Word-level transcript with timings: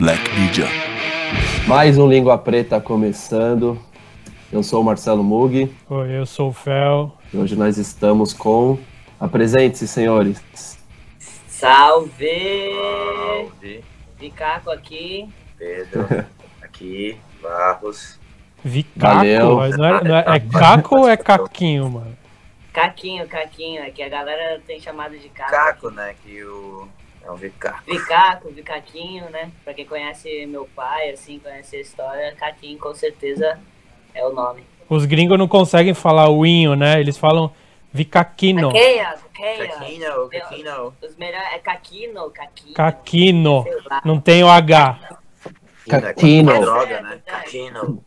Black 0.00 0.34
Media. 0.34 0.64
Mais 1.68 1.98
um 1.98 2.08
Língua 2.08 2.38
Preta 2.38 2.80
começando. 2.80 3.78
Eu 4.50 4.62
sou 4.62 4.80
o 4.80 4.84
Marcelo 4.84 5.22
Mug 5.22 5.70
Oi, 5.90 6.10
eu 6.12 6.24
sou 6.24 6.48
o 6.48 6.52
Fel. 6.54 7.14
e 7.30 7.36
hoje 7.36 7.54
nós 7.54 7.76
estamos 7.76 8.32
com. 8.32 8.78
Apresente-se, 9.20 9.86
senhores. 9.86 10.42
Salve! 11.18 12.72
Salve, 12.74 13.84
Vicaco 14.18 14.70
aqui. 14.70 15.28
Pedro, 15.58 16.08
aqui, 16.62 17.18
Barros. 17.42 18.18
Vicaco, 18.64 19.16
Valeu. 19.16 19.56
mas 19.56 19.76
não 19.76 19.84
é, 19.84 20.02
não 20.02 20.16
é, 20.16 20.24
é 20.26 20.40
caco 20.40 20.96
ou 20.96 21.08
é 21.10 21.16
caquinho, 21.18 21.90
mano? 21.90 22.16
Caquinho, 22.72 23.28
Caquinho, 23.28 23.82
é 23.82 23.90
que 23.90 24.02
a 24.02 24.08
galera 24.08 24.62
tem 24.66 24.80
chamado 24.80 25.18
de 25.18 25.28
Caco. 25.28 25.50
Caco, 25.50 25.90
né, 25.90 26.14
que 26.24 26.42
o... 26.42 26.88
É 27.30 27.32
um 27.32 27.36
Vicaco. 27.36 27.82
Vicaco, 27.86 28.50
Vicaquinho, 28.50 29.30
né? 29.30 29.52
Pra 29.64 29.72
quem 29.72 29.86
conhece 29.86 30.46
meu 30.46 30.68
pai, 30.74 31.10
assim, 31.10 31.38
conhece 31.38 31.76
a 31.76 31.80
história, 31.80 32.34
Caquinho 32.34 32.78
com 32.78 32.92
certeza 32.92 33.58
é 34.12 34.26
o 34.26 34.32
nome. 34.32 34.64
Os 34.88 35.04
gringos 35.04 35.38
não 35.38 35.46
conseguem 35.46 35.94
falar 35.94 36.28
o 36.28 36.44
inho, 36.44 36.74
né? 36.74 36.98
Eles 36.98 37.16
falam 37.16 37.52
vicaquino. 37.92 38.72
Caqueia, 38.72 39.14
Caqueia. 39.32 39.68
Caquinho, 39.68 40.28
Caquinho. 40.28 40.94
Os 41.00 41.16
melhores, 41.16 41.52
é 41.52 41.58
Caquino. 41.60 42.32
Caquino. 42.74 43.64
lá. 43.88 44.02
Não 44.04 44.20
tem 44.20 44.42
o 44.42 44.48
H. 44.48 45.18
Caquino. 45.88 46.50
É 46.50 46.60
droga, 46.60 47.00
né? 47.00 47.20
Caquino. 47.24 48.04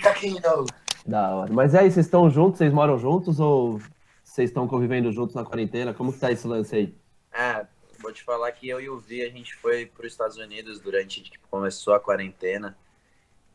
Caquino. 0.00 0.66
Da 1.06 1.34
hora. 1.34 1.52
Mas 1.52 1.74
aí, 1.74 1.90
vocês 1.90 2.06
estão 2.06 2.30
juntos? 2.30 2.58
Vocês 2.58 2.72
moram 2.72 2.96
juntos 2.98 3.40
ou 3.40 3.80
vocês 4.30 4.50
estão 4.50 4.68
convivendo 4.68 5.10
juntos 5.10 5.34
na 5.34 5.44
quarentena? 5.44 5.92
Como 5.92 6.12
que 6.12 6.20
tá 6.20 6.30
esse 6.30 6.46
lance 6.46 6.76
aí? 6.76 6.94
É, 7.32 7.66
vou 7.98 8.12
te 8.12 8.22
falar 8.22 8.52
que 8.52 8.68
eu 8.68 8.80
e 8.80 8.88
o 8.88 8.96
Vi, 8.96 9.22
a 9.22 9.28
gente 9.28 9.56
foi 9.56 9.86
para 9.86 10.06
os 10.06 10.12
Estados 10.12 10.36
Unidos 10.36 10.78
durante 10.78 11.20
que 11.20 11.36
começou 11.50 11.94
a 11.94 12.00
quarentena. 12.00 12.78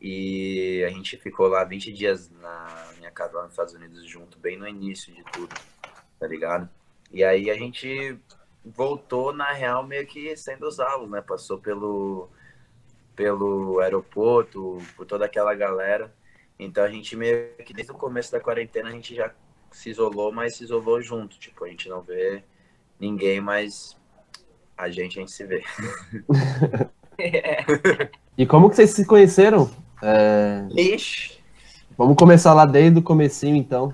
E 0.01 0.83
a 0.85 0.89
gente 0.89 1.15
ficou 1.15 1.47
lá 1.47 1.63
20 1.63 1.93
dias 1.93 2.29
na 2.29 2.91
minha 2.97 3.09
casa 3.09 3.37
lá 3.37 3.43
nos 3.43 3.53
Estados 3.53 3.73
Unidos 3.73 4.05
junto, 4.05 4.37
bem 4.37 4.57
no 4.57 4.67
início 4.67 5.13
de 5.13 5.23
tudo, 5.31 5.55
tá 6.19 6.27
ligado? 6.27 6.69
E 7.09 7.23
aí 7.23 7.49
a 7.49 7.55
gente 7.55 8.19
voltou, 8.65 9.31
na 9.31 9.53
real, 9.53 9.87
meio 9.87 10.05
que 10.05 10.35
sendo 10.35 10.67
alvos, 10.81 11.09
né? 11.09 11.21
Passou 11.21 11.57
pelo, 11.57 12.29
pelo 13.15 13.79
aeroporto, 13.79 14.79
por 14.97 15.05
toda 15.05 15.23
aquela 15.23 15.55
galera. 15.55 16.13
Então 16.59 16.83
a 16.83 16.89
gente 16.89 17.15
meio 17.15 17.55
que 17.65 17.73
desde 17.73 17.93
o 17.93 17.95
começo 17.95 18.33
da 18.33 18.41
quarentena 18.41 18.89
a 18.89 18.91
gente 18.91 19.15
já 19.15 19.33
se 19.75 19.89
isolou, 19.89 20.31
mas 20.31 20.55
se 20.55 20.63
isolou 20.63 21.01
junto. 21.01 21.37
Tipo, 21.37 21.65
a 21.65 21.67
gente 21.67 21.89
não 21.89 22.01
vê 22.01 22.43
ninguém, 22.99 23.41
mas 23.41 23.97
a 24.77 24.89
gente 24.89 25.19
a 25.19 25.21
gente 25.21 25.31
se 25.31 25.45
vê. 25.45 25.63
E 28.37 28.45
como 28.45 28.69
que 28.69 28.75
vocês 28.75 28.89
se 28.89 29.05
conheceram? 29.05 29.71
É, 30.01 30.67
Ixi, 30.75 31.39
Vamos 31.97 32.17
começar 32.17 32.53
lá 32.53 32.65
desde 32.65 32.99
o 32.99 33.01
comecinho, 33.01 33.55
então. 33.55 33.93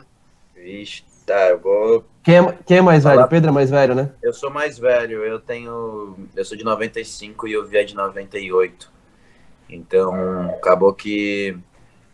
Vixe, 0.55 1.03
tá, 1.23 1.49
eu 1.49 1.59
vou. 1.59 2.03
Quem 2.23 2.37
é, 2.37 2.57
quem 2.65 2.77
é 2.77 2.81
mais 2.81 3.03
velho? 3.03 3.17
Fala. 3.17 3.27
Pedro 3.27 3.49
é 3.49 3.53
mais 3.53 3.69
velho, 3.69 3.93
né? 3.93 4.11
Eu 4.23 4.33
sou 4.33 4.49
mais 4.49 4.79
velho, 4.79 5.23
eu 5.23 5.39
tenho. 5.39 6.15
Eu 6.35 6.43
sou 6.43 6.57
de 6.57 6.63
95 6.63 7.47
e 7.47 7.53
eu 7.53 7.67
vi 7.67 7.77
a 7.77 7.85
de 7.85 7.95
98. 7.95 8.91
Então, 9.69 10.49
acabou 10.49 10.93
que 10.93 11.55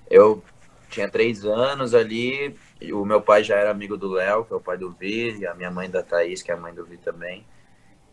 eu 0.10 0.44
tinha 0.90 1.10
três 1.10 1.46
anos 1.46 1.94
ali, 1.94 2.54
o 2.92 3.06
meu 3.06 3.22
pai 3.22 3.44
já 3.44 3.56
era 3.56 3.72
amigo 3.72 3.98
do 3.98 4.10
Léo, 4.10 4.46
que 4.46 4.54
é 4.54 4.56
o 4.56 4.62
pai 4.62 4.78
do 4.78 4.92
Vi, 4.92 5.40
e 5.40 5.48
a 5.48 5.54
minha 5.54 5.72
mãe 5.72 5.90
da 5.90 6.04
Thaís, 6.04 6.42
que 6.42 6.52
é 6.52 6.54
a 6.54 6.58
mãe 6.58 6.74
do 6.74 6.86
Vi 6.86 6.98
também. 6.98 7.46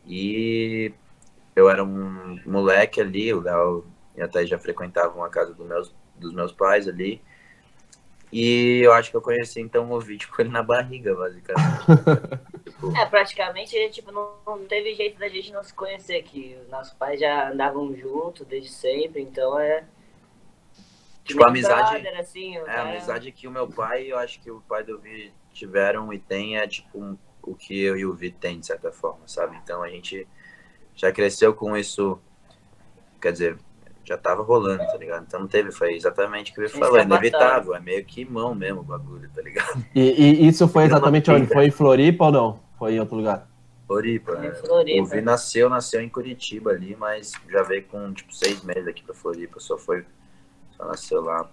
E 0.06 0.92
eu 1.54 1.68
era 1.70 1.82
um 1.84 2.40
moleque 2.46 3.00
ali, 3.00 3.32
o 3.32 3.40
Léo 3.40 3.84
e 4.16 4.22
a 4.22 4.28
Thaís 4.28 4.48
já 4.48 4.58
frequentavam 4.58 5.22
a 5.24 5.28
casa 5.28 5.54
dos 5.54 5.66
meus, 5.66 5.94
dos 6.16 6.32
meus 6.32 6.52
pais 6.52 6.88
ali. 6.88 7.22
E 8.32 8.80
eu 8.82 8.92
acho 8.92 9.10
que 9.10 9.16
eu 9.16 9.22
conheci 9.22 9.60
então 9.60 9.90
o 9.92 10.00
vídeo 10.00 10.28
com 10.34 10.42
ele 10.42 10.50
na 10.50 10.62
barriga, 10.62 11.14
basicamente. 11.14 11.84
Tipo, 12.64 12.96
É, 12.96 13.04
praticamente, 13.06 13.90
tipo, 13.90 14.10
não, 14.10 14.32
não 14.46 14.64
teve 14.64 14.94
jeito 14.94 15.18
da 15.18 15.28
gente 15.28 15.52
não 15.52 15.62
se 15.62 15.72
conhecer, 15.72 16.22
que 16.22 16.56
os 16.62 16.68
nossos 16.70 16.94
pais 16.94 17.20
já 17.20 17.50
andavam 17.50 17.94
juntos 17.94 18.46
desde 18.46 18.70
sempre, 18.70 19.20
então 19.20 19.58
é... 19.58 19.84
Tipo, 21.24 21.44
a 21.44 21.48
amizade- 21.48 22.02
brother, 22.02 22.20
assim, 22.20 22.56
É, 22.56 22.60
a 22.60 22.64
cara- 22.64 22.90
amizade 22.90 23.32
que 23.32 23.48
o 23.48 23.50
meu 23.50 23.66
pai, 23.66 24.12
eu 24.12 24.18
acho 24.18 24.40
que 24.40 24.50
o 24.50 24.60
pai 24.60 24.84
do 24.84 24.98
Vi 24.98 25.32
tiveram 25.52 26.12
e 26.12 26.18
tem 26.18 26.58
é 26.58 26.66
tipo 26.68 26.98
um- 27.02 27.16
o 27.42 27.54
que 27.54 27.80
eu 27.80 27.96
e 27.96 28.04
o 28.04 28.12
Vi 28.12 28.30
tem, 28.30 28.60
de 28.60 28.66
certa 28.66 28.92
forma, 28.92 29.20
sabe? 29.26 29.56
Então 29.62 29.82
a 29.82 29.88
gente 29.88 30.26
já 30.94 31.10
cresceu 31.10 31.54
com 31.54 31.76
isso, 31.76 32.18
quer 33.20 33.32
dizer, 33.32 33.58
já 34.04 34.18
tava 34.18 34.42
rolando, 34.42 34.84
tá 34.86 34.96
ligado? 34.98 35.24
Então 35.26 35.40
não 35.40 35.48
teve, 35.48 35.72
foi 35.72 35.94
exatamente 35.94 36.52
o 36.52 36.54
que 36.54 36.60
eu 36.62 36.68
falar, 36.68 36.98
é 36.98 37.02
escapatória. 37.02 37.28
inevitável, 37.28 37.74
é 37.74 37.80
meio 37.80 38.04
que 38.04 38.24
mão 38.26 38.54
mesmo 38.54 38.80
o 38.80 38.84
bagulho, 38.84 39.30
tá 39.34 39.40
ligado? 39.40 39.82
E, 39.94 40.00
e 40.44 40.46
isso 40.46 40.68
foi 40.68 40.84
exatamente 40.84 41.30
onde? 41.30 41.46
Foi 41.46 41.66
em 41.66 41.70
Floripa 41.70 42.26
ou 42.26 42.32
não? 42.32 42.60
Foi 42.78 42.92
em 42.94 43.00
outro 43.00 43.16
lugar? 43.16 43.48
Floripa, 43.86 44.34
né? 44.36 44.52
Floripa. 44.54 45.02
O 45.02 45.06
Vi 45.06 45.20
nasceu, 45.22 45.68
nasceu 45.70 46.00
em 46.02 46.08
Curitiba 46.08 46.70
ali, 46.72 46.94
mas 46.96 47.32
já 47.48 47.62
veio 47.62 47.84
com 47.84 48.12
tipo 48.12 48.34
seis 48.34 48.62
meses 48.62 48.86
aqui 48.86 49.02
pra 49.02 49.14
Floripa, 49.14 49.58
só 49.60 49.76
foi, 49.78 50.04
só 50.84 50.88
nasceu 50.88 51.20
lá. 51.22 51.48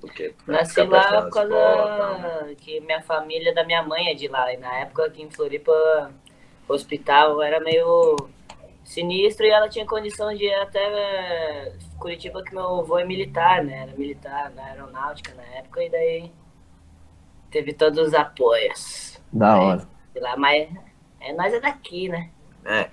Porque, 0.00 0.34
né, 0.46 0.58
Nasci 0.58 0.80
lá 0.82 1.22
por 1.22 1.30
causa 1.30 1.54
escola, 1.54 2.18
né? 2.46 2.54
que 2.56 2.80
minha 2.80 3.02
família 3.02 3.54
da 3.54 3.64
minha 3.64 3.82
mãe 3.82 4.08
é 4.10 4.14
de 4.14 4.28
lá. 4.28 4.52
E 4.52 4.56
na 4.56 4.74
época 4.78 5.04
aqui 5.04 5.22
em 5.22 5.30
Floripa, 5.30 6.10
o 6.68 6.72
hospital 6.72 7.42
era 7.42 7.60
meio 7.60 8.16
sinistro 8.82 9.44
e 9.44 9.50
ela 9.50 9.68
tinha 9.68 9.84
condição 9.86 10.34
de 10.34 10.44
ir 10.44 10.54
até 10.54 10.80
eh, 10.80 11.72
Curitiba, 11.98 12.42
que 12.42 12.54
meu 12.54 12.80
avô 12.80 12.98
é 12.98 13.04
militar, 13.04 13.62
né? 13.62 13.82
Era 13.82 13.92
militar 13.96 14.50
na 14.52 14.64
aeronáutica 14.64 15.34
na 15.34 15.42
época, 15.58 15.82
e 15.84 15.90
daí 15.90 16.32
teve 17.50 17.74
todos 17.74 18.08
os 18.08 18.14
apoios. 18.14 19.20
Da 19.30 19.54
Aí, 19.54 19.60
hora. 19.60 19.88
sei 20.14 20.22
lá, 20.22 20.34
mas 20.36 20.68
é, 21.20 21.32
nós 21.34 21.52
é 21.52 21.60
daqui, 21.60 22.08
né? 22.08 22.30
É, 22.64 22.88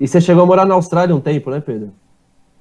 E 0.00 0.08
você 0.08 0.18
chegou 0.20 0.44
a 0.44 0.46
morar 0.46 0.64
na 0.64 0.74
Austrália 0.74 1.14
um 1.14 1.20
tempo, 1.20 1.50
né, 1.50 1.60
Pedro? 1.60 1.92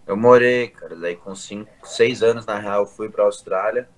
Eu 0.07 0.15
morei, 0.15 0.69
cara, 0.69 0.95
daí 0.95 1.17
com 1.17 1.35
cinco, 1.35 1.69
seis 1.83 2.23
anos, 2.23 2.45
na 2.45 2.57
real, 2.57 2.85
fui 2.85 3.09
pra 3.09 3.25
Austrália, 3.25 3.89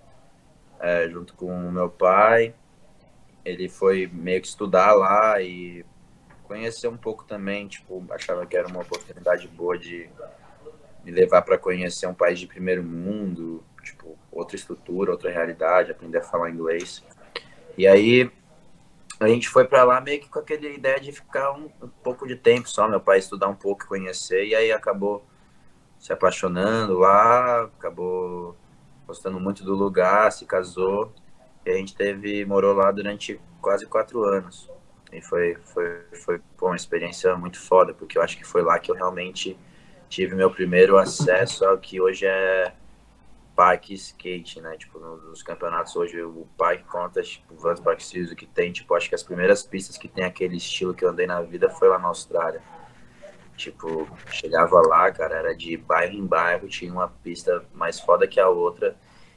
é, 0.79 1.07
junto 1.07 1.35
com 1.35 1.45
o 1.45 1.71
meu 1.71 1.87
pai. 1.87 2.55
Ele 3.45 3.69
foi 3.69 4.09
meio 4.11 4.41
que 4.41 4.47
estudar 4.47 4.91
lá 4.93 5.39
e 5.39 5.85
conhecer 6.45 6.87
um 6.87 6.97
pouco 6.97 7.25
também, 7.25 7.67
tipo, 7.67 8.03
achava 8.09 8.43
que 8.47 8.57
era 8.57 8.67
uma 8.67 8.81
oportunidade 8.81 9.47
boa 9.49 9.77
de 9.77 10.09
me 11.05 11.11
levar 11.11 11.43
para 11.43 11.59
conhecer 11.59 12.07
um 12.07 12.13
país 12.15 12.39
de 12.39 12.47
primeiro 12.47 12.81
mundo, 12.81 13.63
tipo, 13.83 14.17
outra 14.31 14.55
estrutura, 14.55 15.11
outra 15.11 15.29
realidade, 15.29 15.91
aprender 15.91 16.17
a 16.17 16.23
falar 16.23 16.49
inglês. 16.49 17.03
E 17.77 17.85
aí 17.85 18.31
a 19.19 19.27
gente 19.27 19.47
foi 19.47 19.65
para 19.65 19.83
lá 19.83 20.01
meio 20.01 20.19
que 20.19 20.27
com 20.27 20.39
aquela 20.39 20.65
ideia 20.65 20.99
de 20.99 21.11
ficar 21.11 21.51
um, 21.51 21.69
um 21.83 21.87
pouco 22.03 22.27
de 22.27 22.35
tempo 22.35 22.67
só, 22.67 22.87
meu 22.87 22.99
pai 22.99 23.19
estudar 23.19 23.47
um 23.47 23.55
pouco 23.55 23.83
e 23.83 23.87
conhecer, 23.87 24.47
e 24.47 24.55
aí 24.55 24.71
acabou 24.71 25.28
se 25.99 26.13
apaixonando 26.13 26.99
lá, 26.99 27.63
acabou 27.65 28.57
gostando 29.07 29.39
muito 29.39 29.63
do 29.65 29.75
lugar, 29.75 30.31
se 30.33 30.45
casou 30.45 31.13
e 31.65 31.71
a 31.71 31.75
gente 31.77 31.95
teve 31.95 32.45
morou 32.45 32.73
lá 32.75 32.91
durante 32.91 33.39
quase 33.61 33.85
quatro 33.87 34.23
anos 34.23 34.71
e 35.11 35.21
foi 35.21 35.55
foi 35.65 36.03
foi 36.25 36.39
pô, 36.57 36.67
uma 36.67 36.75
experiência 36.75 37.35
muito 37.37 37.59
foda 37.59 37.93
porque 37.93 38.17
eu 38.17 38.21
acho 38.21 38.37
que 38.37 38.45
foi 38.45 38.61
lá 38.63 38.79
que 38.79 38.91
eu 38.91 38.95
realmente 38.95 39.57
tive 40.09 40.35
meu 40.35 40.51
primeiro 40.51 40.97
acesso 40.97 41.65
ao 41.65 41.77
que 41.79 42.01
hoje 42.01 42.25
é 42.25 42.73
parque 43.55 43.93
skate, 43.93 44.61
né? 44.61 44.77
Tipo, 44.77 44.99
no- 44.99 45.17
nos 45.17 45.43
campeonatos 45.43 45.95
hoje 45.95 46.21
o 46.21 46.47
parque 46.57 46.83
conta, 46.85 47.21
tipo, 47.21 47.55
Series, 47.99 48.31
o 48.31 48.35
que 48.35 48.45
tem, 48.45 48.71
tipo, 48.71 48.93
acho 48.95 49.09
que 49.09 49.15
as 49.15 49.23
primeiras 49.23 49.63
pistas 49.63 49.97
que 49.97 50.07
tem 50.07 50.23
aquele 50.23 50.57
estilo 50.57 50.93
que 50.93 51.03
eu 51.03 51.09
andei 51.09 51.27
na 51.27 51.41
vida 51.41 51.69
foi 51.69 51.89
lá 51.89 51.99
na 51.99 52.07
Austrália. 52.07 52.61
Tipo, 53.59 54.07
chegava 54.31 54.79
lá, 54.87 55.11
cara, 55.11 55.35
era 55.35 55.53
de 55.53 55.75
bairro 55.75 56.13
em 56.13 56.25
bairro, 56.25 56.69
tinha 56.69 56.93
uma 56.93 57.09
pista 57.09 57.61
mais 57.73 57.99
foda 57.99 58.25
que 58.25 58.39
a 58.39 58.47
outra. 58.47 58.95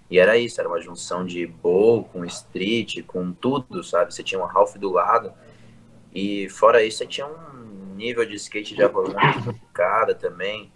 E 0.08 0.16
era 0.16 0.38
isso, 0.38 0.60
era 0.60 0.68
uma 0.68 0.80
junção 0.80 1.26
de 1.26 1.44
bowl 1.44 2.04
com 2.04 2.24
street, 2.24 3.02
com 3.04 3.32
tudo, 3.32 3.82
sabe? 3.82 4.14
Você 4.14 4.22
tinha 4.22 4.40
um 4.40 4.44
half 4.44 4.76
do 4.76 4.92
lado. 4.92 5.32
E 6.14 6.48
fora 6.50 6.84
isso, 6.84 6.98
você 6.98 7.06
tinha 7.06 7.26
um 7.26 7.96
nível 7.96 8.24
de 8.24 8.36
skate 8.36 8.76
de 8.76 8.82
cada 9.74 10.14
também, 10.14 10.70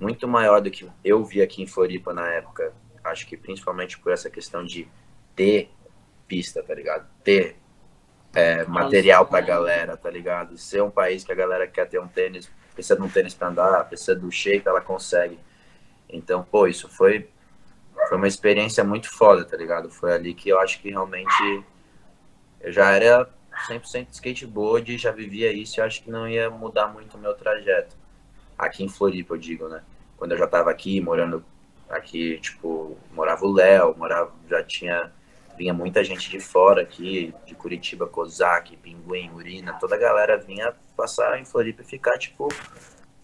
muito 0.00 0.26
maior 0.26 0.62
do 0.62 0.70
que 0.70 0.88
eu 1.04 1.22
vi 1.22 1.42
aqui 1.42 1.62
em 1.62 1.66
Floripa 1.66 2.14
na 2.14 2.26
época. 2.28 2.72
Acho 3.04 3.26
que 3.26 3.36
principalmente 3.36 3.98
por 3.98 4.12
essa 4.12 4.30
questão 4.30 4.64
de 4.64 4.88
ter 5.36 5.70
pista, 6.26 6.62
tá 6.62 6.74
ligado? 6.74 7.06
Ter 7.22 7.56
é, 8.34 8.64
material 8.64 9.26
pra 9.26 9.42
galera, 9.42 9.94
tá 9.94 10.10
ligado? 10.10 10.56
Ser 10.56 10.82
um 10.82 10.90
país 10.90 11.22
que 11.22 11.32
a 11.32 11.34
galera 11.34 11.66
quer 11.66 11.86
ter 11.86 12.00
um 12.00 12.08
tênis, 12.08 12.50
precisa 12.78 12.94
de 12.94 13.02
um 13.02 13.08
tênis 13.08 13.34
pra 13.34 13.48
andar, 13.48 13.88
precisa 13.88 14.14
do 14.14 14.30
shape, 14.30 14.68
ela 14.68 14.80
consegue. 14.80 15.36
Então, 16.08 16.44
pô, 16.44 16.68
isso 16.68 16.88
foi, 16.88 17.28
foi 18.08 18.16
uma 18.16 18.28
experiência 18.28 18.84
muito 18.84 19.10
foda, 19.10 19.44
tá 19.44 19.56
ligado? 19.56 19.90
Foi 19.90 20.12
ali 20.12 20.32
que 20.32 20.48
eu 20.48 20.60
acho 20.60 20.80
que 20.80 20.88
realmente 20.88 21.64
eu 22.60 22.70
já 22.70 22.92
era 22.92 23.28
100% 23.68 24.06
skateboard, 24.12 24.96
já 24.96 25.10
vivia 25.10 25.52
isso 25.52 25.80
e 25.80 25.82
acho 25.82 26.04
que 26.04 26.10
não 26.10 26.28
ia 26.28 26.48
mudar 26.48 26.86
muito 26.86 27.16
o 27.16 27.20
meu 27.20 27.34
trajeto. 27.34 27.96
Aqui 28.56 28.84
em 28.84 28.88
Floripa, 28.88 29.34
eu 29.34 29.38
digo, 29.38 29.68
né? 29.68 29.82
Quando 30.16 30.32
eu 30.32 30.38
já 30.38 30.46
tava 30.46 30.70
aqui, 30.70 31.00
morando 31.00 31.44
aqui, 31.88 32.38
tipo, 32.38 32.96
morava 33.12 33.44
o 33.44 33.52
Léo, 33.52 33.96
morava, 33.98 34.32
já 34.48 34.62
tinha, 34.62 35.12
vinha 35.58 35.74
muita 35.74 36.04
gente 36.04 36.30
de 36.30 36.38
fora 36.38 36.82
aqui, 36.82 37.34
de 37.44 37.54
Curitiba, 37.54 38.06
Kozak, 38.06 38.76
Pinguim, 38.76 39.30
Urina, 39.34 39.72
toda 39.74 39.96
a 39.96 39.98
galera 39.98 40.38
vinha 40.38 40.72
passar 40.96 41.38
em 41.40 41.44
Floripa 41.44 41.82
e 41.82 41.84
ficar, 41.84 42.16
tipo, 42.16 42.48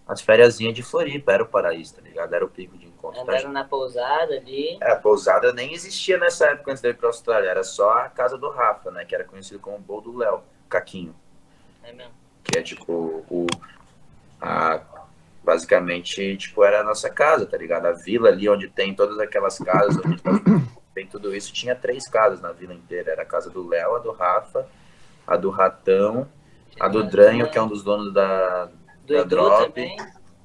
as 0.06 0.20
férias 0.20 0.58
de 0.58 0.82
Floripa, 0.82 1.32
era 1.32 1.44
o 1.44 1.46
paraíso, 1.46 1.94
tá 1.94 2.02
ligado? 2.02 2.34
Era 2.34 2.44
o 2.44 2.48
pico 2.48 2.76
de 2.76 2.86
encontro. 2.86 3.22
Andaram 3.22 3.52
na 3.52 3.64
pousada 3.64 4.34
ali. 4.34 4.76
É, 4.82 4.90
a 4.90 4.96
pousada 4.96 5.52
nem 5.52 5.72
existia 5.72 6.18
nessa 6.18 6.48
época 6.48 6.72
antes 6.72 6.82
de 6.82 6.88
ir 6.88 6.96
pra 6.96 7.08
Austrália, 7.08 7.48
era 7.48 7.62
só 7.62 7.98
a 7.98 8.08
casa 8.08 8.36
do 8.36 8.50
Rafa, 8.50 8.90
né? 8.90 9.04
Que 9.04 9.14
era 9.14 9.24
conhecido 9.24 9.60
como 9.60 9.76
o 9.76 9.80
Bowl 9.80 10.00
do 10.00 10.16
Léo, 10.16 10.42
Caquinho. 10.68 11.14
É 11.84 11.92
mesmo. 11.92 12.12
Que 12.42 12.58
é 12.58 12.62
tipo 12.62 13.24
o. 13.30 13.46
A, 14.40 14.82
basicamente, 15.42 16.36
tipo, 16.36 16.64
era 16.64 16.80
a 16.80 16.84
nossa 16.84 17.08
casa, 17.08 17.46
tá 17.46 17.56
ligado? 17.56 17.86
A 17.86 17.92
vila 17.92 18.28
ali 18.28 18.48
onde 18.48 18.68
tem 18.68 18.94
todas 18.94 19.18
aquelas 19.18 19.58
casas, 19.58 19.96
onde 20.04 20.20
tem 20.94 21.06
tudo 21.06 21.34
isso, 21.34 21.52
tinha 21.52 21.74
três 21.74 22.08
casas 22.08 22.40
na 22.40 22.52
vila 22.52 22.72
inteira. 22.74 23.12
Era 23.12 23.22
a 23.22 23.26
casa 23.26 23.50
do 23.50 23.66
Léo, 23.66 23.96
a 23.96 23.98
do 23.98 24.12
Rafa, 24.12 24.66
a 25.26 25.36
do 25.36 25.50
Ratão, 25.50 26.28
a 26.78 26.88
do 26.88 27.02
Dranho, 27.04 27.50
que 27.50 27.58
é 27.58 27.62
um 27.62 27.68
dos 27.68 27.82
donos 27.82 28.12
da, 28.12 28.66
Do 29.04 29.14
da 29.14 29.20
Edu 29.20 29.28
Drop, 29.28 29.66
também. 29.66 29.96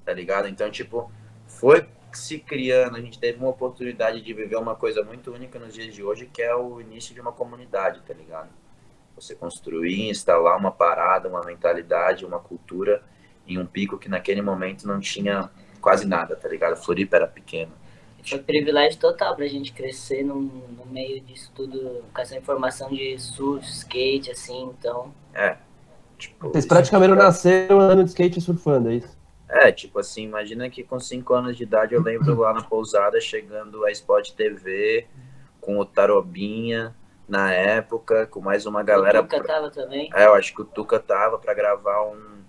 tá 0.06 0.14
ligado? 0.14 0.48
Então, 0.48 0.70
tipo, 0.72 1.12
foi 1.48 1.88
se 2.12 2.40
criando, 2.40 2.98
a 2.98 3.02
gente 3.02 3.20
teve 3.20 3.38
uma 3.38 3.50
oportunidade 3.50 4.22
de 4.22 4.34
viver 4.34 4.56
uma 4.56 4.76
coisa 4.76 5.04
muito 5.04 5.32
única 5.32 5.60
nos 5.60 5.74
dias 5.74 5.94
de 5.94 6.04
hoje, 6.04 6.26
que 6.26 6.42
é 6.42 6.56
o 6.56 6.82
início 6.82 7.14
de 7.14 7.22
uma 7.22 7.32
comunidade, 7.32 8.02
tá 8.02 8.14
ligado? 8.14 8.50
Você 9.16 9.36
construir, 9.36 10.10
instalar 10.10 10.58
uma 10.58 10.72
parada, 10.72 11.30
uma 11.30 11.42
mentalidade, 11.44 12.26
uma 12.26 12.40
cultura 12.40 13.04
em 13.48 13.58
um 13.60 13.66
pico 13.66 13.98
que 13.98 14.10
naquele 14.10 14.42
momento 14.42 14.88
não 14.88 15.00
tinha 15.00 15.50
quase 15.82 16.08
nada, 16.08 16.36
tá 16.36 16.48
ligado? 16.48 16.78
Floripa 16.78 17.18
era 17.18 17.28
pequeno. 17.28 17.72
Foi 18.28 18.40
privilégio 18.40 19.00
total 19.00 19.36
pra 19.36 19.48
gente 19.48 19.72
crescer 19.74 20.24
no, 20.24 20.36
no 20.42 20.86
meio 20.86 21.22
disso 21.22 21.52
tudo, 21.56 22.04
com 22.14 22.22
essa 22.22 22.36
informação 22.38 22.90
de 22.90 23.18
surf, 23.20 23.66
skate, 23.68 24.32
assim, 24.32 24.74
então. 24.78 25.14
É. 25.34 25.58
Tipo, 26.18 26.50
Vocês 26.50 26.66
praticamente 26.66 27.12
fica- 27.14 27.24
nasceram 27.24 27.80
andando 27.80 28.04
de 28.04 28.10
skate 28.10 28.40
e 28.40 28.42
surfando, 28.42 28.90
é 28.90 28.96
isso? 28.96 29.18
É, 29.48 29.72
tipo 29.72 29.98
assim, 30.00 30.24
imagina 30.24 30.70
que 30.70 30.84
com 30.84 31.00
5 31.00 31.34
anos 31.34 31.58
de 31.58 31.64
idade 31.64 31.96
eu 31.96 32.02
lembro 32.04 32.36
lá 32.40 32.54
na 32.54 32.62
pousada 32.62 33.20
chegando 33.20 33.84
a 33.86 33.92
Spot 33.92 34.30
TV 34.32 35.08
com 35.60 35.80
o 35.80 35.86
Tarobinha 35.86 36.94
na 37.28 37.52
época, 37.52 38.28
com 38.28 38.42
mais 38.42 38.66
uma 38.68 38.84
galera. 38.84 39.22
O 39.22 39.24
Tuca 39.24 39.44
tava 39.44 39.72
também. 39.72 40.10
É, 40.14 40.26
eu 40.28 40.36
acho 40.36 40.54
que 40.54 40.62
o 40.62 40.66
Tuca 40.66 41.00
tava 41.00 41.40
pra 41.40 41.54
gravar 41.56 42.04
um, 42.04 42.44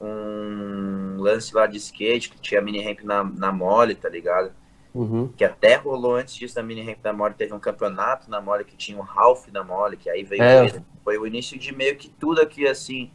um 0.00 1.16
lance 1.20 1.54
lá 1.54 1.66
de 1.66 1.76
skate 1.76 2.30
que 2.30 2.40
tinha 2.40 2.60
mini 2.60 2.82
ramp 2.82 3.00
na, 3.02 3.22
na 3.22 3.52
mole, 3.52 3.94
tá 3.94 4.08
ligado? 4.08 4.52
Uhum. 4.94 5.28
Que 5.36 5.44
até 5.44 5.74
rolou 5.74 6.14
antes 6.14 6.36
disso 6.36 6.54
da 6.54 6.62
mini 6.62 6.80
ramp 6.80 7.00
da 7.02 7.12
mole, 7.12 7.34
teve 7.34 7.52
um 7.52 7.58
campeonato 7.58 8.30
na 8.30 8.40
mole 8.40 8.64
que 8.64 8.76
tinha 8.76 8.96
um 8.96 9.02
Ralph 9.02 9.48
da 9.48 9.64
mole, 9.64 9.96
que 9.96 10.08
aí 10.08 10.22
veio 10.22 10.42
É. 10.42 10.66
ele. 10.66 10.84
Foi 11.02 11.18
o 11.18 11.26
início 11.26 11.58
de 11.58 11.74
meio 11.74 11.96
que 11.96 12.08
tudo 12.08 12.40
aqui 12.40 12.66
assim, 12.66 13.10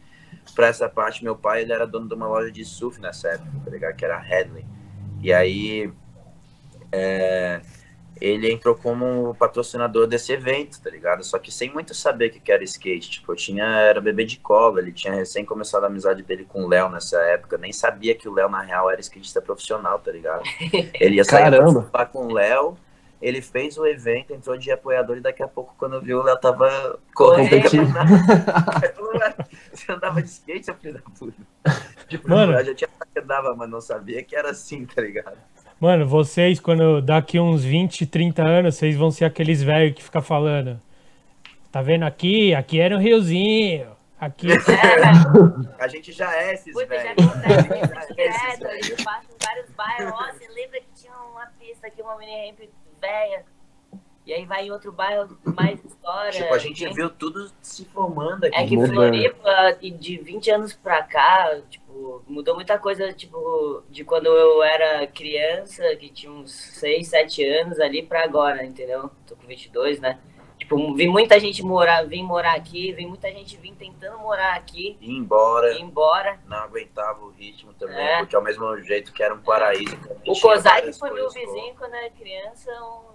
pra 0.54 0.66
essa 0.66 0.88
parte. 0.88 1.24
Meu 1.24 1.34
pai, 1.34 1.62
ele 1.62 1.72
era 1.72 1.86
dono 1.86 2.06
de 2.06 2.14
uma 2.14 2.28
loja 2.28 2.52
de 2.52 2.64
surf 2.64 3.00
nessa 3.00 3.28
época, 3.28 3.50
tá 3.64 3.70
ligado? 3.70 3.96
Que 3.96 4.04
era 4.04 4.16
a 4.16 4.20
Headley. 4.20 4.66
E 5.22 5.32
aí, 5.32 5.90
é, 6.92 7.62
ele 8.20 8.52
entrou 8.52 8.74
como 8.74 9.34
patrocinador 9.36 10.06
desse 10.06 10.32
evento, 10.32 10.80
tá 10.80 10.90
ligado? 10.90 11.24
Só 11.24 11.38
que 11.38 11.50
sem 11.50 11.72
muito 11.72 11.94
saber 11.94 12.26
o 12.28 12.30
que 12.30 12.52
era 12.52 12.62
skate. 12.62 13.10
Tipo, 13.10 13.32
eu 13.32 13.36
tinha, 13.36 13.64
era 13.64 14.00
bebê 14.00 14.24
de 14.24 14.38
cola, 14.38 14.80
ele 14.80 14.92
tinha 14.92 15.14
recém 15.14 15.44
começado 15.44 15.84
a 15.84 15.86
amizade 15.86 16.22
dele 16.22 16.44
com 16.46 16.64
o 16.64 16.68
Léo 16.68 16.88
nessa 16.90 17.18
época. 17.22 17.56
Nem 17.56 17.72
sabia 17.72 18.14
que 18.14 18.28
o 18.28 18.32
Léo, 18.34 18.48
na 18.48 18.60
real, 18.60 18.90
era 18.90 19.00
skatista 19.00 19.40
profissional, 19.40 19.98
tá 19.98 20.12
ligado? 20.12 20.42
Ele 20.94 21.16
ia 21.16 21.24
sair 21.24 21.50
pra 21.90 22.04
com 22.06 22.26
o 22.26 22.32
Léo, 22.32 22.76
ele 23.22 23.42
fez 23.42 23.76
o 23.76 23.86
evento, 23.86 24.32
entrou 24.32 24.56
de 24.56 24.70
apoiador 24.70 25.18
e 25.18 25.20
daqui 25.20 25.42
a 25.42 25.48
pouco, 25.48 25.74
quando 25.78 26.00
viu, 26.00 26.20
o 26.20 26.22
Léo 26.22 26.38
tava 26.38 26.98
correndo. 27.14 27.50
Competindo. 27.50 27.92
Aí 28.82 28.88
falou, 28.96 29.12
"Ué, 29.14 29.34
Você 29.72 29.92
andava 29.92 30.22
de 30.22 30.28
skate, 30.28 30.64
seu 30.64 30.74
filho 30.74 30.94
da 30.94 31.00
puta? 31.18 31.34
Tipo, 32.08 32.28
Mano. 32.28 32.54
eu 32.54 32.64
já 32.64 32.74
tinha 32.74 32.90
andava, 33.16 33.54
mas 33.54 33.70
não 33.70 33.80
sabia 33.80 34.22
que 34.24 34.34
era 34.34 34.50
assim, 34.50 34.84
tá 34.84 35.00
ligado? 35.00 35.36
Mano, 35.80 36.06
vocês, 36.06 36.60
quando 36.60 37.00
daqui 37.00 37.40
uns 37.40 37.64
20, 37.64 38.04
30 38.06 38.42
anos, 38.42 38.74
vocês 38.76 38.94
vão 38.96 39.10
ser 39.10 39.24
aqueles 39.24 39.62
velhos 39.62 39.94
que 39.94 40.02
ficam 40.02 40.20
falando. 40.20 40.78
Tá 41.72 41.80
vendo 41.80 42.02
aqui? 42.04 42.54
Aqui 42.54 42.78
era 42.78 42.94
um 42.94 42.98
riozinho. 43.00 43.86
Aqui. 44.20 44.48
A 45.80 45.88
gente 45.88 46.12
já 46.12 46.34
é 46.36 46.52
esses 46.52 46.74
Puta, 46.74 46.94
já 46.94 47.02
velhos. 47.14 47.24
acontece 47.32 48.14
Já 48.14 48.22
é 48.22 48.28
esses 48.28 48.40
direto, 48.42 48.64
a 48.64 48.68
velhos. 48.68 48.86
gente 48.86 49.04
passa 49.04 49.24
em 49.24 49.46
vários 49.46 49.70
bairros. 49.70 50.12
Ó, 50.12 50.32
você 50.32 50.48
lembra 50.48 50.80
que 50.80 51.02
tinha 51.02 51.14
uma 51.32 51.46
pista 51.58 51.86
aqui, 51.86 52.02
uma 52.02 52.18
mini 52.18 52.50
ramp 52.50 52.58
velha? 53.00 53.44
E 54.26 54.34
aí 54.34 54.44
vai 54.44 54.66
em 54.66 54.70
outro 54.70 54.92
bairro, 54.92 55.38
mais 55.44 55.82
história. 55.82 56.30
Tipo, 56.32 56.52
a 56.54 56.58
gente 56.58 56.86
viu 56.92 57.08
tudo 57.08 57.50
se 57.62 57.86
formando 57.86 58.44
aqui. 58.44 58.54
É 58.54 58.66
que. 58.66 58.76
Floripa, 58.76 59.78
de 59.80 60.18
20 60.18 60.50
anos 60.50 60.74
pra 60.74 61.02
cá, 61.02 61.58
tipo, 61.70 61.89
mudou 62.26 62.54
muita 62.54 62.78
coisa, 62.78 63.12
tipo, 63.12 63.82
de 63.88 64.04
quando 64.04 64.26
eu 64.26 64.62
era 64.62 65.06
criança, 65.06 65.82
que 65.96 66.08
tinha 66.08 66.32
uns 66.32 66.52
6, 66.52 67.06
7 67.08 67.44
anos 67.44 67.80
ali 67.80 68.02
pra 68.02 68.24
agora, 68.24 68.64
entendeu? 68.64 69.10
Tô 69.26 69.36
com 69.36 69.46
22, 69.46 70.00
né? 70.00 70.18
Tipo, 70.58 70.94
vi 70.94 71.08
muita 71.08 71.40
gente 71.40 71.62
morar, 71.64 72.06
vim 72.06 72.22
morar 72.22 72.54
aqui, 72.54 72.92
vi 72.92 73.06
muita 73.06 73.28
gente 73.32 73.56
vir 73.56 73.74
tentando 73.74 74.18
morar 74.18 74.54
aqui, 74.54 74.96
Ir 75.00 75.10
embora, 75.16 75.72
ir 75.72 75.80
embora. 75.80 76.38
não 76.46 76.58
aguentava 76.58 77.24
o 77.24 77.30
ritmo 77.30 77.72
também, 77.74 77.96
É. 77.96 78.18
porque 78.18 78.36
ao 78.36 78.42
mesmo 78.42 78.76
jeito 78.82 79.10
que 79.12 79.22
era 79.22 79.34
um 79.34 79.40
paraíso. 79.40 79.96
também 79.96 80.22
O 80.28 80.38
Kozak 80.38 80.92
foi 80.98 81.10
meu 81.12 81.30
vizinho 81.30 81.74
quando 81.76 81.94
era 81.94 82.10
criança, 82.10 82.70
uns... 82.84 83.09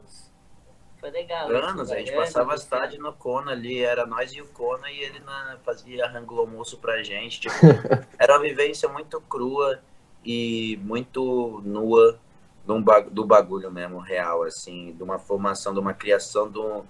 Foi 1.09 1.11
legal. 1.11 1.49
anos, 1.49 1.83
isso, 1.83 1.93
a 1.93 1.97
gente 1.97 2.11
velho. 2.11 2.21
passava 2.21 2.51
Anos, 2.51 2.61
as 2.61 2.67
tardes 2.67 2.99
no 2.99 3.13
Kona 3.13 3.51
ali, 3.51 3.79
era 3.83 4.05
nós 4.05 4.33
e 4.33 4.41
o 4.41 4.47
Kona 4.47 4.89
e 4.91 4.99
ele 4.99 5.19
na, 5.19 5.57
fazia 5.63 6.07
rango 6.07 6.39
almoço 6.39 6.77
pra 6.79 7.03
gente, 7.03 7.39
tipo, 7.41 7.53
era 8.19 8.33
uma 8.33 8.41
vivência 8.41 8.89
muito 8.89 9.19
crua 9.21 9.79
e 10.23 10.77
muito 10.83 11.61
nua 11.63 12.19
do 13.11 13.23
bagulho 13.25 13.71
mesmo, 13.71 13.99
real, 13.99 14.41
assim, 14.43 14.91
de 14.93 15.03
uma 15.03 15.19
formação, 15.19 15.71
de 15.73 15.79
uma 15.79 15.93
criação 15.93 16.49
de, 16.49 16.57
um- 16.57 16.81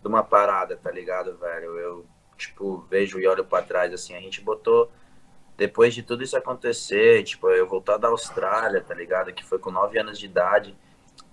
de 0.00 0.06
uma 0.08 0.22
parada, 0.22 0.76
tá 0.76 0.90
ligado, 0.92 1.36
velho? 1.36 1.76
Eu, 1.76 2.06
tipo, 2.36 2.86
vejo 2.88 3.18
e 3.18 3.26
olho 3.26 3.44
pra 3.44 3.60
trás, 3.62 3.92
assim, 3.92 4.14
a 4.14 4.20
gente 4.20 4.40
botou, 4.40 4.88
depois 5.56 5.92
de 5.94 6.02
tudo 6.04 6.22
isso 6.22 6.36
acontecer, 6.36 7.24
tipo, 7.24 7.48
eu 7.50 7.66
voltar 7.66 7.96
da 7.96 8.08
Austrália, 8.08 8.80
tá 8.80 8.94
ligado? 8.94 9.32
Que 9.32 9.44
foi 9.44 9.58
com 9.58 9.70
nove 9.72 9.98
anos 9.98 10.18
de 10.18 10.26
idade, 10.26 10.76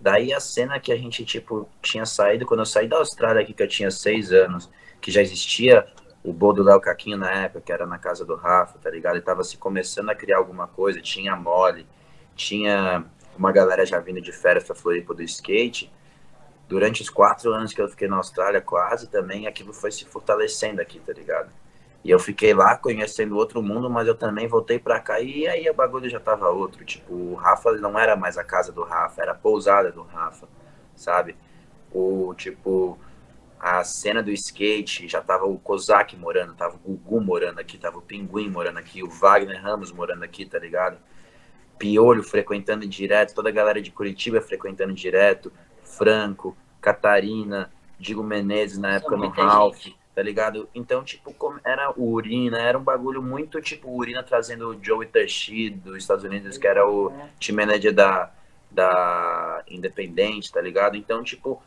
Daí 0.02 0.34
a 0.34 0.40
cena 0.40 0.80
que 0.80 0.92
a 0.92 0.98
gente, 0.98 1.24
tipo, 1.24 1.70
tinha 1.80 2.08
saído, 2.08 2.44
quando 2.44 2.62
eu 2.62 2.66
saí 2.66 2.88
da 2.88 2.98
Austrália 2.98 3.44
aqui, 3.44 3.54
que 3.54 3.62
eu 3.62 3.68
tinha 3.68 3.92
seis 3.92 4.32
anos, 4.32 4.68
que 5.00 5.12
já 5.12 5.22
existia 5.22 5.86
o 6.24 6.34
Bowl 6.34 6.54
do 6.54 6.64
Léo 6.64 6.82
Caquinho 6.82 7.18
na 7.18 7.30
época, 7.32 7.62
que 7.62 7.72
era 7.72 7.86
na 7.86 8.00
casa 8.00 8.26
do 8.26 8.36
Rafa, 8.36 8.80
tá 8.80 8.90
ligado? 8.90 9.16
Ele 9.16 9.22
tava 9.22 9.44
se 9.44 9.58
começando 9.58 10.10
a 10.10 10.16
criar 10.16 10.38
alguma 10.38 10.68
coisa, 10.68 11.00
tinha 11.00 11.36
Mole, 11.36 11.86
tinha 12.36 13.06
uma 13.38 13.52
galera 13.52 13.86
já 13.86 14.00
vindo 14.00 14.20
de 14.20 14.32
férias 14.32 14.64
pra 14.64 14.76
Floripa 14.76 15.14
do 15.14 15.22
skate. 15.22 15.92
Durante 16.68 17.04
os 17.04 17.10
quatro 17.10 17.54
anos 17.54 17.72
que 17.72 17.82
eu 17.82 17.88
fiquei 17.88 18.08
na 18.08 18.18
Austrália, 18.18 18.60
quase 18.60 19.08
também, 19.08 19.46
aquilo 19.46 19.72
foi 19.72 19.92
se 19.92 20.06
fortalecendo 20.06 20.82
aqui, 20.82 21.00
tá 21.00 21.14
ligado? 21.14 21.52
E 22.04 22.10
eu 22.10 22.18
fiquei 22.18 22.54
lá 22.54 22.76
conhecendo 22.76 23.38
outro 23.38 23.62
mundo, 23.62 23.90
mas 23.90 24.08
eu 24.08 24.16
também 24.16 24.48
voltei 24.48 24.80
pra 24.80 25.00
cá 25.00 25.20
e 25.20 25.48
aí 25.48 25.70
o 25.70 25.74
bagulho 25.74 26.10
já 26.10 26.20
tava 26.20 26.50
outro. 26.50 26.84
Tipo, 26.84 27.14
o 27.14 27.36
Rafa 27.36 27.74
não 27.74 27.98
era 27.98 28.16
mais 28.16 28.38
a 28.38 28.44
casa 28.44 28.72
do 28.72 28.84
Rafa, 28.84 29.22
era 29.22 29.34
a 29.34 29.36
pousada 29.36 29.92
do 29.92 30.02
Rafa, 30.02 30.48
sabe? 30.96 31.36
O 31.94 32.34
tipo, 32.36 32.98
a 33.60 33.84
cena 33.84 34.24
do 34.24 34.32
skate, 34.32 35.08
já 35.08 35.22
tava 35.22 35.46
o 35.46 35.60
Kozak 35.60 36.18
morando, 36.18 36.56
tava 36.56 36.76
o 36.78 36.80
Gugu 36.80 37.22
morando 37.22 37.60
aqui, 37.60 37.78
tava 37.78 38.00
o 38.00 38.02
Pinguim 38.02 38.50
morando 38.50 38.80
aqui, 38.80 39.04
o 39.04 39.10
Wagner 39.10 39.62
Ramos 39.62 39.92
morando 39.92 40.24
aqui, 40.24 40.46
tá 40.46 40.58
ligado? 40.58 40.98
Piolho 41.78 42.24
frequentando 42.24 42.88
direto, 42.88 43.36
toda 43.36 43.50
a 43.50 43.52
galera 43.52 43.80
de 43.80 43.92
Curitiba 43.92 44.42
frequentando 44.42 44.94
direto, 44.94 45.52
Franco, 45.84 46.58
Catarina, 46.80 47.72
Digo 48.00 48.24
Menezes 48.24 48.80
na 48.80 48.96
época 48.96 49.16
no 49.16 49.30
Ralph, 49.30 49.78
gente. 49.78 50.01
Tá 50.14 50.22
ligado? 50.22 50.70
Então, 50.76 51.04
tipo, 51.04 51.34
como 51.34 51.60
era 51.64 51.92
o 51.98 52.12
Urina, 52.12 52.60
era 52.60 52.78
um 52.78 52.84
bagulho 52.84 53.22
muito 53.22 53.62
tipo 53.62 53.88
o 53.90 53.98
Urina 53.98 54.22
trazendo 54.24 54.70
o 54.70 54.84
Joey 54.84 55.08
Tashi 55.08 55.70
dos 55.70 55.98
Estados 55.98 56.24
Unidos, 56.24 56.58
que 56.58 56.68
era 56.68 56.88
o 56.88 57.12
team 57.40 57.56
manager 57.56 57.94
da, 57.94 58.32
da 58.70 59.64
Independente, 59.68 60.52
tá 60.52 60.60
ligado? 60.60 60.98
Então, 60.98 61.24
tipo, 61.24 61.62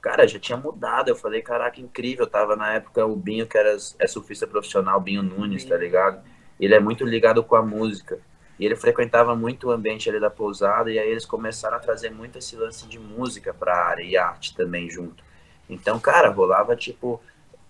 cara, 0.00 0.26
já 0.26 0.38
tinha 0.38 0.58
mudado. 0.58 1.08
Eu 1.08 1.16
falei, 1.16 1.40
caraca, 1.40 1.80
incrível. 1.80 2.26
Tava 2.26 2.56
na 2.56 2.74
época 2.74 3.06
o 3.06 3.16
Binho, 3.16 3.46
que 3.46 3.56
era 3.56 3.76
é 3.98 4.06
surfista 4.06 4.46
profissional, 4.46 5.00
Binho 5.00 5.22
Nunes, 5.22 5.64
tá 5.64 5.76
ligado? 5.76 6.22
Ele 6.58 6.74
é 6.74 6.80
muito 6.80 7.04
ligado 7.04 7.42
com 7.44 7.56
a 7.56 7.62
música. 7.62 8.18
E 8.58 8.64
ele 8.64 8.76
frequentava 8.76 9.34
muito 9.34 9.68
o 9.68 9.70
ambiente 9.70 10.08
ali 10.08 10.20
da 10.20 10.30
pousada, 10.30 10.90
e 10.90 10.98
aí 10.98 11.08
eles 11.10 11.26
começaram 11.26 11.76
a 11.76 11.80
trazer 11.80 12.10
muito 12.10 12.38
esse 12.38 12.54
lance 12.54 12.86
de 12.86 12.98
música 13.00 13.52
pra 13.52 13.86
área 13.86 14.02
e 14.02 14.16
arte 14.16 14.54
também 14.54 14.88
junto. 14.88 15.24
Então, 15.68 15.98
cara, 15.98 16.28
rolava 16.28 16.76
tipo 16.76 17.20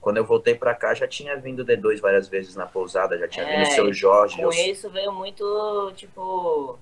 quando 0.04 0.18
eu 0.18 0.24
voltei 0.26 0.54
pra 0.54 0.74
cá, 0.74 0.92
já 0.92 1.08
tinha 1.08 1.34
vindo 1.36 1.64
D2 1.64 1.98
várias 1.98 2.28
vezes 2.28 2.54
na 2.54 2.66
pousada, 2.66 3.18
já 3.18 3.26
tinha 3.26 3.46
É, 3.46 3.56
vindo 3.56 3.68
o 3.68 3.72
seu 3.72 3.92
Jorge. 3.92 4.36
Com 4.36 4.42
eu- 4.42 4.50
isso 4.52 4.90
veio 4.90 5.10
muito, 5.10 5.92
tipo, 5.96 6.78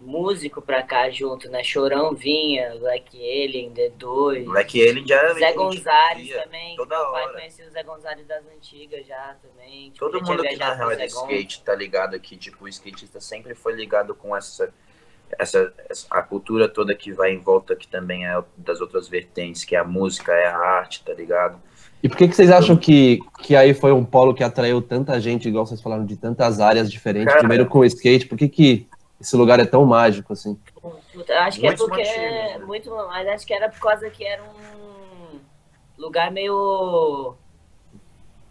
músico 0.00 0.60
pra 0.60 0.82
cá 0.82 1.08
junto, 1.08 1.48
né? 1.48 1.62
Chorão 1.62 2.12
vinha, 2.14 2.76
Black 2.78 3.16
Alien, 3.16 3.72
D2. 3.72 4.44
Moleque, 4.46 4.78
ele 4.80 5.06
já 5.06 5.32
Zé 5.34 5.52
Gonzalez 5.52 6.26
via 6.26 6.42
também. 6.42 6.76
toda 6.76 6.98
meu 6.98 7.12
pai 7.12 7.22
hora. 7.24 7.32
conhecia 7.34 7.66
o 7.66 7.70
Zé 7.70 7.82
Gonzalez 7.82 8.26
das 8.26 8.44
antigas 8.46 9.06
já 9.06 9.36
também. 9.40 9.90
Tipo, 9.90 9.98
Todo 10.10 10.22
mundo 10.26 10.42
que 10.42 10.56
na 10.56 10.74
real 10.74 10.90
é 10.90 10.96
do 10.96 11.04
skate 11.04 11.62
tá 11.62 11.74
ligado 11.74 12.18
que, 12.20 12.36
tipo, 12.36 12.64
o 12.64 12.68
skatista 12.68 13.20
sempre 13.20 13.54
foi 13.54 13.72
ligado 13.74 14.14
com 14.14 14.36
essa, 14.36 14.74
essa, 15.38 15.72
essa- 15.88 16.06
a 16.10 16.20
cultura 16.20 16.68
toda 16.68 16.94
que 16.94 17.12
vai 17.12 17.30
em 17.32 17.38
volta, 17.38 17.74
que 17.76 17.86
também 17.88 18.26
é 18.26 18.42
das 18.56 18.80
outras 18.80 19.08
vertentes, 19.08 19.64
que 19.64 19.74
é 19.76 19.78
a 19.78 19.84
música, 19.84 20.32
é 20.32 20.46
a 20.48 20.58
arte, 20.58 21.04
tá 21.04 21.14
ligado? 21.14 21.58
E 22.02 22.08
por 22.08 22.16
que, 22.18 22.26
que 22.26 22.34
vocês 22.34 22.50
acham 22.50 22.76
que, 22.76 23.20
que 23.42 23.54
aí 23.54 23.72
foi 23.72 23.92
um 23.92 24.04
polo 24.04 24.34
que 24.34 24.42
atraiu 24.42 24.82
tanta 24.82 25.20
gente, 25.20 25.48
igual 25.48 25.64
vocês 25.64 25.80
falaram, 25.80 26.04
de 26.04 26.16
tantas 26.16 26.58
áreas 26.58 26.90
diferentes? 26.90 27.28
Cara. 27.28 27.38
Primeiro 27.38 27.66
com 27.66 27.78
o 27.78 27.84
skate, 27.84 28.26
por 28.26 28.36
que, 28.36 28.48
que 28.48 28.88
esse 29.20 29.36
lugar 29.36 29.60
é 29.60 29.64
tão 29.64 29.86
mágico 29.86 30.32
assim? 30.32 30.58
Acho 31.38 31.60
que 31.60 31.66
é 31.66 31.70
Muitos 31.70 31.86
porque. 31.86 32.02
motivos, 32.02 32.20
né? 32.20 32.58
Muito, 32.66 32.90
mas 32.90 33.28
acho 33.28 33.46
que 33.46 33.54
era 33.54 33.68
por 33.68 33.78
causa 33.78 34.10
que 34.10 34.24
era 34.24 34.42
um 34.42 35.38
lugar 35.96 36.32
meio 36.32 37.36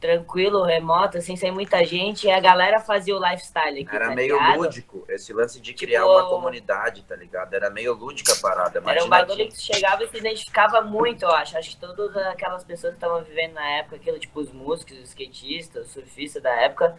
tranquilo, 0.02 0.64
remoto, 0.64 1.20
assim, 1.20 1.36
sem 1.36 1.52
muita 1.52 1.86
gente, 1.86 2.26
e 2.26 2.32
a 2.32 2.40
galera 2.40 2.80
fazia 2.80 3.16
o 3.16 3.20
lifestyle 3.24 3.82
aqui. 3.84 3.96
Era 3.96 4.10
tá 4.10 4.16
meio 4.16 4.34
ligado? 4.36 4.58
lúdico, 4.58 5.06
esse 5.08 5.32
lance 5.32 5.62
de 5.62 5.74
Tipo, 5.74 5.86
criar 5.86 6.08
uma 6.08 6.28
comunidade, 6.28 7.04
tá 7.04 7.16
ligado? 7.16 7.54
Era 7.54 7.70
meio 7.70 7.94
lúdica 7.94 8.34
a 8.34 8.36
parada. 8.38 8.82
Era 8.86 9.06
um 9.06 9.08
bagulho 9.08 9.48
que- 9.48 9.56
que 9.56 9.62
chegava 9.62 10.04
e 10.04 10.10
se 10.10 10.18
identificava 10.18 10.82
muito, 10.82 11.24
eu 11.24 11.30
acho. 11.32 11.56
Acho 11.56 11.70
que 11.70 11.78
todas 11.78 12.18
aquelas 12.18 12.64
pessoas 12.64 12.94
que 12.94 12.98
estavam 12.98 13.24
vivendo 13.24 13.54
na 13.54 13.66
época, 13.78 13.98
aquilo, 13.98 14.18
tipo, 14.18 14.40
os 14.40 14.52
músicos, 14.52 14.98
os 14.98 15.10
skatistas, 15.10 15.86
os 15.86 15.94
surfistas 15.94 16.42
da 16.42 16.50
época, 16.50 16.98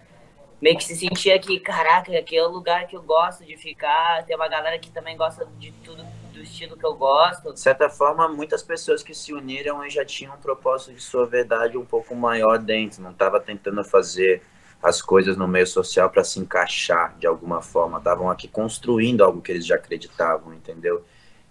meio 0.61 0.77
que 0.79 0.85
se 0.85 0.95
sentia 0.95 1.37
que, 1.41 1.59
caraca, 1.59 2.17
aqui 2.17 2.37
é 2.37 2.47
o 2.47 2.49
lugar 2.49 2.87
que 2.87 2.97
eu 2.97 3.03
gosto 3.03 3.45
de 3.45 3.57
ficar. 3.57 4.25
Tem 4.25 4.37
uma 4.37 4.47
galera 4.47 4.79
que 4.79 4.91
também 4.93 5.17
gosta 5.17 5.45
de 5.59 5.73
tudo 5.85 6.07
do 6.33 6.43
estilo 6.43 6.77
que 6.77 6.85
eu 6.85 6.95
gosto. 6.95 7.53
De 7.53 7.61
certa 7.61 7.89
forma, 7.89 8.29
muitas 8.29 8.63
pessoas 8.63 9.03
que 9.03 9.15
se 9.15 9.33
uniram 9.33 9.85
e 9.85 9.91
já 9.91 10.05
tinham 10.05 10.35
um 10.35 10.39
propósito 10.39 10.95
de 10.95 11.03
sua 11.03 11.27
verdade 11.27 11.77
um 11.77 11.85
pouco 11.85 12.15
maior 12.15 12.59
dentro. 12.59 13.03
Não 13.03 13.11
estava 13.11 13.39
tentando 13.39 13.85
fazer 13.85 14.43
as 14.83 15.01
coisas 15.01 15.37
no 15.37 15.47
meio 15.47 15.67
social 15.67 16.11
para 16.11 16.25
se 16.25 16.41
encaixar 16.41 17.17
de 17.19 17.27
alguma 17.27 17.63
forma. 17.63 17.99
Estavam 17.99 18.29
aqui 18.29 18.49
construindo 18.49 19.23
algo 19.23 19.41
que 19.41 19.53
eles 19.53 19.65
já 19.65 19.77
acreditavam, 19.77 20.53
entendeu? 20.53 21.05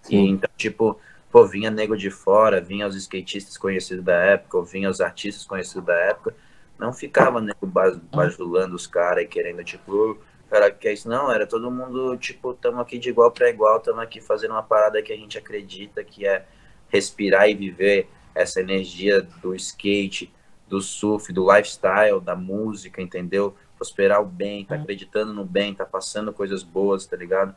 E 0.04 0.08
Sim. 0.08 0.28
então, 0.30 0.50
tipo, 0.56 1.00
pô, 1.30 1.46
vinha 1.46 1.70
nego 1.70 1.96
de 1.96 2.10
fora, 2.10 2.60
vinha 2.60 2.86
os 2.86 2.94
skatistas 2.94 3.56
conhecidos 3.56 4.04
da 4.04 4.14
época, 4.14 4.58
ou 4.58 4.64
vinha 4.64 4.90
os 4.90 5.00
artistas 5.00 5.46
conhecidos 5.46 5.84
da 5.84 5.94
época. 5.94 6.34
Não 6.78 6.92
ficava 6.92 7.40
nego 7.40 7.66
bajulando 8.12 8.74
os 8.74 8.86
caras 8.86 9.24
e 9.24 9.26
querendo, 9.28 9.64
tipo, 9.64 10.18
cara, 10.52 10.70
que 10.70 10.86
é 10.86 10.92
isso? 10.92 11.08
Não, 11.08 11.32
era 11.32 11.46
todo 11.46 11.70
mundo, 11.70 12.14
tipo, 12.18 12.52
tamo 12.52 12.78
aqui 12.78 12.98
de 12.98 13.08
igual 13.08 13.30
para 13.30 13.48
igual, 13.48 13.80
tamo 13.80 14.00
aqui 14.00 14.20
fazendo 14.20 14.50
uma 14.50 14.62
parada 14.62 15.02
que 15.02 15.10
a 15.10 15.16
gente 15.16 15.38
acredita, 15.38 16.04
que 16.04 16.26
é 16.26 16.44
respirar 16.90 17.48
e 17.48 17.54
viver 17.54 18.06
essa 18.34 18.60
energia 18.60 19.22
do 19.22 19.54
skate, 19.54 20.30
do 20.68 20.80
surf, 20.82 21.32
do 21.32 21.50
lifestyle, 21.50 22.20
da 22.20 22.36
música, 22.36 23.00
entendeu? 23.00 23.56
Prosperar 23.76 24.20
o 24.20 24.26
bem, 24.26 24.64
tá 24.64 24.74
acreditando 24.74 25.32
no 25.32 25.44
bem, 25.44 25.74
tá 25.74 25.86
passando 25.86 26.32
coisas 26.34 26.62
boas, 26.62 27.06
tá 27.06 27.16
ligado? 27.16 27.54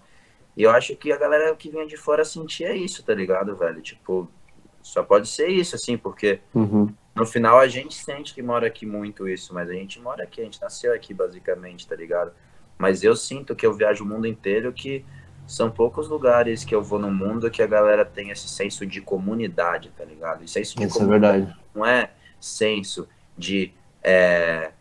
E 0.56 0.64
eu 0.64 0.72
acho 0.72 0.96
que 0.96 1.12
a 1.12 1.18
galera 1.18 1.54
que 1.54 1.70
vinha 1.70 1.86
de 1.86 1.98
fora 1.98 2.24
sentia 2.24 2.74
isso, 2.74 3.04
tá 3.04 3.14
ligado, 3.14 3.58
velho? 3.58 3.82
Tipo, 3.82 4.30
só 4.82 5.04
pode 5.04 5.28
ser 5.28 5.50
isso, 5.50 5.76
assim, 5.76 5.98
porque 5.98 6.40
Uhum. 6.54 6.94
no 7.14 7.26
final 7.26 7.60
a 7.60 7.68
gente 7.68 7.94
sente 7.94 8.34
que 8.34 8.42
mora 8.42 8.68
aqui 8.68 8.86
muito 8.86 9.28
isso, 9.28 9.54
mas 9.54 9.70
a 9.70 9.74
gente 9.74 10.00
mora 10.00 10.24
aqui, 10.24 10.40
a 10.40 10.46
gente 10.46 10.62
nasceu 10.62 10.94
aqui 10.94 11.14
basicamente, 11.14 11.86
tá 11.86 11.96
ligado? 11.96 12.32
Mas 12.78 13.04
eu 13.04 13.16
sinto 13.16 13.56
que 13.56 13.66
eu 13.66 13.74
viajo 13.74 14.04
o 14.04 14.08
mundo 14.08 14.28
inteiro 14.28 14.72
que 14.74 15.06
são 15.48 15.70
poucos 15.70 16.08
lugares 16.08 16.64
que 16.64 16.74
eu 16.74 16.82
vou 16.82 17.00
no 17.00 17.12
mundo 17.12 17.52
que 17.52 17.62
a 17.62 17.68
galera 17.68 18.04
tem 18.04 18.32
esse 18.32 18.48
senso 18.48 18.86
de 18.86 19.00
comunidade, 19.00 19.92
tá 19.96 20.04
ligado? 20.04 20.44
E 20.44 20.48
senso 20.48 20.76
de 20.76 20.86
Isso 20.86 20.98
é 20.98 21.00
comunidade 21.00 21.38
verdade. 21.38 21.60
não 21.74 21.86
é 21.86 22.12
senso 22.40 23.08
de 23.38 23.72
é, 24.04 24.72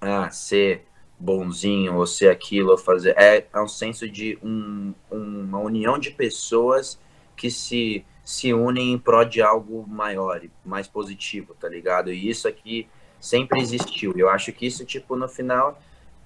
ah, 0.00 0.30
ser 0.30 0.84
bonzinho 1.18 1.96
ou 1.96 2.06
ser 2.06 2.28
aquilo 2.28 2.72
ou 2.72 2.78
fazer. 2.78 3.14
É, 3.16 3.46
é 3.52 3.60
um 3.60 3.68
senso 3.68 4.08
de 4.08 4.38
um, 4.42 4.92
uma 5.10 5.58
união 5.60 5.98
de 5.98 6.10
pessoas 6.10 6.98
que 7.36 7.50
se, 7.50 8.04
se 8.24 8.52
unem 8.52 8.92
em 8.92 8.98
prol 8.98 9.24
de 9.24 9.40
algo 9.40 9.86
maior 9.86 10.44
e 10.44 10.50
mais 10.64 10.88
positivo, 10.88 11.54
tá 11.54 11.68
ligado? 11.68 12.12
E 12.12 12.28
isso 12.28 12.48
aqui 12.48 12.88
sempre 13.20 13.60
existiu. 13.60 14.12
E 14.16 14.20
eu 14.20 14.28
acho 14.28 14.52
que 14.52 14.66
isso, 14.66 14.84
tipo, 14.84 15.14
no 15.14 15.28
final 15.28 15.70
é 15.70 15.74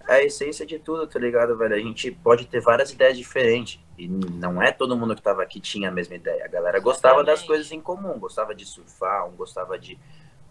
a 0.09 0.23
essência 0.23 0.65
de 0.65 0.79
tudo, 0.79 1.07
tá 1.07 1.19
ligado, 1.19 1.57
velho? 1.57 1.75
A 1.75 1.79
gente 1.79 2.11
pode 2.11 2.47
ter 2.47 2.61
várias 2.61 2.93
ideias 2.93 3.17
diferentes. 3.17 3.81
E 3.99 4.07
não 4.07 4.63
é 4.63 4.71
todo 4.71 4.97
mundo 4.97 5.15
que 5.15 5.23
tava 5.23 5.43
aqui 5.43 5.61
tinha 5.61 5.89
a 5.89 5.93
mesma 5.93 6.15
ideia. 6.17 6.45
A 6.45 6.49
galera 6.49 6.79
gostava 6.81 7.17
das 7.25 7.41
Exatamente. 7.41 7.47
coisas 7.47 7.73
em 7.73 7.81
comum, 7.81 8.19
gostava 8.19 8.55
de 8.55 8.65
surfar, 8.65 9.27
um 9.27 9.33
gostava 9.33 9.79
de 9.79 9.99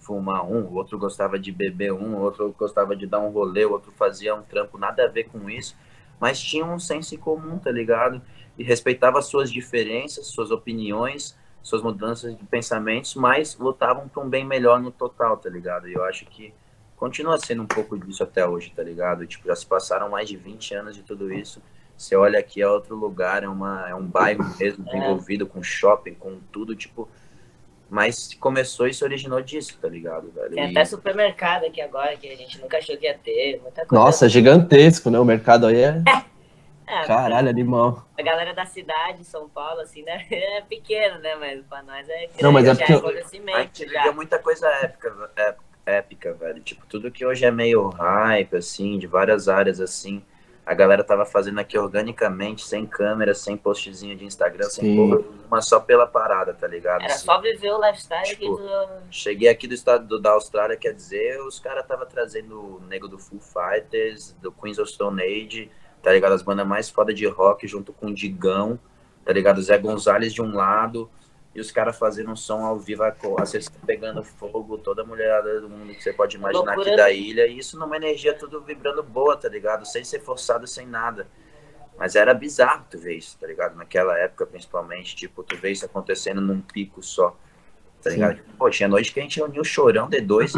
fumar 0.06 0.46
um, 0.46 0.66
o 0.66 0.76
outro 0.76 1.00
gostava 1.00 1.40
de 1.40 1.52
beber 1.52 1.92
um, 1.92 2.16
o 2.16 2.22
outro 2.22 2.54
gostava 2.58 2.96
de 2.96 3.08
dar 3.08 3.20
um 3.20 3.30
rolê, 3.30 3.66
o 3.66 3.72
outro 3.72 3.92
fazia 3.92 4.36
um 4.36 4.44
trampo 4.44 4.78
nada 4.78 5.04
a 5.04 5.08
ver 5.08 5.24
com 5.24 5.50
isso, 5.50 5.76
mas 6.20 6.40
tinha 6.40 6.64
um 6.64 6.78
senso 6.78 7.16
em 7.16 7.18
comum, 7.18 7.58
tá 7.58 7.72
ligado? 7.72 8.22
E 8.58 8.64
respeitava 8.64 9.20
suas 9.22 9.52
diferenças, 9.52 10.28
suas 10.28 10.52
opiniões, 10.52 11.36
suas 11.64 11.82
mudanças 11.82 12.38
de 12.38 12.44
pensamentos, 12.46 13.16
mas 13.16 13.58
lutavam 13.58 14.08
para 14.08 14.22
um 14.22 14.30
bem 14.30 14.46
melhor 14.46 14.80
no 14.80 14.92
total, 14.92 15.38
tá 15.38 15.50
ligado? 15.50 15.88
E 15.90 15.94
eu 15.94 16.04
acho 16.04 16.26
que 16.28 16.54
continua 16.98 17.38
sendo 17.38 17.64
um 17.64 17.68
pouco 17.68 17.98
disso 17.98 18.24
até 18.24 18.48
hoje, 18.48 18.72
tá 18.76 18.84
ligado? 18.84 19.26
Tipo, 19.28 19.48
já 19.48 19.56
se 19.56 19.66
passaram 19.66 20.10
mais 20.10 20.28
de 20.30 20.38
20 20.38 20.74
anos 20.74 20.96
de 20.96 21.02
tudo 21.04 21.32
isso. 21.34 21.62
Você 21.98 22.16
olha 22.16 22.40
aqui, 22.40 22.62
é 22.62 22.68
outro 22.68 22.96
lugar, 22.96 23.44
é, 23.44 23.48
uma, 23.48 23.90
é 23.90 23.96
um 23.96 24.06
bairro 24.06 24.44
mesmo, 24.60 24.84
desenvolvido 24.84 25.48
com 25.48 25.64
shopping, 25.64 26.14
com 26.16 26.40
tudo, 26.52 26.76
tipo. 26.76 27.08
Mas 27.90 28.34
começou 28.40 28.88
e 28.88 28.94
se 28.94 29.04
originou 29.04 29.40
disso, 29.42 29.78
tá 29.80 29.88
ligado, 29.88 30.32
velho? 30.32 30.56
Tem 30.56 30.68
E- 30.68 30.72
até 30.72 30.84
supermercado 30.86 31.66
aqui 31.66 31.80
agora, 31.80 32.18
que 32.18 32.28
a 32.30 32.36
gente 32.36 32.60
nunca 32.60 32.80
achou 32.80 32.98
que 32.98 33.06
ia 33.06 33.18
ter. 33.18 33.62
Muita 33.62 33.86
coisa. 33.86 34.04
Nossa, 34.04 34.28
gigantesco, 34.28 35.10
né? 35.12 35.20
O 35.20 35.26
mercado 35.26 35.68
aí 35.68 35.82
é. 35.82 36.02
É, 36.88 37.04
Caralho, 37.08 37.50
animal. 37.50 38.08
A 38.16 38.22
galera 38.22 38.54
da 38.54 38.64
cidade, 38.64 39.24
São 39.26 39.50
Paulo, 39.50 39.82
assim, 39.82 40.04
né? 40.04 40.24
É 40.30 40.62
pequeno, 40.62 41.18
né? 41.18 41.36
Mas 41.36 41.66
pra 41.66 41.82
nós 41.82 42.08
é 42.08 42.28
grande, 42.28 42.44
Não, 42.44 42.52
mas 42.52 42.68
é 42.68 42.76
porque 42.76 42.94
eu- 42.94 42.98
A 42.98 43.00
acontecimento 43.00 43.58
gente 43.80 43.92
já. 43.92 44.00
viveu 44.02 44.14
muita 44.14 44.38
coisa 44.38 44.68
épica, 44.68 45.32
é- 45.36 45.56
épica, 45.86 46.34
velho. 46.34 46.62
Tipo, 46.62 46.86
tudo 46.88 47.12
que 47.12 47.26
hoje 47.26 47.46
é 47.46 47.52
meio 47.52 47.90
hype, 47.90 48.56
assim, 48.56 48.98
de 48.98 49.08
várias 49.08 49.48
áreas, 49.48 49.80
assim. 49.80 50.22
A 50.66 50.74
galera 50.74 51.04
tava 51.04 51.26
fazendo 51.28 51.60
aqui 51.60 51.78
organicamente, 51.78 52.66
sem 52.66 52.88
câmera, 52.88 53.36
sem 53.36 53.56
postzinho 53.56 54.16
de 54.16 54.26
Instagram, 54.26 54.68
sem 54.68 54.84
Sim. 54.84 54.96
porra 54.96 55.22
nenhuma, 55.22 55.62
só 55.62 55.80
pela 55.80 56.08
parada, 56.08 56.56
tá 56.56 56.66
ligado? 56.68 57.04
Era 57.04 57.14
Assim, 57.14 57.26
só 57.26 57.40
viver 57.40 57.70
o 57.72 57.80
lifestyle 57.86 58.24
Tipo, 58.24 58.54
aqui 58.56 58.64
do... 58.64 58.88
Cheguei 59.12 59.48
aqui 59.48 59.68
do 59.68 59.76
estado 59.76 60.08
do- 60.08 60.20
da 60.20 60.32
Austrália, 60.32 60.76
quer 60.76 60.92
dizer, 60.94 61.40
os 61.42 61.60
caras 61.60 61.86
tava 61.86 62.04
trazendo 62.08 62.60
o 62.78 62.82
nego 62.88 63.08
do 63.08 63.20
Foo 63.20 63.40
Fighters, 63.40 64.36
do 64.42 64.52
Queens 64.52 64.80
of 64.80 64.92
Stone 64.92 65.22
Age, 65.22 65.70
tá 66.02 66.12
ligado? 66.12 66.32
As 66.34 66.42
bandas 66.42 66.66
mais 66.66 66.90
foda 66.90 67.14
de 67.14 67.28
rock, 67.28 67.68
junto 67.68 67.94
com 67.94 68.08
o 68.08 68.14
Digão, 68.14 68.80
tá 69.24 69.32
ligado? 69.32 69.62
Zé 69.62 69.78
Gonzalez 69.78 70.34
de 70.34 70.42
um 70.42 70.56
lado, 70.56 71.08
e 71.56 71.62
os 71.62 71.72
caras 71.72 71.98
fazendo 71.98 72.30
um 72.30 72.36
som 72.36 72.66
ao 72.66 72.78
vivo, 72.78 73.02
a 73.04 73.46
sexta 73.46 73.72
pegando 73.88 74.22
fogo, 74.22 74.78
toda 74.78 75.04
a 75.04 75.06
mulherada 75.06 75.62
do 75.62 75.70
mundo 75.70 75.96
que 75.96 76.04
você 76.04 76.12
pode 76.12 76.36
imaginar 76.36 76.74
aqui 76.74 76.96
da 76.98 77.10
ilha, 77.10 77.48
e 77.48 77.58
isso 77.58 77.80
numa 77.80 77.96
energia 77.96 78.34
tudo 78.34 78.62
vibrando 78.62 79.02
boa, 79.02 79.38
tá 79.38 79.48
ligado? 79.48 79.86
Sem 79.86 80.04
ser 80.04 80.20
forçado, 80.20 80.68
sem 80.68 80.86
nada. 80.86 81.26
Mas 81.98 82.14
era 82.18 82.34
bizarro 82.34 82.86
tu 82.90 82.98
ver 82.98 83.16
isso, 83.16 83.38
tá 83.40 83.48
ligado? 83.48 83.78
Naquela 83.78 84.20
época, 84.20 84.46
principalmente, 84.46 85.16
tipo, 85.16 85.44
tu 85.44 85.56
vê 85.56 85.72
isso 85.72 85.86
acontecendo 85.86 86.42
num 86.42 86.60
pico 86.60 87.02
só. 87.02 87.30
Tá 88.04 88.10
Sim. 88.10 88.18
ligado? 88.18 88.42
Pô, 88.58 88.70
tinha 88.70 88.90
noite 88.90 89.14
que 89.14 89.20
a 89.22 89.24
gente 89.24 89.40
reuniu 89.40 89.62
o 89.62 89.66
Chorão, 89.66 90.10
D2 90.10 90.56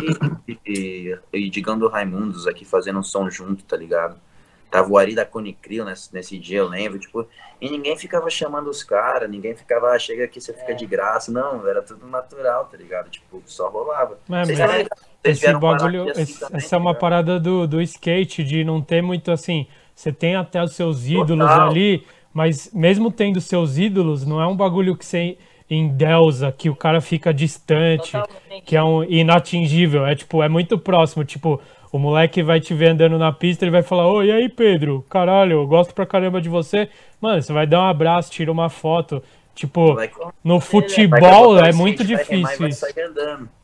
e, 0.47 0.59
e, 0.65 1.19
e 1.31 1.49
Digão 1.51 1.77
do 1.77 1.87
Raimundos 1.87 2.47
aqui 2.47 2.65
fazendo 2.65 2.97
um 2.97 3.03
som 3.03 3.29
junto, 3.29 3.63
tá 3.63 3.77
ligado? 3.77 4.19
Tava 4.69 4.89
o 4.91 4.97
Ari 4.97 5.15
da 5.15 5.25
Conicril 5.25 5.85
nesse, 5.85 6.13
nesse 6.13 6.37
dia, 6.37 6.59
eu 6.59 6.67
lembro, 6.67 6.99
tipo, 6.99 7.25
e 7.61 7.69
ninguém 7.69 7.97
ficava 7.97 8.29
chamando 8.29 8.69
os 8.69 8.83
caras, 8.83 9.29
ninguém 9.29 9.55
ficava, 9.55 9.91
ah, 9.91 9.97
chega 9.99 10.25
aqui, 10.25 10.41
você 10.41 10.53
fica 10.53 10.73
de 10.75 10.85
graça. 10.85 11.31
Não, 11.31 11.65
era 11.67 11.81
tudo 11.81 12.05
natural, 12.07 12.65
tá 12.65 12.77
ligado? 12.77 13.09
Tipo, 13.09 13.41
só 13.45 13.69
rolava. 13.69 14.19
É, 14.29 14.45
Vocês 14.45 14.59
mas- 14.59 14.87
Esse 15.23 15.53
bagulho, 15.53 16.09
assim 16.09 16.21
esse- 16.21 16.39
também, 16.39 16.57
essa 16.57 16.75
é 16.75 16.79
uma 16.79 16.89
ligado? 16.91 16.99
parada 17.01 17.39
do, 17.39 17.65
do 17.67 17.81
skate, 17.81 18.43
de 18.43 18.63
não 18.63 18.81
ter 18.81 19.01
muito 19.01 19.31
assim. 19.31 19.65
Você 19.95 20.11
tem 20.11 20.35
até 20.35 20.61
os 20.61 20.73
seus 20.73 21.07
ídolos 21.07 21.47
Total. 21.49 21.69
ali, 21.69 22.05
mas 22.33 22.69
mesmo 22.73 23.09
tendo 23.11 23.41
seus 23.41 23.77
ídolos, 23.77 24.25
não 24.25 24.39
é 24.41 24.45
um 24.45 24.55
bagulho 24.55 24.95
que 24.95 25.05
você 25.05 25.37
endeusa, 25.69 26.51
que 26.51 26.69
o 26.69 26.75
cara 26.75 27.01
fica 27.01 27.33
distante, 27.33 28.11
Totalmente. 28.13 28.63
que 28.65 28.75
é 28.75 28.83
um 28.83 29.03
inatingível. 29.03 30.05
É 30.05 30.15
tipo, 30.15 30.41
é 30.43 30.47
muito 30.49 30.77
próximo. 30.77 31.25
Tipo, 31.25 31.59
o 31.91 31.99
moleque 31.99 32.43
vai 32.43 32.59
te 32.59 32.73
ver 32.73 32.89
andando 32.89 33.17
na 33.17 33.31
pista, 33.31 33.63
ele 33.63 33.71
vai 33.71 33.83
falar, 33.83 34.07
oi, 34.07 34.27
e 34.27 34.31
aí, 34.31 34.49
Pedro? 34.49 35.05
Caralho, 35.09 35.53
eu 35.53 35.67
gosto 35.67 35.93
pra 35.93 36.05
caramba 36.05 36.41
de 36.41 36.49
você. 36.49 36.89
Mano, 37.21 37.41
você 37.41 37.53
vai 37.53 37.65
dar 37.65 37.81
um 37.81 37.87
abraço, 37.87 38.31
tira 38.31 38.51
uma 38.51 38.69
foto. 38.69 39.21
Tipo, 39.55 39.95
Vai- 39.95 40.11
no 40.43 40.59
vai 40.59 40.67
futebol 40.67 41.57
é 41.57 41.61
skate, 41.61 41.77
muito 41.77 42.03
vai 42.03 42.07
remar 42.07 42.21
e 42.21 42.27
difícil 42.27 42.59
vai 42.59 42.69
isso. 42.69 42.85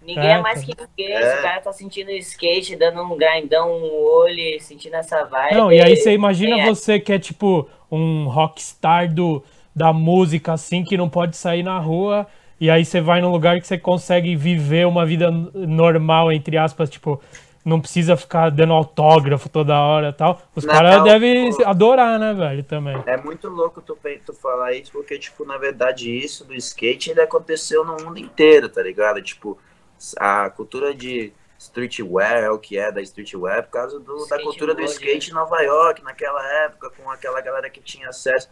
Ninguém 0.01 0.23
é, 0.23 0.31
É, 0.31 0.41
mais 0.41 0.63
que 0.63 0.75
ninguém. 0.75 1.15
É. 1.15 1.31
Se 1.31 1.39
o 1.39 1.41
cara 1.43 1.61
tá 1.61 1.71
sentindo 1.71 2.09
skate, 2.11 2.75
dando 2.75 3.03
um 3.03 3.15
grindão, 3.15 3.71
um 3.71 4.03
olho, 4.03 4.59
sentindo 4.59 4.95
essa 4.95 5.23
vibe. 5.23 5.55
Não, 5.55 5.71
e 5.71 5.79
aí 5.79 5.95
você 5.95 6.11
imagina 6.11 6.61
é. 6.61 6.65
você 6.65 6.99
que 6.99 7.13
é 7.13 7.19
tipo 7.19 7.69
um 7.91 8.27
rockstar 8.27 9.13
do, 9.13 9.43
da 9.75 9.93
música, 9.93 10.53
assim, 10.53 10.83
que 10.83 10.97
não 10.97 11.07
pode 11.07 11.37
sair 11.37 11.61
na 11.61 11.77
rua, 11.77 12.25
e 12.59 12.71
aí 12.71 12.83
você 12.83 12.99
vai 12.99 13.21
num 13.21 13.29
lugar 13.29 13.61
que 13.61 13.67
você 13.67 13.77
consegue 13.77 14.35
viver 14.35 14.87
uma 14.87 15.05
vida 15.05 15.29
normal, 15.29 16.31
entre 16.31 16.57
aspas, 16.57 16.89
tipo, 16.89 17.21
não 17.63 17.79
precisa 17.79 18.17
ficar 18.17 18.49
dando 18.49 18.73
autógrafo 18.73 19.47
toda 19.47 19.79
hora 19.79 20.09
e 20.09 20.13
tal. 20.13 20.41
Os 20.55 20.65
caras 20.65 21.03
devem 21.03 21.55
pô. 21.55 21.65
adorar, 21.65 22.19
né, 22.19 22.33
velho, 22.33 22.63
também. 22.63 23.01
É 23.05 23.17
muito 23.17 23.47
louco 23.47 23.81
tu, 23.81 23.97
tu 24.25 24.33
falar 24.33 24.73
isso, 24.73 24.91
porque, 24.91 25.17
tipo, 25.17 25.45
na 25.45 25.57
verdade, 25.57 26.11
isso 26.11 26.43
do 26.43 26.53
skate, 26.53 27.11
ele 27.11 27.21
aconteceu 27.21 27.85
no 27.85 27.97
mundo 28.03 28.19
inteiro, 28.19 28.67
tá 28.67 28.81
ligado? 28.81 29.21
Tipo, 29.21 29.57
a 30.17 30.49
cultura 30.49 30.93
de 30.93 31.31
streetwear 31.57 32.43
é 32.43 32.49
o 32.49 32.59
que 32.59 32.77
é 32.77 32.91
da 32.91 33.01
streetwear 33.01 33.63
por 33.63 33.71
causa 33.71 33.99
do, 33.99 34.27
da 34.27 34.41
cultura 34.41 34.73
do 34.73 34.81
né? 34.81 34.85
skate 34.85 35.31
em 35.31 35.33
Nova 35.33 35.61
York, 35.61 36.03
naquela 36.03 36.45
época, 36.65 36.89
com 36.89 37.09
aquela 37.09 37.39
galera 37.39 37.69
que 37.69 37.79
tinha 37.79 38.09
acesso. 38.09 38.49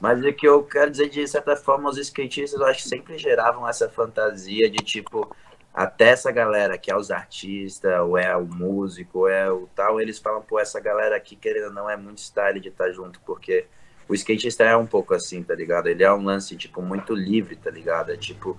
Mas 0.00 0.22
o 0.22 0.32
que 0.32 0.46
eu 0.46 0.62
quero 0.62 0.90
dizer, 0.90 1.08
de 1.08 1.26
certa 1.26 1.56
forma, 1.56 1.88
os 1.88 1.98
skatistas, 1.98 2.60
eu 2.60 2.66
acho 2.66 2.82
que 2.82 2.88
sempre 2.88 3.18
geravam 3.18 3.68
essa 3.68 3.88
fantasia 3.88 4.70
de, 4.70 4.78
tipo, 4.78 5.34
até 5.76 6.06
essa 6.06 6.32
galera 6.32 6.78
que 6.78 6.90
é 6.90 6.96
os 6.96 7.10
artistas, 7.10 8.00
ou 8.00 8.16
é 8.16 8.34
o 8.34 8.46
músico, 8.46 9.18
ou 9.20 9.28
é 9.28 9.52
o 9.52 9.68
tal, 9.76 10.00
eles 10.00 10.18
falam, 10.18 10.40
pô, 10.40 10.58
essa 10.58 10.80
galera 10.80 11.14
aqui, 11.14 11.36
querendo 11.36 11.66
ou 11.66 11.72
não, 11.72 11.90
é 11.90 11.94
muito 11.98 12.18
style 12.18 12.58
de 12.58 12.70
estar 12.70 12.90
junto, 12.92 13.20
porque 13.26 13.66
o 14.08 14.14
skatista 14.14 14.64
é 14.64 14.74
um 14.74 14.86
pouco 14.86 15.12
assim, 15.12 15.42
tá 15.42 15.54
ligado? 15.54 15.88
Ele 15.88 16.02
é 16.02 16.10
um 16.10 16.24
lance, 16.24 16.56
tipo, 16.56 16.80
muito 16.80 17.14
livre, 17.14 17.56
tá 17.56 17.70
ligado? 17.70 18.10
É 18.10 18.16
tipo, 18.16 18.58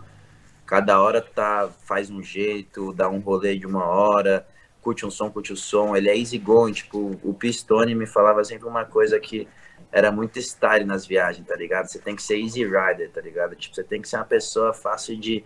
cada 0.64 1.02
hora 1.02 1.20
tá, 1.20 1.68
faz 1.86 2.12
um 2.12 2.22
jeito, 2.22 2.94
dá 2.94 3.10
um 3.10 3.18
rolê 3.18 3.58
de 3.58 3.66
uma 3.66 3.84
hora, 3.84 4.48
curte 4.80 5.04
um 5.04 5.10
som, 5.10 5.32
curte 5.32 5.52
o 5.52 5.58
som, 5.58 5.96
ele 5.96 6.10
é 6.10 6.16
easy 6.16 6.38
going, 6.38 6.72
tipo, 6.72 7.20
o 7.24 7.34
Pistone 7.34 7.96
me 7.96 8.06
falava 8.06 8.44
sempre 8.44 8.68
uma 8.68 8.86
coisa 8.86 9.20
que 9.20 9.48
era 9.92 10.12
muito 10.12 10.38
style 10.40 10.86
nas 10.86 11.04
viagens, 11.08 11.48
tá 11.48 11.56
ligado? 11.56 11.88
Você 11.88 11.98
tem 11.98 12.16
que 12.16 12.22
ser 12.22 12.38
easy 12.38 12.64
rider, 12.64 13.10
tá 13.10 13.22
ligado? 13.22 13.56
Tipo, 13.56 13.74
você 13.74 13.84
tem 13.84 14.04
que 14.04 14.08
ser 14.08 14.18
uma 14.18 14.26
pessoa 14.26 14.72
fácil 14.72 15.18
de 15.18 15.44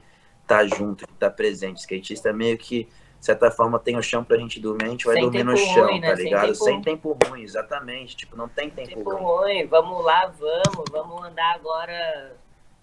estar 0.51 0.75
junto, 0.77 1.05
de 1.05 1.13
estar 1.13 1.29
presente. 1.31 1.79
Skatista 1.79 2.29
é 2.29 2.34
meio 2.34 2.58
que, 2.58 2.84
de 3.20 3.25
certa 3.25 3.50
forma, 3.51 3.79
tem 3.79 3.98
o 3.98 4.01
chão 4.01 4.24
pra 4.24 4.38
gente 4.38 4.60
dormir, 4.60 4.86
a 4.86 4.89
gente 4.89 5.05
vai 5.05 5.15
Sem 5.15 5.24
dormir 5.24 5.43
no 5.43 5.55
chão, 5.58 5.88
ruim, 5.88 6.00
né? 6.00 6.10
tá 6.10 6.15
Sem 6.15 6.25
ligado? 6.25 6.41
tempo- 6.48 6.55
Sem 6.63 6.81
tempo 6.81 7.17
ruim, 7.27 7.41
exatamente. 7.43 8.15
Tipo, 8.15 8.36
não 8.36 8.48
tem 8.48 8.70
tempo 8.70 8.89
Tempo 8.89 9.10
ruim. 9.12 9.22
ruim, 9.24 9.67
vamos 9.67 10.03
lá, 10.03 10.27
vamos, 10.39 10.84
vamos 10.91 11.24
andar 11.25 11.55
agora 11.55 12.34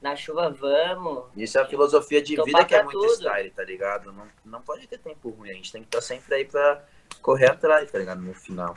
na 0.00 0.14
chuva, 0.14 0.50
vamos. 0.50 1.24
Isso 1.36 1.58
é 1.58 1.62
a 1.62 1.66
filosofia 1.66 2.22
de 2.22 2.36
vida 2.42 2.64
que 2.64 2.74
é 2.74 2.82
muito 2.82 2.98
tudo. 3.00 3.12
style, 3.14 3.50
tá 3.50 3.64
ligado? 3.64 4.12
Não, 4.12 4.24
não 4.44 4.60
pode 4.60 4.86
ter 4.86 4.98
tempo 4.98 5.28
ruim, 5.30 5.50
a 5.50 5.54
gente 5.54 5.72
tem 5.72 5.82
que 5.82 5.88
estar 5.88 6.00
sempre 6.00 6.34
aí 6.36 6.44
pra 6.44 6.82
correr 7.20 7.50
atrás, 7.50 7.90
tá 7.90 7.98
ligado? 7.98 8.20
No 8.20 8.32
final. 8.32 8.74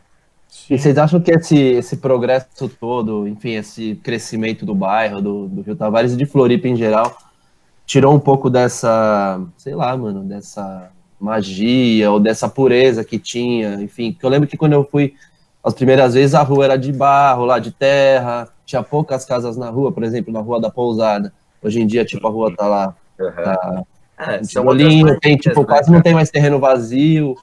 E 0.69 0.77
vocês 0.77 0.97
acham 0.97 1.21
que 1.21 1.31
esse, 1.31 1.57
esse 1.57 1.95
progresso 1.97 2.67
todo, 2.67 3.25
enfim, 3.27 3.51
esse 3.51 3.95
crescimento 4.03 4.65
do 4.65 4.75
bairro, 4.75 5.21
do, 5.21 5.47
do 5.47 5.61
Rio 5.61 5.75
Tavares 5.77 6.11
e 6.13 6.17
de 6.17 6.25
Floripa 6.25 6.67
em 6.67 6.75
geral, 6.75 7.15
tirou 7.85 8.13
um 8.13 8.19
pouco 8.19 8.49
dessa, 8.49 9.41
sei 9.57 9.75
lá, 9.75 9.95
mano, 9.97 10.23
dessa 10.23 10.89
magia 11.19 12.11
ou 12.11 12.19
dessa 12.19 12.49
pureza 12.49 13.03
que 13.03 13.19
tinha, 13.19 13.75
enfim, 13.75 14.11
porque 14.11 14.25
eu 14.25 14.29
lembro 14.29 14.47
que 14.47 14.57
quando 14.57 14.73
eu 14.73 14.83
fui 14.83 15.13
as 15.63 15.73
primeiras 15.75 16.15
vezes 16.15 16.33
a 16.33 16.41
rua 16.41 16.65
era 16.65 16.75
de 16.77 16.91
barro, 16.91 17.45
lá 17.45 17.59
de 17.59 17.71
terra, 17.71 18.47
tinha 18.65 18.81
poucas 18.81 19.23
casas 19.23 19.55
na 19.55 19.69
rua, 19.69 19.91
por 19.91 20.03
exemplo, 20.03 20.33
na 20.33 20.39
rua 20.39 20.59
da 20.59 20.71
Pousada. 20.71 21.31
Hoje 21.61 21.79
em 21.79 21.85
dia, 21.85 22.03
tipo, 22.03 22.25
a 22.27 22.31
rua 22.31 22.51
tá 22.55 22.65
lá, 22.67 22.95
tá 23.17 23.83
É, 24.17 24.41
um 24.59 25.19
tem, 25.19 25.37
tipo, 25.37 25.59
né, 25.59 25.65
quase 25.67 25.91
não 25.91 26.01
tem 26.01 26.15
mais 26.15 26.31
terreno 26.31 26.59
vazio. 26.59 27.35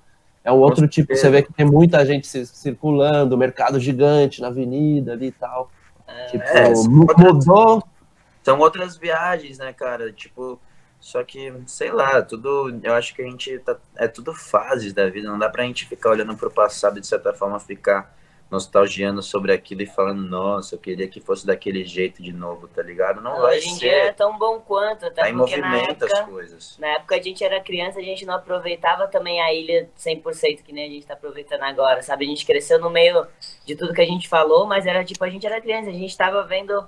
É 0.43 0.51
um 0.51 0.57
outro 0.57 0.89
tipo, 0.89 1.15
você 1.15 1.31
vê 1.31 1.43
que 1.43 1.53
tem 1.53 1.65
muita 1.65 2.05
gente 2.05 2.27
ci- 2.27 2.47
circulando, 2.47 3.39
mercado 3.39 3.79
gigante 3.79 4.41
na 4.41 4.49
avenida 4.49 5.13
ali 5.13 5.27
e 5.27 5.33
tal. 5.33 5.71
Tipo, 6.31 6.43
É, 6.45 6.71
mu- 6.89 7.03
outras- 7.03 7.33
mudou. 7.47 7.83
São 8.43 8.59
outras 8.59 8.97
viagens, 8.97 9.59
né, 9.59 9.73
cara? 9.73 10.13
Tipo, 10.13 10.61
só 11.01 11.23
que, 11.23 11.53
sei 11.67 11.91
lá, 11.93 12.23
tudo. 12.23 12.81
Eu 12.83 12.95
acho 12.95 13.15
que 13.15 13.23
a 13.23 13.25
gente 13.27 13.59
tá. 13.61 13.77
É 13.97 14.09
tudo 14.09 14.33
fases 14.35 14.93
da 14.93 15.09
vida. 15.09 15.29
Não 15.31 15.39
dá 15.39 15.49
pra 15.51 15.65
gente 15.65 15.87
ficar 15.87 16.11
olhando 16.11 16.37
pro 16.37 16.51
passado 16.51 16.99
e, 16.99 17.01
de 17.01 17.07
certa 17.07 17.33
forma, 17.35 17.61
ficar 17.61 18.17
nostalgiando 18.51 19.23
sobre 19.23 19.53
aquilo 19.53 19.83
e 19.83 19.87
falando, 19.87 20.23
nossa, 20.23 20.75
eu 20.75 20.79
queria 20.79 21.07
que 21.07 21.21
fosse 21.21 21.47
daquele 21.47 21.85
jeito 21.85 22.23
de 22.23 22.33
novo, 22.33 22.67
tá 22.67 22.83
ligado? 22.83 23.21
Não 23.21 23.43
vai 23.43 23.59
Hoje 23.59 23.69
em 23.69 23.77
dia 23.77 23.93
é 23.93 24.07
ser. 24.07 24.15
tão 24.15 24.39
bom 24.39 24.59
quanto, 24.61 25.05
até 25.05 25.21
Tá 25.21 25.31
em 25.31 25.37
porque 25.37 25.59
na 25.59 25.69
movimento 25.69 26.05
as 26.07 26.13
época, 26.13 26.31
coisas. 26.31 26.79
na 26.79 26.87
época 26.95 27.15
a 27.17 27.21
gente 27.21 27.45
era 27.45 27.61
criança, 27.61 27.99
a 27.99 28.03
gente 28.03 28.25
não 28.25 28.33
aproveitava 28.33 29.07
também 29.07 29.39
a 29.43 29.53
ilha 29.53 29.91
100% 29.99 30.63
que 30.63 30.73
nem 30.73 30.87
a 30.87 30.89
gente 30.89 31.07
tá 31.07 31.13
aproveitando 31.13 31.63
agora, 31.63 32.03
sabe? 32.03 32.25
A 32.25 32.29
gente 32.29 32.47
cresceu 32.47 32.79
no 32.81 32.89
meio 32.89 33.27
de 33.67 33.77
tudo 33.77 33.93
que 33.93 34.01
a 34.01 34.07
gente 34.07 34.27
falou, 34.27 34.67
mas 34.67 34.87
era 34.87 35.05
tipo, 35.05 35.23
a 35.23 35.29
gente 35.29 35.47
era 35.47 35.61
criança, 35.61 35.91
a 35.91 35.93
gente 35.93 36.17
tava 36.17 36.43
vendo 36.45 36.87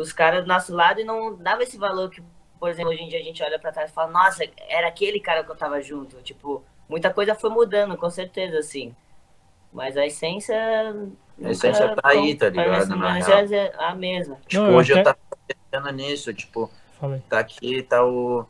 os 0.00 0.12
caras 0.12 0.42
do 0.44 0.48
nosso 0.48 0.74
lado 0.74 1.00
e 1.00 1.04
não 1.04 1.36
dava 1.36 1.62
esse 1.62 1.76
valor 1.76 2.10
que, 2.10 2.22
por 2.58 2.68
exemplo, 2.70 2.90
hoje 2.92 3.02
em 3.02 3.08
dia 3.08 3.20
a 3.20 3.22
gente 3.22 3.42
olha 3.42 3.58
pra 3.58 3.72
trás 3.72 3.90
e 3.90 3.94
fala, 3.94 4.10
nossa, 4.10 4.44
era 4.68 4.88
aquele 4.88 5.20
cara 5.20 5.44
que 5.44 5.50
eu 5.50 5.56
tava 5.56 5.80
junto. 5.80 6.16
Tipo, 6.22 6.62
muita 6.88 7.12
coisa 7.12 7.34
foi 7.34 7.50
mudando, 7.50 7.96
com 7.96 8.10
certeza, 8.10 8.58
assim. 8.58 8.94
Mas 9.72 9.96
a 9.96 10.04
essência. 10.06 10.56
A 11.42 11.50
essência 11.50 11.94
tá 11.94 12.08
aí, 12.08 12.34
tá 12.34 12.48
ligado, 12.48 12.96
na 12.96 13.14
A 13.14 13.18
essência 13.18 13.56
é 13.56 13.72
a 13.84 13.94
mesma. 13.94 14.36
Tipo, 14.46 14.64
eu 14.64 14.74
hoje 14.74 14.92
eu 14.92 14.98
até- 15.00 15.12
tava 15.12 15.18
pensando 15.70 15.92
nisso, 15.96 16.34
tipo, 16.34 16.70
Falei. 16.98 17.22
tá 17.28 17.38
aqui, 17.38 17.82
tá 17.82 18.04
o, 18.04 18.44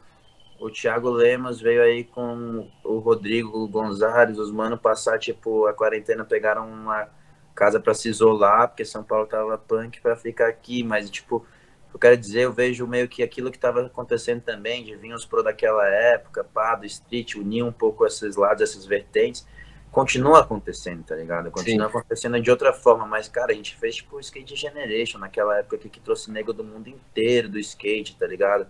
o 0.58 0.70
Thiago 0.70 1.10
Lemos 1.10 1.60
veio 1.60 1.82
aí 1.82 2.04
com 2.04 2.66
o 2.82 2.98
Rodrigo 2.98 3.68
Gonzalez, 3.68 4.38
os 4.38 4.50
mano 4.50 4.78
passar, 4.78 5.18
tipo, 5.18 5.66
a 5.66 5.74
quarentena 5.74 6.24
pegaram 6.24 6.66
uma 6.68 7.08
casa 7.54 7.80
pra 7.80 7.94
se 7.94 8.08
isolar, 8.08 8.68
porque 8.68 8.84
São 8.84 9.02
Paulo 9.02 9.26
tava 9.26 9.56
punk 9.58 10.00
pra 10.00 10.16
ficar 10.16 10.48
aqui, 10.48 10.82
mas, 10.82 11.10
tipo, 11.10 11.46
eu 11.92 11.98
quero 11.98 12.16
dizer, 12.16 12.42
eu 12.42 12.52
vejo 12.52 12.86
meio 12.86 13.08
que 13.08 13.22
aquilo 13.22 13.50
que 13.50 13.58
tava 13.58 13.86
acontecendo 13.86 14.40
também, 14.40 14.84
de 14.84 14.94
vir 14.96 15.12
os 15.12 15.24
pro 15.24 15.42
daquela 15.42 15.86
época, 15.88 16.44
pá, 16.44 16.74
do 16.74 16.86
street, 16.86 17.34
unir 17.34 17.62
um 17.64 17.72
pouco 17.72 18.06
esses 18.06 18.36
lados, 18.36 18.62
essas 18.62 18.86
vertentes, 18.86 19.46
continua 19.90 20.40
acontecendo, 20.40 21.02
tá 21.02 21.16
ligado? 21.16 21.50
Continua 21.50 21.88
acontecendo 21.88 22.40
de 22.40 22.50
outra 22.50 22.72
forma, 22.72 23.04
mas, 23.06 23.28
cara, 23.28 23.52
a 23.52 23.54
gente 23.54 23.76
fez, 23.76 23.96
tipo, 23.96 24.16
o 24.16 24.20
Skate 24.20 24.54
Generation 24.54 25.18
naquela 25.18 25.58
época 25.58 25.78
que, 25.78 25.88
que 25.88 26.00
trouxe 26.00 26.30
nego 26.30 26.52
do 26.52 26.62
mundo 26.62 26.88
inteiro 26.88 27.48
do 27.48 27.58
skate, 27.58 28.16
tá 28.16 28.26
ligado? 28.26 28.66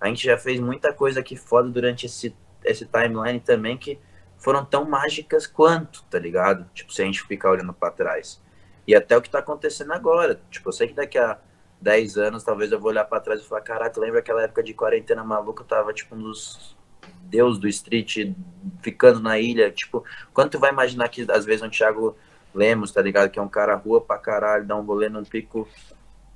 A 0.00 0.08
gente 0.08 0.24
já 0.24 0.38
fez 0.38 0.58
muita 0.58 0.92
coisa 0.92 1.20
aqui 1.20 1.36
foda 1.36 1.68
durante 1.68 2.06
esse, 2.06 2.34
esse 2.64 2.86
timeline 2.86 3.38
também 3.38 3.76
que 3.76 3.98
foram 4.42 4.64
tão 4.64 4.84
mágicas 4.84 5.46
quanto, 5.46 6.02
tá 6.04 6.18
ligado? 6.18 6.68
Tipo, 6.74 6.92
se 6.92 7.00
a 7.00 7.04
gente 7.04 7.22
ficar 7.22 7.50
olhando 7.50 7.72
pra 7.72 7.90
trás. 7.90 8.42
E 8.86 8.94
até 8.94 9.16
o 9.16 9.22
que 9.22 9.30
tá 9.30 9.38
acontecendo 9.38 9.92
agora. 9.92 10.40
Tipo, 10.50 10.68
eu 10.68 10.72
sei 10.72 10.88
que 10.88 10.94
daqui 10.94 11.16
a 11.16 11.38
10 11.80 12.16
anos, 12.16 12.42
talvez 12.42 12.72
eu 12.72 12.80
vou 12.80 12.90
olhar 12.90 13.04
pra 13.04 13.20
trás 13.20 13.40
e 13.40 13.48
falar, 13.48 13.60
caraca, 13.60 14.00
lembra 14.00 14.18
aquela 14.18 14.42
época 14.42 14.62
de 14.62 14.74
quarentena 14.74 15.22
maluca, 15.22 15.62
eu 15.62 15.66
tava, 15.66 15.92
tipo, 15.92 16.16
um 16.16 16.22
dos 16.22 16.76
deus 17.22 17.58
do 17.58 17.68
street, 17.68 18.34
ficando 18.82 19.20
na 19.20 19.38
ilha, 19.38 19.70
tipo, 19.70 20.04
quando 20.34 20.50
tu 20.50 20.58
vai 20.58 20.72
imaginar 20.72 21.08
que, 21.08 21.24
às 21.30 21.44
vezes, 21.44 21.62
um 21.62 21.70
Thiago 21.70 22.16
Lemos, 22.52 22.92
tá 22.92 23.00
ligado? 23.00 23.30
Que 23.30 23.38
é 23.38 23.42
um 23.42 23.48
cara 23.48 23.76
rua 23.76 24.00
pra 24.00 24.18
caralho, 24.18 24.66
dá 24.66 24.76
um 24.76 24.82
rolê 24.82 25.08
num 25.08 25.24
pico, 25.24 25.68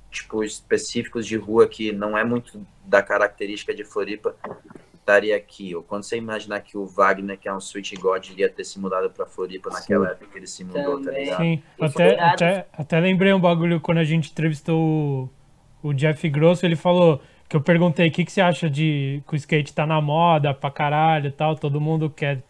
tipo, 0.09 0.43
específicos 0.43 1.27
de 1.27 1.35
rua 1.35 1.67
que 1.67 1.91
não 1.91 2.17
é 2.17 2.23
muito 2.23 2.65
da 2.85 3.03
característica 3.03 3.73
de 3.73 3.83
Floripa, 3.83 4.35
estaria 5.07 5.35
aqui. 5.35 5.73
Ou 5.73 5.81
quando 5.81 6.03
você 6.03 6.17
imaginar 6.17 6.59
que 6.59 6.77
o 6.77 6.85
Wagner, 6.85 7.37
que 7.37 7.47
é 7.47 7.53
um 7.53 7.61
Switch 7.61 7.93
God, 7.95 8.29
iria 8.29 8.49
ter 8.49 8.65
se 8.65 8.77
mudado 8.79 9.09
pra 9.09 9.25
Floripa 9.25 9.69
naquela 9.69 10.09
época 10.09 10.27
que 10.31 10.37
ele 10.37 10.47
se 10.47 10.65
mudou, 10.65 10.99
tá 10.99 11.05
Também. 11.05 11.23
ligado? 11.23 11.41
Sim, 11.41 11.63
até, 11.79 12.19
até, 12.19 12.67
até 12.73 12.99
lembrei 12.99 13.33
um 13.33 13.39
bagulho 13.39 13.79
quando 13.79 13.99
a 13.99 14.03
gente 14.03 14.29
entrevistou 14.29 15.29
o, 15.81 15.89
o 15.89 15.93
Jeff 15.93 16.29
Grosso, 16.29 16.65
ele 16.65 16.75
falou 16.75 17.21
que 17.47 17.55
eu 17.55 17.61
perguntei 17.61 18.09
o 18.09 18.11
que, 18.11 18.25
que 18.25 18.31
você 18.31 18.41
acha 18.41 18.69
de 18.69 19.23
que 19.25 19.33
o 19.33 19.37
skate 19.37 19.73
tá 19.73 19.85
na 19.85 20.01
moda 20.01 20.53
pra 20.53 20.69
caralho 20.69 21.27
e 21.27 21.31
tal, 21.31 21.55
todo 21.55 21.79
mundo 21.79 22.09
quer, 22.09 22.43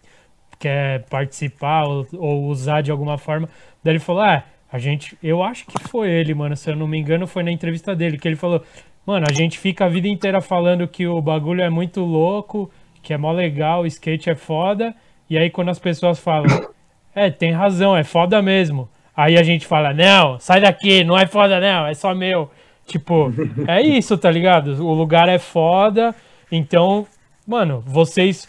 quer 0.57 1.05
participar 1.05 1.83
ou, 1.83 2.07
ou 2.13 2.45
usar 2.47 2.81
de 2.81 2.89
alguma 2.89 3.17
forma. 3.17 3.47
Daí 3.83 3.93
ele 3.93 3.99
falou, 3.99 4.23
ah, 4.23 4.43
a 4.71 4.79
gente, 4.79 5.15
eu 5.21 5.43
acho 5.43 5.67
que 5.67 5.87
foi 5.87 6.09
ele, 6.09 6.33
mano, 6.33 6.57
se 6.57 6.69
eu 6.69 6.75
não 6.75 6.87
me 6.87 6.97
engano, 6.97 7.27
foi 7.27 7.43
na 7.43 7.51
entrevista 7.51 7.95
dele, 7.95 8.17
que 8.17 8.27
ele 8.27 8.35
falou, 8.35 8.63
mano, 9.07 9.25
a 9.29 9.33
gente 9.33 9.57
fica 9.57 9.85
a 9.85 9.89
vida 9.89 10.07
inteira 10.07 10.41
falando 10.41 10.87
que 10.87 11.07
o 11.07 11.21
bagulho 11.21 11.61
é 11.61 11.69
muito 11.69 12.01
louco, 12.01 12.69
que 13.01 13.13
é 13.13 13.17
mó 13.17 13.31
legal, 13.31 13.81
o 13.83 13.87
skate 13.87 14.29
é 14.29 14.35
foda, 14.35 14.93
e 15.29 15.37
aí 15.37 15.49
quando 15.49 15.69
as 15.69 15.79
pessoas 15.79 16.19
falam, 16.19 16.47
é, 17.15 17.29
tem 17.31 17.51
razão, 17.53 17.95
é 17.95 18.03
foda 18.03 18.41
mesmo. 18.41 18.89
Aí 19.15 19.37
a 19.37 19.43
gente 19.43 19.65
fala, 19.65 19.93
não, 19.93 20.37
sai 20.39 20.59
daqui, 20.61 21.03
não 21.03 21.17
é 21.17 21.25
foda 21.25 21.59
não, 21.59 21.87
é 21.87 21.93
só 21.93 22.13
meu. 22.13 22.51
Tipo, 22.85 23.33
é 23.67 23.81
isso, 23.81 24.17
tá 24.17 24.29
ligado? 24.29 24.71
O 24.85 24.93
lugar 24.93 25.27
é 25.27 25.39
foda, 25.39 26.13
então, 26.51 27.07
mano, 27.47 27.81
vocês 27.85 28.47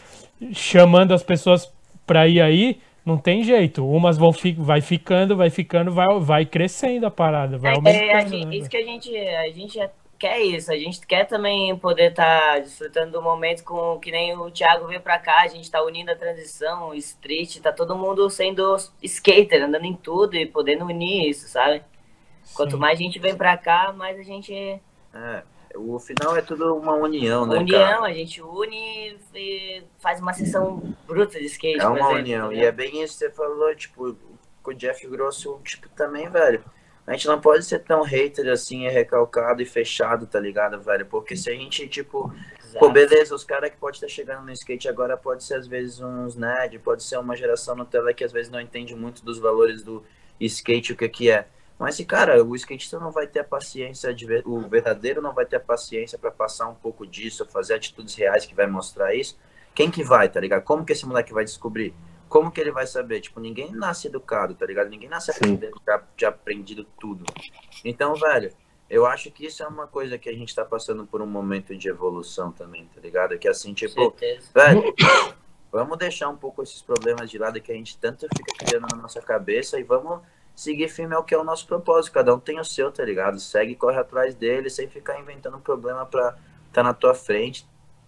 chamando 0.53 1.13
as 1.15 1.23
pessoas 1.23 1.73
pra 2.07 2.29
ir 2.29 2.41
aí, 2.41 2.79
não 3.05 3.17
tem 3.17 3.43
jeito. 3.43 3.85
Umas 3.89 4.19
vão 4.19 4.33
fi 4.33 4.53
vai 4.53 4.81
ficando, 4.81 5.37
vai 5.37 5.51
ficando, 5.51 5.91
vai, 5.91 6.07
vai 6.21 6.45
crescendo 6.45 7.07
a 7.07 7.11
parada, 7.11 7.57
vai 7.59 7.71
É, 7.71 7.75
é, 7.75 7.77
aumentando. 7.79 8.29
gente- 8.31 8.47
né, 8.47 8.57
isso 8.57 8.69
que 8.71 8.77
a 8.77 8.85
gente, 8.85 9.17
a 9.17 9.51
gente 9.51 9.81
quer 10.19 10.41
isso, 10.41 10.73
a 10.73 10.77
gente 10.77 11.07
quer 11.07 11.25
também 11.25 11.77
poder 11.79 12.11
estar 12.11 12.55
tá 12.55 12.59
desfrutando 12.59 13.13
do 13.13 13.23
momento 13.23 13.63
com 13.63 13.99
que 14.01 14.11
nem 14.11 14.37
o 14.37 14.51
Thiago 14.51 14.87
veio 14.87 15.01
pra 15.01 15.19
cá, 15.19 15.43
a 15.43 15.47
gente 15.47 15.71
tá 15.71 15.83
unindo 15.83 16.11
a 16.11 16.17
transição, 16.17 16.89
o 16.89 16.95
street, 16.95 17.59
tá 17.61 17.73
todo 17.73 17.97
mundo 17.97 18.29
sendo 18.29 18.77
skater, 19.03 19.65
andando 19.65 19.85
em 19.85 19.95
tudo 19.95 20.37
e 20.37 20.45
podendo 20.45 20.85
unir 20.85 21.31
isso, 21.31 21.49
sabe? 21.49 21.83
Sim. 22.43 22.55
Quanto 22.55 22.77
mais 22.77 22.99
gente 22.99 23.19
vem 23.19 23.37
pra 23.37 23.57
cá, 23.57 23.93
mais 23.93 24.19
a 24.19 24.23
gente. 24.23 24.53
É, 24.53 25.43
o 25.77 25.99
final 26.01 26.37
é 26.37 26.43
tudo 26.43 26.75
uma 26.75 26.95
união, 26.95 27.47
né? 27.47 27.59
União, 27.59 27.79
cara? 27.79 28.07
a 28.07 28.13
gente 28.13 28.43
une 28.43 29.17
e 29.35 29.83
faz 29.99 30.21
uma 30.21 30.33
sessão 30.33 30.83
bruta 31.07 31.39
de 31.39 31.47
skate. 31.47 31.81
É 31.81 31.87
uma 31.87 31.99
exemplo, 31.99 32.17
união, 32.17 32.49
tá 32.49 32.55
e 32.55 32.65
é 32.65 32.73
bem 32.73 33.03
isso 33.03 33.13
que 33.13 33.25
você 33.25 33.31
falou, 33.31 33.75
tipo, 33.77 34.17
com 34.63 34.71
o 34.73 34.75
Jeff 34.75 35.07
Grosso, 35.07 35.61
tipo, 35.65 35.89
também, 35.91 36.29
velho 36.29 36.65
a 37.09 37.13
gente 37.13 37.27
não 37.27 37.41
pode 37.41 37.65
ser 37.65 37.79
tão 37.79 38.03
hater 38.03 38.53
assim, 38.53 38.87
recalcado 38.87 39.63
e 39.63 39.65
fechado, 39.65 40.27
tá 40.27 40.39
ligado, 40.39 40.79
velho? 40.79 41.07
Porque 41.07 41.35
se 41.35 41.49
a 41.49 41.55
gente, 41.55 41.89
tipo, 41.89 42.31
Exato. 42.61 42.79
pô, 42.79 42.91
beleza, 42.91 43.35
os 43.35 43.45
caras 43.45 43.71
que 43.71 43.79
pode 43.79 43.97
estar 43.97 44.09
chegando 44.09 44.45
no 44.45 44.53
skate 44.53 44.91
agora 44.91 45.17
pode 45.17 45.43
ser 45.43 45.55
às 45.55 45.67
vezes 45.67 46.01
uns 46.01 46.37
nerd, 46.37 46.79
pode 46.81 47.03
ser 47.03 47.17
uma 47.17 47.35
geração 47.35 47.75
Nutella 47.75 48.13
que 48.13 48.23
às 48.23 48.31
vezes 48.31 48.53
não 48.53 48.61
entende 48.61 48.95
muito 48.95 49.25
dos 49.25 49.39
valores 49.39 49.83
do 49.83 50.05
skate, 50.39 50.93
o 50.93 50.97
que 50.97 51.09
que 51.09 51.31
é. 51.31 51.47
Mas 51.79 51.95
se, 51.95 52.05
cara, 52.05 52.45
o 52.45 52.55
skatista 52.55 52.99
não 52.99 53.11
vai 53.11 53.27
ter 53.27 53.41
a 53.41 53.45
paciência 53.45 54.13
de 54.13 54.27
ver, 54.27 54.43
o 54.47 54.61
verdadeiro 54.69 55.23
não 55.23 55.33
vai 55.33 55.47
ter 55.47 55.57
a 55.57 55.61
paciência 55.61 56.19
para 56.19 56.31
passar 56.31 56.69
um 56.69 56.75
pouco 56.75 57.07
disso, 57.07 57.47
fazer 57.47 57.73
atitudes 57.73 58.15
reais 58.17 58.45
que 58.45 58.55
vai 58.55 58.67
mostrar 58.67 59.15
isso. 59.15 59.39
Quem 59.75 59.91
que 59.91 60.05
vai, 60.05 60.29
tá 60.29 60.41
ligado? 60.41 60.63
Como 60.63 60.85
que 60.85 60.93
esse 60.93 61.07
moleque 61.07 61.33
vai 61.33 61.45
descobrir? 61.45 61.95
Como 62.29 62.51
que 62.51 62.61
ele 62.61 62.71
vai 62.71 62.87
saber? 62.87 63.21
Tipo, 63.21 63.41
ninguém 63.41 63.73
nasce 63.73 64.09
educado, 64.09 64.55
tá 64.55 64.67
ligado? 64.67 64.89
Ninguém 64.89 65.09
nasce 65.09 65.31
aprendendo, 65.31 65.81
já, 65.87 66.03
já 66.17 66.29
aprendido 66.29 66.85
tudo. 67.01 67.25
Então, 67.85 68.15
velho, 68.15 68.53
eu 68.89 69.07
acho 69.07 69.31
que 69.31 69.47
isso 69.47 69.63
é 69.63 69.67
uma 69.67 69.87
coisa 69.87 70.19
que 70.19 70.29
a 70.29 70.33
gente 70.33 70.55
tá 70.55 70.65
passando 70.65 71.07
por 71.07 71.21
um 71.21 71.27
momento 71.27 71.77
de 71.77 71.89
evolução 71.89 72.51
também, 72.51 72.89
tá 72.95 73.01
ligado? 73.01 73.39
Que 73.39 73.49
assim, 73.49 73.75
tipo, 73.75 74.15
velho, 74.55 74.95
vamos 75.71 75.99
deixar 75.99 76.29
um 76.29 76.37
pouco 76.37 76.63
esses 76.63 76.81
problemas 76.81 77.31
de 77.31 77.39
lado 77.39 77.61
que 77.61 77.73
a 77.73 77.75
gente 77.75 77.99
tanto 77.99 78.27
fica 78.35 78.65
criando 78.65 78.87
na 78.91 78.97
nossa 78.97 79.21
cabeça 79.21 79.79
e 79.79 79.83
vamos 79.83 80.21
seguir 80.55 80.89
firme 80.89 81.15
ao 81.15 81.23
que 81.23 81.35
é 81.35 81.39
o 81.39 81.45
nosso 81.45 81.67
propósito. 81.67 82.15
Cada 82.15 82.35
um 82.35 82.41
tem 82.41 82.59
o 82.59 82.65
seu, 82.65 82.91
tá 82.91 83.05
ligado? 83.05 83.39
Segue, 83.39 83.75
corre 83.75 83.99
atrás 83.99 84.35
dele, 84.35 84.71
sem 84.71 84.89
ficar 84.89 85.21
inventando 85.21 85.57
um 85.57 85.61
problema 85.61 86.07
pra 86.07 86.37
tá 86.73 86.83
na 86.83 86.95
tua 86.95 87.15
frente. 87.15 87.67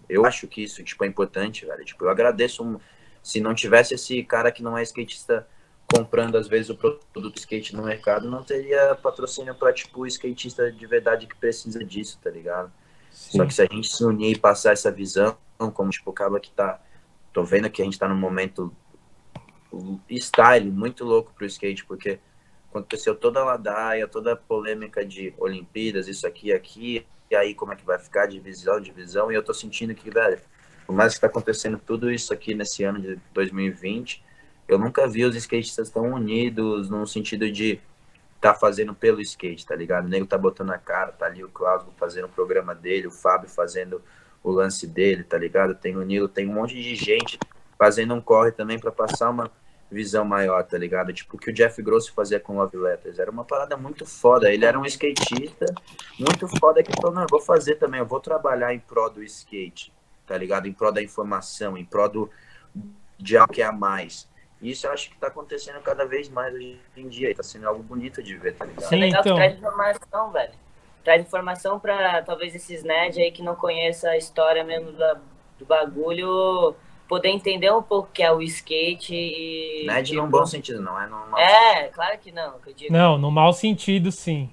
Eu 0.09 0.27
acho 0.27 0.49
que 0.49 0.63
isso, 0.63 0.83
tipo, 0.83 1.05
é 1.05 1.07
importante, 1.07 1.65
velho. 1.65 1.85
Tipo, 1.85 2.05
eu 2.05 2.11
agradeço 2.11 2.65
um 2.65 2.81
se 3.23 3.41
não 3.41 3.55
tivesse 3.55 3.95
esse 3.95 4.23
cara 4.23 4.51
que 4.51 4.63
não 4.63 4.77
é 4.77 4.83
skatista 4.83 5.47
comprando 5.93 6.37
às 6.37 6.47
vezes 6.47 6.71
o 6.71 6.77
produto 6.77 7.37
skate 7.37 7.75
no 7.75 7.83
mercado, 7.83 8.31
não 8.31 8.45
teria 8.45 8.95
patrocínio 8.95 9.55
para 9.55 9.73
tipo 9.73 10.03
o 10.03 10.07
skatista 10.07 10.71
de 10.71 10.87
verdade 10.87 11.27
que 11.27 11.37
precisa 11.37 11.85
disso, 11.85 12.19
tá 12.23 12.31
ligado? 12.31 12.73
Sim. 13.11 13.39
Só 13.39 13.47
que 13.47 13.53
se 13.53 13.63
a 13.63 13.67
gente 13.67 13.89
se 13.89 14.05
unir 14.05 14.37
e 14.37 14.39
passar 14.39 14.73
essa 14.73 14.91
visão, 14.91 15.37
como 15.75 15.91
tipo 15.91 16.11
acaba 16.11 16.39
que 16.39 16.51
tá, 16.53 16.81
tô 17.33 17.43
vendo 17.43 17.69
que 17.69 17.83
a 17.83 17.85
gente 17.85 17.99
tá 17.99 18.09
num 18.09 18.17
momento 18.17 18.73
style 20.19 20.71
muito 20.71 21.05
louco 21.05 21.33
pro 21.35 21.47
skate, 21.47 21.85
porque 21.85 22.21
aconteceu 22.71 23.15
toda 23.15 23.41
a 23.41 23.45
ladaia, 23.45 24.07
toda 24.07 24.33
a 24.33 24.37
polêmica 24.37 25.05
de 25.05 25.35
Olimpíadas, 25.39 26.07
isso 26.07 26.27
aqui, 26.27 26.53
aqui, 26.53 27.05
e 27.31 27.35
aí 27.35 27.55
como 27.55 27.73
é 27.73 27.77
que 27.77 27.85
vai 27.85 27.99
ficar 27.99 28.27
divisão, 28.27 28.81
divisão, 28.81 29.31
e 29.31 29.35
eu 29.35 29.43
tô 29.43 29.53
sentindo 29.53 29.95
que, 29.95 30.09
velho, 30.09 30.41
por 30.91 30.97
mais 30.97 31.13
que 31.13 31.19
está 31.19 31.29
acontecendo 31.29 31.79
tudo 31.79 32.11
isso 32.11 32.33
aqui 32.33 32.53
nesse 32.53 32.83
ano 32.83 33.01
de 33.01 33.17
2020, 33.33 34.25
eu 34.67 34.77
nunca 34.77 35.07
vi 35.07 35.25
os 35.25 35.37
skatistas 35.37 35.89
tão 35.89 36.15
unidos 36.15 36.91
no 36.91 37.07
sentido 37.07 37.49
de 37.49 37.79
tá 38.41 38.55
fazendo 38.55 38.93
pelo 38.93 39.21
skate, 39.21 39.65
tá 39.65 39.77
ligado? 39.77 40.07
O 40.07 40.09
nego 40.09 40.27
tá 40.27 40.37
botando 40.37 40.73
a 40.73 40.79
cara, 40.79 41.13
tá 41.13 41.27
ali 41.27 41.45
o 41.45 41.49
Cláudio 41.49 41.93
fazendo 41.97 42.25
o 42.25 42.29
programa 42.29 42.75
dele, 42.75 43.07
o 43.07 43.11
Fábio 43.13 43.49
fazendo 43.49 44.03
o 44.43 44.51
lance 44.51 44.85
dele, 44.85 45.23
tá 45.23 45.39
ligado? 45.39 45.77
Tem 45.77 45.97
o 45.97 46.03
Nilo, 46.03 46.27
tem 46.27 46.49
um 46.49 46.55
monte 46.55 46.75
de 46.75 46.97
gente 46.97 47.39
fazendo 47.79 48.13
um 48.13 48.21
corre 48.21 48.51
também 48.51 48.77
para 48.77 48.91
passar 48.91 49.31
uma 49.31 49.49
visão 49.89 50.25
maior, 50.25 50.65
tá 50.65 50.77
ligado? 50.77 51.13
Tipo 51.13 51.37
o 51.37 51.39
que 51.39 51.51
o 51.51 51.55
Jeff 51.55 51.81
Grosso 51.81 52.13
fazia 52.13 52.41
com 52.41 52.57
Love 52.57 52.77
Letters. 52.77 53.21
Era 53.21 53.31
uma 53.31 53.45
parada 53.45 53.77
muito 53.77 54.05
foda. 54.05 54.53
Ele 54.53 54.65
era 54.65 54.77
um 54.77 54.85
skatista 54.85 55.67
muito 56.19 56.49
foda 56.59 56.83
que 56.83 56.91
falou, 57.01 57.15
não, 57.15 57.23
eu 57.23 57.29
vou 57.31 57.41
fazer 57.41 57.77
também, 57.77 58.01
eu 58.01 58.07
vou 58.07 58.19
trabalhar 58.19 58.75
em 58.75 58.81
prol 58.81 59.09
do 59.09 59.23
skate 59.23 59.93
tá 60.31 60.39
ligado? 60.39 60.69
Em 60.69 60.73
prol 60.73 60.93
da 60.93 61.03
informação, 61.03 61.77
em 61.77 61.85
prol 61.85 62.09
do, 62.09 62.31
de 63.19 63.37
algo 63.37 63.53
que 63.53 63.61
é 63.61 63.65
a 63.65 63.73
mais. 63.73 64.31
Isso 64.63 64.87
eu 64.87 64.93
acho 64.93 65.11
que 65.11 65.19
tá 65.19 65.27
acontecendo 65.27 65.81
cada 65.81 66.05
vez 66.05 66.29
mais 66.29 66.55
hoje 66.55 66.79
em 66.97 67.09
dia. 67.09 67.35
Tá 67.35 67.43
sendo 67.43 67.67
algo 67.67 67.83
bonito 67.83 68.23
de 68.23 68.37
ver, 68.37 68.55
tá 68.55 68.65
ligado? 68.65 68.85
Sim, 68.85 68.95
é 68.95 68.99
legal 68.99 69.21
então... 69.23 69.35
traz 69.35 69.59
informação, 69.59 70.31
velho. 70.31 70.53
Traz 71.03 71.23
informação 71.23 71.81
pra 71.81 72.23
talvez 72.23 72.55
esses 72.55 72.85
nerds 72.85 73.19
aí 73.19 73.33
que 73.33 73.43
não 73.43 73.57
conheçam 73.57 74.09
a 74.09 74.17
história 74.17 74.63
mesmo 74.63 74.93
da, 74.93 75.15
do 75.59 75.65
bagulho 75.67 76.77
poder 77.09 77.31
entender 77.31 77.73
um 77.73 77.83
pouco 77.83 78.09
o 78.09 78.13
que 78.13 78.23
é 78.23 78.31
o 78.31 78.41
skate 78.41 79.13
e. 79.13 79.85
Nerd 79.85 80.11
tipo... 80.11 80.23
num 80.23 80.31
bom 80.31 80.47
sentido, 80.47 80.81
não 80.81 81.01
é 81.01 81.09
no 81.09 81.37
É, 81.37 81.75
sentido. 81.75 81.95
claro 81.95 82.19
que 82.19 82.31
não. 82.31 82.59
Que 82.61 82.93
não, 82.93 83.19
no 83.19 83.33
mau 83.33 83.53
sentido, 83.53 84.13
sim. 84.13 84.49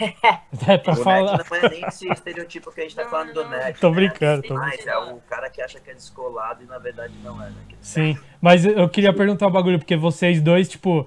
é 0.68 0.78
pra 0.78 0.92
o 0.92 0.96
falar. 0.96 1.44
não 1.50 1.56
é 1.56 1.68
nem 1.68 1.84
esse 1.86 2.08
estereotipo 2.08 2.72
que 2.72 2.80
a 2.80 2.82
gente 2.84 2.96
tá 2.96 3.04
falando 3.06 3.32
do 3.32 3.48
nerd. 3.48 3.78
Tô 3.78 3.90
né? 3.90 3.96
brincando, 3.96 4.42
tô 4.42 4.54
Mas 4.54 4.86
é 4.86 4.96
o 4.96 5.16
cara 5.28 5.50
que 5.50 5.60
acha 5.60 5.80
que 5.80 5.90
é 5.90 5.94
descolado 5.94 6.62
e 6.62 6.66
na 6.66 6.78
verdade 6.78 7.14
não 7.22 7.42
é, 7.42 7.50
né? 7.50 7.56
Sim, 7.80 8.18
mas 8.40 8.64
eu 8.64 8.88
queria 8.88 9.12
perguntar 9.12 9.46
um 9.46 9.50
bagulho, 9.50 9.78
porque 9.78 9.96
vocês 9.96 10.40
dois, 10.40 10.68
tipo, 10.68 11.06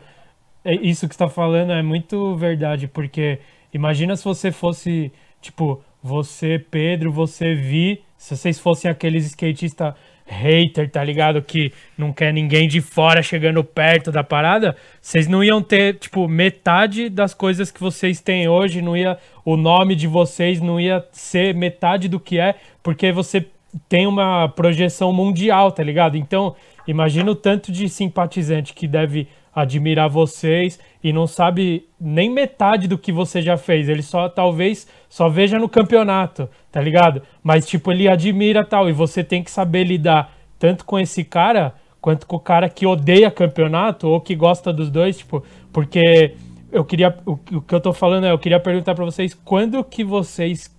é, 0.63 0.75
isso 0.75 1.07
que 1.07 1.15
você 1.15 1.19
tá 1.19 1.29
falando 1.29 1.71
é 1.71 1.81
muito 1.81 2.35
verdade, 2.35 2.87
porque 2.87 3.39
imagina 3.73 4.15
se 4.15 4.23
você 4.23 4.51
fosse, 4.51 5.11
tipo, 5.41 5.83
você, 6.01 6.59
Pedro, 6.59 7.11
você, 7.11 7.55
Vi, 7.55 8.03
se 8.17 8.35
vocês 8.35 8.59
fossem 8.59 8.89
aqueles 8.89 9.25
skatistas 9.25 9.93
hater, 10.29 10.89
tá 10.89 11.03
ligado? 11.03 11.41
Que 11.41 11.73
não 11.97 12.13
quer 12.13 12.31
ninguém 12.31 12.67
de 12.67 12.79
fora 12.79 13.21
chegando 13.21 13.63
perto 13.63 14.11
da 14.11 14.23
parada, 14.23 14.75
vocês 15.01 15.27
não 15.27 15.43
iam 15.43 15.61
ter, 15.61 15.95
tipo, 15.95 16.27
metade 16.27 17.09
das 17.09 17.33
coisas 17.33 17.71
que 17.71 17.79
vocês 17.79 18.21
têm 18.21 18.47
hoje, 18.47 18.81
não 18.81 18.95
ia. 18.95 19.17
O 19.43 19.57
nome 19.57 19.95
de 19.95 20.07
vocês 20.07 20.61
não 20.61 20.79
ia 20.79 21.03
ser 21.11 21.55
metade 21.55 22.07
do 22.07 22.19
que 22.19 22.39
é, 22.39 22.55
porque 22.83 23.11
você 23.11 23.45
tem 23.87 24.05
uma 24.07 24.47
projeção 24.47 25.11
mundial, 25.11 25.71
tá 25.71 25.83
ligado? 25.83 26.17
Então, 26.17 26.55
imagina 26.87 27.31
o 27.31 27.35
tanto 27.35 27.71
de 27.71 27.89
simpatizante 27.89 28.73
que 28.73 28.87
deve 28.87 29.27
admirar 29.53 30.09
vocês 30.09 30.79
e 31.03 31.11
não 31.11 31.27
sabe 31.27 31.87
nem 31.99 32.29
metade 32.29 32.87
do 32.87 32.97
que 32.97 33.11
você 33.11 33.41
já 33.41 33.57
fez. 33.57 33.89
Ele 33.89 34.01
só 34.01 34.29
talvez 34.29 34.87
só 35.09 35.29
veja 35.29 35.57
no 35.57 35.69
campeonato, 35.69 36.49
tá 36.71 36.81
ligado? 36.81 37.21
Mas 37.43 37.67
tipo, 37.67 37.91
ele 37.91 38.07
admira 38.07 38.63
tal 38.63 38.89
e 38.89 38.93
você 38.93 39.23
tem 39.23 39.43
que 39.43 39.51
saber 39.51 39.83
lidar 39.83 40.33
tanto 40.57 40.85
com 40.85 40.99
esse 40.99 41.23
cara 41.23 41.73
quanto 42.01 42.25
com 42.25 42.35
o 42.35 42.39
cara 42.39 42.69
que 42.69 42.85
odeia 42.85 43.29
campeonato 43.29 44.07
ou 44.07 44.21
que 44.21 44.35
gosta 44.35 44.71
dos 44.71 44.89
dois, 44.89 45.17
tipo, 45.17 45.43
porque 45.71 46.35
eu 46.71 46.85
queria 46.85 47.17
o, 47.25 47.33
o 47.33 47.61
que 47.61 47.75
eu 47.75 47.81
tô 47.81 47.91
falando 47.91 48.25
é, 48.25 48.31
eu 48.31 48.39
queria 48.39 48.59
perguntar 48.59 48.95
para 48.95 49.05
vocês 49.05 49.33
quando 49.33 49.83
que 49.83 50.03
vocês 50.03 50.73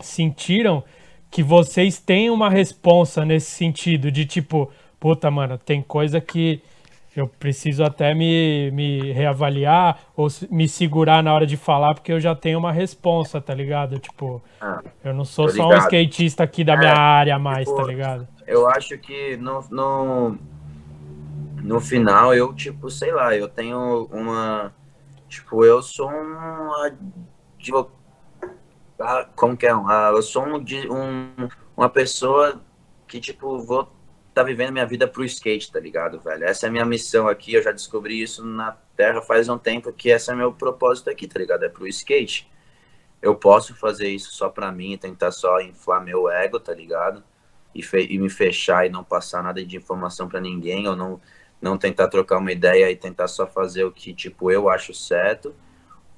sentiram 0.00 0.82
que 1.30 1.42
vocês 1.42 1.98
têm 1.98 2.28
uma 2.28 2.50
responsa 2.50 3.24
nesse 3.24 3.50
sentido 3.50 4.10
de 4.10 4.26
tipo, 4.26 4.70
puta, 4.98 5.30
mano, 5.30 5.56
tem 5.56 5.80
coisa 5.80 6.20
que 6.20 6.60
eu 7.20 7.28
preciso 7.28 7.84
até 7.84 8.14
me, 8.14 8.70
me 8.72 9.12
reavaliar 9.12 10.00
ou 10.16 10.28
me 10.50 10.68
segurar 10.68 11.22
na 11.22 11.32
hora 11.32 11.46
de 11.46 11.56
falar, 11.56 11.94
porque 11.94 12.12
eu 12.12 12.20
já 12.20 12.34
tenho 12.34 12.58
uma 12.58 12.72
responsa, 12.72 13.40
tá 13.40 13.54
ligado? 13.54 13.98
Tipo, 13.98 14.42
ah, 14.60 14.82
eu 15.04 15.12
não 15.12 15.24
sou 15.24 15.48
só 15.48 15.68
um 15.68 15.76
skatista 15.76 16.42
aqui 16.42 16.64
da 16.64 16.76
minha 16.76 16.92
é, 16.92 16.98
área 16.98 17.38
mais, 17.38 17.66
tá 17.66 17.74
tipo, 17.74 17.82
tá 17.82 17.88
ligado? 17.88 18.28
Eu 18.46 18.68
acho 18.68 18.96
que 18.98 19.36
no, 19.36 19.62
no, 19.70 20.38
no 21.62 21.80
final 21.80 22.34
eu, 22.34 22.52
tipo, 22.54 22.90
sei 22.90 23.12
lá, 23.12 23.36
eu 23.36 23.48
tenho 23.48 24.08
uma. 24.10 24.72
Tipo, 25.28 25.64
eu 25.64 25.82
sou 25.82 26.10
um. 26.10 26.70
Tipo, 27.58 27.90
como 29.36 29.56
que 29.56 29.66
é? 29.66 29.70
Eu 29.70 30.22
sou 30.22 30.44
um, 30.46 30.56
um, 30.56 31.48
uma 31.76 31.88
pessoa 31.88 32.60
que, 33.06 33.20
tipo, 33.20 33.58
vou 33.58 33.88
tá 34.40 34.44
vivendo 34.44 34.72
minha 34.72 34.86
vida 34.86 35.06
pro 35.06 35.22
skate, 35.22 35.70
tá 35.70 35.78
ligado, 35.78 36.18
velho? 36.18 36.44
Essa 36.44 36.66
é 36.66 36.68
a 36.68 36.72
minha 36.72 36.84
missão 36.84 37.28
aqui, 37.28 37.52
eu 37.52 37.62
já 37.62 37.72
descobri 37.72 38.22
isso 38.22 38.44
na 38.44 38.72
Terra 38.96 39.20
faz 39.20 39.48
um 39.50 39.58
tempo, 39.58 39.92
que 39.92 40.08
esse 40.08 40.30
é 40.30 40.34
meu 40.34 40.52
propósito 40.52 41.10
aqui, 41.10 41.28
tá 41.28 41.38
ligado? 41.38 41.62
É 41.64 41.68
pro 41.68 41.86
skate. 41.86 42.50
Eu 43.20 43.34
posso 43.34 43.74
fazer 43.74 44.08
isso 44.08 44.32
só 44.32 44.48
pra 44.48 44.72
mim, 44.72 44.96
tentar 44.96 45.30
só 45.30 45.60
inflar 45.60 46.02
meu 46.02 46.30
ego, 46.30 46.58
tá 46.58 46.74
ligado? 46.74 47.22
E, 47.74 47.82
e 48.08 48.18
me 48.18 48.30
fechar 48.30 48.86
e 48.86 48.88
não 48.88 49.04
passar 49.04 49.42
nada 49.42 49.62
de 49.62 49.76
informação 49.76 50.26
para 50.26 50.40
ninguém, 50.40 50.88
ou 50.88 50.96
não, 50.96 51.20
não 51.60 51.76
tentar 51.76 52.08
trocar 52.08 52.38
uma 52.38 52.50
ideia 52.50 52.90
e 52.90 52.96
tentar 52.96 53.28
só 53.28 53.46
fazer 53.46 53.84
o 53.84 53.92
que, 53.92 54.14
tipo, 54.14 54.50
eu 54.50 54.70
acho 54.70 54.94
certo. 54.94 55.54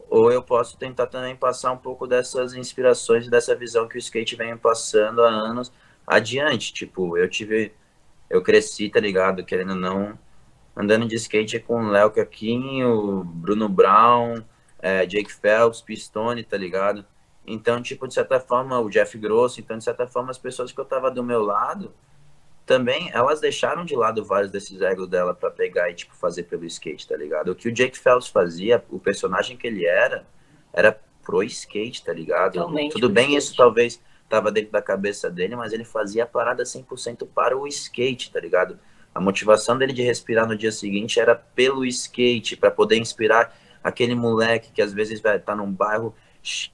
Ou 0.09 0.31
eu 0.31 0.43
posso 0.43 0.79
tentar 0.79 1.09
também 1.09 1.35
passar 1.35 1.73
um 1.73 1.79
pouco 1.79 2.07
dessas 2.07 2.55
inspirações, 2.55 3.29
dessa 3.29 3.57
visão 3.57 3.89
que 3.89 3.97
o 3.97 3.99
skate 3.99 4.37
vem 4.37 4.57
passando 4.57 5.23
há 5.23 5.29
anos 5.29 5.73
adiante. 6.07 6.73
Tipo, 6.73 7.17
eu 7.19 7.29
tive 7.29 7.73
eu 8.33 8.41
cresci, 8.41 8.89
tá 8.89 8.99
ligado? 8.99 9.45
Querendo 9.45 9.75
ou 9.75 9.77
não, 9.77 10.19
andando 10.75 11.07
de 11.07 11.15
skate 11.17 11.61
com 11.61 11.85
o 11.85 11.91
Léo 11.91 12.11
Caquinho, 12.11 13.23
Bruno 13.25 13.69
Brown, 13.69 14.43
é, 14.81 15.05
Jake 15.05 15.31
Phelps, 15.31 15.83
Pistone, 15.83 16.43
tá 16.43 16.57
ligado? 16.57 17.05
Então, 17.47 17.83
tipo, 17.83 18.09
de 18.09 18.15
certa 18.15 18.41
forma, 18.41 18.81
o 18.81 18.89
Jeff 18.89 19.19
Grosso, 19.19 19.61
então, 19.61 19.77
de 19.77 19.85
certa 19.85 20.07
forma, 20.07 20.31
as 20.31 20.39
pessoas 20.39 20.73
que 20.73 20.81
eu 20.81 20.85
tava 20.85 21.11
do 21.11 21.23
meu 21.23 21.43
lado, 21.43 21.93
também, 22.65 23.11
elas 23.13 23.39
deixaram 23.39 23.85
de 23.85 23.95
lado 23.95 24.25
vários 24.25 24.51
desses 24.51 24.81
egos 24.81 25.09
dela 25.09 25.35
para 25.35 25.51
pegar 25.51 25.91
e, 25.91 25.95
tipo, 25.95 26.15
fazer 26.15 26.45
pelo 26.45 26.65
skate, 26.65 27.07
tá 27.07 27.17
ligado? 27.17 27.51
O 27.51 27.55
que 27.55 27.69
o 27.69 27.73
Jake 27.73 27.99
Phelps 27.99 28.29
fazia, 28.29 28.83
o 28.89 28.99
personagem 28.99 29.59
que 29.59 29.67
ele 29.67 29.85
era, 29.85 30.27
era 30.73 30.99
pro 31.23 31.43
skate, 31.43 32.03
tá 32.03 32.15
ligado? 32.15 32.55
Totalmente 32.55 32.93
Tudo 32.93 33.11
bem, 33.11 33.25
skate. 33.25 33.45
isso 33.45 33.57
talvez 33.57 34.01
tava 34.33 34.51
dentro 34.51 34.73
da 34.73 34.81
cabeça 34.81 35.31
dele, 35.31 35.55
mas 35.55 35.75
ele 35.75 35.85
fazia 35.85 36.25
a 36.25 36.27
parada 36.27 36.63
100% 36.63 37.29
para 37.35 37.55
o 37.55 37.67
skate, 37.67 38.33
tá 38.33 38.41
ligado? 38.41 38.79
A 39.15 39.21
motivação 39.21 39.77
dele 39.77 39.93
de 39.93 40.01
respirar 40.01 40.49
no 40.49 40.57
dia 40.57 40.73
seguinte 40.73 41.21
era 41.21 41.35
pelo 41.35 41.85
skate, 41.85 42.57
para 42.57 42.71
poder 42.71 42.97
inspirar 42.97 43.55
aquele 43.85 44.15
moleque 44.15 44.73
que 44.73 44.81
às 44.81 44.95
vezes 44.95 45.21
vai 45.21 45.39
tá 45.39 45.55
num 45.55 45.71
bairro 45.71 46.15
X, 46.43 46.73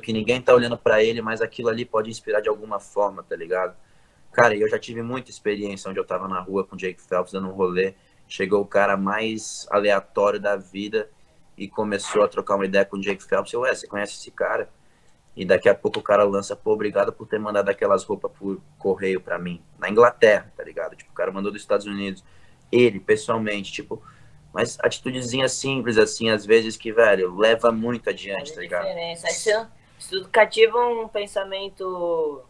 que 0.00 0.12
ninguém 0.12 0.40
tá 0.40 0.54
olhando 0.54 0.78
para 0.78 1.02
ele, 1.02 1.20
mas 1.20 1.40
aquilo 1.40 1.68
ali 1.68 1.84
pode 1.84 2.08
inspirar 2.08 2.40
de 2.40 2.48
alguma 2.48 2.78
forma, 2.78 3.20
tá 3.24 3.34
ligado? 3.34 3.76
Cara, 4.30 4.54
eu 4.54 4.68
já 4.68 4.78
tive 4.78 5.02
muita 5.02 5.28
experiência 5.28 5.90
onde 5.90 5.98
eu 5.98 6.04
tava 6.04 6.28
na 6.28 6.38
rua 6.38 6.64
com 6.64 6.76
o 6.76 6.78
Jake 6.78 7.02
Phelps 7.02 7.32
dando 7.32 7.48
um 7.48 7.52
rolê, 7.52 7.94
chegou 8.28 8.60
o 8.60 8.66
cara 8.66 8.96
mais 8.96 9.66
aleatório 9.72 10.38
da 10.38 10.54
vida 10.54 11.10
e 11.58 11.66
começou 11.66 12.22
a 12.22 12.28
trocar 12.28 12.54
uma 12.54 12.64
ideia 12.64 12.84
com 12.84 12.96
o 12.96 13.00
Jake 13.00 13.24
Phelps, 13.24 13.52
eu, 13.52 13.62
ué, 13.62 13.74
você 13.74 13.88
conhece 13.88 14.12
esse 14.12 14.30
cara? 14.30 14.70
E 15.34 15.44
daqui 15.44 15.68
a 15.68 15.74
pouco 15.74 16.00
o 16.00 16.02
cara 16.02 16.24
lança, 16.24 16.54
pô, 16.54 16.72
obrigado 16.72 17.12
por 17.12 17.26
ter 17.26 17.38
mandado 17.38 17.68
aquelas 17.70 18.04
roupas 18.04 18.30
por 18.32 18.60
correio 18.78 19.20
pra 19.20 19.38
mim. 19.38 19.62
Na 19.78 19.88
Inglaterra, 19.88 20.52
tá 20.56 20.62
ligado? 20.62 20.94
Tipo, 20.94 21.10
o 21.10 21.14
cara 21.14 21.32
mandou 21.32 21.50
dos 21.50 21.62
Estados 21.62 21.86
Unidos. 21.86 22.22
Ele, 22.70 23.00
pessoalmente, 23.00 23.72
tipo, 23.72 24.02
mas 24.52 24.78
atitudezinha 24.80 25.48
simples, 25.48 25.96
assim, 25.96 26.28
às 26.28 26.44
vezes 26.44 26.76
que, 26.76 26.92
velho, 26.92 27.34
leva 27.36 27.72
muito 27.72 28.10
adiante, 28.10 28.46
Faz 28.48 28.54
tá 28.54 28.60
ligado? 28.60 28.86
diferença. 28.86 29.70
Tu 30.10 30.28
cativa 30.28 30.78
um 30.78 31.08
pensamento 31.08 32.44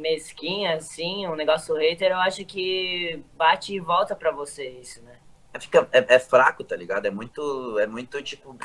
mesquinho, 0.00 0.72
assim, 0.72 1.26
um 1.26 1.34
negócio 1.34 1.74
hater, 1.74 2.12
eu 2.12 2.18
acho 2.18 2.44
que 2.44 3.22
bate 3.34 3.74
e 3.74 3.80
volta 3.80 4.14
pra 4.16 4.30
você 4.30 4.68
isso, 4.68 5.02
né? 5.02 5.18
É, 5.52 5.60
fica, 5.60 5.88
é, 5.92 6.14
é 6.14 6.18
fraco, 6.18 6.64
tá 6.64 6.76
ligado? 6.76 7.06
É 7.06 7.10
muito, 7.10 7.78
é 7.78 7.86
muito, 7.86 8.22
tipo, 8.22 8.56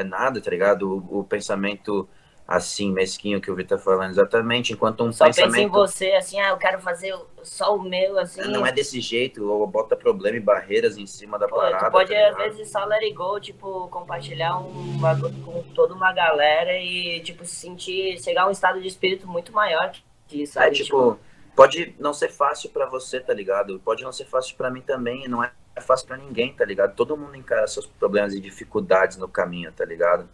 é 0.00 0.04
nada, 0.04 0.40
tá 0.40 0.50
ligado? 0.50 0.82
O, 1.10 1.20
o 1.20 1.24
pensamento, 1.24 2.08
assim, 2.46 2.92
mesquinho 2.92 3.40
que 3.40 3.50
o 3.50 3.54
Vitor 3.54 3.78
falando, 3.78 4.10
exatamente, 4.10 4.72
enquanto 4.72 5.04
um 5.04 5.12
Só 5.12 5.26
pensa 5.26 5.40
em 5.40 5.44
pensamento... 5.44 5.72
você, 5.72 6.12
assim, 6.12 6.40
ah, 6.40 6.50
eu 6.50 6.56
quero 6.56 6.80
fazer 6.80 7.14
só 7.42 7.76
o 7.76 7.82
meu, 7.82 8.18
assim. 8.18 8.40
Não 8.42 8.64
é 8.66 8.72
desse 8.72 9.00
jeito, 9.00 9.46
ou 9.50 9.66
bota 9.66 9.96
problema 9.96 10.36
e 10.36 10.40
barreiras 10.40 10.96
em 10.96 11.06
cima 11.06 11.38
da 11.38 11.48
Pô, 11.48 11.56
parada. 11.56 11.86
tu 11.86 11.90
pode, 11.90 12.14
tá 12.14 12.28
às 12.28 12.36
vezes, 12.36 12.70
só 12.70 12.84
let 12.84 13.02
it 13.02 13.12
go, 13.14 13.38
tipo, 13.40 13.88
compartilhar 13.88 14.58
um 14.58 14.98
bagulho 14.98 15.34
com 15.44 15.62
toda 15.74 15.94
uma 15.94 16.12
galera 16.12 16.76
e, 16.78 17.20
tipo, 17.20 17.44
se 17.44 17.56
sentir, 17.56 18.22
chegar 18.22 18.44
a 18.44 18.48
um 18.48 18.52
estado 18.52 18.80
de 18.80 18.88
espírito 18.88 19.26
muito 19.26 19.52
maior 19.52 19.92
que 20.26 20.42
isso, 20.42 20.58
É, 20.58 20.64
sabe? 20.64 20.76
tipo, 20.76 21.18
pode 21.56 21.94
não 21.98 22.12
ser 22.14 22.28
fácil 22.28 22.70
pra 22.70 22.86
você, 22.86 23.18
tá 23.18 23.34
ligado? 23.34 23.80
Pode 23.84 24.04
não 24.04 24.12
ser 24.12 24.26
fácil 24.26 24.56
pra 24.56 24.70
mim 24.70 24.82
também, 24.82 25.26
não 25.26 25.42
é 25.42 25.50
fácil 25.80 26.06
pra 26.06 26.16
ninguém, 26.16 26.52
tá 26.52 26.64
ligado? 26.64 26.94
Todo 26.94 27.16
mundo 27.16 27.36
encara 27.36 27.66
seus 27.66 27.86
problemas 27.86 28.34
e 28.34 28.40
dificuldades 28.40 29.16
no 29.16 29.28
caminho, 29.28 29.72
tá 29.72 29.84
ligado? 29.84 30.28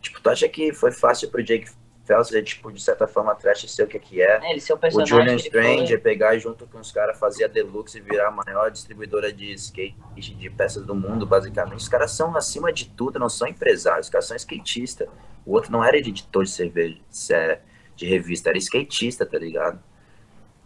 Tipo, 0.00 0.20
tu 0.20 0.30
acha 0.30 0.48
que 0.48 0.72
foi 0.72 0.92
fácil 0.92 1.30
pro 1.30 1.42
Jake 1.42 1.70
Phelps, 2.04 2.30
ele, 2.30 2.42
tipo, 2.42 2.70
de 2.70 2.82
certa 2.82 3.06
forma, 3.06 3.34
trash 3.34 3.70
ser 3.70 3.84
o 3.84 3.86
que 3.86 3.98
que 3.98 4.22
é? 4.22 4.38
É, 4.42 4.50
ele 4.50 4.60
ser 4.60 4.74
o 4.74 4.76
O 4.76 4.78
personagem 4.78 5.16
Julian 5.16 5.36
Strange 5.36 5.86
foi. 5.86 5.96
é 5.96 5.98
pegar 5.98 6.36
junto 6.38 6.66
com 6.66 6.78
os 6.78 6.92
caras 6.92 7.18
fazer 7.18 7.44
a 7.44 7.48
Deluxe 7.48 7.96
e 7.98 8.00
virar 8.00 8.28
a 8.28 8.30
maior 8.30 8.70
distribuidora 8.70 9.32
de 9.32 9.52
skate 9.54 9.96
de 10.14 10.50
peças 10.50 10.84
do 10.84 10.94
mundo, 10.94 11.26
basicamente. 11.26 11.78
Os 11.78 11.88
caras 11.88 12.10
são, 12.10 12.36
acima 12.36 12.72
de 12.72 12.90
tudo, 12.90 13.18
não 13.18 13.30
são 13.30 13.48
empresários, 13.48 14.06
os 14.06 14.10
caras 14.12 14.26
são 14.26 14.36
skatistas. 14.36 15.08
O 15.46 15.52
outro 15.52 15.72
não 15.72 15.82
era 15.82 15.96
editor 15.96 16.44
de 16.44 16.50
cerveja, 16.50 16.98
é, 17.30 17.60
de 17.96 18.06
revista, 18.06 18.50
era 18.50 18.58
skatista, 18.58 19.24
tá 19.24 19.38
ligado? 19.38 19.82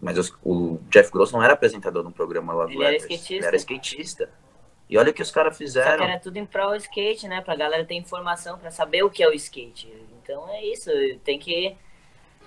Mas 0.01 0.17
os- 0.19 0.33
o 0.45 0.79
Jeff 0.89 1.11
Gross 1.11 1.33
não 1.33 1.43
era 1.43 1.55
apresentador 1.55 2.03
de 2.03 2.09
um 2.09 2.13
programa 2.13 2.53
Love 2.53 2.75
Ele 2.75 2.85
era 2.85 2.97
skatista. 2.97 3.35
Ele 3.35 3.47
era 3.47 3.57
skatista. 3.57 4.31
E 4.89 4.97
olha 4.97 5.11
o 5.11 5.15
que 5.15 5.21
os 5.23 5.31
caras 5.31 5.55
Só 5.55 5.59
que 5.59 5.65
fizeram. 5.65 6.05
era 6.05 6.19
tudo 6.19 6.37
em 6.39 6.47
prol 6.47 6.71
do 6.71 6.77
skate, 6.77 7.29
né? 7.29 7.41
Pra 7.43 7.55
galera 7.57 7.85
ter 7.85 7.95
informação, 7.95 8.59
pra 8.59 8.71
saber 8.71 9.03
o 9.03 9.11
que 9.11 9.23
é 9.23 9.29
o 9.29 9.33
skate. 9.35 9.93
Então 10.23 10.49
é 10.49 10.65
isso, 10.65 10.91
tem 11.25 11.39
que 11.39 11.77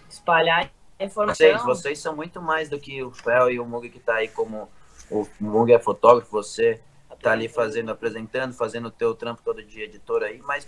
espalhar 0.09 0.71
informação. 0.99 1.47
Vocês, 1.47 1.63
vocês 1.63 1.99
são 1.99 2.15
muito 2.15 2.41
mais 2.41 2.69
do 2.69 2.79
que 2.79 3.03
o 3.03 3.11
Fel 3.11 3.51
e 3.51 3.59
o 3.59 3.65
Mug 3.65 3.89
que 3.89 3.99
tá 3.99 4.15
aí 4.15 4.27
como. 4.27 4.69
O 5.09 5.27
Mug 5.39 5.71
é 5.71 5.79
fotógrafo, 5.79 6.31
você 6.31 6.79
tá 7.21 7.33
ali 7.33 7.47
fazendo, 7.47 7.91
apresentando, 7.91 8.53
fazendo 8.53 8.87
o 8.87 8.91
teu 8.91 9.13
trampo 9.13 9.43
todo 9.43 9.61
dia, 9.63 9.83
editor 9.83 10.23
aí, 10.23 10.39
mas 10.39 10.65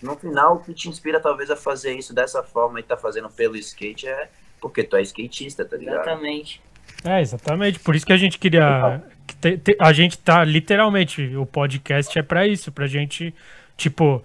no 0.00 0.16
final 0.16 0.54
o 0.56 0.60
que 0.60 0.72
te 0.72 0.88
inspira 0.88 1.20
talvez 1.20 1.50
a 1.50 1.56
fazer 1.56 1.92
isso 1.92 2.14
dessa 2.14 2.42
forma 2.42 2.80
e 2.80 2.82
tá 2.82 2.96
fazendo 2.96 3.28
pelo 3.28 3.56
skate 3.56 4.08
é 4.08 4.30
porque 4.62 4.84
tu 4.84 4.96
é 4.96 5.02
skatista, 5.02 5.64
tá 5.64 5.76
ligado? 5.76 5.96
Exatamente. 5.96 6.62
É, 7.04 7.20
exatamente. 7.20 7.80
Por 7.80 7.96
isso 7.96 8.06
que 8.06 8.12
a 8.12 8.16
gente 8.16 8.38
queria. 8.38 9.02
a 9.78 9.92
gente 9.92 10.16
tá 10.16 10.44
literalmente. 10.44 11.36
O 11.36 11.44
podcast 11.44 12.16
é 12.16 12.22
pra 12.22 12.46
isso, 12.46 12.70
pra 12.70 12.86
gente. 12.86 13.34
Tipo. 13.76 14.24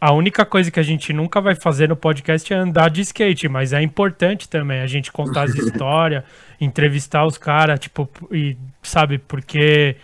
A, 0.00 0.12
única 0.12 0.46
coisa 0.46 0.70
que 0.70 0.78
a 0.78 0.84
gente 0.84 1.12
nunca 1.12 1.40
vai 1.40 1.54
fazer 1.56 1.88
no 1.88 1.96
podcast 1.96 2.50
é 2.54 2.56
andar 2.56 2.88
de 2.88 3.00
skate, 3.02 3.48
mas 3.48 3.72
é 3.72 3.82
importante 3.82 4.48
também 4.48 4.80
a 4.80 4.86
gente 4.86 5.10
contar 5.10 5.42
as 5.42 5.54
histórias, 5.56 6.22
entrevistar 6.60 7.26
os 7.26 7.36
caras, 7.36 7.80
tipo, 7.80 8.08
e 8.30 8.56
sabe, 8.82 9.18
porque 9.18 9.96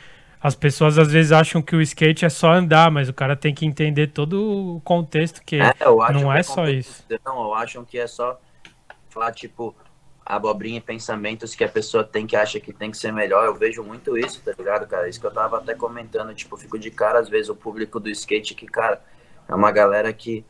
as 0.43 0.57
pessoas 0.57 0.99
às 0.99 1.13
vezes 1.13 1.31
acham 1.31 1.63
que 1.63 1.77
o 1.77 1.81
skate 1.81 2.25
é 2.25 2.29
só 2.29 2.53
andar, 2.53 2.91
mas 2.91 3.09
o 3.09 3.15
cara 3.15 3.37
tem 3.37 3.55
que 3.55 3.65
entender 3.65 4.09
todo 4.09 4.77
o 4.77 4.81
contexto 4.81 5.41
que 5.47 5.61
É, 5.61 5.73
eu 5.81 6.03
acho 6.03 6.13
não 6.15 6.33
que 6.33 6.39
é 6.39 6.43
só 6.43 6.69
isso. 6.69 7.03
competição, 7.03 7.43
Eu 7.43 7.55
acho 7.55 7.85
que 7.85 7.99
é 7.99 8.07
só 8.09 8.41
falar, 9.11 9.33
tipo, 9.33 9.75
abobrinha 10.25 10.79
e 10.79 10.81
pensamentos 10.81 11.55
que 11.55 11.65
a 11.65 11.69
pessoa 11.69 12.05
tem 12.05 12.27
que 12.27 12.37
acha 12.37 12.61
que 12.61 12.73
tem 12.73 12.91
que 12.91 12.97
ser 12.97 13.13
melhor. 13.13 13.47
Eu 13.47 13.55
vejo 13.55 13.83
muito 13.83 14.17
isso, 14.17 14.41
tá 14.43 14.53
ligado, 14.57 14.87
cara? 14.87 15.09
Isso 15.09 15.21
que 15.21 15.27
eu 15.27 15.33
tava 15.33 15.59
até 15.59 15.75
comentando, 15.75 16.35
tipo, 16.35 16.57
fico 16.57 16.79
de 16.79 16.91
cara, 16.91 17.19
às 17.19 17.29
vezes, 17.29 17.49
o 17.49 17.57
público 17.57 17.99
do 18.01 18.09
skate 18.11 18.55
que, 18.55 18.67
cara, 18.67 19.03
é 19.49 19.55
uma 19.55 19.73
galera 19.73 20.13
que 20.13 20.45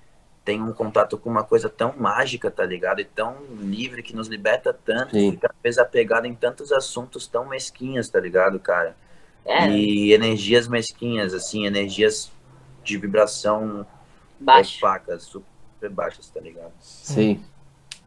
tem 0.44 0.62
um 0.62 0.72
contato 0.72 1.18
com 1.18 1.30
uma 1.30 1.44
coisa 1.44 1.68
tão 1.68 1.94
mágica, 1.96 2.50
tá 2.50 2.64
ligado? 2.64 3.00
E 3.00 3.04
tão 3.04 3.36
livre, 3.58 4.02
que 4.02 4.14
nos 4.16 4.28
liberta 4.28 4.72
tanto, 4.72 5.12
Sim. 5.12 5.32
fica 5.32 5.48
às 5.48 5.62
vezes 5.62 5.78
apegado 5.78 6.26
em 6.26 6.34
tantos 6.34 6.72
assuntos 6.72 7.26
tão 7.26 7.46
mesquinhos, 7.48 8.08
tá 8.08 8.18
ligado, 8.20 8.58
cara? 8.58 8.96
É, 9.44 9.68
E 9.68 10.12
energias 10.12 10.66
mesquinhas, 10.68 11.34
assim, 11.34 11.66
energias 11.66 12.30
de 12.82 12.96
vibração 12.98 13.86
baixo. 14.38 14.78
opacas, 14.78 15.24
super 15.24 15.90
baixas, 15.90 16.28
tá 16.30 16.40
ligado? 16.40 16.72
Sim. 16.80 17.44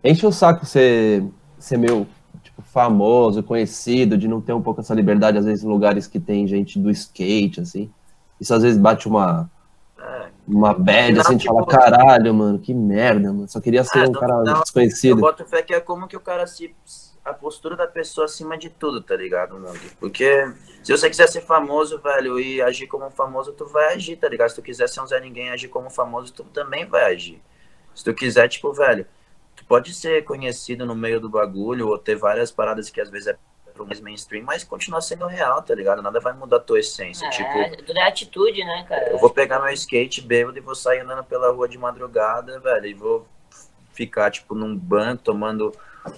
Enche 0.04 0.26
o 0.26 0.32
saco 0.32 0.66
ser, 0.66 1.24
ser 1.58 1.78
meio 1.78 2.06
tipo, 2.44 2.62
famoso, 2.62 3.42
conhecido, 3.42 4.18
de 4.18 4.28
não 4.28 4.42
ter 4.42 4.54
um 4.54 4.62
pouco 4.62 4.82
essa 4.82 4.94
liberdade, 4.94 5.38
às 5.38 5.46
vezes, 5.46 5.64
em 5.64 5.68
lugares 5.68 6.08
que 6.08 6.20
tem 6.20 6.46
gente 6.48 6.78
do 6.78 6.90
skate, 6.92 7.62
assim. 7.62 7.90
Isso 8.40 8.54
às 8.54 8.64
vezes 8.64 8.78
bate 8.78 9.08
uma, 9.08 9.50
É, 9.98 10.28
uma 10.46 10.74
bad, 10.74 11.14
Não, 11.14 11.22
assim, 11.22 11.38
de 11.38 11.48
falar, 11.48 11.66
caralho, 11.66 12.34
mano, 12.34 12.60
que 12.60 12.74
merda, 12.74 13.32
mano. 13.32 13.48
Só 13.48 13.62
queria 13.62 13.84
ser 13.86 14.00
Ah, 14.00 14.04
um 14.04 14.12
não- 14.12 14.20
cara 14.20 14.44
não, 14.44 14.56
Eu 14.58 14.62
desconhecido. 14.62 15.22
boto 15.22 15.46
fé 15.46 15.62
que 15.62 15.74
é 15.74 15.80
como 15.80 16.08
que 16.08 16.18
o 16.18 16.20
cara 16.20 16.46
se. 16.46 16.76
A 17.24 17.34
postura 17.34 17.78
da 17.78 17.88
pessoa 17.88 18.26
acima 18.26 18.58
de 18.58 18.70
tudo, 18.70 19.00
tá 19.02 19.16
ligado, 19.16 19.54
mano? 19.58 19.80
Porque 19.98 20.46
se 20.84 20.92
você 20.92 21.10
quiser 21.10 21.30
ser 21.30 21.40
famoso, 21.40 21.98
velho, 22.02 22.38
e 22.38 22.62
agir 22.62 22.86
como 22.88 23.06
um 23.06 23.10
famoso, 23.10 23.54
tu 23.54 23.66
vai 23.66 23.94
agir, 23.94 24.18
tá 24.18 24.28
ligado? 24.28 24.50
Se 24.50 24.56
tu 24.56 24.62
quiser 24.62 24.90
ser 24.90 25.00
um 25.00 25.08
Zé 25.08 25.22
Ninguém 25.22 25.46
e 25.48 25.50
agir 25.52 25.70
como 25.70 25.88
um 25.88 25.90
famoso, 25.90 26.34
tu 26.34 26.44
também 26.44 26.86
vai 26.86 27.14
agir. 27.14 27.42
Se 27.96 28.04
tu 28.04 28.14
quiser, 28.14 28.50
tipo, 28.50 28.74
velho, 28.74 29.06
tu 29.64 29.68
pode 29.68 29.94
ser 29.94 30.24
conhecido 30.26 30.86
no 30.86 30.94
meio 30.94 31.20
do 31.20 31.30
bagulho, 31.30 31.88
ou 31.88 31.98
ter 31.98 32.16
várias 32.16 32.52
paradas 32.52 32.90
que 32.90 33.00
às 33.00 33.10
vezes 33.10 33.28
é 33.28 33.38
pro 33.74 33.86
mais 33.88 34.00
mainstream, 34.00 34.44
mas 34.44 34.64
continuar 34.64 35.02
sendo 35.02 35.26
real, 35.26 35.60
tá 35.64 35.74
ligado? 35.74 36.02
Nada 36.02 36.20
vai 36.20 36.32
mudar 36.34 36.58
a 36.58 36.60
tua 36.60 36.80
essência. 36.80 37.26
É, 37.26 37.30
Tipo, 37.32 37.84
tudo 37.84 37.98
é 37.98 38.08
atitude, 38.08 38.64
né, 38.64 38.86
cara? 38.88 39.10
eu 39.10 39.18
vou 39.18 39.32
pegar 39.32 39.60
meu 39.60 39.74
skate 39.74 40.22
bêbado 40.22 40.56
e 40.58 40.62
vou 40.62 40.76
sair 40.76 41.00
andando 41.00 41.24
pela 41.24 41.52
rua 41.52 41.68
de 41.68 41.78
madrugada, 41.78 42.60
velho, 42.60 42.86
e 42.86 42.94
vou 42.94 43.28
ficar, 43.92 44.30
tipo, 44.30 44.54
num 44.54 44.78
banco 44.78 45.24
tomando 45.24 45.74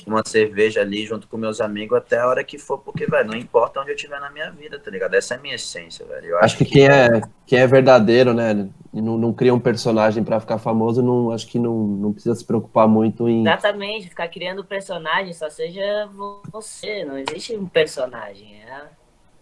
uma 0.05 0.23
cerveja 0.25 0.81
ali 0.81 1.05
junto 1.05 1.27
com 1.27 1.37
meus 1.37 1.61
amigos 1.61 1.97
até 1.97 2.19
a 2.19 2.27
hora 2.27 2.43
que 2.43 2.57
for, 2.57 2.79
porque, 2.79 3.05
velho, 3.05 3.27
não 3.27 3.37
importa 3.37 3.79
onde 3.79 3.91
eu 3.91 3.95
estiver 3.95 4.19
na 4.19 4.31
minha 4.31 4.49
vida, 4.51 4.79
tá 4.79 4.89
ligado? 4.89 5.13
Essa 5.13 5.35
é 5.35 5.37
a 5.37 5.39
minha 5.39 5.55
essência, 5.55 6.05
velho. 6.05 6.27
Eu 6.27 6.39
Acho 6.39 6.57
que 6.57 6.65
quem 6.65 6.87
é, 6.87 7.21
quem 7.45 7.59
é 7.59 7.67
verdadeiro, 7.67 8.33
né, 8.33 8.67
e 8.93 9.01
não, 9.01 9.17
não 9.17 9.33
cria 9.33 9.53
um 9.53 9.59
personagem 9.59 10.23
pra 10.23 10.39
ficar 10.39 10.57
famoso, 10.57 11.03
não, 11.03 11.31
acho 11.31 11.47
que 11.47 11.59
não, 11.59 11.75
não 11.75 12.13
precisa 12.13 12.33
se 12.35 12.43
preocupar 12.43 12.87
muito 12.87 13.29
em... 13.29 13.41
Exatamente, 13.41 14.09
ficar 14.09 14.27
criando 14.27 14.63
personagem, 14.65 15.33
só 15.33 15.49
seja 15.49 16.09
você, 16.51 17.05
não 17.05 17.17
existe 17.17 17.55
um 17.55 17.67
personagem, 17.67 18.61
é... 18.63 18.83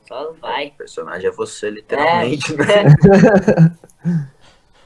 só 0.08 0.32
O 0.32 0.34
vai. 0.34 0.72
personagem 0.78 1.28
é 1.28 1.32
você, 1.32 1.70
literalmente, 1.70 2.54
né? 2.56 2.66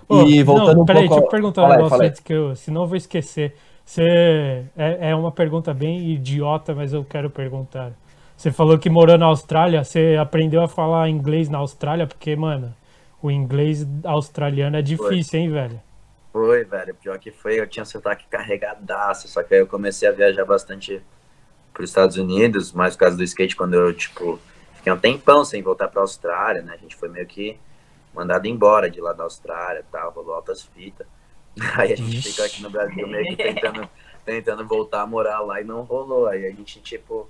Ô, 0.07 0.21
E 0.27 0.43
voltando 0.43 0.75
não, 0.75 0.83
um 0.83 0.85
peraí, 0.85 1.07
pouco 1.07 1.15
deixa 1.15 1.25
eu 1.25 1.31
perguntar 1.31 1.63
um 1.63 1.69
negócio 1.69 2.01
antes 2.01 2.19
que 2.19 2.33
eu, 2.33 2.55
senão 2.55 2.83
eu 2.83 2.87
vou 2.87 2.97
esquecer. 2.97 3.55
Você 3.87 4.65
é, 4.75 5.11
é 5.11 5.15
uma 5.15 5.31
pergunta 5.31 5.73
bem 5.73 6.11
idiota, 6.11 6.75
mas 6.75 6.91
eu 6.91 7.05
quero 7.05 7.29
perguntar. 7.29 7.93
Você 8.35 8.51
falou 8.51 8.77
que 8.77 8.89
morou 8.89 9.17
na 9.17 9.27
Austrália, 9.27 9.81
você 9.81 10.17
aprendeu 10.19 10.61
a 10.61 10.67
falar 10.67 11.07
inglês 11.07 11.47
na 11.47 11.59
Austrália, 11.59 12.05
porque, 12.05 12.35
mano, 12.35 12.75
o 13.23 13.31
inglês 13.31 13.87
australiano 14.03 14.75
é 14.75 14.81
difícil, 14.81 15.39
hein, 15.39 15.49
velho? 15.49 15.81
Foi, 16.33 16.65
velho. 16.65 16.95
Pior 16.95 17.17
que 17.17 17.31
foi, 17.31 17.61
eu 17.61 17.65
tinha 17.65 17.85
sotaque 17.85 18.25
carregadaço, 18.29 19.29
só 19.29 19.41
que 19.41 19.53
aí 19.55 19.61
eu 19.61 19.67
comecei 19.67 20.09
a 20.09 20.11
viajar 20.11 20.43
bastante 20.43 21.01
para 21.73 21.81
os 21.81 21.89
Estados 21.89 22.17
Unidos, 22.17 22.73
mais 22.73 22.93
por 22.93 23.03
causa 23.03 23.15
do 23.15 23.23
skate, 23.23 23.55
quando 23.55 23.75
eu, 23.75 23.93
tipo, 23.93 24.37
fiquei 24.75 24.91
um 24.91 24.99
tempão 24.99 25.45
sem 25.45 25.63
voltar 25.63 25.87
para 25.87 26.01
a 26.01 26.03
Austrália, 26.03 26.61
né? 26.61 26.73
A 26.73 26.77
gente 26.77 26.95
foi 26.97 27.07
meio 27.07 27.25
que 27.25 27.57
mandado 28.13 28.47
embora 28.47 28.89
de 28.89 28.99
lá 28.99 29.13
da 29.13 29.23
Austrália 29.23 29.79
e 29.79 29.91
tal, 29.91 30.11
rolou 30.11 30.33
altas 30.33 30.61
fitas. 30.61 31.07
Aí 31.75 31.93
a 31.93 31.95
gente 31.95 32.21
fica 32.21 32.45
aqui 32.45 32.61
no 32.61 32.69
Brasil 32.69 33.07
meio 33.07 33.25
que 33.25 33.35
tentando, 33.35 33.89
tentando 34.25 34.67
voltar 34.67 35.01
a 35.01 35.07
morar 35.07 35.39
lá 35.39 35.59
e 35.61 35.63
não 35.63 35.81
rolou. 35.81 36.27
Aí 36.27 36.45
a 36.45 36.51
gente, 36.51 36.79
tipo, 36.81 37.27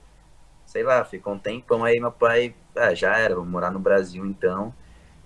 sei 0.65 0.83
lá, 0.83 1.03
ficou 1.05 1.33
um 1.33 1.39
tempão. 1.39 1.83
Aí 1.83 1.99
meu 1.99 2.11
pai, 2.11 2.53
ah, 2.75 2.93
já 2.93 3.17
era, 3.17 3.35
vou 3.35 3.45
morar 3.45 3.71
no 3.71 3.79
Brasil 3.79 4.25
então. 4.25 4.73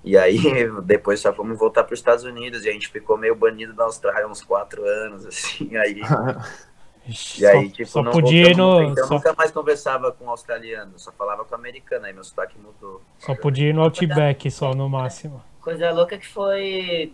E 0.04 0.18
aí 0.18 0.38
depois 0.84 1.20
só 1.20 1.34
fomos 1.34 1.58
voltar 1.58 1.84
para 1.84 1.94
os 1.94 2.00
Estados 2.00 2.24
Unidos 2.24 2.66
e 2.66 2.70
a 2.70 2.74
gente 2.74 2.88
ficou 2.88 3.18
meio 3.18 3.36
banido 3.36 3.74
da 3.74 3.84
Austrália 3.84 4.28
uns 4.28 4.44
quatro 4.44 4.84
anos, 4.86 5.26
assim. 5.28 5.76
Aí. 5.78 6.02
E 7.40 7.46
aí, 7.46 7.68
só, 7.68 7.74
tipo, 7.74 7.90
só 7.90 8.04
não 8.04 8.12
podia 8.12 8.52
ir 8.52 8.56
no. 8.56 8.84
então 8.84 9.08
Só, 9.08 9.16
nunca 9.16 9.34
mais 9.34 9.52
conversava 9.52 10.12
com 10.12 10.30
australiano, 10.30 11.00
só 11.00 11.12
falava 11.12 11.44
com 11.44 11.56
americano, 11.56 12.06
aí 12.06 12.14
meu 12.14 12.24
sotaque 12.24 12.56
mudou. 12.60 13.02
só 13.18 13.34
podia 13.34 13.70
ir 13.70 13.74
no 13.74 13.82
Outback, 13.82 14.52
só 14.52 14.76
no 14.76 14.88
máximo. 14.88 15.44
Coisa 15.62 15.92
louca 15.92 16.18
que 16.18 16.28
foi. 16.28 17.14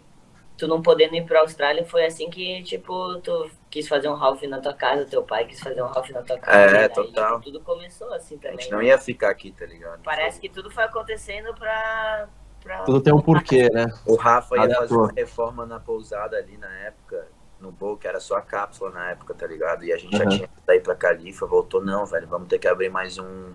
Tu 0.58 0.67
não 0.67 0.82
podendo 0.82 1.15
ir 1.15 1.24
pra 1.24 1.41
Austrália, 1.41 1.86
foi 1.86 2.04
assim 2.06 2.30
que, 2.32 2.63
tipo, 2.63 3.20
tu 3.22 3.50
quis 3.70 3.88
fazer 3.88 4.10
um 4.10 4.15
half 4.15 4.41
na 4.43 4.60
tua 4.60 4.74
casa, 4.74 5.06
teu 5.06 5.22
pai 5.22 5.46
quis 5.46 5.60
fazer 5.60 5.82
um 5.84 5.86
half 5.86 6.10
na 6.10 6.24
tua 6.24 6.38
casa. 6.39 6.58
É, 6.58 6.70
e 6.86 6.88
daí, 6.88 6.89
total. 6.89 7.39
tipo, 7.39 7.43
tudo 7.43 7.62
começou 7.63 8.12
assim 8.13 8.36
A 8.36 8.39
também. 8.39 8.58
gente 8.60 8.72
né? 8.72 8.76
não 8.76 8.82
ia 8.84 8.98
ficar 8.98 9.30
aqui, 9.30 9.52
tá 9.52 9.65
ligado? 9.67 10.02
Parece 10.04 10.39
que 10.39 10.50
tudo 10.50 10.72
foi 10.72 10.84
acontecendo 10.84 11.54
pra. 11.54 12.28
pra... 12.63 12.80
Tudo 12.86 13.02
tem 13.02 13.13
um 13.13 13.22
porquê, 13.22 13.70
né? 13.72 13.86
O 14.08 14.15
Rafa 14.15 14.56
ia 14.58 14.63
à 14.74 14.76
fazer 14.80 14.96
uma 14.96 15.12
reforma 15.15 15.65
na 15.65 15.80
pousada 15.80 16.38
ali 16.38 16.58
na 16.58 16.72
época, 16.80 17.28
no 17.60 17.72
Bowl, 17.72 17.96
que 17.96 18.08
era 18.08 18.20
só 18.20 18.36
a 18.38 18.41
cápsula 18.41 18.89
na 18.89 19.12
época, 19.12 19.36
tá 19.36 19.46
ligado? 19.46 19.84
E 19.86 19.93
a 19.93 19.98
gente 19.98 20.17
já 20.17 20.24
Uhum. 20.24 20.30
tinha 20.30 20.48
que 20.48 20.54
sair 20.65 20.80
pra 20.82 20.96
Califa, 20.96 21.46
voltou, 21.46 21.84
não, 21.86 22.04
velho, 22.08 22.28
vamos 22.28 22.48
ter 22.48 22.58
que 22.58 22.67
abrir 22.67 22.89
mais 22.89 23.20
um. 23.20 23.54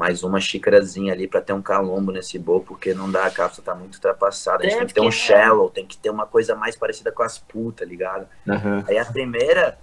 Mais 0.00 0.22
uma 0.22 0.40
xícarazinha 0.40 1.12
ali 1.12 1.28
pra 1.28 1.42
ter 1.42 1.52
um 1.52 1.60
calombo 1.60 2.10
nesse 2.10 2.38
bowl, 2.38 2.62
porque 2.62 2.94
não 2.94 3.10
dá, 3.12 3.26
a 3.26 3.30
cápsula 3.30 3.62
tá 3.66 3.74
muito 3.74 3.96
ultrapassada. 3.96 4.64
A 4.64 4.66
gente 4.66 4.78
tem 4.78 4.86
que 4.86 4.94
ter 4.94 5.00
um 5.02 5.10
que- 5.10 5.10
shallow, 5.12 5.68
tem 5.68 5.86
que 5.86 5.98
ter 5.98 6.08
uma 6.08 6.26
coisa 6.26 6.54
mais 6.54 6.74
parecida 6.74 7.12
com 7.12 7.22
as 7.22 7.38
putas, 7.38 7.86
ligado? 7.86 8.26
Aham. 8.48 8.82
Aí 8.88 8.96
a 8.96 9.04
primeira 9.04 9.78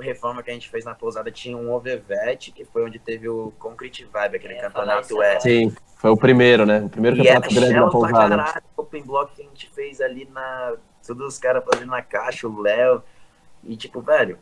reforma 0.00 0.42
que 0.42 0.50
a 0.50 0.54
gente 0.54 0.70
fez 0.70 0.86
na 0.86 0.94
pousada 0.94 1.30
tinha 1.30 1.54
um 1.54 1.70
overvet, 1.70 2.50
que 2.50 2.64
foi 2.64 2.82
onde 2.82 2.98
teve 2.98 3.28
o 3.28 3.52
Concrete 3.58 4.06
Vibe, 4.10 4.36
aquele 4.36 4.54
É, 4.54 4.60
campeonato 4.62 5.22
é. 5.22 5.38
Sim, 5.40 5.70
foi 5.96 6.08
o 6.10 6.16
primeiro, 6.16 6.64
né? 6.64 6.80
O 6.80 6.88
primeiro 6.88 7.16
E 7.16 7.18
campeonato 7.26 7.54
grande 7.54 7.74
da 7.74 7.90
pousada. 7.90 8.36
caralho, 8.36 8.62
o 8.74 8.80
open 8.80 9.02
block 9.02 9.34
que 9.36 9.42
a 9.42 9.44
gente 9.44 9.68
fez 9.74 10.00
ali 10.00 10.26
na. 10.32 10.76
Todos 11.06 11.26
os 11.34 11.38
caras 11.38 11.62
fazendo 11.70 11.90
na 11.90 12.00
caixa, 12.00 12.48
o 12.48 12.58
Léo. 12.62 13.02
E 13.64 13.76
tipo, 13.76 14.00
velho, 14.00 14.38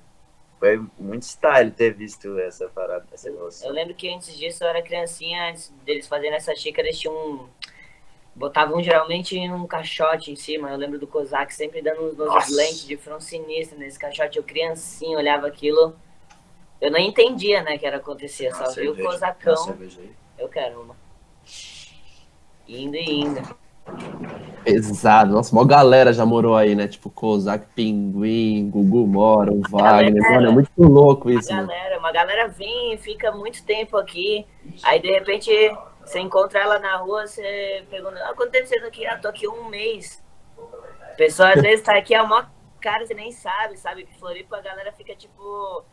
foi 0.58 0.82
muito 0.98 1.22
style 1.22 1.70
ter 1.70 1.92
visto 1.92 2.38
essa 2.38 2.68
parada, 2.68 3.04
essa 3.12 3.28
Eu 3.28 3.34
evolução. 3.34 3.70
lembro 3.70 3.94
que 3.94 4.08
antes 4.08 4.36
disso 4.36 4.64
eu 4.64 4.68
era 4.68 4.82
criancinha, 4.82 5.50
antes 5.50 5.68
deles 5.84 6.06
fazerem 6.06 6.34
essa 6.34 6.54
xícara, 6.54 6.88
eles 6.88 6.98
tinham 6.98 7.14
um. 7.14 7.48
Botavam 8.34 8.82
geralmente 8.82 9.38
um 9.38 9.66
caixote 9.66 10.30
em 10.30 10.36
cima. 10.36 10.70
Eu 10.70 10.76
lembro 10.76 10.98
do 10.98 11.06
Kozak 11.06 11.54
sempre 11.54 11.80
dando 11.80 12.02
uns 12.04 12.16
Nossa. 12.16 12.54
lentes 12.54 12.86
de 12.86 12.96
front 12.96 13.20
sinistro 13.20 13.78
nesse 13.78 13.98
caixote. 13.98 14.36
Eu 14.36 14.44
criancinha 14.44 15.16
olhava 15.16 15.46
aquilo. 15.46 15.96
Eu 16.78 16.90
não 16.90 16.98
entendia, 16.98 17.62
né, 17.62 17.78
que 17.78 17.86
era 17.86 17.96
acontecer. 17.96 18.54
Só 18.54 18.64
Uma 18.64 18.72
vi 18.72 18.88
o 18.88 18.96
Kozakão. 18.96 19.78
Eu 20.38 20.48
quero 20.50 20.82
uma. 20.82 20.96
Indo 22.68 22.96
e 22.96 23.10
indo. 23.10 23.56
Pesado. 24.64 25.32
Nossa, 25.32 25.54
mó 25.54 25.64
galera 25.64 26.12
já 26.12 26.26
morou 26.26 26.56
aí, 26.56 26.74
né? 26.74 26.88
Tipo, 26.88 27.08
Kozak, 27.08 27.66
Pinguim, 27.74 28.68
Gugu 28.68 29.06
mora, 29.06 29.52
o 29.52 29.60
Wagner. 29.68 30.14
galera. 30.14 30.34
Mano, 30.34 30.48
é 30.48 30.52
muito 30.52 30.82
louco 30.82 31.30
Uma 31.30 31.40
isso, 31.40 31.52
mano. 31.52 31.68
galera, 31.68 31.98
uma 31.98 32.12
galera 32.12 32.48
vem 32.48 32.94
e 32.94 32.98
fica 32.98 33.30
muito 33.30 33.64
tempo 33.64 33.96
aqui. 33.96 34.44
Aí 34.82 35.00
de 35.00 35.10
repente 35.10 35.50
você 36.04 36.20
encontra 36.20 36.60
ela 36.60 36.78
na 36.78 36.96
rua, 36.96 37.26
você 37.26 37.84
pergunta, 37.90 38.16
ah, 38.24 38.34
quanto 38.34 38.50
tempo 38.50 38.66
você 38.66 38.80
tá 38.80 38.86
aqui? 38.86 39.06
Ah, 39.06 39.18
tô 39.18 39.28
aqui 39.28 39.46
um 39.46 39.68
mês. 39.68 40.24
A 41.02 41.14
pessoa 41.16 41.50
às 41.52 41.62
vezes 41.62 41.84
tá 41.84 41.96
aqui 41.96 42.14
há 42.14 42.24
mó 42.26 42.42
cara, 42.86 43.04
você 43.04 43.14
nem 43.14 43.32
sabe, 43.32 43.76
sabe? 43.76 44.04
Que 44.04 44.16
Floripa 44.16 44.58
a 44.58 44.60
galera 44.60 44.92
fica 44.92 45.14
tipo. 45.14 45.84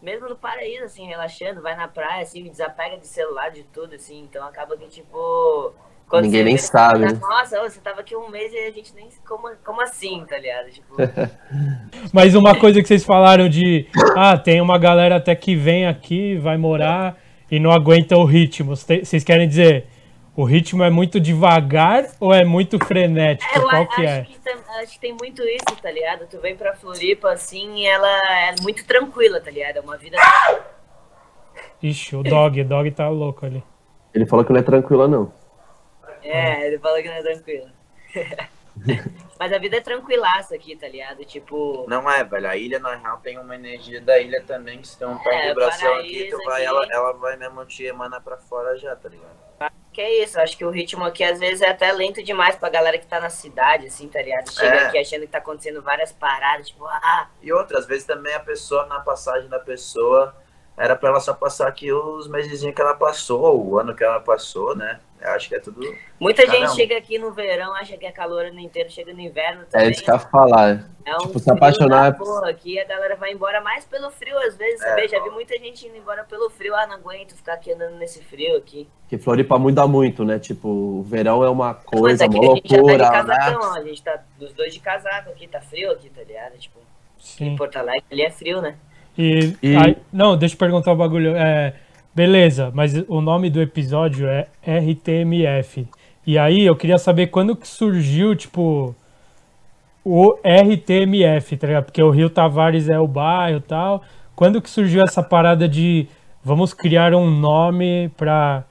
Mesmo 0.00 0.28
no 0.28 0.36
paraíso, 0.36 0.84
assim, 0.84 1.06
relaxando, 1.06 1.60
vai 1.60 1.74
na 1.74 1.88
praia, 1.88 2.22
assim, 2.22 2.44
desapega 2.44 2.96
de 2.98 3.06
celular, 3.06 3.50
de 3.50 3.64
tudo, 3.64 3.96
assim. 3.96 4.20
Então 4.20 4.46
acaba 4.46 4.76
que, 4.76 4.88
tipo. 4.88 5.74
Quando 6.08 6.24
Ninguém 6.24 6.44
nem 6.44 6.56
sabe, 6.56 7.00
tá, 7.06 7.12
né? 7.12 7.18
Nossa, 7.20 7.60
você 7.60 7.78
tava 7.80 8.00
aqui 8.00 8.16
um 8.16 8.28
mês 8.30 8.52
e 8.52 8.58
a 8.58 8.70
gente 8.70 8.94
nem. 8.94 9.08
Como, 9.26 9.50
como 9.64 9.82
assim, 9.82 10.24
tá 10.28 10.38
ligado? 10.38 10.70
Tipo. 10.70 10.94
Mas 12.12 12.34
uma 12.34 12.54
coisa 12.58 12.80
que 12.80 12.88
vocês 12.88 13.04
falaram 13.04 13.48
de. 13.48 13.86
Ah, 14.16 14.36
tem 14.38 14.60
uma 14.60 14.78
galera 14.78 15.16
até 15.16 15.34
que 15.34 15.54
vem 15.54 15.86
aqui, 15.86 16.36
vai 16.38 16.56
morar 16.56 17.18
e 17.50 17.60
não 17.60 17.70
aguenta 17.70 18.16
o 18.16 18.24
ritmo. 18.24 18.74
Cê- 18.76 19.04
Vocês 19.04 19.22
querem 19.22 19.46
dizer. 19.48 19.86
O 20.34 20.44
ritmo 20.44 20.84
é 20.84 20.88
muito 20.90 21.18
devagar 21.18 22.04
ou 22.20 22.32
é 22.32 22.44
muito 22.44 22.78
frenético? 22.86 23.52
É, 23.52 23.58
eu 23.58 23.68
Qual 23.68 23.86
que 23.88 24.06
é? 24.06 24.20
acho, 24.20 24.30
que 24.30 24.38
tam- 24.38 24.80
acho 24.80 24.92
que 24.92 25.00
tem 25.00 25.12
muito 25.20 25.42
isso, 25.42 25.76
tá 25.82 25.90
ligado? 25.90 26.28
Tu 26.30 26.38
vem 26.40 26.54
pra 26.54 26.76
Floripa, 26.76 27.32
assim, 27.32 27.74
e 27.80 27.84
ela 27.86 28.08
é 28.08 28.54
muito 28.62 28.86
tranquila, 28.86 29.40
tá 29.40 29.50
ligado? 29.50 29.78
É 29.78 29.80
uma 29.80 29.96
vida. 29.96 30.16
Ixi, 31.82 32.14
o 32.14 32.22
dog, 32.22 32.60
o 32.60 32.64
dog 32.64 32.88
tá 32.92 33.08
louco 33.08 33.44
ali. 33.44 33.62
Ele 34.14 34.26
falou 34.26 34.44
que 34.44 34.52
não 34.52 34.60
é 34.60 34.62
tranquila, 34.62 35.08
não. 35.08 35.32
É, 36.30 36.66
ele 36.66 36.78
falou 36.78 37.00
que 37.02 37.08
não 37.08 37.14
é 37.14 37.22
tranquila. 37.22 37.70
Mas 39.38 39.52
a 39.52 39.58
vida 39.58 39.76
é 39.76 39.80
tranquilaça 39.80 40.54
aqui, 40.54 40.74
tá 40.76 40.88
ligado? 40.88 41.24
Tipo. 41.24 41.84
Não 41.88 42.10
é, 42.10 42.24
velho. 42.24 42.48
A 42.48 42.56
ilha, 42.56 42.78
na 42.78 42.94
real, 42.96 43.18
tem 43.18 43.38
uma 43.38 43.54
energia 43.54 44.00
da 44.00 44.18
ilha 44.18 44.42
também, 44.42 44.80
que 44.80 44.88
se 44.88 44.98
tem 44.98 45.06
um 45.06 45.18
pé 45.18 45.30
É, 45.34 45.42
de 45.42 45.48
vibração 45.48 45.94
aqui, 45.94 46.28
tu 46.30 46.36
vai, 46.44 46.56
aqui. 46.56 46.64
ela, 46.66 46.86
ela 46.90 47.12
vai 47.12 47.36
mesmo 47.36 47.64
te 47.64 47.84
emanar 47.84 48.20
pra 48.20 48.36
fora 48.36 48.76
já, 48.76 48.94
tá 48.96 49.08
ligado? 49.08 49.36
Que 49.92 50.00
é 50.00 50.22
isso, 50.22 50.38
acho 50.40 50.56
que 50.56 50.64
o 50.64 50.70
ritmo 50.70 51.04
aqui 51.04 51.24
às 51.24 51.38
vezes 51.40 51.60
é 51.60 51.68
até 51.70 51.90
lento 51.92 52.22
demais 52.22 52.54
pra 52.56 52.68
galera 52.68 52.98
que 52.98 53.06
tá 53.06 53.18
na 53.20 53.30
cidade, 53.30 53.86
assim, 53.86 54.08
tá 54.08 54.22
ligado? 54.22 54.50
Chega 54.52 54.76
É. 54.76 54.86
aqui 54.86 54.98
achando 54.98 55.22
que 55.22 55.26
tá 55.28 55.38
acontecendo 55.38 55.82
várias 55.82 56.12
paradas, 56.12 56.68
tipo, 56.68 56.84
ah, 56.86 57.28
E 57.42 57.52
outras 57.52 57.84
vezes 57.86 58.04
também 58.04 58.32
a 58.34 58.40
pessoa, 58.40 58.86
na 58.86 59.00
passagem 59.00 59.48
da 59.48 59.58
pessoa, 59.58 60.36
era 60.76 60.94
pra 60.94 61.08
ela 61.08 61.20
só 61.20 61.34
passar 61.34 61.66
aqui 61.66 61.92
os 61.92 62.28
meses 62.28 62.60
que 62.72 62.80
ela 62.80 62.94
passou, 62.94 63.60
o 63.66 63.78
ano 63.78 63.94
que 63.94 64.04
ela 64.04 64.20
passou, 64.20 64.76
né? 64.76 65.00
Eu 65.20 65.30
acho 65.32 65.48
que 65.48 65.54
é 65.56 65.60
tudo. 65.60 65.80
muita 66.20 66.46
Caramba. 66.46 66.66
gente 66.66 66.76
chega 66.76 66.96
aqui 66.96 67.18
no 67.18 67.32
verão, 67.32 67.74
acha 67.74 67.96
que 67.96 68.06
é 68.06 68.12
calor 68.12 68.44
o 68.44 68.48
ano 68.48 68.60
inteiro, 68.60 68.88
chega 68.90 69.12
no 69.12 69.20
inverno 69.20 69.62
É 69.62 69.64
também. 69.64 69.90
isso 69.90 70.04
que 70.04 70.10
eu 70.10 70.14
ia 70.14 70.20
falar. 70.20 70.88
É 71.04 71.14
um 71.14 71.18
Tipo, 71.18 71.38
se 71.38 71.44
frio 71.44 71.56
apaixonar- 71.56 72.12
da 72.12 72.18
Porra, 72.18 72.50
aqui 72.50 72.78
a 72.78 72.84
galera 72.84 73.16
vai 73.16 73.32
embora 73.32 73.60
mais 73.60 73.84
pelo 73.84 74.10
frio, 74.10 74.38
às 74.38 74.56
vezes, 74.56 74.80
É. 74.82 74.88
sabe? 74.90 75.08
Já 75.08 75.22
vi 75.22 75.30
muita 75.30 75.56
gente 75.58 75.86
indo 75.86 75.96
embora 75.96 76.22
pelo 76.24 76.48
frio. 76.50 76.74
Ah, 76.76 76.86
não 76.86 76.94
aguento 76.96 77.34
ficar 77.34 77.54
aqui 77.54 77.72
andando 77.72 77.96
nesse 77.96 78.22
frio 78.22 78.56
aqui. 78.56 78.88
Que 79.08 79.16
Floripa 79.18 79.58
muda 79.58 79.86
muito, 79.86 80.24
né? 80.24 80.38
Tipo, 80.38 80.68
o 80.68 81.02
verão 81.02 81.42
é 81.42 81.48
uma 81.48 81.72
Mas 81.74 81.84
coisa, 81.84 82.24
aqui 82.26 82.36
uma 82.38 82.52
a 82.52 82.54
gente 82.56 82.68
já 82.68 82.76
tá 82.76 82.82
loucura, 82.82 83.04
de 83.04 83.10
casacão, 83.10 83.72
né? 83.74 83.80
A 83.80 83.84
gente 83.84 84.02
tá 84.02 84.22
dos 84.38 84.52
dois 84.52 84.72
de 84.74 84.80
casaco 84.80 85.30
aqui, 85.30 85.48
tá 85.48 85.60
frio 85.60 85.90
aqui, 85.90 86.10
tá 86.10 86.22
ligado? 86.22 86.58
Tipo, 86.58 86.78
em 86.78 86.84
Sim. 87.18 87.56
Porto 87.56 87.76
Alegre 87.76 88.04
ali 88.12 88.22
é 88.22 88.30
frio, 88.30 88.60
né? 88.60 88.76
E, 89.16 89.56
E- 89.62 89.76
aí- 89.76 89.96
não, 90.12 90.36
deixa 90.36 90.54
eu 90.54 90.58
perguntar 90.58 90.92
o 90.92 90.96
bagulho. 90.96 91.34
É, 91.34 91.74
beleza, 92.18 92.72
mas 92.74 92.94
o 93.06 93.20
nome 93.20 93.48
do 93.48 93.62
episódio 93.62 94.26
é 94.26 94.48
RTMF. 94.66 95.86
E 96.26 96.36
aí 96.36 96.66
eu 96.66 96.74
queria 96.74 96.98
saber 96.98 97.28
quando 97.28 97.54
que 97.54 97.68
surgiu, 97.68 98.34
tipo, 98.34 98.92
o 100.04 100.36
RTMF, 100.42 101.56
tá 101.56 101.68
ligado? 101.68 101.84
Porque 101.84 102.02
o 102.02 102.10
Rio 102.10 102.28
Tavares 102.28 102.88
é 102.88 102.98
o 102.98 103.06
bairro 103.06 103.58
e 103.58 103.60
tal. 103.60 104.02
Quando 104.34 104.60
que 104.60 104.68
surgiu 104.68 105.00
essa 105.04 105.22
parada 105.22 105.68
de 105.68 106.08
vamos 106.42 106.74
criar 106.74 107.14
um 107.14 107.30
nome 107.30 108.08
pra 108.16 108.64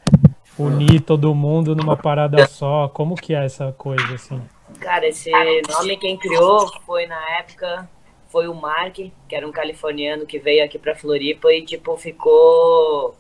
unir 0.60 1.00
todo 1.00 1.34
mundo 1.34 1.74
numa 1.74 1.96
parada 1.96 2.46
só? 2.48 2.90
Como 2.90 3.16
que 3.16 3.34
é 3.34 3.46
essa 3.46 3.72
coisa, 3.72 4.14
assim? 4.14 4.42
Cara, 4.82 5.08
esse 5.08 5.32
nome 5.70 5.96
quem 5.96 6.18
criou 6.18 6.68
foi 6.86 7.08
na 7.08 7.40
época, 7.40 7.90
foi 8.28 8.50
o 8.50 8.54
Mark, 8.54 8.96
que 8.96 9.36
era 9.36 9.48
um 9.48 9.54
californiano 9.54 10.26
que 10.26 10.38
veio 10.38 10.66
aqui 10.66 10.78
pra 10.78 10.94
Floripa 10.94 11.50
e 11.54 11.62
tipo 11.64 11.96
ficou 11.96 13.16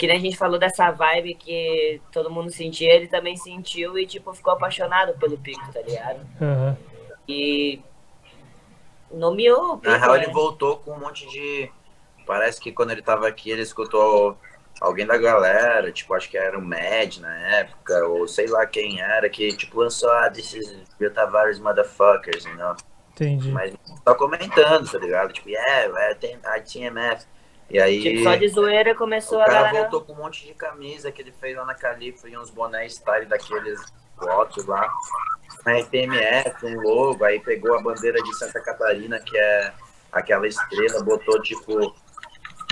que 0.00 0.06
nem 0.06 0.16
a 0.16 0.20
gente 0.20 0.38
falou 0.38 0.58
dessa 0.58 0.90
vibe 0.90 1.34
que 1.34 2.00
todo 2.10 2.30
mundo 2.30 2.50
sentia, 2.50 2.90
ele 2.94 3.06
também 3.06 3.36
sentiu 3.36 3.98
e 3.98 4.06
tipo 4.06 4.32
ficou 4.32 4.54
apaixonado 4.54 5.12
pelo 5.18 5.36
pico, 5.36 5.70
tá 5.70 5.82
ligado? 5.82 6.26
Aham. 6.40 6.78
E 7.28 7.82
nomeou 9.12 9.74
o 9.74 9.78
pico. 9.78 9.92
Na 9.92 9.98
real, 9.98 10.14
né? 10.14 10.22
ele 10.22 10.32
voltou 10.32 10.78
com 10.78 10.92
um 10.92 10.98
monte 10.98 11.28
de. 11.28 11.70
Parece 12.26 12.58
que 12.58 12.72
quando 12.72 12.92
ele 12.92 13.02
tava 13.02 13.28
aqui, 13.28 13.50
ele 13.50 13.60
escutou 13.60 14.38
alguém 14.80 15.04
da 15.04 15.18
galera, 15.18 15.92
tipo, 15.92 16.14
acho 16.14 16.30
que 16.30 16.38
era 16.38 16.58
o 16.58 16.62
Mad 16.62 17.18
na 17.18 17.36
época, 17.58 18.06
ou 18.06 18.26
sei 18.26 18.46
lá 18.46 18.64
quem 18.64 19.02
era, 19.02 19.28
que 19.28 19.54
tipo 19.54 19.80
lançou, 19.80 20.10
ah, 20.10 20.30
this 20.30 20.54
is 20.54 20.82
Bill 20.98 21.12
Tavares 21.12 21.58
Motherfuckers, 21.58 22.46
you 22.46 22.56
know? 22.56 22.74
Entendi. 23.12 23.50
Mas 23.50 23.74
só 24.02 24.14
comentando, 24.14 24.90
tá 24.90 24.96
ligado? 24.96 25.30
Tipo, 25.34 25.50
yeah, 25.50 26.10
é, 26.10 26.14
tem 26.14 26.38
a 26.42 26.58
TMF. 26.58 27.26
E 27.70 27.80
aí. 27.80 28.02
Tipo, 28.02 28.24
só 28.24 28.34
de 28.34 28.48
zoeira 28.48 28.94
começou 28.94 29.38
O 29.38 29.42
a 29.42 29.46
cara 29.46 29.62
galera. 29.62 29.80
voltou 29.82 30.00
com 30.02 30.12
um 30.12 30.16
monte 30.24 30.46
de 30.46 30.54
camisa 30.54 31.12
que 31.12 31.22
ele 31.22 31.32
fez 31.32 31.56
lá 31.56 31.64
na 31.64 31.74
Califa 31.74 32.28
e 32.28 32.36
uns 32.36 32.50
bonés 32.50 32.94
style 32.94 33.26
daqueles 33.26 33.80
fotos 34.18 34.66
lá. 34.66 34.92
na 35.64 35.78
RTMF, 35.78 36.66
um 36.66 36.80
logo, 36.80 37.24
aí 37.24 37.38
pegou 37.40 37.76
a 37.78 37.82
bandeira 37.82 38.20
de 38.22 38.34
Santa 38.36 38.60
Catarina, 38.60 39.20
que 39.20 39.36
é 39.36 39.72
aquela 40.10 40.46
estrela, 40.48 41.02
botou 41.04 41.40
tipo 41.42 41.94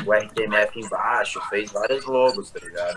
o 0.06 0.12
RTMF 0.12 0.80
embaixo, 0.80 1.40
fez 1.48 1.72
vários 1.72 2.04
logos, 2.04 2.50
tá 2.50 2.60
ligado? 2.60 2.96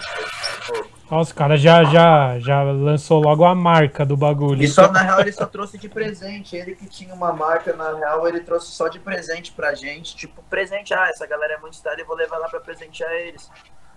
Nossa, 1.10 1.32
o 1.32 1.36
cara 1.36 1.58
já, 1.58 1.84
já, 1.84 2.40
já 2.40 2.64
lançou 2.64 3.22
logo 3.22 3.44
a 3.44 3.56
marca 3.56 4.06
do 4.06 4.16
bagulho. 4.16 4.64
E 4.64 4.68
só, 4.68 4.92
na 4.92 5.02
real, 5.02 5.22
ele 5.22 5.32
só 5.32 5.46
trouxe 5.46 5.78
de 5.78 5.90
presente. 5.90 6.56
Ele 6.56 6.76
que 6.76 6.88
tinha 6.88 7.14
uma 7.14 7.34
marca, 7.34 7.74
na 7.74 7.94
real, 7.96 8.28
ele 8.28 8.42
trouxe 8.42 8.72
só 8.72 8.88
de 8.88 9.00
presente 9.00 9.52
pra 9.52 9.74
gente. 9.74 10.16
Tipo, 10.16 10.42
presente, 10.44 10.94
ah, 10.94 11.08
essa 11.10 11.26
galera 11.26 11.56
é 11.56 11.58
muito 11.58 11.74
style, 11.74 12.02
eu 12.02 12.08
vou 12.08 12.16
levar 12.16 12.38
lá 12.38 12.48
pra 12.48 12.60
presentear 12.60 13.12
eles. 13.12 13.50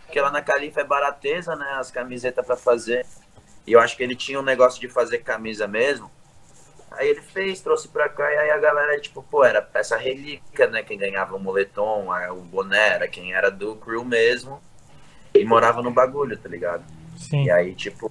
Porque 0.04 0.20
lá 0.20 0.30
na 0.30 0.42
Califa 0.42 0.80
é 0.80 0.84
barateza, 0.84 1.56
né, 1.56 1.76
as 1.78 1.90
camisetas 1.90 2.44
pra 2.44 2.56
fazer. 2.56 3.06
E 3.66 3.72
eu 3.72 3.80
acho 3.80 3.96
que 3.96 4.02
ele 4.02 4.14
tinha 4.14 4.38
um 4.38 4.42
negócio 4.42 4.80
de 4.80 4.88
fazer 4.88 5.18
camisa 5.18 5.66
mesmo. 5.66 6.10
Aí 6.96 7.08
ele 7.08 7.20
fez, 7.22 7.60
trouxe 7.60 7.88
pra 7.88 8.08
cá, 8.08 8.30
e 8.32 8.36
aí 8.36 8.50
a 8.50 8.58
galera, 8.58 9.00
tipo, 9.00 9.22
pô, 9.22 9.44
era 9.44 9.66
essa 9.74 9.96
relíquia, 9.96 10.66
né? 10.68 10.82
Quem 10.82 10.98
ganhava 10.98 11.36
o 11.36 11.40
moletom, 11.40 12.08
o 12.32 12.40
boné, 12.42 12.88
era 12.90 13.08
quem 13.08 13.32
era 13.32 13.50
do 13.50 13.76
crew 13.76 14.04
mesmo. 14.04 14.60
E 15.34 15.44
morava 15.44 15.82
no 15.82 15.90
bagulho, 15.90 16.36
tá 16.38 16.48
ligado? 16.48 16.84
Sim. 17.16 17.44
E 17.44 17.50
aí, 17.50 17.74
tipo, 17.74 18.10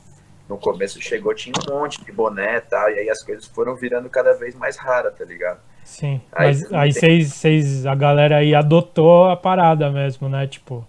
no 0.49 0.57
começo 0.57 1.01
chegou, 1.01 1.33
tinha 1.33 1.53
um 1.69 1.73
monte 1.79 2.03
de 2.03 2.11
boné 2.11 2.57
e 2.57 2.61
tal, 2.61 2.89
e 2.89 2.99
aí 2.99 3.09
as 3.09 3.23
coisas 3.23 3.45
foram 3.45 3.75
virando 3.75 4.09
cada 4.09 4.33
vez 4.33 4.53
mais 4.55 4.75
raras, 4.77 5.15
tá 5.17 5.23
ligado? 5.23 5.59
Sim. 5.85 6.21
Aí 6.31 6.47
Mas 6.47 6.59
você 6.61 6.75
aí 6.75 6.91
tem- 6.93 7.01
vocês, 7.01 7.33
vocês, 7.33 7.85
a 7.85 7.95
galera 7.95 8.37
aí 8.37 8.53
adotou 8.55 9.29
a 9.29 9.35
parada 9.37 9.89
mesmo, 9.89 10.27
né? 10.29 10.47
Tipo. 10.47 10.85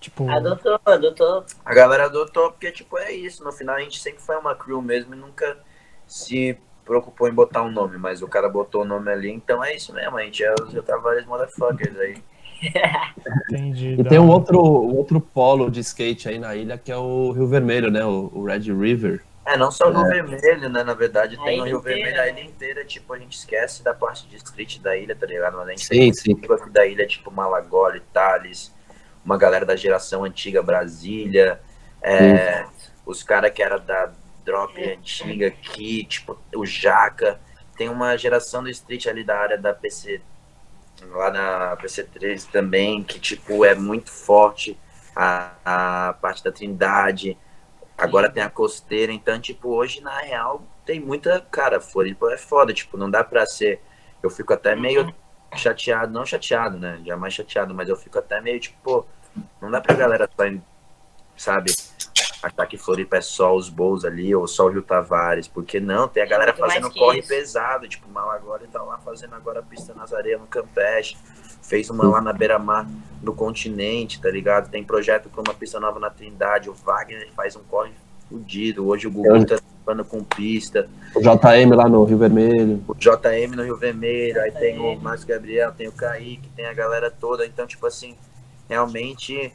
Tipo. 0.00 0.28
Adotou, 0.30 0.80
adotou. 0.84 1.44
A 1.64 1.74
galera 1.74 2.06
adotou 2.06 2.50
porque, 2.50 2.72
tipo, 2.72 2.98
é 2.98 3.12
isso. 3.12 3.44
No 3.44 3.52
final 3.52 3.76
a 3.76 3.80
gente 3.80 4.00
sempre 4.00 4.20
foi 4.22 4.36
uma 4.36 4.54
crew 4.54 4.82
mesmo 4.82 5.14
e 5.14 5.16
nunca 5.18 5.58
se 6.06 6.58
preocupou 6.84 7.28
em 7.28 7.32
botar 7.32 7.62
um 7.62 7.70
nome, 7.70 7.96
mas 7.96 8.22
o 8.22 8.28
cara 8.28 8.48
botou 8.48 8.82
o 8.82 8.84
nome 8.84 9.10
ali, 9.10 9.30
então 9.30 9.62
é 9.62 9.74
isso 9.74 9.92
mesmo. 9.92 10.16
A 10.16 10.22
gente 10.22 10.44
é 10.44 10.54
os 10.54 10.72
Tavares 10.84 11.26
Motherfuckers 11.26 11.98
aí. 11.98 12.16
Entendi. 13.50 13.96
E 13.98 14.04
tem 14.04 14.18
um 14.18 14.28
outro, 14.28 14.58
um 14.58 14.96
outro 14.96 15.20
polo 15.20 15.70
de 15.70 15.80
skate 15.80 16.28
aí 16.28 16.38
na 16.38 16.54
ilha 16.54 16.78
que 16.78 16.92
é 16.92 16.96
o 16.96 17.32
Rio 17.32 17.46
Vermelho, 17.46 17.90
né? 17.90 18.04
O, 18.04 18.30
o 18.32 18.44
Red 18.44 18.72
River. 18.72 19.22
É, 19.44 19.56
não 19.56 19.72
só 19.72 19.88
o 19.88 19.92
Rio 19.92 20.06
Vermelho, 20.06 20.68
né? 20.68 20.84
Na 20.84 20.94
verdade, 20.94 21.36
A 21.40 21.44
tem 21.44 21.60
o 21.60 21.64
Rio 21.64 21.78
inteira, 21.78 21.98
Vermelho, 21.98 22.20
a 22.20 22.28
ilha 22.28 22.48
inteira, 22.48 22.84
tipo, 22.84 23.12
a 23.12 23.18
gente 23.18 23.36
esquece 23.36 23.82
da 23.82 23.92
parte 23.92 24.28
de 24.28 24.36
street 24.36 24.78
da 24.78 24.96
ilha, 24.96 25.16
tá 25.16 25.26
ligado? 25.26 25.56
Mas 25.56 25.66
a 25.66 25.70
gente 25.70 25.84
Sim, 25.86 25.88
tem 25.88 26.12
sim. 26.12 26.32
aqui 26.32 26.70
da 26.70 26.86
ilha, 26.86 27.06
tipo 27.06 27.30
Malagoli, 27.30 28.00
Thales, 28.12 28.72
uma 29.24 29.36
galera 29.36 29.66
da 29.66 29.74
geração 29.74 30.24
antiga 30.24 30.62
Brasília, 30.62 31.60
é, 32.00 32.64
os 33.04 33.22
caras 33.22 33.52
que 33.52 33.62
era 33.62 33.78
da 33.78 34.12
drop 34.44 34.82
antiga 34.82 35.48
aqui, 35.48 36.04
tipo, 36.04 36.38
o 36.54 36.64
Jaca. 36.66 37.40
Tem 37.76 37.88
uma 37.88 38.16
geração 38.16 38.62
do 38.62 38.68
street 38.68 39.06
ali 39.06 39.24
da 39.24 39.38
área 39.38 39.58
da 39.58 39.72
PC, 39.72 40.20
lá 41.10 41.30
na 41.30 41.76
PC3 41.76 42.50
também, 42.50 43.02
que, 43.02 43.18
tipo, 43.18 43.64
é 43.64 43.74
muito 43.74 44.10
forte. 44.10 44.78
A, 45.14 45.52
a 45.64 46.12
parte 46.14 46.42
da 46.42 46.50
Trindade, 46.50 47.36
Agora 47.96 48.28
tem 48.28 48.42
a 48.42 48.50
costeira, 48.50 49.12
então, 49.12 49.40
tipo, 49.40 49.68
hoje, 49.68 50.00
na 50.00 50.18
real, 50.18 50.62
tem 50.84 50.98
muita. 50.98 51.40
Cara, 51.50 51.80
Floripa 51.80 52.32
é 52.32 52.36
foda, 52.36 52.72
tipo, 52.72 52.96
não 52.96 53.10
dá 53.10 53.22
pra 53.22 53.46
ser. 53.46 53.80
Eu 54.22 54.28
fico 54.28 54.52
até 54.52 54.74
meio 54.74 55.14
chateado, 55.54 56.12
não 56.12 56.24
chateado, 56.24 56.78
né? 56.78 57.00
Jamais 57.04 57.32
chateado, 57.34 57.74
mas 57.74 57.88
eu 57.88 57.96
fico 57.96 58.18
até 58.18 58.40
meio, 58.40 58.58
tipo, 58.58 58.76
pô, 58.82 59.06
não 59.60 59.70
dá 59.70 59.80
pra 59.80 59.94
galera 59.94 60.28
só, 60.36 60.44
sabe, 61.36 61.72
achar 62.42 62.66
que 62.66 62.76
Floripa 62.76 63.16
é 63.16 63.20
só 63.20 63.54
os 63.54 63.68
Bols 63.68 64.04
ali, 64.04 64.34
ou 64.34 64.46
só 64.48 64.66
o 64.66 64.68
Rio 64.68 64.82
Tavares, 64.82 65.46
porque 65.46 65.78
não, 65.78 66.08
tem 66.08 66.22
a 66.22 66.26
galera 66.26 66.52
fazendo 66.52 66.90
corre 66.90 67.20
isso. 67.20 67.28
pesado, 67.28 67.88
tipo, 67.88 68.08
o 68.08 68.12
Malagora 68.12 68.66
tá 68.70 68.82
lá 68.82 68.98
fazendo 68.98 69.34
agora 69.34 69.60
a 69.60 69.62
pista 69.62 69.94
nas 69.94 70.12
areias 70.12 70.40
no 70.40 70.46
Campeche, 70.46 71.16
fez 71.62 71.88
uma 71.88 72.04
lá 72.08 72.20
na 72.20 72.32
beira-mar 72.32 72.86
no 73.22 73.32
continente, 73.32 74.20
tá 74.20 74.30
ligado? 74.30 74.70
Tem 74.70 74.82
projeto 74.82 75.28
com 75.28 75.40
uma 75.40 75.54
pista 75.54 75.78
nova 75.78 76.00
na 76.00 76.10
Trindade, 76.10 76.68
o 76.68 76.74
Wagner 76.74 77.30
faz 77.34 77.54
um 77.54 77.62
corre 77.62 77.92
fudido, 78.28 78.86
hoje 78.88 79.06
o 79.06 79.10
Gugu 79.10 79.46
tá 79.46 79.58
trabalhando 79.84 80.08
com 80.08 80.24
pista, 80.24 80.88
O 81.14 81.20
JM 81.20 81.74
lá 81.74 81.88
no 81.88 82.04
Rio 82.04 82.18
Vermelho. 82.18 82.82
o 82.88 82.94
JM 82.94 83.54
no 83.54 83.62
Rio 83.62 83.76
Vermelho, 83.76 84.40
aí 84.40 84.50
tem 84.50 84.78
o 84.78 84.98
Márcio 85.00 85.28
Gabriel, 85.28 85.72
tem 85.72 85.86
o 85.86 85.92
Kaique, 85.92 86.48
tem 86.56 86.66
a 86.66 86.74
galera 86.74 87.10
toda, 87.10 87.46
então, 87.46 87.66
tipo 87.66 87.86
assim, 87.86 88.16
realmente 88.68 89.52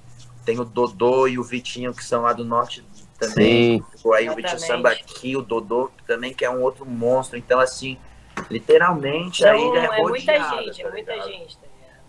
tem 0.48 0.58
o 0.62 0.64
Dodô 0.64 1.28
e 1.28 1.38
o 1.38 1.44
Vitinho, 1.44 1.94
que 1.94 2.02
são 2.02 2.22
lá 2.22 2.32
do 2.32 2.46
norte 2.46 2.82
também, 3.20 3.84
Sim. 3.96 4.14
Aí 4.14 4.30
o 4.30 4.34
Vitinho. 4.36 4.58
Samba 4.58 4.92
aqui, 4.92 5.36
o 5.36 5.42
Dodô 5.42 5.92
também, 6.06 6.34
que 6.34 6.46
é 6.46 6.50
um 6.50 6.62
outro 6.62 6.86
monstro, 6.86 7.38
então, 7.38 7.60
assim, 7.60 7.98
literalmente 8.50 9.46
a 9.46 9.58
Então, 9.58 9.76
ilha 9.76 9.80
é 9.82 10.00
é 10.00 10.02
muita 10.04 10.32
rodeada, 10.32 10.64
gente, 10.64 10.82
tá 10.82 10.88
é 10.88 10.92
muita 10.92 11.22
gente, 11.24 11.58
tá 11.58 11.68
ligado? 11.68 12.02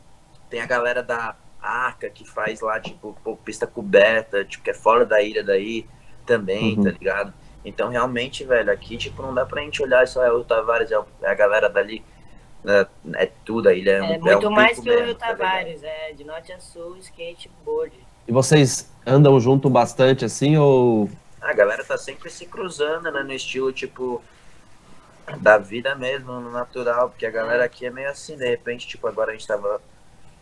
Tem 0.49 0.61
a 0.61 0.67
galera 0.67 1.03
da 1.03 1.35
Arca 1.61 2.09
que 2.09 2.25
faz 2.25 2.61
lá, 2.61 2.79
tipo, 2.79 3.19
pô, 3.25 3.35
pista 3.37 3.67
coberta, 3.67 4.45
tipo, 4.45 4.63
que 4.63 4.71
é 4.71 4.75
fora 4.75 5.05
da 5.05 5.21
ilha 5.21 5.43
daí 5.43 5.85
também, 6.25 6.77
Uhum. 6.79 6.85
tá 6.85 6.91
ligado? 6.91 7.35
Então, 7.65 7.89
realmente, 7.89 8.45
velho, 8.45 8.71
aqui, 8.71 8.97
tipo, 8.97 9.21
não 9.21 9.35
dá 9.35 9.45
pra 9.45 9.63
gente 9.63 9.83
olhar 9.83 10.07
só 10.07 10.23
é 10.25 10.31
o 10.31 10.45
Tavares, 10.45 10.93
é 10.93 11.01
é 11.23 11.29
a 11.29 11.35
galera 11.35 11.69
dali, 11.69 12.05
é, 12.65 12.87
é 13.17 13.27
tudo, 13.45 13.69
a 13.69 13.75
ilha 13.75 13.93
é, 13.97 14.03
um, 14.03 14.13
É 14.13 14.19
muito 14.19 14.47
um 14.47 14.51
mais 14.53 14.79
que 14.79 14.89
o 14.89 14.93
mesmo, 14.93 15.07
Rio 15.07 15.15
tá? 15.17 15.27
Tavares, 15.29 15.83
é 15.83 16.13
de 16.13 16.23
norte 16.23 16.53
a 16.53 16.61
sul, 16.61 16.97
skateboard. 16.99 18.07
E 18.29 18.33
vocês 18.33 18.93
andam 19.07 19.41
junto 19.41 19.71
bastante 19.71 20.27
assim 20.27 20.59
ou. 20.59 21.09
A 21.41 21.55
galera 21.55 21.83
tá 21.83 21.97
sempre 21.97 22.29
se 22.29 22.45
cruzando, 22.45 23.11
né, 23.11 23.23
no 23.23 23.33
estilo, 23.33 23.73
tipo, 23.73 24.23
da 25.39 25.57
vida 25.57 25.95
mesmo, 25.95 26.39
no 26.39 26.51
natural, 26.51 27.09
porque 27.09 27.25
a 27.25 27.31
galera 27.31 27.65
aqui 27.65 27.87
é 27.87 27.91
meio 27.91 28.11
assim, 28.11 28.37
de 28.37 28.47
repente, 28.47 28.87
tipo, 28.87 29.07
agora 29.07 29.31
a 29.31 29.33
gente 29.33 29.47
tava 29.47 29.81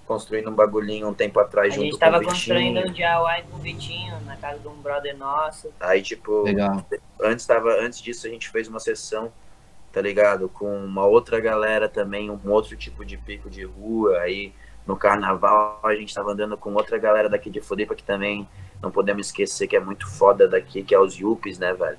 construindo 0.05 0.51
um 0.51 0.55
bagulhinho 0.55 1.09
um 1.09 1.15
tempo 1.15 1.39
atrás 1.39 1.73
A 1.73 1.77
junto 1.77 1.85
gente 1.85 1.99
tava 1.99 2.19
com 2.19 2.25
o 2.25 2.29
construindo 2.29 2.79
um 2.79 2.83
Vitinho, 2.83 2.95
DIY 2.95 3.43
com 3.51 3.57
o 3.57 3.61
Vitinho, 3.61 4.21
na 4.25 4.37
casa 4.37 4.59
de 4.59 4.67
um 4.67 4.75
brother 4.75 5.17
nosso. 5.17 5.73
aí, 5.79 6.03
tipo, 6.03 6.43
Legal. 6.43 6.85
antes 7.23 7.47
tava 7.47 7.71
antes 7.81 8.01
disso 8.01 8.27
a 8.27 8.31
gente 8.31 8.49
fez 8.49 8.67
uma 8.67 8.81
sessão 8.81 9.33
tá 9.93 10.01
ligado 10.01 10.49
com 10.49 10.85
uma 10.85 11.07
outra 11.07 11.41
galera 11.41 11.89
também 11.89 12.31
um 12.31 12.51
outro 12.51 12.77
tipo 12.77 13.05
de 13.05 13.17
pico 13.17 13.49
de 13.49 13.65
rua 13.65 14.19
aí 14.19 14.53
no 14.87 14.97
carnaval 14.97 15.81
a 15.83 15.95
gente 15.95 16.15
tava 16.15 16.33
andando 16.33 16.57
com 16.57 16.73
outra 16.75 16.97
galera 16.99 17.29
daqui 17.29 17.51
de 17.51 17.61
Floripa 17.61 17.95
que 17.95 18.03
também 18.03 18.49
não 18.83 18.91
podemos 18.91 19.27
esquecer 19.27 19.67
que 19.67 19.77
é 19.77 19.81
muito 19.81 20.07
foda 20.09 20.47
daqui 20.49 20.83
que 20.83 20.95
é 20.95 20.99
os 20.99 21.15
Yuppies 21.17 21.59
né 21.59 21.73
velho 21.75 21.99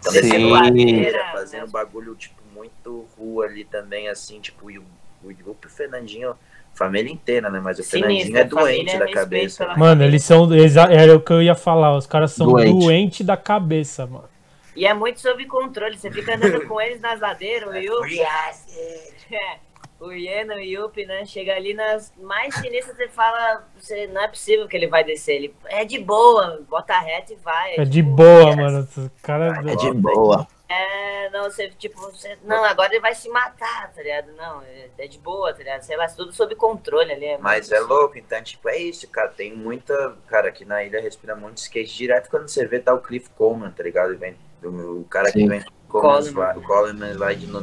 então 0.00 0.12
descendo 0.12 0.48
ladeira 0.48 1.18
É, 1.18 1.32
fazendo 1.32 1.70
bagulho 1.70 2.14
tipo 2.14 2.42
muito 2.54 3.06
rua 3.16 3.46
ali 3.46 3.64
também 3.64 4.08
assim 4.08 4.40
tipo 4.40 4.66
o 4.66 4.70
Yu- 4.70 4.84
o 5.22 5.30
Yuppie 5.30 5.64
e 5.64 5.66
o 5.66 5.70
Fernandinho 5.70 6.34
família 6.74 7.12
inteira 7.12 7.48
né 7.50 7.60
mas 7.62 7.78
o 7.78 7.82
Sinistro, 7.82 8.08
Fernandinho 8.32 8.38
é 8.38 8.44
doente 8.44 8.94
é 8.94 8.98
da 8.98 9.10
cabeça 9.12 9.64
pela- 9.64 9.76
Mano, 9.78 10.02
eles 10.02 10.24
são. 10.24 10.48
Era 10.52 11.14
o 11.16 11.20
que 11.20 11.32
eu 11.32 11.40
ia 11.40 11.54
falar. 11.54 11.96
Os 11.96 12.06
caras 12.06 12.32
são 12.32 12.48
Doente. 12.48 12.78
doentes 12.84 13.26
da 13.26 13.36
cabeça, 13.36 14.06
mano. 14.06 14.28
E 14.74 14.84
é 14.84 14.92
muito 14.92 15.20
sob 15.20 15.44
controle, 15.46 15.96
você 15.96 16.10
fica 16.10 16.34
andando 16.34 16.66
com 16.66 16.80
eles 16.80 17.00
nas 17.00 17.20
ladeiras, 17.20 17.68
o 17.68 17.76
Yupi. 17.76 18.18
É, 18.20 19.58
o 20.00 20.12
Ieno 20.12 20.54
e 20.54 20.76
o 20.76 20.84
Yupi, 20.84 21.06
né? 21.06 21.24
Chega 21.24 21.54
ali 21.54 21.74
nas 21.74 22.12
mais 22.16 22.54
sinistras, 22.54 22.96
você 22.96 23.08
fala, 23.08 23.66
você, 23.78 24.06
não 24.08 24.22
é 24.22 24.28
possível 24.28 24.68
que 24.68 24.76
ele 24.76 24.86
vai 24.86 25.04
descer. 25.04 25.36
Ele 25.36 25.54
é 25.66 25.84
de 25.84 25.98
boa, 25.98 26.60
bota 26.68 26.98
reto 26.98 27.32
e 27.32 27.36
vai. 27.36 27.74
É 27.76 27.84
de 27.84 28.02
tipo, 28.02 28.10
boa, 28.10 28.50
é, 28.50 28.56
mano. 28.56 28.88
Os 28.96 29.10
cara, 29.22 29.62
É 29.70 29.76
de 29.76 29.92
boa. 29.92 30.46
É, 30.66 31.30
não, 31.30 31.44
você, 31.44 31.68
tipo, 31.70 32.00
você, 32.00 32.38
não, 32.42 32.64
agora 32.64 32.92
ele 32.92 33.00
vai 33.00 33.14
se 33.14 33.28
matar, 33.28 33.92
tá 33.92 34.02
ligado? 34.02 34.32
Não, 34.32 34.62
é, 34.62 34.88
é 34.96 35.06
de 35.06 35.18
boa, 35.18 35.52
tá 35.52 35.58
ligado? 35.58 35.82
Sei 35.82 35.96
lá, 35.96 36.08
tudo 36.08 36.32
sob 36.32 36.54
controle 36.54 37.12
ali. 37.12 37.26
É 37.26 37.38
Mas 37.38 37.70
é 37.70 37.78
louco, 37.80 38.18
então, 38.18 38.42
tipo, 38.42 38.68
é 38.68 38.78
isso, 38.78 39.06
cara. 39.08 39.28
Tem 39.28 39.54
muita. 39.54 40.16
Cara, 40.26 40.48
aqui 40.48 40.64
na 40.64 40.82
ilha 40.82 41.00
respira 41.00 41.36
muito 41.36 41.58
skate 41.58 41.94
direto 41.94 42.30
quando 42.30 42.48
você 42.48 42.66
vê 42.66 42.80
tá 42.80 42.94
o 42.94 43.00
Cliff 43.00 43.28
Coleman, 43.30 43.70
tá 43.70 43.82
ligado? 43.82 44.16
Vem, 44.16 44.36
o, 44.62 45.00
o 45.00 45.04
cara 45.04 45.30
que 45.30 45.38
Sim. 45.38 45.48
vem 45.48 45.62
com 45.88 45.98
o 45.98 46.00
Coleman 46.00 46.32
Coleman. 46.32 46.52
slide, 46.52 46.58
o 46.58 46.62
Coleman 46.62 47.10
slide 47.12 47.46
no 47.46 47.62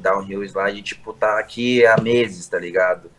down, 0.00 0.20
downhill 0.20 0.42
slide, 0.44 0.82
tipo, 0.82 1.12
tá 1.12 1.38
aqui 1.38 1.84
há 1.86 1.96
meses, 2.00 2.46
tá 2.48 2.58
ligado? 2.58 3.10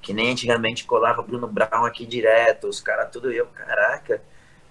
Que 0.00 0.12
nem 0.12 0.30
antigamente 0.32 0.84
colava 0.84 1.22
Bruno 1.22 1.46
Brown 1.46 1.84
aqui 1.84 2.04
direto, 2.04 2.66
os 2.68 2.80
caras 2.80 3.10
tudo 3.12 3.30
eu, 3.32 3.46
caraca. 3.46 4.20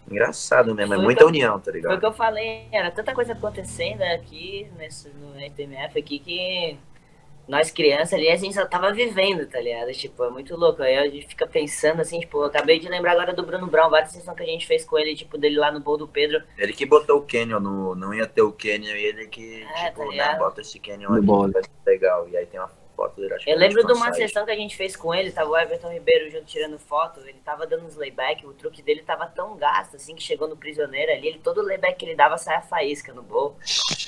Engraçado 0.09 0.73
mesmo, 0.75 0.93
é 0.93 0.97
Foi 0.97 1.05
muita 1.05 1.23
eu- 1.23 1.27
união, 1.27 1.57
tá 1.59 1.65
Foi 1.65 1.73
o 1.73 1.75
ligado? 1.75 1.99
que 1.99 2.05
eu 2.05 2.11
falei, 2.13 2.67
era 2.71 2.91
tanta 2.91 3.13
coisa 3.13 3.33
acontecendo 3.33 4.01
aqui 4.01 4.67
nesse, 4.77 5.09
no 5.09 5.33
RTMF 5.37 5.97
aqui 5.99 6.19
que 6.19 6.77
nós 7.51 7.69
crianças 7.69 8.13
ali 8.13 8.29
a 8.29 8.37
gente 8.37 8.55
só 8.55 8.65
tava 8.65 8.93
vivendo, 8.93 9.45
tá 9.45 9.59
ligado? 9.59 9.91
Tipo, 9.91 10.23
é 10.23 10.29
muito 10.29 10.55
louco. 10.55 10.81
Aí 10.81 10.95
a 10.95 11.03
gente 11.09 11.27
fica 11.27 11.45
pensando 11.45 12.01
assim, 12.01 12.21
tipo, 12.21 12.37
eu 12.37 12.45
acabei 12.45 12.79
de 12.79 12.87
lembrar 12.87 13.11
agora 13.11 13.33
do 13.33 13.45
Bruno 13.45 13.67
Brown, 13.67 13.89
várias 13.89 14.13
sessões 14.13 14.37
que 14.37 14.43
a 14.43 14.45
gente 14.45 14.65
fez 14.65 14.85
com 14.85 14.97
ele, 14.97 15.13
tipo, 15.13 15.37
dele 15.37 15.57
lá 15.57 15.69
no 15.69 15.81
Bowl 15.81 15.97
do 15.97 16.07
Pedro. 16.07 16.41
Ele 16.57 16.71
que 16.71 16.85
botou 16.85 17.17
o 17.17 17.21
Canyon, 17.23 17.59
no, 17.59 17.93
não 17.93 18.13
ia 18.13 18.25
ter 18.25 18.41
o 18.41 18.53
Canyon, 18.53 18.95
e 18.95 19.05
ele 19.05 19.27
que, 19.27 19.63
É, 19.63 19.89
tipo, 19.89 20.05
tá 20.05 20.15
né, 20.15 20.39
bota 20.39 20.61
esse 20.61 20.79
Canyon 20.79 21.09
No 21.09 21.17
aqui, 21.17 21.25
bolo. 21.25 21.47
que 21.47 21.53
vai 21.55 21.63
ser 21.63 21.69
legal. 21.85 22.29
E 22.29 22.37
aí 22.37 22.45
tem 22.45 22.57
uma 22.57 22.71
dele. 23.09 23.33
Acho 23.33 23.49
Eu 23.49 23.57
lembro 23.57 23.85
de 23.85 23.93
uma 23.93 24.13
sessão 24.13 24.45
que 24.45 24.51
a 24.51 24.55
gente 24.55 24.75
fez 24.77 24.95
com 24.95 25.13
ele, 25.13 25.31
tava 25.31 25.49
o 25.49 25.57
Everton 25.57 25.91
Ribeiro 25.91 26.29
junto 26.31 26.45
tirando 26.45 26.77
foto, 26.79 27.19
ele 27.21 27.39
tava 27.43 27.65
dando 27.67 27.85
uns 27.85 27.95
layback, 27.95 28.45
o 28.45 28.53
truque 28.53 28.81
dele 28.81 29.01
tava 29.03 29.25
tão 29.27 29.55
gasto, 29.57 29.95
assim, 29.95 30.15
que 30.15 30.23
chegou 30.23 30.47
no 30.47 30.55
prisioneiro 30.57 31.11
ali, 31.11 31.27
ele, 31.27 31.39
todo 31.39 31.61
layback 31.61 31.95
que 31.97 32.05
ele 32.05 32.15
dava 32.15 32.37
saia 32.37 32.61
faísca 32.61 33.13
no 33.13 33.23
gol. 33.23 33.55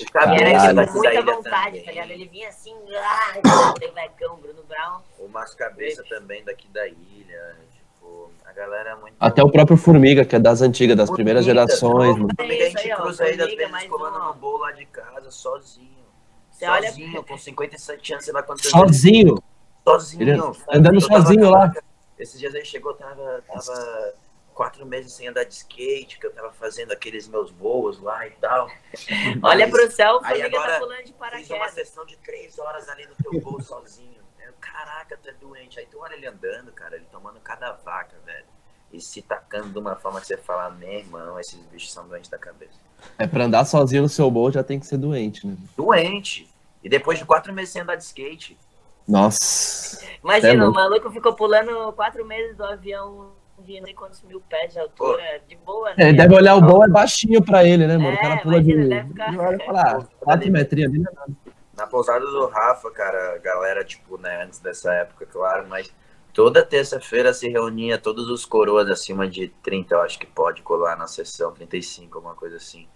O 0.00 0.02
E 0.02 0.06
Cabeça 0.06 0.44
era 0.44 0.74
da 0.74 0.86
muita 0.92 1.22
vontade, 1.22 1.66
também. 1.66 1.84
tá 1.84 1.90
ligado? 1.92 2.10
Ele 2.10 2.26
vinha 2.28 2.48
assim, 2.48 2.74
ah, 2.96 3.74
laybackão, 3.80 4.36
Bruno 4.36 4.62
Brown. 4.64 5.00
O 5.18 5.28
Márcio 5.28 5.56
Cabeça 5.56 6.04
também 6.08 6.44
daqui 6.44 6.68
da 6.68 6.86
ilha. 6.86 7.56
Tipo, 7.72 8.30
a 8.44 8.52
galera 8.52 8.90
é 8.90 8.94
muito. 8.96 9.14
Até 9.18 9.42
o 9.42 9.50
próprio 9.50 9.76
Formiga, 9.76 10.24
que 10.24 10.36
é 10.36 10.38
das 10.38 10.60
antigas, 10.62 10.96
das 10.96 11.10
primeiras 11.10 11.44
Formiga, 11.44 11.66
gerações. 11.66 12.16
não, 12.16 12.22
mano. 12.22 12.34
Formiga, 12.36 12.62
a 12.62 12.66
aí, 12.66 12.72
gente 12.72 12.92
ó, 12.92 12.96
cruza 12.96 13.24
às 13.24 13.30
Formiga, 13.36 13.68
vezes 13.68 13.90
um, 13.90 13.94
ó. 13.94 14.26
no 14.28 14.34
bolo 14.34 14.58
lá 14.58 14.72
de 14.72 14.84
casa, 14.86 15.30
sozinho. 15.30 15.93
Você 16.64 16.70
olha- 16.70 16.88
sozinho, 16.88 17.22
com 17.24 17.38
57 17.38 18.12
anos, 18.12 18.24
sei 18.24 18.34
lá 18.34 18.42
quantos 18.42 18.74
anos. 18.74 18.96
Sozinho. 18.96 19.42
Sozinho. 19.86 20.22
Ele 20.22 20.30
andando 20.32 21.00
Eu 21.00 21.08
tava- 21.08 21.22
sozinho 21.22 21.50
lá. 21.50 21.72
Esses 22.18 22.38
dias 22.38 22.54
ele 22.54 22.64
chegou, 22.64 22.94
tava, 22.94 23.42
tava 23.46 24.14
quatro 24.54 24.86
meses 24.86 25.12
sem 25.12 25.26
andar 25.28 25.44
de 25.44 25.52
skate, 25.54 26.18
que 26.18 26.26
eu 26.26 26.32
tava 26.32 26.52
fazendo 26.52 26.92
aqueles 26.92 27.26
meus 27.28 27.50
voos 27.50 28.00
lá 28.00 28.26
e 28.26 28.30
tal. 28.32 28.68
Olha 29.42 29.66
Mas 29.66 29.70
pro 29.70 29.90
céu, 29.90 30.20
aí 30.22 30.40
Formiga 30.40 30.46
agora 30.58 30.72
tá 30.74 30.78
pulando 30.78 30.98
de 30.98 31.02
Fiz 31.04 31.10
uma 31.12 31.18
paraquedas. 31.18 31.70
sessão 31.74 32.06
de 32.06 32.16
três 32.18 32.58
horas 32.58 32.88
ali 32.88 33.06
no 33.06 33.14
teu 33.16 33.40
voo 33.40 33.60
sozinho. 33.60 34.22
Eu, 34.46 34.52
Caraca, 34.60 35.18
tu 35.20 35.28
é 35.28 35.32
doente. 35.32 35.78
Aí 35.80 35.86
tu 35.90 35.98
olha 35.98 36.14
ele 36.14 36.26
andando, 36.26 36.70
cara, 36.72 36.96
ele 36.96 37.06
tomando 37.10 37.40
cada 37.40 37.72
vaca, 37.72 38.14
velho. 38.24 38.44
E 38.92 39.00
se 39.00 39.20
tacando 39.22 39.70
de 39.70 39.78
uma 39.78 39.96
forma 39.96 40.20
que 40.20 40.26
você 40.26 40.36
fala, 40.36 40.70
meu 40.70 40.88
irmão, 40.92 41.40
esses 41.40 41.58
bichos 41.66 41.92
são 41.92 42.06
doentes 42.06 42.30
da 42.30 42.38
cabeça. 42.38 42.78
É 43.18 43.26
pra 43.26 43.44
andar 43.46 43.64
sozinho 43.64 44.02
no 44.02 44.08
seu 44.08 44.30
bol 44.30 44.52
já 44.52 44.62
tem 44.62 44.78
que 44.78 44.86
ser 44.86 44.98
doente, 44.98 45.44
né? 45.46 45.56
Doente. 45.76 46.48
E 46.84 46.88
depois 46.88 47.18
de 47.18 47.24
quatro 47.24 47.52
meses 47.52 47.70
sem 47.72 47.82
andar 47.82 47.96
de 47.96 48.04
skate. 48.04 48.56
Nossa. 49.08 50.04
Imagina, 50.22 50.64
É 50.64 50.68
o 50.68 50.72
maluco 50.72 51.10
ficou 51.10 51.32
pulando 51.34 51.92
quatro 51.94 52.24
meses 52.24 52.56
do 52.56 52.64
avião 52.64 53.32
de 53.60 53.78
não 53.78 53.86
sei 53.86 53.94
quantos 53.94 54.22
mil 54.22 54.40
pés 54.48 54.72
de 54.74 54.78
altura, 54.80 55.22
de 55.48 55.56
boa, 55.56 55.90
né? 55.94 56.08
Ele 56.08 56.16
deve 56.16 56.34
olhar 56.34 56.56
o 56.56 56.60
bol 56.60 56.84
é 56.84 56.88
baixinho 56.88 57.42
pra 57.42 57.64
ele, 57.64 57.86
né, 57.86 57.96
mano? 57.96 58.10
o 58.10 58.12
É, 58.18 58.20
cara 58.20 58.36
pula 58.38 58.62
de. 58.62 58.70
imagina, 58.72 58.96
deve 58.96 59.08
ficar- 59.08 59.28
Ele 59.28 59.38
olha 59.38 59.56
e 59.56 59.66
fala, 59.66 59.82
ah, 59.82 60.04
quatro 60.20 60.50
metrinhos 60.52 60.92
ali, 60.92 61.02
é. 61.06 61.52
Na 61.76 61.86
pousada 61.86 62.24
do 62.24 62.46
Rafa, 62.46 62.90
cara, 62.90 63.34
a 63.34 63.38
galera, 63.38 63.84
tipo, 63.84 64.16
né, 64.18 64.44
antes 64.44 64.58
dessa 64.60 64.92
época, 64.94 65.26
claro, 65.26 65.66
mas 65.68 65.92
toda 66.32 66.64
terça-feira 66.64 67.32
se 67.32 67.48
reunia 67.48 67.98
todos 67.98 68.28
os 68.28 68.44
coroas 68.44 68.88
acima 68.90 69.26
de 69.28 69.48
30, 69.62 69.94
eu 69.94 70.00
acho 70.02 70.18
que 70.18 70.26
pode 70.26 70.62
colar 70.62 70.96
na 70.96 71.06
sessão, 71.06 71.52
35, 71.52 72.18
alguma 72.18 72.34
coisa 72.34 72.56
assim. 72.56 72.86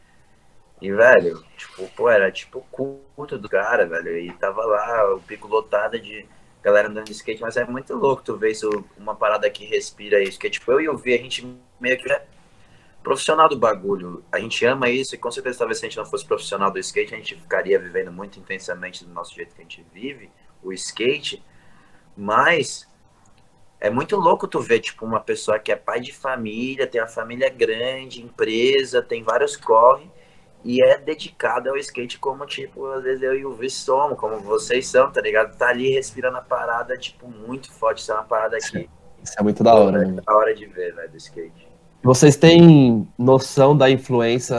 E, 0.80 0.92
velho, 0.92 1.44
tipo, 1.56 1.88
pô, 1.96 2.08
era 2.08 2.30
tipo 2.30 2.60
culto 2.70 3.36
do 3.38 3.48
cara, 3.48 3.86
velho. 3.86 4.16
E 4.18 4.32
tava 4.34 4.64
lá, 4.64 5.14
o 5.14 5.20
pico 5.20 5.48
lotado 5.48 5.98
de 5.98 6.24
galera 6.62 6.88
andando 6.88 7.06
de 7.06 7.12
skate, 7.12 7.40
mas 7.40 7.56
é 7.56 7.64
muito 7.64 7.94
louco 7.94 8.22
tu 8.22 8.36
ver 8.36 8.52
isso, 8.52 8.84
uma 8.96 9.14
parada 9.14 9.50
que 9.50 9.64
respira 9.64 10.22
isso. 10.22 10.38
Que 10.38 10.48
tipo, 10.48 10.70
eu 10.70 10.80
e 10.80 10.88
o 10.88 10.96
Vi, 10.96 11.14
a 11.14 11.18
gente 11.18 11.46
meio 11.80 11.98
que 11.98 12.10
é 12.10 12.24
profissional 13.02 13.48
do 13.48 13.58
bagulho. 13.58 14.24
A 14.30 14.38
gente 14.38 14.64
ama 14.64 14.88
isso 14.88 15.14
e 15.14 15.18
com 15.18 15.30
certeza 15.30 15.58
talvez 15.58 15.78
se 15.78 15.86
a 15.86 15.88
gente 15.88 15.98
não 15.98 16.06
fosse 16.06 16.24
profissional 16.24 16.70
do 16.70 16.78
skate, 16.78 17.14
a 17.14 17.16
gente 17.16 17.34
ficaria 17.34 17.78
vivendo 17.78 18.12
muito 18.12 18.38
intensamente 18.38 19.04
do 19.04 19.12
nosso 19.12 19.34
jeito 19.34 19.54
que 19.54 19.60
a 19.60 19.64
gente 19.64 19.84
vive, 19.92 20.30
o 20.62 20.72
skate. 20.72 21.42
Mas 22.16 22.88
é 23.80 23.90
muito 23.90 24.16
louco 24.16 24.46
tu 24.46 24.60
ver, 24.60 24.80
tipo, 24.80 25.04
uma 25.04 25.20
pessoa 25.20 25.58
que 25.58 25.72
é 25.72 25.76
pai 25.76 26.00
de 26.00 26.12
família, 26.12 26.86
tem 26.86 27.00
uma 27.00 27.08
família 27.08 27.48
grande, 27.48 28.22
empresa, 28.22 29.02
tem 29.02 29.24
vários 29.24 29.56
corre 29.56 30.08
e 30.64 30.82
é 30.82 30.98
dedicada 30.98 31.70
ao 31.70 31.76
skate 31.76 32.18
como, 32.18 32.44
tipo, 32.44 32.86
às 32.86 33.02
vezes 33.02 33.22
eu 33.22 33.34
e 33.38 33.46
o 33.46 33.52
Vi 33.52 33.70
somos, 33.70 34.18
como 34.18 34.38
vocês 34.40 34.86
são, 34.86 35.10
tá 35.10 35.20
ligado? 35.20 35.56
Tá 35.56 35.68
ali 35.68 35.90
respirando 35.90 36.36
a 36.36 36.42
parada, 36.42 36.96
tipo, 36.96 37.28
muito 37.28 37.72
forte. 37.72 38.02
Isso 38.02 38.12
é 38.12 38.14
uma 38.14 38.24
parada 38.24 38.58
que 38.58 38.88
Isso 39.22 39.34
é 39.38 39.42
muito 39.42 39.62
da 39.62 39.74
hora, 39.74 39.98
né? 39.98 40.16
é 40.18 40.20
da 40.20 40.36
hora 40.36 40.54
de 40.54 40.66
ver, 40.66 40.94
velho, 40.94 41.10
do 41.10 41.16
skate. 41.16 41.68
Vocês 42.02 42.36
têm 42.36 43.08
noção 43.18 43.76
da 43.76 43.90
influência 43.90 44.56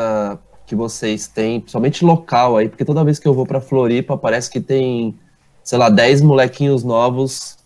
que 0.66 0.76
vocês 0.76 1.28
têm, 1.28 1.60
principalmente 1.60 2.06
local 2.06 2.58
aí, 2.58 2.70
porque 2.70 2.86
toda 2.86 3.04
vez 3.04 3.18
que 3.18 3.28
eu 3.28 3.34
vou 3.34 3.46
pra 3.46 3.60
Floripa, 3.60 4.18
parece 4.18 4.50
que 4.50 4.60
tem, 4.60 5.18
sei 5.64 5.78
lá, 5.78 5.90
10 5.90 6.22
molequinhos 6.22 6.84
novos 6.84 7.58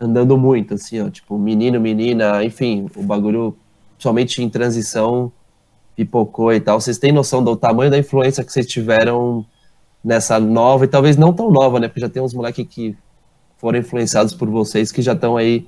andando 0.00 0.36
muito, 0.36 0.74
assim, 0.74 1.00
ó, 1.00 1.10
tipo, 1.10 1.38
menino, 1.38 1.80
menina, 1.80 2.44
enfim, 2.44 2.88
o 2.96 3.02
bagulho, 3.02 3.56
principalmente 3.92 4.42
em 4.42 4.48
transição, 4.48 5.32
pipocou 6.04 6.52
e 6.52 6.60
tal. 6.60 6.80
Vocês 6.80 6.96
têm 6.98 7.10
noção 7.10 7.42
do 7.42 7.56
tamanho 7.56 7.90
da 7.90 7.98
influência 7.98 8.44
que 8.44 8.52
vocês 8.52 8.66
tiveram 8.66 9.44
nessa 10.04 10.38
nova, 10.38 10.84
e 10.84 10.88
talvez 10.88 11.16
não 11.16 11.32
tão 11.32 11.50
nova, 11.50 11.80
né, 11.80 11.88
porque 11.88 12.00
já 12.00 12.08
tem 12.08 12.22
uns 12.22 12.32
moleques 12.32 12.64
que 12.68 12.96
foram 13.56 13.80
influenciados 13.80 14.32
por 14.32 14.48
vocês, 14.48 14.92
que 14.92 15.02
já 15.02 15.12
estão 15.12 15.36
aí 15.36 15.66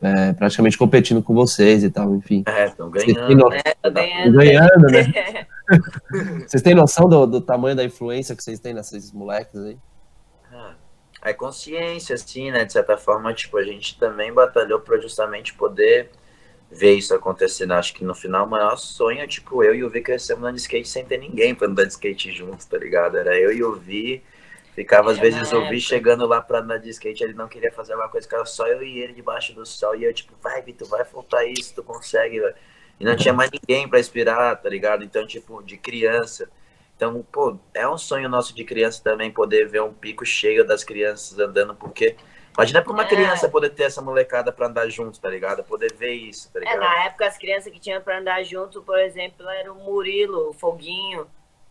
é, 0.00 0.32
praticamente 0.32 0.78
competindo 0.78 1.20
com 1.22 1.34
vocês 1.34 1.82
e 1.82 1.90
tal, 1.90 2.14
enfim. 2.14 2.44
É, 2.46 2.66
estão 2.66 2.88
ganhando. 2.90 3.34
no- 3.36 3.52
É, 3.52 3.62
tô 3.82 3.90
ganhando. 3.90 4.32
ganhando, 4.36 4.86
né? 4.90 5.46
Vocês 6.46 6.62
têm 6.62 6.74
noção 6.74 7.08
do, 7.08 7.24
do 7.26 7.40
tamanho 7.40 7.74
da 7.76 7.84
influência 7.84 8.34
que 8.36 8.42
vocês 8.42 8.58
têm 8.58 8.74
nesses 8.74 9.12
moleques 9.12 9.58
aí? 9.60 9.76
Ah, 10.52 10.74
É 11.24 11.32
consciência, 11.32 12.14
assim, 12.14 12.50
né? 12.50 12.64
De 12.64 12.72
certa 12.72 12.96
forma, 12.98 13.32
tipo, 13.32 13.56
a 13.56 13.62
gente 13.62 13.96
também 13.98 14.32
batalhou 14.32 14.80
para 14.80 15.00
justamente 15.00 15.54
poder 15.54 16.10
ver 16.72 16.94
isso 16.94 17.14
acontecendo. 17.14 17.72
Acho 17.72 17.94
que 17.94 18.04
no 18.04 18.14
final 18.14 18.46
o 18.46 18.50
maior 18.50 18.76
sonho 18.76 19.20
é, 19.20 19.26
tipo, 19.26 19.62
eu 19.64 19.74
e 19.74 19.84
o 19.84 19.90
Vi 19.90 20.02
crescemos 20.02 20.42
andando 20.42 20.56
de 20.56 20.62
skate 20.62 20.88
sem 20.88 21.04
ter 21.04 21.18
ninguém 21.18 21.54
pra 21.54 21.68
andar 21.68 21.84
de 21.84 21.92
skate 21.92 22.32
juntos, 22.32 22.66
tá 22.66 22.78
ligado? 22.78 23.16
Era 23.18 23.38
eu 23.38 23.52
e 23.52 23.62
o 23.64 23.74
Vi. 23.76 24.22
Ficava, 24.74 25.10
às 25.12 25.18
É, 25.18 25.20
vezes, 25.20 25.52
o 25.52 25.66
Vi 25.66 25.80
chegando 25.80 26.26
lá 26.26 26.40
pra 26.40 26.60
andar 26.60 26.78
de 26.78 26.88
skate, 26.90 27.22
ele 27.22 27.34
não 27.34 27.46
queria 27.48 27.70
fazer 27.72 27.92
alguma 27.92 28.08
coisa, 28.10 28.26
ficava 28.26 28.46
só 28.46 28.66
eu 28.66 28.82
e 28.82 29.00
ele 29.00 29.12
debaixo 29.12 29.54
do 29.54 29.66
sol. 29.66 29.94
E 29.96 30.04
eu, 30.04 30.14
tipo, 30.14 30.34
vai, 30.42 30.62
Vi, 30.62 30.72
tu 30.72 30.86
vai 30.86 31.04
faltar 31.04 31.46
isso, 31.48 31.74
tu 31.74 31.82
consegue, 31.84 32.40
velho. 32.40 32.54
E 33.00 33.04
não 33.04 33.16
tinha 33.16 33.34
mais 33.34 33.50
ninguém 33.50 33.88
pra 33.88 34.00
inspirar, 34.00 34.56
tá 34.56 34.68
ligado? 34.68 35.04
Então, 35.04 35.26
tipo, 35.26 35.62
de 35.62 35.76
criança. 35.76 36.50
Então, 36.96 37.22
pô, 37.32 37.58
é 37.74 37.86
um 37.88 37.98
sonho 37.98 38.28
nosso 38.28 38.54
de 38.54 38.64
criança 38.64 39.02
também 39.02 39.30
poder 39.30 39.66
ver 39.68 39.82
um 39.82 39.92
pico 39.92 40.24
cheio 40.24 40.64
das 40.66 40.84
crianças 40.84 41.38
andando, 41.38 41.74
porque 41.74 42.16
imagina 42.54 42.82
pra 42.82 42.92
uma 42.92 43.02
É. 43.04 43.06
criança 43.08 43.48
poder 43.48 43.70
ter 43.70 43.84
essa 43.84 44.00
molecada 44.02 44.52
pra 44.52 44.66
andar 44.66 44.88
junto, 44.88 45.20
tá 45.20 45.28
ligado? 45.28 45.62
Poder 45.64 45.92
ver 45.94 46.12
isso, 46.12 46.50
tá 46.52 46.58
É, 46.58 46.62
ligado? 46.64 46.80
na 46.80 47.04
época 47.04 47.26
as 47.26 47.36
crianças 47.38 47.72
que 47.72 47.78
tinham 47.80 48.00
pra 48.02 48.18
andar 48.18 48.42
junto, 48.44 48.82
por 48.82 48.98
exemplo, 48.98 49.48
era 49.48 49.72
o 49.72 49.76
Murilo, 49.76 50.50
o 50.50 50.52
Foguinho, 50.52 51.26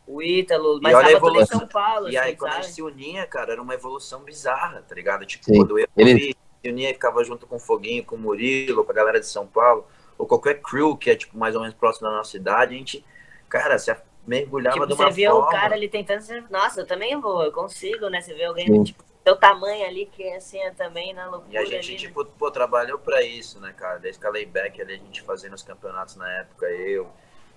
o 0.07 0.21
Ítalo, 0.21 0.79
mas 0.81 0.93
olha 0.95 1.13
tava 1.13 1.27
tudo 1.27 1.41
em. 1.41 1.45
São 1.45 1.67
Paulo, 1.67 2.09
E 2.09 2.17
aí, 2.17 2.29
assim, 2.29 2.37
quando 2.37 2.49
a 2.49 2.53
sabe? 2.53 2.63
gente 2.65 2.73
se 2.75 2.81
unia, 2.81 3.25
cara, 3.27 3.53
era 3.53 3.61
uma 3.61 3.73
evolução 3.73 4.21
bizarra, 4.21 4.83
tá 4.87 4.95
ligado? 4.95 5.25
Tipo, 5.25 5.45
Sim. 5.45 5.57
quando 5.57 5.79
eu 5.79 5.87
Ele- 5.95 6.13
vi, 6.15 6.35
se 6.63 6.69
unia 6.69 6.89
e 6.89 6.93
ficava 6.93 7.23
junto 7.23 7.45
com 7.47 7.55
o 7.55 7.59
Foguinho, 7.59 8.03
com 8.03 8.15
o 8.15 8.19
Murilo, 8.19 8.83
com 8.83 8.91
a 8.91 8.95
galera 8.95 9.19
de 9.19 9.27
São 9.27 9.45
Paulo, 9.47 9.87
ou 10.17 10.25
qualquer 10.27 10.61
crew 10.61 10.97
que 10.97 11.09
é, 11.11 11.15
tipo, 11.15 11.37
mais 11.37 11.55
ou 11.55 11.61
menos 11.61 11.75
próximo 11.75 12.09
da 12.09 12.17
nossa 12.17 12.35
idade, 12.35 12.75
a 12.75 12.77
gente, 12.77 13.05
cara, 13.47 13.77
se 13.79 13.95
mergulhava 14.27 14.73
Tipo, 14.75 14.87
de 14.87 14.93
uma 14.93 15.07
você 15.09 15.15
vê 15.15 15.27
forma... 15.27 15.47
o 15.47 15.49
cara 15.51 15.73
ali 15.75 15.87
tentando 15.89 16.21
ser. 16.21 16.43
Nossa, 16.49 16.81
eu 16.81 16.85
também 16.87 17.19
vou, 17.19 17.43
eu 17.43 17.51
consigo, 17.51 18.07
né? 18.09 18.21
Você 18.21 18.33
vê 18.33 18.43
alguém 18.45 18.67
Sim. 18.67 18.83
tipo, 18.83 19.03
seu 19.23 19.35
tamanho 19.37 19.85
ali, 19.87 20.05
que 20.05 20.23
é 20.23 20.35
assim, 20.37 20.59
é 20.59 20.71
também 20.71 21.13
na 21.13 21.27
loucura 21.29 21.51
E 21.51 21.57
a 21.57 21.65
gente, 21.65 21.93
ali, 21.93 21.99
né? 22.01 22.11
tipo, 22.11 22.23
pô, 22.25 22.49
trabalhou 22.49 22.97
pra 22.97 23.21
isso, 23.23 23.59
né, 23.59 23.73
cara? 23.73 23.99
Desde 23.99 24.19
que 24.19 24.25
a 24.27 24.29
layback 24.29 24.81
ali, 24.81 24.93
a 24.93 24.97
gente 24.97 25.21
fazendo 25.21 25.53
os 25.53 25.63
campeonatos 25.63 26.15
na 26.15 26.29
época, 26.39 26.65
eu, 26.67 27.09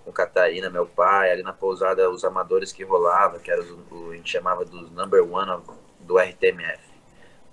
com 0.04 0.12
Catarina, 0.12 0.68
meu 0.68 0.86
pai, 0.86 1.30
ali 1.30 1.42
na 1.42 1.52
pousada, 1.52 2.10
os 2.10 2.24
amadores 2.24 2.72
que 2.72 2.82
rolava, 2.82 3.38
que 3.38 3.50
era 3.50 3.60
os, 3.60 3.70
o, 3.90 4.10
a 4.10 4.16
gente 4.16 4.30
chamava 4.30 4.64
dos 4.64 4.90
number 4.90 5.22
one 5.22 5.50
of- 5.50 5.70
do 6.00 6.18
RTMF, 6.18 6.82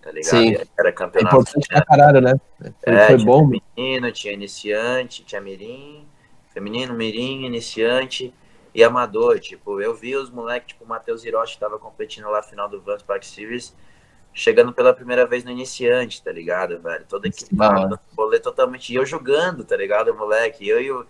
tá 0.01 0.11
ligado? 0.11 0.49
Sim. 0.49 0.55
Era 0.77 0.91
É 1.13 1.21
campeonato. 1.21 1.21
importante 1.23 1.67
pra 1.69 1.81
caralho, 1.83 2.21
né? 2.21 2.33
Foi, 2.83 2.99
É, 2.99 2.99
foi 2.99 3.17
tinha 3.17 3.31
bom. 3.31 3.57
feminino, 3.75 4.11
tinha 4.11 4.33
iniciante, 4.33 5.23
tinha 5.23 5.39
mirim, 5.41 6.07
feminino, 6.49 6.93
mirim, 6.93 7.45
iniciante 7.45 8.33
e 8.73 8.83
amador. 8.83 9.39
Tipo, 9.39 9.79
eu 9.81 9.93
vi 9.95 10.15
os 10.15 10.29
moleques, 10.29 10.69
tipo, 10.69 10.83
o 10.85 10.87
Matheus 10.87 11.23
Hiroshi 11.23 11.59
tava 11.59 11.77
competindo 11.79 12.25
lá 12.25 12.37
na 12.37 12.43
final 12.43 12.67
do 12.67 12.81
Vans 12.81 13.03
Park 13.03 13.23
Series, 13.23 13.75
chegando 14.33 14.73
pela 14.73 14.93
primeira 14.93 15.25
vez 15.25 15.43
no 15.43 15.51
iniciante, 15.51 16.23
tá 16.23 16.31
ligado, 16.31 16.79
velho? 16.79 17.05
Toda 17.07 17.29
hora. 17.59 17.87
no 17.87 17.99
rolê 18.17 18.39
totalmente. 18.39 18.91
E 18.91 18.95
eu 18.95 19.05
jogando, 19.05 19.63
tá 19.63 19.75
ligado, 19.75 20.13
moleque? 20.15 20.67
Eu 20.67 20.81
e 20.81 20.91
o. 20.91 21.05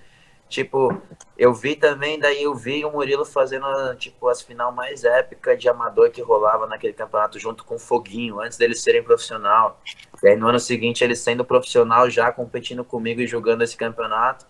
Tipo, 0.50 1.02
eu 1.38 1.54
vi 1.54 1.78
também, 1.78 2.20
daí 2.20 2.44
eu 2.44 2.54
vi 2.54 2.84
o 2.84 2.92
Murilo 2.92 3.24
fazendo, 3.24 3.66
tipo, 3.96 4.28
as 4.28 4.42
final 4.42 4.70
mais 4.70 5.06
épicas 5.06 5.58
de 5.58 5.70
amador 5.70 6.12
que 6.12 6.22
rolava 6.22 6.68
naquele 6.68 6.92
campeonato 6.92 7.40
junto 7.40 7.64
com 7.64 7.76
o 7.76 7.80
Foguinho, 7.80 8.42
antes 8.42 8.58
deles 8.58 8.84
serem 8.84 9.02
profissional. 9.02 9.80
E 10.22 10.28
aí 10.28 10.36
no 10.36 10.50
ano 10.50 10.60
seguinte 10.60 11.06
ele 11.06 11.16
sendo 11.16 11.46
profissional 11.46 12.10
já 12.10 12.34
competindo 12.34 12.84
comigo 12.84 13.22
e 13.22 13.28
jogando 13.28 13.62
esse 13.62 13.78
campeonato. 13.78 14.46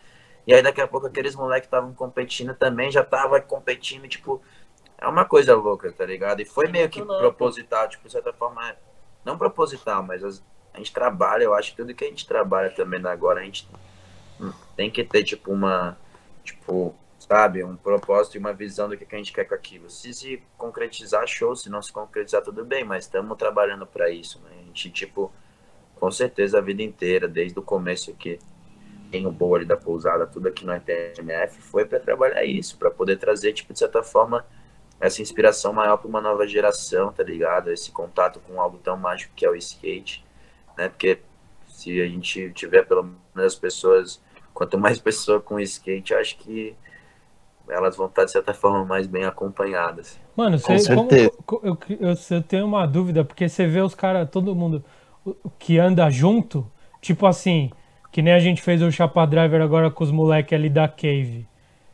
E 0.47 0.55
aí 0.55 0.63
daqui 0.63 0.81
a 0.81 0.87
pouco 0.87 1.05
aqueles 1.05 1.35
moleques 1.35 1.67
estavam 1.67 1.93
competindo 1.93 2.55
também, 2.55 2.89
já 2.91 3.03
tava 3.03 3.39
competindo, 3.39 4.07
tipo, 4.07 4.41
é 5.01 5.07
uma 5.07 5.25
coisa 5.25 5.55
louca, 5.55 5.91
tá 5.91 6.05
ligado? 6.05 6.41
E 6.41 6.45
foi 6.45 6.67
É 6.67 6.69
meio 6.69 6.89
que 6.89 7.01
louco. 7.01 7.17
proposital, 7.19 7.89
tipo, 7.89 8.05
de 8.05 8.11
certa 8.13 8.33
forma, 8.33 8.75
não 9.25 9.37
proposital, 9.37 10.03
mas 10.03 10.23
as- 10.23 10.43
a 10.73 10.77
gente 10.77 10.93
trabalha, 10.93 11.43
eu 11.43 11.53
acho 11.53 11.71
que 11.71 11.77
tudo 11.77 11.93
que 11.95 12.05
a 12.05 12.07
gente 12.09 12.27
trabalha 12.27 12.69
também 12.71 13.05
agora, 13.05 13.41
a 13.41 13.43
gente 13.43 13.67
tem 14.75 14.89
que 14.89 15.03
ter, 15.03 15.23
tipo, 15.23 15.51
uma, 15.51 15.97
tipo, 16.43 16.95
sabe? 17.19 17.63
Um 17.63 17.75
propósito 17.75 18.35
e 18.35 18.39
uma 18.39 18.53
visão 18.53 18.89
do 18.89 18.97
que 18.97 19.05
a 19.13 19.17
gente 19.17 19.33
quer 19.33 19.45
com 19.45 19.55
aquilo. 19.55 19.89
Se 19.89 20.13
se 20.13 20.43
concretizar, 20.57 21.25
show. 21.27 21.55
Se 21.55 21.69
não 21.69 21.81
se 21.81 21.91
concretizar, 21.91 22.41
tudo 22.41 22.65
bem. 22.65 22.83
Mas 22.83 23.05
estamos 23.05 23.37
trabalhando 23.37 23.85
para 23.85 24.09
isso, 24.09 24.39
né? 24.41 24.51
A 24.61 24.63
gente, 24.65 24.89
tipo, 24.89 25.31
com 25.95 26.11
certeza 26.11 26.59
a 26.59 26.61
vida 26.61 26.83
inteira, 26.83 27.27
desde 27.27 27.57
o 27.59 27.61
começo 27.63 28.13
que 28.15 28.39
tem 29.11 29.27
o 29.27 29.31
boa 29.31 29.57
ali 29.57 29.65
da 29.65 29.77
pousada, 29.77 30.27
tudo 30.27 30.47
aqui 30.47 30.65
no 30.65 30.73
ETMF, 30.73 31.61
foi 31.61 31.85
para 31.85 31.99
trabalhar 31.99 32.43
isso, 32.45 32.77
para 32.77 32.91
poder 32.91 33.17
trazer, 33.17 33.53
tipo, 33.53 33.73
de 33.73 33.79
certa 33.79 34.03
forma, 34.03 34.45
essa 35.01 35.21
inspiração 35.21 35.73
maior 35.73 35.97
para 35.97 36.07
uma 36.07 36.21
nova 36.21 36.47
geração, 36.47 37.11
tá 37.11 37.23
ligado? 37.23 37.71
Esse 37.71 37.91
contato 37.91 38.39
com 38.39 38.61
algo 38.61 38.77
tão 38.77 38.95
mágico 38.95 39.33
que 39.35 39.43
é 39.43 39.49
o 39.49 39.55
skate, 39.55 40.23
né? 40.77 40.87
Porque 40.87 41.19
se 41.67 41.99
a 41.99 42.07
gente 42.07 42.51
tiver 42.51 42.85
pelo 42.85 43.09
menos 43.33 43.55
pessoas, 43.55 44.21
quanto 44.53 44.77
mais 44.77 44.99
pessoa 45.01 45.41
com 45.41 45.59
skate, 45.59 46.13
acho 46.13 46.37
que 46.37 46.75
elas 47.67 47.97
vão 47.97 48.05
estar 48.05 48.25
de 48.25 48.31
certa 48.31 48.53
forma 48.53 48.85
mais 48.85 49.07
bem 49.07 49.23
acompanhadas. 49.23 50.19
Mano, 50.35 50.59
você, 50.59 50.93
como, 50.93 51.09
eu, 51.11 51.77
eu, 51.99 52.15
eu 52.29 52.43
tenho 52.43 52.65
uma 52.65 52.85
dúvida, 52.85 53.23
porque 53.25 53.49
você 53.49 53.65
vê 53.65 53.81
os 53.81 53.95
caras, 53.95 54.29
todo 54.29 54.55
mundo 54.55 54.83
que 55.57 55.79
anda 55.79 56.09
junto, 56.09 56.69
tipo 57.01 57.25
assim, 57.25 57.71
que 58.11 58.21
nem 58.21 58.33
a 58.33 58.39
gente 58.39 58.61
fez 58.61 58.81
o 58.81 58.91
Chapa 58.91 59.25
Driver 59.25 59.61
agora 59.61 59.89
com 59.89 60.03
os 60.03 60.11
moleques 60.11 60.53
ali 60.53 60.69
da 60.69 60.87
Cave. 60.87 61.47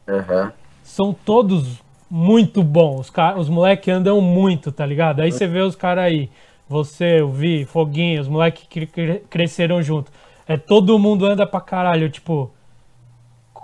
Uhum. 0.08 0.52
São 0.84 1.14
todos 1.14 1.82
muito 2.10 2.64
bom. 2.64 3.00
Os, 3.00 3.12
os 3.38 3.50
moleques 3.50 3.94
andam 3.94 4.22
muito, 4.22 4.72
tá 4.72 4.86
ligado? 4.86 5.22
Aí 5.22 5.32
você 5.32 5.48
vê 5.48 5.60
os 5.60 5.76
caras 5.76 6.06
aí. 6.06 6.30
Você, 6.70 7.22
o 7.22 7.30
Vi, 7.30 7.66
Foguinho, 7.66 8.22
os 8.22 8.28
moleques 8.28 8.66
que 8.70 8.86
cresceram 9.30 9.82
junto. 9.82 10.12
É 10.48 10.58
todo 10.58 11.00
mundo 11.00 11.26
anda 11.26 11.46
pra 11.46 11.62
caralho, 11.62 12.10
tipo. 12.10 12.52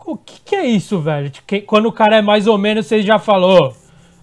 O 0.06 0.18
que, 0.18 0.42
que 0.42 0.56
é 0.56 0.66
isso, 0.66 1.00
velho? 1.00 1.30
Tipo, 1.30 1.62
quando 1.62 1.86
o 1.86 1.92
cara 1.92 2.18
é 2.18 2.22
mais 2.22 2.46
ou 2.48 2.58
menos, 2.58 2.86
você 2.86 3.02
já 3.02 3.18
falou. 3.18 3.74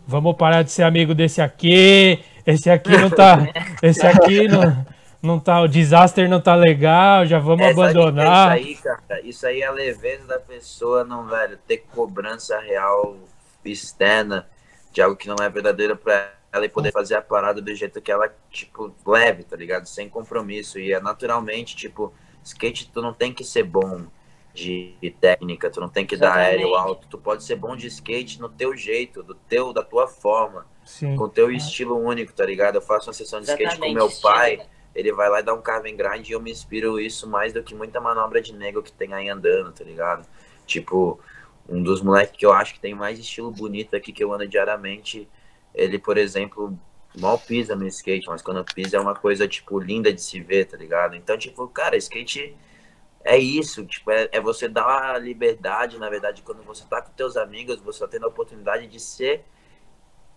Vamos 0.07 0.37
parar 0.37 0.63
de 0.63 0.71
ser 0.71 0.83
amigo 0.83 1.15
desse 1.15 1.41
aqui. 1.41 2.19
Esse 2.47 2.69
aqui 2.69 2.91
não 2.97 3.09
tá. 3.09 3.39
Esse 3.83 4.07
aqui 4.07 4.49
não, 4.49 4.87
não 5.23 5.39
tá. 5.39 5.61
O 5.61 5.69
disaster 5.69 6.29
não 6.29 6.41
tá 6.41 6.55
legal. 6.55 7.25
Já 7.25 7.39
vamos 7.39 7.65
Essa 7.67 7.81
abandonar. 7.81 8.61
Isso 8.61 8.69
aí, 8.69 8.77
cara. 8.77 9.21
Isso 9.23 9.47
aí 9.47 9.63
é 9.63 9.67
a 9.67 9.73
leveza 9.73 10.27
da 10.27 10.39
pessoa, 10.39 11.05
não, 11.05 11.27
velho. 11.27 11.59
Ter 11.67 11.85
cobrança 11.95 12.59
real 12.59 13.17
externa 13.65 14.49
de 14.93 15.03
algo 15.03 15.17
que 15.17 15.29
não 15.29 15.37
é 15.41 15.49
verdadeiro 15.49 15.97
para 15.97 16.33
ela 16.53 16.65
e 16.65 16.69
poder 16.69 16.93
fazer 16.93 17.15
a 17.15 17.23
parada 17.23 17.61
do 17.61 17.75
jeito 17.75 18.01
que 18.01 18.11
ela, 18.11 18.33
tipo, 18.51 18.93
leve, 19.07 19.45
tá 19.45 19.57
ligado? 19.57 19.87
Sem 19.87 20.09
compromisso. 20.09 20.79
E 20.79 20.93
é 20.93 21.01
naturalmente, 21.01 21.77
tipo, 21.77 22.13
skate 22.45 22.91
tu 22.93 23.01
não 23.01 23.13
tem 23.13 23.33
que 23.33 23.45
ser 23.45 23.63
bom 23.63 24.07
de 24.53 25.15
técnica, 25.21 25.71
tu 25.71 25.81
não 25.81 25.89
tem 25.89 26.05
que 26.05 26.17
Exatamente. 26.17 26.45
dar 26.45 26.49
aéreo 26.49 26.75
alto, 26.75 27.07
tu 27.09 27.19
pode 27.19 27.45
ser 27.45 27.57
bom 27.57 27.77
de 27.77 27.87
skate 27.87 28.41
no 28.41 28.49
teu 28.49 28.77
jeito, 28.77 29.23
do 29.23 29.35
teu, 29.35 29.73
da 29.73 29.83
tua 29.83 30.09
forma, 30.09 30.67
Sim. 30.85 31.15
com 31.17 31.29
teu 31.29 31.51
é. 31.51 31.55
estilo 31.55 31.97
único, 31.97 32.33
tá 32.33 32.45
ligado? 32.45 32.77
Eu 32.77 32.83
faço 32.83 33.09
uma 33.09 33.15
sessão 33.15 33.41
de 33.41 33.47
Exatamente. 33.47 33.75
skate 33.75 33.89
com 33.89 33.95
meu 33.95 34.11
pai, 34.21 34.67
ele 34.95 35.13
vai 35.13 35.29
lá 35.29 35.41
e 35.41 35.43
dá 35.43 35.55
um 35.55 35.63
carving 35.63 35.97
grind 35.97 36.29
e 36.29 36.33
eu 36.33 36.41
me 36.41 36.51
inspiro 36.51 36.99
isso 36.99 37.29
mais 37.29 37.53
do 37.53 37.63
que 37.63 37.75
muita 37.75 38.01
manobra 38.01 38.43
de 38.43 38.53
nego 38.53 38.83
que 38.83 38.93
tem 38.93 39.15
aí 39.15 39.29
andando, 39.29 39.73
tá 39.73 39.85
ligado? 39.85 40.27
Tipo, 40.67 41.21
um 41.71 41.83
dos 41.83 42.03
moleques 42.03 42.37
que 42.37 42.45
eu 42.45 42.53
acho 42.53 42.75
que 42.75 42.81
tem 42.81 42.95
mais 42.95 43.19
estilo 43.19 43.51
bonito 43.51 43.95
aqui 43.95 44.13
que 44.13 44.23
eu 44.23 44.33
ando 44.33 44.47
diariamente. 44.47 45.29
Ele, 45.73 45.99
por 45.99 46.19
exemplo, 46.19 46.77
mal 47.19 47.39
pisa 47.39 47.77
no 47.77 47.87
skate, 47.87 48.27
mas 48.27 48.43
quando 48.43 48.65
pisa 48.65 48.97
é 48.97 49.01
uma 49.01 49.15
coisa, 49.15 49.47
tipo, 49.47 49.79
linda 49.79 50.13
de 50.13 50.21
se 50.21 50.41
ver, 50.41 50.67
tá 50.67 50.77
ligado? 50.77 51.15
Então, 51.15 51.39
tipo, 51.39 51.67
cara, 51.69 51.97
skate 51.97 52.57
é 53.23 53.39
isso, 53.39 53.85
tipo, 53.87 54.11
é, 54.11 54.29
é 54.33 54.41
você 54.41 54.69
dar 54.69 55.15
a 55.15 55.19
liberdade, 55.19 55.99
na 55.99 56.11
verdade, 56.11 56.43
quando 56.43 56.63
você 56.63 56.85
tá 56.89 57.01
com 57.01 57.13
teus 57.13 57.37
amigos, 57.37 57.81
você 57.81 58.01
tá 58.01 58.09
tendo 58.09 58.25
a 58.25 58.29
oportunidade 58.29 58.87
de 58.87 58.99
ser 58.99 59.45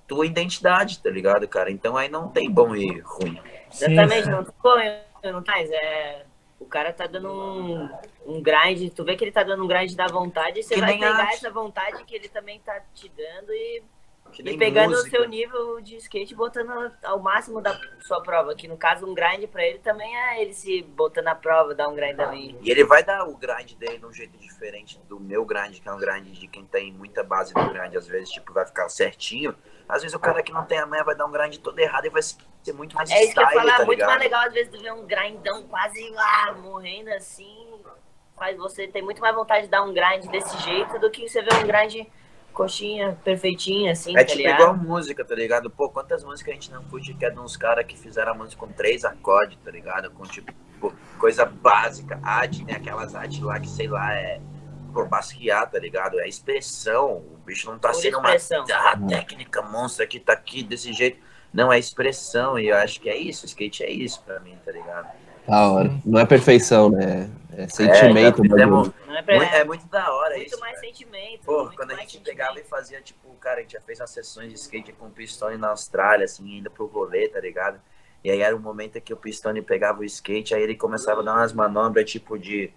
tua 0.07 0.25
identidade, 0.25 0.99
tá 0.99 1.09
ligado, 1.09 1.47
cara? 1.47 1.71
Então 1.71 1.97
aí 1.97 2.09
não 2.09 2.27
tem 2.29 2.49
bom 2.51 2.75
e 2.75 2.99
ruim. 2.99 3.39
Exatamente, 3.71 4.29
não 4.29 4.43
tem 4.43 5.31
não 5.31 5.43
é 5.47 6.25
o 6.63 6.65
cara 6.65 6.93
tá 6.93 7.05
dando 7.05 7.29
um, 7.29 7.89
um 8.25 8.41
grind, 8.41 8.89
tu 8.93 9.03
vê 9.03 9.15
que 9.15 9.23
ele 9.23 9.31
tá 9.31 9.43
dando 9.43 9.63
um 9.63 9.67
grind 9.67 9.93
da 9.95 10.07
vontade, 10.07 10.59
e 10.59 10.63
você 10.63 10.75
que 10.75 10.81
vai 10.81 10.93
pegar 10.93 11.33
essa 11.33 11.51
vontade 11.51 12.03
que 12.05 12.15
ele 12.15 12.29
também 12.29 12.59
tá 12.61 12.81
te 12.93 13.09
dando 13.09 13.51
e, 13.51 13.83
e 14.39 14.57
pegando 14.57 14.91
música. 14.91 15.07
o 15.07 15.11
seu 15.11 15.27
nível 15.27 15.81
de 15.81 15.97
skate, 15.97 16.33
botando 16.33 16.71
ao 17.03 17.19
máximo 17.19 17.61
da 17.61 17.77
sua 18.01 18.21
prova. 18.21 18.55
Que 18.55 18.67
no 18.67 18.77
caso, 18.77 19.05
um 19.05 19.13
grind 19.13 19.45
pra 19.47 19.63
ele 19.63 19.79
também 19.79 20.15
é 20.15 20.41
ele 20.41 20.53
se 20.53 20.81
botando 20.81 21.27
a 21.27 21.35
prova, 21.35 21.75
dar 21.75 21.89
um 21.89 21.95
grind 21.95 22.19
ali. 22.19 22.57
E 22.61 22.71
ele 22.71 22.83
vai 22.83 23.03
dar 23.03 23.27
o 23.27 23.35
grind 23.35 23.73
dele 23.73 23.99
de 23.99 24.05
um 24.05 24.13
jeito 24.13 24.37
diferente 24.37 24.99
do 25.07 25.19
meu 25.19 25.45
grind, 25.45 25.79
que 25.79 25.87
é 25.87 25.91
um 25.91 25.99
grind 25.99 26.25
de 26.27 26.47
quem 26.47 26.65
tem 26.65 26.91
muita 26.91 27.23
base 27.23 27.53
do 27.53 27.69
grind, 27.69 27.93
às 27.95 28.07
vezes, 28.07 28.29
tipo, 28.29 28.53
vai 28.53 28.65
ficar 28.65 28.87
certinho. 28.89 29.53
Às 29.87 30.01
vezes 30.01 30.15
o 30.15 30.19
cara 30.19 30.41
que 30.41 30.51
não 30.51 30.65
tem 30.65 30.79
a 30.79 30.85
manha 30.85 31.03
vai 31.03 31.15
dar 31.15 31.25
um 31.25 31.31
grind 31.31 31.57
todo 31.57 31.77
errado 31.77 32.05
e 32.05 32.09
vai 32.09 32.21
ser 32.63 32.73
muito 32.73 32.95
mais 32.95 33.09
É 33.11 33.23
isso 33.23 33.33
que 33.33 33.39
eu 33.39 33.47
falar, 33.49 33.77
tá 33.77 33.85
muito 33.85 33.99
ligado? 33.99 34.09
mais 34.09 34.21
legal 34.21 34.41
às 34.47 34.53
vezes 34.53 34.81
ver 34.81 34.93
um 34.93 35.05
grindão 35.05 35.63
quase 35.63 36.09
lá, 36.11 36.53
morrendo 36.53 37.09
assim, 37.11 37.67
faz 38.37 38.57
você 38.57 38.87
ter 38.87 39.01
muito 39.01 39.21
mais 39.21 39.35
vontade 39.35 39.65
de 39.65 39.71
dar 39.71 39.83
um 39.83 39.93
grind 39.93 40.25
desse 40.29 40.57
jeito 40.59 40.99
do 40.99 41.09
que 41.11 41.27
você 41.27 41.41
ver 41.41 41.53
um 41.55 41.67
grind 41.67 42.07
coxinha, 42.53 43.17
perfeitinha, 43.23 43.91
assim, 43.91 44.15
É 44.15 44.19
tá 44.19 44.25
tipo 44.25 44.37
ligado? 44.37 44.61
igual 44.61 44.75
música, 44.77 45.25
tá 45.25 45.35
ligado? 45.35 45.69
Pô, 45.69 45.89
quantas 45.89 46.23
músicas 46.23 46.51
a 46.51 46.53
gente 46.53 46.71
não 46.71 46.83
curte 46.83 47.13
que 47.13 47.25
é 47.25 47.29
de 47.29 47.39
uns 47.39 47.57
caras 47.57 47.85
que 47.85 47.97
fizeram 47.97 48.31
a 48.31 48.35
música 48.35 48.65
com 48.65 48.71
três 48.71 49.03
acordes, 49.03 49.57
tá 49.63 49.71
ligado? 49.71 50.11
Com, 50.11 50.23
tipo, 50.23 50.53
coisa 51.17 51.45
básica. 51.45 52.19
Arte, 52.23 52.63
tem 52.63 52.75
aquelas 52.75 53.15
artes 53.15 53.39
lá 53.39 53.59
que, 53.59 53.67
sei 53.67 53.87
lá, 53.87 54.13
é 54.13 54.39
por 54.93 55.07
basquear, 55.07 55.69
tá 55.69 55.79
ligado? 55.79 56.19
É 56.19 56.27
expressão. 56.27 57.17
O 57.17 57.39
bicho 57.43 57.69
não 57.69 57.79
tá 57.79 57.89
por 57.89 57.95
sendo 57.95 58.17
expressão. 58.17 58.63
uma 58.65 58.91
ah, 58.91 58.97
técnica 59.09 59.61
monstra 59.63 60.05
que 60.05 60.19
tá 60.19 60.33
aqui 60.33 60.61
desse 60.63 60.93
jeito. 60.93 61.19
Não, 61.53 61.71
é 61.71 61.77
expressão. 61.77 62.57
E 62.57 62.69
eu 62.69 62.75
acho 62.77 62.99
que 62.99 63.09
é 63.09 63.17
isso. 63.17 63.45
Skate 63.45 63.83
é 63.83 63.91
isso 63.91 64.21
pra 64.23 64.39
mim, 64.39 64.57
tá 64.65 64.71
ligado? 64.71 65.07
Da 65.47 65.69
hora. 65.69 65.93
Não 66.05 66.19
é 66.19 66.25
perfeição, 66.25 66.89
né? 66.89 67.29
É 67.55 67.67
sentimento. 67.67 68.43
É, 68.43 68.49
fizemos, 68.49 68.91
não 69.05 69.15
é, 69.15 69.21
pra... 69.21 69.35
muito, 69.35 69.53
é, 69.53 69.63
muito 69.63 69.87
da 69.87 70.11
hora 70.11 70.35
muito 70.35 70.47
isso. 70.47 70.57
Muito 70.57 70.61
mais 70.61 70.75
cara. 70.75 70.87
sentimento. 70.87 71.41
Pô, 71.45 71.69
quando 71.75 71.91
a 71.91 71.95
gente 71.95 72.19
pegava 72.19 72.59
e 72.59 72.63
fazia, 72.63 73.01
tipo, 73.01 73.29
cara, 73.35 73.59
a 73.59 73.61
gente 73.61 73.73
já 73.73 73.81
fez 73.81 73.99
umas 73.99 74.09
sessões 74.09 74.49
de 74.49 74.55
skate 74.55 74.93
com 74.93 75.07
o 75.07 75.11
Pistone 75.11 75.57
na 75.57 75.69
Austrália, 75.69 76.25
assim, 76.25 76.57
indo 76.57 76.71
pro 76.71 76.87
rolê, 76.87 77.27
tá 77.27 77.39
ligado? 77.39 77.79
E 78.23 78.31
aí 78.31 78.41
era 78.41 78.55
o 78.55 78.59
um 78.59 78.61
momento 78.61 78.99
que 79.01 79.13
o 79.13 79.17
Pistone 79.17 79.61
pegava 79.61 79.99
o 79.99 80.03
skate, 80.05 80.55
aí 80.55 80.63
ele 80.63 80.75
começava 80.75 81.21
a 81.21 81.23
dar 81.23 81.33
umas 81.33 81.53
manobras, 81.53 82.09
tipo, 82.09 82.39
de 82.39 82.71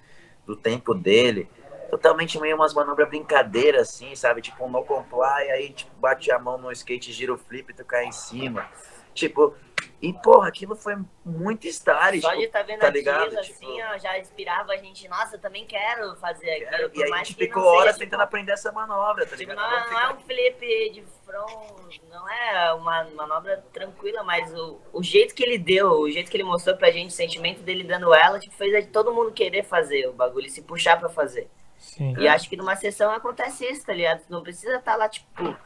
do 0.44 0.54
tempo 0.54 0.94
dele 0.94 1.48
totalmente 1.90 2.38
meio 2.38 2.56
umas 2.56 2.74
manobras 2.74 3.08
brincadeiras, 3.08 3.88
assim, 3.88 4.14
sabe? 4.14 4.42
Tipo 4.42 4.64
um 4.64 4.70
no 4.70 4.84
comply, 4.84 5.50
aí 5.50 5.70
tipo, 5.70 5.94
bate 5.96 6.30
a 6.30 6.38
mão 6.38 6.58
no 6.58 6.70
skate, 6.72 7.12
gira 7.12 7.32
o 7.32 7.38
flip 7.38 7.70
e 7.70 7.74
tu 7.74 7.84
cai 7.84 8.06
em 8.06 8.12
cima. 8.12 8.68
Tipo, 9.14 9.56
e 10.00 10.12
porra, 10.12 10.48
aquilo 10.48 10.76
foi 10.76 10.94
muito 11.24 11.66
style. 11.66 12.20
Só 12.20 12.28
tipo, 12.28 12.40
de 12.42 12.48
tá 12.48 12.62
vendo 12.62 12.80
tá 12.80 12.90
ligado? 12.90 13.30
Tipo, 13.30 13.40
assim, 13.40 13.82
ó, 13.82 13.98
já 13.98 14.18
inspirava 14.18 14.72
a 14.72 14.76
gente, 14.76 15.08
nossa, 15.08 15.36
eu 15.36 15.40
também 15.40 15.64
quero 15.64 16.14
fazer 16.16 16.50
aquilo. 16.50 16.90
E 16.94 17.02
aí 17.02 17.12
a 17.12 17.16
gente 17.18 17.34
ficou 17.34 17.62
horas 17.62 17.94
seja, 17.94 18.04
tentando 18.04 18.20
tipo, 18.20 18.22
aprender 18.22 18.52
essa 18.52 18.70
manobra, 18.70 19.24
tá 19.24 19.36
tipo, 19.36 19.50
ligado? 19.50 19.70
Não, 19.70 19.90
não, 19.92 20.00
é 20.00 20.12
um 20.12 20.20
flip 20.20 20.90
de 20.90 21.02
front, 21.24 21.98
não 22.10 22.28
é 22.28 22.74
uma 22.74 23.04
manobra 23.04 23.64
tranquila, 23.72 24.22
mas 24.22 24.52
o, 24.52 24.78
o 24.92 25.02
jeito 25.02 25.34
que 25.34 25.42
ele 25.42 25.56
deu, 25.56 25.88
o 25.92 26.10
jeito 26.10 26.30
que 26.30 26.36
ele 26.36 26.44
mostrou 26.44 26.76
pra 26.76 26.90
gente, 26.90 27.08
o 27.08 27.14
sentimento 27.14 27.62
dele 27.62 27.82
dando 27.82 28.12
ela, 28.12 28.38
tipo, 28.38 28.54
fez 28.54 28.86
todo 28.88 29.14
mundo 29.14 29.32
querer 29.32 29.64
fazer 29.64 30.08
o 30.08 30.12
bagulho, 30.12 30.50
se 30.50 30.60
puxar 30.60 30.98
pra 30.98 31.08
fazer. 31.08 31.48
Sim. 31.86 32.14
E 32.18 32.26
acho 32.26 32.48
que 32.48 32.56
numa 32.56 32.74
sessão 32.74 33.12
acontece 33.12 33.64
isso, 33.64 33.86
tá 33.86 33.92
ligado? 33.92 34.26
Tu 34.26 34.32
não 34.32 34.42
precisa 34.42 34.76
estar 34.76 34.92
tá 34.92 34.96
lá, 34.96 35.08
tipo, 35.08 35.56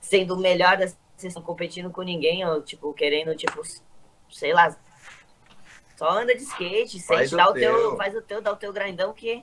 sendo 0.00 0.34
o 0.34 0.40
melhor 0.40 0.76
da 0.76 0.88
sessão, 1.16 1.40
competindo 1.40 1.88
com 1.90 2.02
ninguém, 2.02 2.44
ou, 2.44 2.60
tipo, 2.60 2.92
querendo, 2.92 3.34
tipo, 3.36 3.62
sei 4.28 4.52
lá, 4.52 4.76
só 5.96 6.10
anda 6.10 6.34
de 6.34 6.42
skate, 6.42 6.98
sente, 6.98 7.36
dá 7.36 7.48
o 7.48 7.52
teu. 7.52 7.74
teu, 7.74 7.96
faz 7.96 8.14
o 8.14 8.22
teu, 8.22 8.42
dá 8.42 8.52
o 8.52 8.56
teu 8.56 8.72
grandão 8.72 9.12
que. 9.12 9.42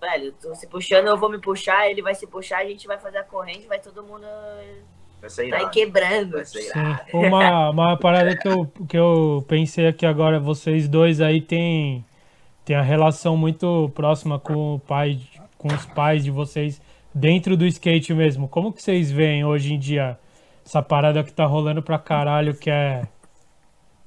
Velho, 0.00 0.32
tu 0.40 0.54
se 0.54 0.68
puxando, 0.68 1.08
eu 1.08 1.18
vou 1.18 1.28
me 1.28 1.38
puxar, 1.38 1.90
ele 1.90 2.00
vai 2.00 2.14
se 2.14 2.26
puxar, 2.26 2.58
a 2.58 2.64
gente 2.64 2.86
vai 2.86 2.98
fazer 2.98 3.18
a 3.18 3.24
corrente, 3.24 3.66
vai 3.66 3.80
todo 3.80 4.04
mundo. 4.04 4.26
Vai 5.20 5.30
sair 5.30 5.50
tá 5.50 5.68
quebrando. 5.68 6.32
Vai 6.32 6.44
Sim. 6.44 6.68
Uma, 7.12 7.70
uma 7.70 7.98
parada 7.98 8.36
que 8.36 8.46
eu, 8.46 8.66
que 8.88 8.96
eu 8.96 9.44
pensei 9.48 9.88
aqui 9.88 10.06
agora, 10.06 10.38
vocês 10.38 10.88
dois 10.88 11.20
aí 11.20 11.40
tem 11.40 12.04
tem 12.64 12.76
a 12.76 12.82
relação 12.82 13.36
muito 13.36 13.90
próxima 13.94 14.38
com 14.38 14.74
o 14.74 14.78
pai, 14.78 15.20
com 15.58 15.68
os 15.68 15.84
pais 15.86 16.24
de 16.24 16.30
vocês 16.30 16.80
dentro 17.14 17.56
do 17.56 17.66
skate 17.66 18.12
mesmo. 18.14 18.48
Como 18.48 18.72
que 18.72 18.82
vocês 18.82 19.10
veem 19.10 19.44
hoje 19.44 19.74
em 19.74 19.78
dia 19.78 20.18
essa 20.64 20.82
parada 20.82 21.22
que 21.22 21.32
tá 21.32 21.44
rolando 21.44 21.82
pra 21.82 21.98
caralho, 21.98 22.54
que 22.54 22.70
é 22.70 23.06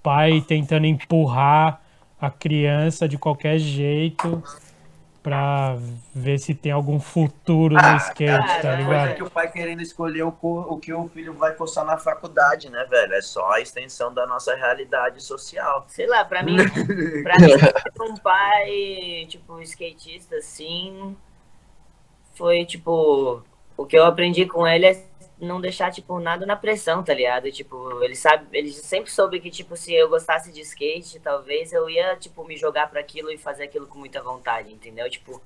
pai 0.01 0.41
tentando 0.41 0.87
empurrar 0.87 1.81
a 2.19 2.29
criança 2.29 3.07
de 3.07 3.17
qualquer 3.17 3.59
jeito 3.59 4.43
pra 5.27 5.77
ver 6.15 6.39
se 6.39 6.55
tem 6.55 6.71
algum 6.71 7.01
futuro 7.01 7.75
ah, 7.77 7.91
no 7.91 7.97
skate, 7.97 8.31
cara, 8.31 8.61
tá 8.61 8.75
ligado? 8.77 8.99
Coisa 8.99 9.13
que 9.15 9.23
o 9.23 9.29
pai 9.29 9.51
querendo 9.51 9.81
escolher 9.81 10.23
o, 10.23 10.33
o 10.41 10.77
que 10.77 10.93
o 10.93 11.09
filho 11.09 11.33
vai 11.33 11.53
cursar 11.53 11.83
na 11.83 11.97
faculdade, 11.97 12.69
né, 12.69 12.85
velho? 12.89 13.13
É 13.13 13.21
só 13.21 13.51
a 13.51 13.59
extensão 13.59 14.13
da 14.13 14.25
nossa 14.25 14.55
realidade 14.55 15.21
social. 15.21 15.85
Sei 15.89 16.07
lá, 16.07 16.23
pra 16.23 16.41
mim, 16.41 16.55
pra 17.23 17.35
mim, 17.39 17.51
um 18.09 18.15
pai, 18.15 19.25
tipo, 19.27 19.61
skatista, 19.63 20.37
assim, 20.37 21.13
foi, 22.33 22.63
tipo, 22.63 23.43
o 23.75 23.85
que 23.85 23.97
eu 23.97 24.05
aprendi 24.05 24.45
com 24.45 24.65
ele 24.65 24.85
é 24.85 25.03
não 25.39 25.61
deixar, 25.61 25.91
tipo, 25.91 26.19
nada 26.19 26.45
na 26.45 26.55
pressão, 26.55 27.03
tá 27.03 27.13
ligado? 27.13 27.51
Tipo, 27.51 28.03
ele 28.03 28.15
sabe, 28.15 28.47
ele 28.51 28.71
sempre 28.71 29.11
soube 29.11 29.39
que, 29.39 29.51
tipo, 29.51 29.75
se 29.77 29.93
eu 29.93 30.09
gostasse 30.09 30.51
de 30.51 30.61
skate, 30.61 31.19
talvez 31.19 31.71
eu 31.71 31.89
ia, 31.89 32.15
tipo, 32.15 32.43
me 32.43 32.57
jogar 32.57 32.89
para 32.89 32.99
aquilo 32.99 33.31
e 33.31 33.37
fazer 33.37 33.65
aquilo 33.65 33.87
com 33.87 33.99
muita 33.99 34.21
vontade, 34.21 34.73
entendeu? 34.73 35.09
Tipo, 35.09 35.41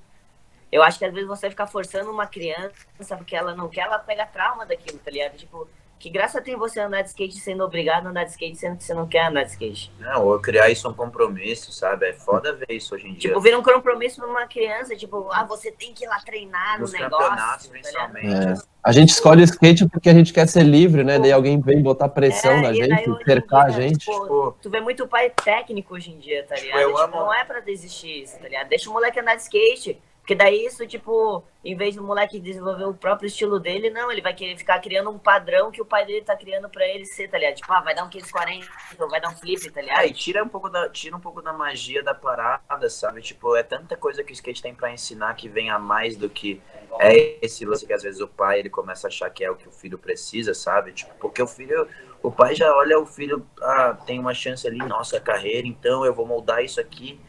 eu 0.70 0.82
acho 0.82 0.98
que 0.98 1.04
às 1.04 1.12
vezes 1.12 1.28
você 1.28 1.50
fica 1.50 1.66
forçando 1.66 2.10
uma 2.10 2.26
criança 2.26 3.16
porque 3.16 3.36
ela 3.36 3.54
não 3.54 3.68
quer, 3.68 3.82
ela 3.82 3.98
pega 3.98 4.26
trauma 4.26 4.64
daquilo, 4.64 4.98
tá 4.98 5.10
ligado? 5.10 5.36
Tipo, 5.36 5.68
que 6.02 6.10
graça 6.10 6.40
tem 6.42 6.56
você 6.56 6.80
andar 6.80 7.02
de 7.02 7.10
skate 7.10 7.38
sendo 7.38 7.62
obrigado 7.62 8.06
a 8.06 8.10
andar 8.10 8.24
de 8.24 8.30
skate 8.32 8.56
sendo 8.56 8.76
que 8.76 8.82
você 8.82 8.92
não 8.92 9.06
quer 9.06 9.28
andar 9.28 9.44
de 9.44 9.52
skate? 9.52 9.92
Não, 10.00 10.26
ou 10.26 10.40
criar 10.40 10.68
isso 10.68 10.88
um 10.88 10.92
compromisso, 10.92 11.72
sabe? 11.72 12.06
É 12.08 12.12
foda 12.12 12.52
ver 12.52 12.66
isso 12.70 12.92
hoje 12.96 13.06
em 13.06 13.12
dia. 13.12 13.30
Tipo, 13.30 13.40
vira 13.40 13.56
um 13.56 13.62
compromisso 13.62 14.16
pra 14.20 14.28
uma 14.28 14.44
criança, 14.48 14.96
tipo, 14.96 15.28
ah, 15.30 15.44
você 15.44 15.70
tem 15.70 15.94
que 15.94 16.04
ir 16.04 16.08
lá 16.08 16.18
treinar 16.18 16.80
Nos 16.80 16.92
no 16.92 16.98
negócio. 16.98 17.28
campeonatos, 17.28 17.66
tá 17.66 17.72
principalmente. 17.72 18.48
É. 18.48 18.54
A 18.82 18.90
gente 18.90 19.10
escolhe 19.10 19.42
o 19.42 19.44
skate 19.44 19.88
porque 19.88 20.10
a 20.10 20.12
gente 20.12 20.32
quer 20.32 20.48
ser 20.48 20.64
livre, 20.64 21.04
né? 21.04 21.20
Daí 21.20 21.30
alguém 21.30 21.60
vem 21.60 21.80
botar 21.80 22.08
pressão 22.08 22.50
É, 22.54 22.60
na 22.62 22.72
gente, 22.72 23.24
cercar 23.24 23.66
a 23.66 23.68
dia, 23.70 23.82
gente. 23.82 23.98
tipo, 24.00 24.20
Tipo- 24.22 24.56
tu 24.60 24.70
vê 24.70 24.80
muito 24.80 25.06
pai 25.06 25.30
técnico 25.30 25.94
hoje 25.94 26.10
em 26.10 26.18
dia, 26.18 26.44
tá 26.48 26.56
Tipo, 26.56 26.66
ligado? 26.66 26.80
eu 26.82 26.88
Tipo, 26.88 27.00
amo- 27.00 27.16
não 27.20 27.32
é 27.32 27.44
pra 27.44 27.60
desistir 27.60 28.24
isso, 28.24 28.36
tá 28.40 28.48
ligado? 28.48 28.68
Deixa 28.68 28.90
o 28.90 28.92
moleque 28.92 29.20
andar 29.20 29.36
de 29.36 29.42
skate. 29.42 30.02
Porque 30.22 30.36
daí 30.36 30.64
isso, 30.64 30.86
tipo, 30.86 31.42
em 31.64 31.76
vez 31.76 31.96
do 31.96 32.02
moleque 32.02 32.38
desenvolver 32.38 32.84
o 32.84 32.94
próprio 32.94 33.26
estilo 33.26 33.58
dele, 33.58 33.90
não, 33.90 34.10
ele 34.10 34.22
vai 34.22 34.32
querer 34.32 34.56
ficar 34.56 34.78
criando 34.78 35.10
um 35.10 35.18
padrão 35.18 35.72
que 35.72 35.82
o 35.82 35.84
pai 35.84 36.06
dele 36.06 36.22
tá 36.22 36.36
criando 36.36 36.68
pra 36.68 36.86
ele 36.86 37.04
ser, 37.04 37.26
tá 37.28 37.36
ligado? 37.36 37.56
Tipo, 37.56 37.72
ah, 37.72 37.80
vai 37.80 37.92
dar 37.92 38.04
um 38.04 38.08
540, 38.08 38.68
ou 39.00 39.10
vai 39.10 39.20
dar 39.20 39.30
um 39.30 39.36
flip, 39.36 39.68
tá 39.72 39.80
ligado? 39.80 40.00
É, 40.00 40.06
e 40.06 40.12
tira 40.12 40.44
um 40.44 40.48
pouco 40.48 40.70
da, 40.70 40.88
tira 40.88 41.16
um 41.16 41.20
pouco 41.20 41.42
da 41.42 41.52
magia 41.52 42.04
da 42.04 42.14
parada, 42.14 42.88
sabe? 42.88 43.20
Tipo, 43.20 43.56
é 43.56 43.64
tanta 43.64 43.96
coisa 43.96 44.22
que 44.22 44.32
o 44.32 44.34
skate 44.34 44.62
tem 44.62 44.72
pra 44.72 44.92
ensinar 44.92 45.34
que 45.34 45.48
vem 45.48 45.70
a 45.70 45.78
mais 45.78 46.16
do 46.16 46.30
que 46.30 46.62
é 47.00 47.44
esse 47.44 47.64
lance 47.64 47.84
que 47.84 47.92
às 47.92 48.02
vezes 48.02 48.20
o 48.20 48.28
pai 48.28 48.60
ele 48.60 48.70
começa 48.70 49.06
a 49.06 49.08
achar 49.08 49.28
que 49.30 49.42
é 49.42 49.50
o 49.50 49.56
que 49.56 49.66
o 49.66 49.72
filho 49.72 49.98
precisa, 49.98 50.54
sabe? 50.54 50.92
Tipo, 50.92 51.12
porque 51.18 51.42
o 51.42 51.48
filho, 51.48 51.88
o 52.22 52.30
pai 52.30 52.54
já 52.54 52.72
olha 52.76 52.96
o 52.96 53.06
filho, 53.06 53.44
ah, 53.60 53.98
tem 54.06 54.20
uma 54.20 54.34
chance 54.34 54.66
ali, 54.68 54.78
nossa, 54.78 55.18
carreira, 55.18 55.66
então 55.66 56.04
eu 56.04 56.14
vou 56.14 56.26
moldar 56.26 56.62
isso 56.62 56.80
aqui. 56.80 57.20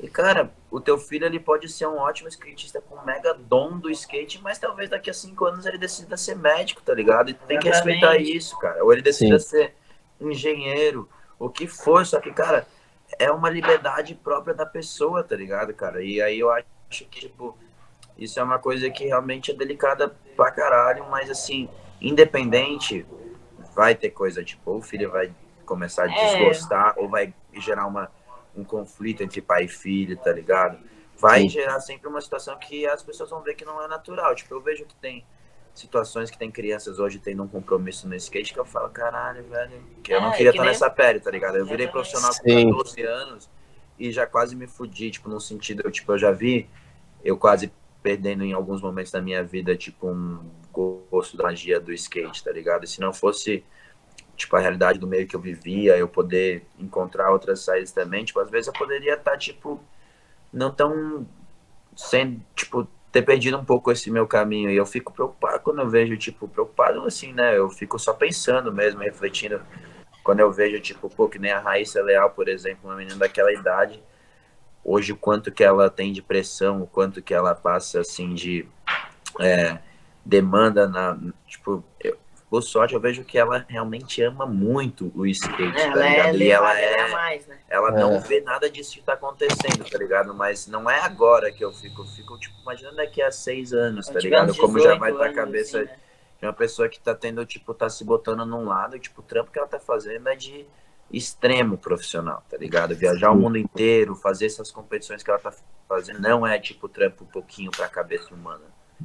E 0.00 0.08
cara, 0.08 0.52
o 0.70 0.80
teu 0.80 0.96
filho 0.96 1.26
ele 1.26 1.40
pode 1.40 1.68
ser 1.68 1.86
um 1.86 1.96
ótimo 1.96 2.28
skatista 2.28 2.80
com 2.80 2.94
um 2.96 3.04
mega 3.04 3.34
dom 3.34 3.78
do 3.78 3.90
skate, 3.90 4.40
mas 4.40 4.58
talvez 4.58 4.88
daqui 4.88 5.10
a 5.10 5.14
cinco 5.14 5.44
anos 5.44 5.66
ele 5.66 5.78
decida 5.78 6.16
ser 6.16 6.36
médico, 6.36 6.80
tá 6.82 6.94
ligado? 6.94 7.30
E 7.30 7.34
tem 7.34 7.58
que 7.58 7.68
respeitar 7.68 8.16
isso, 8.16 8.56
cara. 8.58 8.84
Ou 8.84 8.92
ele 8.92 9.02
decida 9.02 9.38
Sim. 9.38 9.48
ser 9.48 9.74
engenheiro, 10.20 11.08
o 11.38 11.48
que 11.48 11.66
for, 11.66 12.06
só 12.06 12.20
que, 12.20 12.32
cara, 12.32 12.66
é 13.18 13.30
uma 13.30 13.50
liberdade 13.50 14.14
própria 14.14 14.54
da 14.54 14.66
pessoa, 14.66 15.22
tá 15.24 15.34
ligado, 15.34 15.74
cara? 15.74 16.02
E 16.02 16.20
aí 16.22 16.38
eu 16.38 16.50
acho 16.50 16.66
que, 16.90 17.20
tipo, 17.20 17.56
isso 18.16 18.38
é 18.38 18.42
uma 18.42 18.58
coisa 18.58 18.88
que 18.90 19.06
realmente 19.06 19.50
é 19.50 19.54
delicada 19.54 20.14
pra 20.36 20.50
caralho, 20.50 21.08
mas 21.10 21.30
assim, 21.30 21.68
independente, 22.00 23.06
vai 23.74 23.94
ter 23.94 24.10
coisa, 24.10 24.44
tipo, 24.44 24.70
ou 24.70 24.78
o 24.78 24.82
filho 24.82 25.10
vai 25.10 25.32
começar 25.64 26.04
a 26.04 26.06
É. 26.06 26.14
desgostar, 26.14 26.94
ou 26.96 27.08
vai 27.08 27.32
gerar 27.54 27.86
uma, 27.86 28.10
um 28.58 28.64
conflito 28.64 29.22
entre 29.22 29.40
pai 29.40 29.64
e 29.64 29.68
filho, 29.68 30.16
tá 30.16 30.32
ligado? 30.32 30.78
Vai 31.16 31.42
Sim. 31.42 31.48
gerar 31.48 31.80
sempre 31.80 32.08
uma 32.08 32.20
situação 32.20 32.56
que 32.58 32.86
as 32.86 33.02
pessoas 33.02 33.30
vão 33.30 33.42
ver 33.42 33.54
que 33.54 33.64
não 33.64 33.82
é 33.82 33.88
natural. 33.88 34.34
Tipo, 34.34 34.54
eu 34.54 34.60
vejo 34.60 34.84
que 34.84 34.94
tem 34.96 35.24
situações 35.74 36.30
que 36.30 36.38
tem 36.38 36.50
crianças 36.50 36.98
hoje 36.98 37.18
tendo 37.20 37.42
um 37.42 37.48
compromisso 37.48 38.08
no 38.08 38.14
skate 38.16 38.52
que 38.52 38.58
eu 38.58 38.64
falo, 38.64 38.88
caralho, 38.90 39.44
velho, 39.44 39.80
que 40.02 40.12
eu 40.12 40.20
não 40.20 40.28
É, 40.28 40.32
queria 40.32 40.46
que 40.52 40.56
estar 40.56 40.62
nem- 40.64 40.72
nessa 40.72 40.90
pele, 40.90 41.20
tá 41.20 41.30
ligado? 41.30 41.56
Eu 41.56 41.64
virei 41.66 41.86
profissional 41.86 42.30
com 42.34 42.42
Sim. 42.42 42.70
14 42.70 43.02
anos 43.02 43.48
e 43.98 44.10
já 44.10 44.26
quase 44.26 44.56
me 44.56 44.66
fudi, 44.66 45.10
tipo, 45.10 45.28
no 45.28 45.40
sentido, 45.40 45.82
eu, 45.84 45.90
tipo, 45.90 46.12
eu 46.12 46.18
já 46.18 46.32
vi 46.32 46.68
eu 47.24 47.36
quase 47.36 47.72
perdendo 48.02 48.44
em 48.44 48.52
alguns 48.52 48.80
momentos 48.80 49.10
da 49.12 49.20
minha 49.20 49.42
vida, 49.42 49.76
tipo, 49.76 50.08
um 50.08 50.38
gosto 50.72 51.36
da 51.36 51.44
magia 51.44 51.80
do 51.80 51.92
skate, 51.92 52.44
tá 52.44 52.52
ligado? 52.52 52.84
E 52.84 52.86
se 52.86 53.00
não 53.00 53.12
fosse, 53.12 53.64
tipo, 54.38 54.56
a 54.56 54.60
realidade 54.60 54.98
do 54.98 55.06
meio 55.06 55.26
que 55.26 55.36
eu 55.36 55.40
vivia, 55.40 55.98
eu 55.98 56.08
poder 56.08 56.64
encontrar 56.78 57.30
outras 57.30 57.60
saídas 57.60 57.92
também, 57.92 58.24
tipo, 58.24 58.38
às 58.40 58.48
vezes 58.48 58.68
eu 58.68 58.72
poderia 58.72 59.14
estar, 59.14 59.36
tipo, 59.36 59.82
não 60.52 60.70
tão 60.70 61.26
sendo, 61.96 62.40
tipo, 62.54 62.88
ter 63.10 63.22
perdido 63.22 63.58
um 63.58 63.64
pouco 63.64 63.90
esse 63.90 64.10
meu 64.10 64.26
caminho. 64.26 64.70
E 64.70 64.76
eu 64.76 64.86
fico 64.86 65.12
preocupado 65.12 65.60
quando 65.60 65.80
eu 65.80 65.88
vejo, 65.90 66.16
tipo, 66.16 66.46
preocupado 66.46 67.04
assim, 67.04 67.32
né? 67.32 67.58
Eu 67.58 67.68
fico 67.68 67.98
só 67.98 68.14
pensando 68.14 68.72
mesmo, 68.72 69.00
refletindo. 69.00 69.60
Quando 70.22 70.40
eu 70.40 70.52
vejo, 70.52 70.80
tipo, 70.80 71.10
pô, 71.10 71.28
que 71.28 71.38
nem 71.38 71.50
a 71.50 71.58
Raíssa 71.58 72.00
Leal, 72.02 72.30
por 72.30 72.48
exemplo, 72.48 72.88
uma 72.88 72.96
menina 72.96 73.16
daquela 73.16 73.52
idade, 73.52 74.02
hoje 74.84 75.12
o 75.12 75.16
quanto 75.16 75.50
que 75.50 75.64
ela 75.64 75.90
tem 75.90 76.12
de 76.12 76.22
pressão, 76.22 76.82
o 76.82 76.86
quanto 76.86 77.20
que 77.22 77.34
ela 77.34 77.54
passa, 77.54 78.00
assim, 78.00 78.34
de 78.34 78.68
é, 79.40 79.78
demanda 80.24 80.86
na, 80.86 81.18
tipo, 81.46 81.82
eu, 82.00 82.16
por 82.50 82.62
sorte 82.62 82.94
eu 82.94 83.00
vejo 83.00 83.24
que 83.24 83.36
ela 83.36 83.64
realmente 83.68 84.22
ama 84.22 84.46
muito 84.46 85.12
o 85.14 85.26
skate, 85.26 85.72
tá 85.72 85.80
ela 85.80 86.06
é 86.06 86.10
ligado? 86.10 86.36
E 86.36 86.50
ela 86.50 86.78
é, 86.80 87.00
a 87.00 87.08
mais, 87.08 87.46
né? 87.46 87.58
ela 87.68 87.88
É. 87.88 88.00
não 88.00 88.20
vê 88.20 88.40
nada 88.40 88.70
disso 88.70 88.94
que 88.94 89.02
tá 89.02 89.12
acontecendo, 89.12 89.84
tá 89.88 89.98
ligado? 89.98 90.34
Mas 90.34 90.66
não 90.66 90.88
é 90.88 91.00
agora 91.00 91.52
que 91.52 91.64
eu 91.64 91.72
fico, 91.72 92.02
eu 92.02 92.06
fico, 92.06 92.38
tipo, 92.38 92.58
imaginando 92.62 92.96
daqui 92.96 93.20
a 93.20 93.30
seis 93.30 93.72
anos, 93.72 94.06
tá 94.06 94.12
Quando 94.12 94.22
tiver 94.22 94.40
ligado? 94.40 94.56
Como 94.56 94.78
já 94.78 94.94
18 94.94 95.00
vai 95.00 95.10
estar 95.10 95.22
a 95.22 95.26
anos, 95.26 95.36
cabeça 95.36 95.78
assim, 95.78 95.90
né? 95.90 95.98
de 96.40 96.46
uma 96.46 96.52
pessoa 96.52 96.88
que 96.88 97.00
tá 97.00 97.14
tendo, 97.14 97.44
tipo, 97.44 97.74
tá 97.74 97.88
se 97.90 98.02
botando 98.04 98.46
num 98.46 98.64
lado, 98.64 98.96
e, 98.96 99.00
tipo, 99.00 99.20
o 99.20 99.24
trampo 99.24 99.50
que 99.50 99.58
ela 99.58 99.68
tá 99.68 99.78
fazendo 99.78 100.28
é 100.28 100.36
de 100.36 100.64
extremo 101.12 101.76
profissional, 101.76 102.42
tá 102.48 102.56
ligado? 102.56 102.94
Viajar 102.94 103.30
o 103.30 103.36
mundo 103.36 103.58
inteiro, 103.58 104.14
fazer 104.14 104.46
essas 104.46 104.70
competições 104.70 105.22
que 105.22 105.30
ela 105.30 105.38
tá 105.38 105.52
fazendo, 105.88 106.20
não 106.20 106.46
é, 106.46 106.58
tipo, 106.58 106.88
trampo 106.88 107.24
um 107.24 107.26
pouquinho 107.26 107.70
pra 107.70 107.88
cabeça 107.88 108.34
humana. 108.34 108.64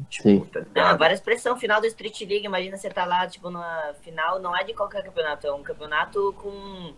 Tipo, 0.10 0.24
Sim. 0.30 0.46
tá 0.74 0.94
várias 0.96 1.20
pressão. 1.20 1.58
Final 1.58 1.80
do 1.80 1.88
Street 1.88 2.20
League, 2.22 2.46
imagina 2.46 2.78
você 2.78 2.90
tá 2.90 3.06
lá, 3.06 3.28
tipo, 3.28 3.50
na 3.50 3.94
final, 4.02 4.40
não 4.40 4.56
é 4.56 4.64
de 4.64 4.74
qualquer 4.74 5.04
campeonato, 5.04 5.46
é 5.48 5.54
um 5.54 5.62
campeonato 5.64 6.34
com 6.42 6.94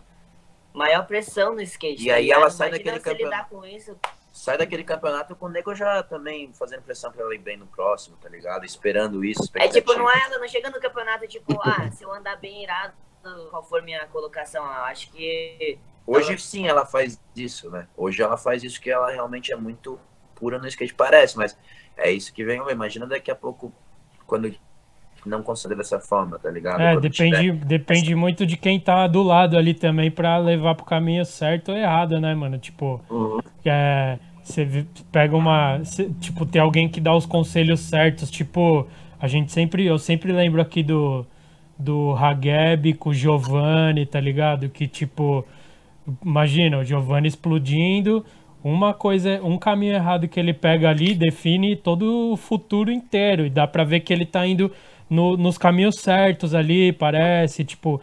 maior 0.74 1.06
pressão 1.06 1.54
no 1.56 1.62
skate. 1.62 2.04
E 2.04 2.08
tá 2.10 2.16
aí 2.16 2.24
ligado? 2.24 2.42
ela 2.42 2.50
sai 2.50 2.68
Imagina 2.70 2.84
daquele 2.94 3.04
você 3.04 3.10
campeonato. 3.12 3.36
lidar 3.44 3.50
com 3.50 3.66
isso. 3.66 3.98
Sai 4.34 4.58
daquele 4.58 4.84
campeonato 4.84 5.36
com 5.36 5.46
o 5.46 5.50
nego 5.50 5.74
já 5.74 6.04
também 6.04 6.52
fazendo 6.54 6.82
pressão 6.82 7.12
pra 7.12 7.22
ela 7.24 7.34
ir 7.34 7.38
bem 7.40 7.56
no 7.58 7.66
próximo, 7.68 8.18
tá 8.22 8.28
ligado? 8.28 8.66
Esperando 8.66 9.24
isso, 9.24 9.50
É 9.56 9.68
tipo, 9.70 9.94
não 9.94 10.10
é, 10.10 10.20
ela 10.26 10.40
não 10.40 10.48
chega 10.48 10.70
no 10.70 10.80
campeonato, 10.80 11.26
tipo, 11.28 11.58
ah, 11.62 11.90
se 11.92 12.04
eu 12.04 12.12
andar 12.14 12.36
bem 12.38 12.64
irado, 12.64 12.94
qual 13.50 13.64
for 13.64 13.82
minha 13.82 14.06
colocação? 14.08 14.64
Eu 14.64 14.84
acho 14.84 15.10
que. 15.12 15.80
Hoje 16.06 16.30
Ela- 16.30 16.38
sim 16.38 16.68
ela 16.68 16.86
faz 16.86 17.20
isso, 17.36 17.72
né? 17.72 17.88
Hoje 17.98 18.22
ela 18.22 18.38
faz 18.38 18.62
isso 18.64 18.80
que 18.80 18.92
ela 18.92 19.10
realmente 19.10 19.52
é 19.52 19.56
muito 19.56 20.00
pura 20.36 20.60
no 20.60 20.68
skate, 20.68 20.94
parece, 20.94 21.38
mas 21.38 21.58
é 21.98 22.12
isso 22.12 22.34
que 22.34 22.44
vem. 22.44 22.62
Imagina 22.70 23.06
daqui 23.06 23.30
a 23.32 23.36
pouco, 23.36 23.72
quando 24.26 24.52
não 25.26 25.42
considera 25.42 25.80
dessa 25.80 26.00
forma, 26.00 26.38
tá 26.38 26.52
ligado? 26.52 26.80
É, 26.82 26.94
Quando 26.94 27.02
depende, 27.02 27.36
tiver- 27.40 27.66
depende 27.66 28.14
muito 28.16 28.46
de 28.46 28.56
quem 28.58 28.80
tá 28.80 29.08
do 29.08 29.24
lado 29.24 29.58
ali 29.58 29.74
também 29.74 30.12
pra 30.12 30.38
levar 30.38 30.76
pro 30.76 30.86
caminho 30.86 31.26
certo 31.26 31.72
ou 31.72 31.78
errado, 31.78 32.20
né, 32.22 32.36
mano? 32.36 32.60
Tipo, 32.60 33.02
Uhum. 33.10 33.40
é, 33.66 34.20
você 34.44 34.86
pega 35.12 35.36
uma. 35.36 35.84
cê- 35.84 36.12
tipo, 36.20 36.46
tem 36.46 36.62
alguém 36.62 36.88
que 36.88 37.02
dá 37.02 37.16
os 37.16 37.26
conselhos 37.26 37.80
certos. 37.80 38.30
Tipo, 38.30 38.88
a 39.20 39.28
gente 39.28 39.52
sempre. 39.52 39.84
Eu 39.86 39.98
sempre 39.98 40.32
lembro 40.32 40.62
aqui 40.62 40.84
do. 40.84 41.26
Do 41.78 42.14
Hageb 42.16 42.94
com 42.94 43.10
o 43.10 43.14
Giovanni, 43.14 44.06
tá 44.06 44.20
ligado? 44.20 44.70
Que 44.70 44.88
tipo. 44.88 45.44
Imagina, 46.24 46.78
o 46.78 46.84
Giovanni 46.84 47.28
explodindo. 47.28 48.24
Uma 48.68 48.96
coisa, 48.96 49.40
um 49.44 49.60
caminho 49.60 49.94
errado 49.94 50.28
que 50.28 50.40
ele 50.40 50.52
pega 50.52 50.90
ali 50.90 51.14
define 51.14 51.76
todo 51.76 52.32
o 52.32 52.36
futuro 52.36 52.92
inteiro. 52.92 53.46
E 53.46 53.50
dá 53.50 53.68
pra 53.68 53.84
ver 53.84 54.00
que 54.00 54.12
ele 54.12 54.26
tá 54.26 54.44
indo 54.44 54.72
no- 55.08 55.38
nos 55.38 55.56
caminhos 55.56 55.98
certos 56.00 56.56
ali, 56.56 56.92
parece. 56.92 57.64
Tipo, 57.64 58.02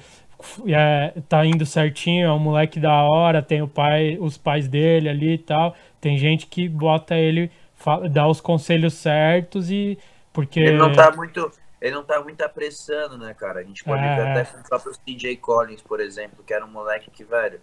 é, 0.68 1.14
tá 1.28 1.44
indo 1.44 1.66
certinho, 1.66 2.26
é 2.26 2.32
um 2.32 2.38
moleque 2.38 2.78
da 2.78 3.02
hora, 3.02 3.42
tem 3.42 3.60
o 3.60 3.66
pai, 3.66 4.16
os 4.20 4.38
pais 4.38 4.68
dele 4.68 5.08
ali 5.08 5.32
e 5.32 5.38
tal. 5.38 5.74
Tem 6.00 6.16
gente 6.16 6.46
que 6.46 6.68
bota 6.68 7.16
ele, 7.16 7.50
fa- 7.74 8.06
dá 8.08 8.28
os 8.28 8.40
conselhos 8.40 8.94
certos 8.94 9.68
e. 9.68 9.98
Porque. 10.32 10.60
Ele 10.60 10.78
não 10.78 10.92
tá 10.92 11.10
muito. 11.10 11.50
Ele 11.80 11.96
não 11.96 12.04
tá 12.04 12.22
muito 12.22 12.40
apressando, 12.40 13.18
né, 13.18 13.34
cara? 13.34 13.58
A 13.58 13.64
gente 13.64 13.82
pode 13.82 14.04
É. 14.04 14.14
ver 14.14 14.28
até 14.28 14.44
com 14.44 14.60
o 14.60 14.62
próprio 14.62 14.92
CJ 14.94 15.36
Collins, 15.38 15.82
por 15.82 15.98
exemplo, 15.98 16.44
que 16.46 16.54
era 16.54 16.64
um 16.64 16.70
moleque 16.70 17.10
que, 17.10 17.24
velho, 17.24 17.58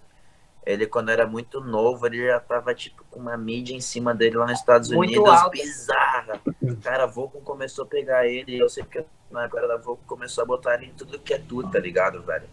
ele 0.66 0.86
quando 0.86 1.10
era 1.10 1.26
muito 1.26 1.62
novo, 1.62 2.06
ele 2.06 2.28
já 2.28 2.40
tava, 2.40 2.74
tipo, 2.76 3.04
com 3.10 3.20
uma 3.20 3.38
mídia 3.38 3.76
em 3.76 3.82
cima 3.82 4.14
dele 4.14 4.38
lá 4.38 4.46
nos 4.46 4.60
Estados 4.60 4.90
Muito 4.90 5.10
Unidos, 5.12 5.30
alta. 5.30 5.50
bizarra. 5.50 6.42
Cara, 6.84 7.04
a 7.04 7.08
Volcom 7.08 7.40
começou 7.42 7.86
a 7.86 7.88
pegar 7.88 8.28
ele, 8.28 8.58
eu 8.58 8.70
sei 8.70 8.84
que 8.84 9.04
na 9.32 9.46
época 9.46 9.68
da 9.68 9.78
Volcom 9.78 10.04
começou 10.06 10.44
a 10.44 10.46
botar 10.46 10.76
ele 10.76 10.88
em 10.88 10.94
tudo 10.94 11.20
que 11.20 11.34
é 11.34 11.40
tudo, 11.40 11.72
tá 11.72 11.80
ligado, 11.80 12.22
velho? 12.22 12.48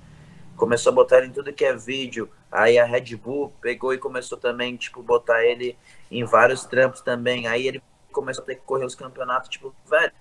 Começou 0.56 0.90
a 0.90 0.94
botar 0.94 1.18
ele 1.18 1.26
em 1.26 1.32
tudo 1.32 1.52
que 1.52 1.64
é 1.64 1.76
vídeo. 1.76 2.30
Aí 2.50 2.78
a 2.78 2.84
Red 2.84 3.14
Bull 3.16 3.52
pegou 3.60 3.92
e 3.92 3.98
começou 3.98 4.38
também, 4.38 4.76
tipo, 4.76 5.02
botar 5.02 5.44
ele 5.44 5.76
em 6.10 6.24
vários 6.24 6.64
trampos 6.64 7.02
também. 7.02 7.46
Aí 7.46 7.66
ele 7.66 7.82
começou 8.10 8.42
a 8.42 8.46
ter 8.46 8.54
que 8.54 8.62
correr 8.62 8.86
os 8.86 8.94
campeonatos, 8.94 9.50
tipo, 9.50 9.74
velho, 9.84 10.12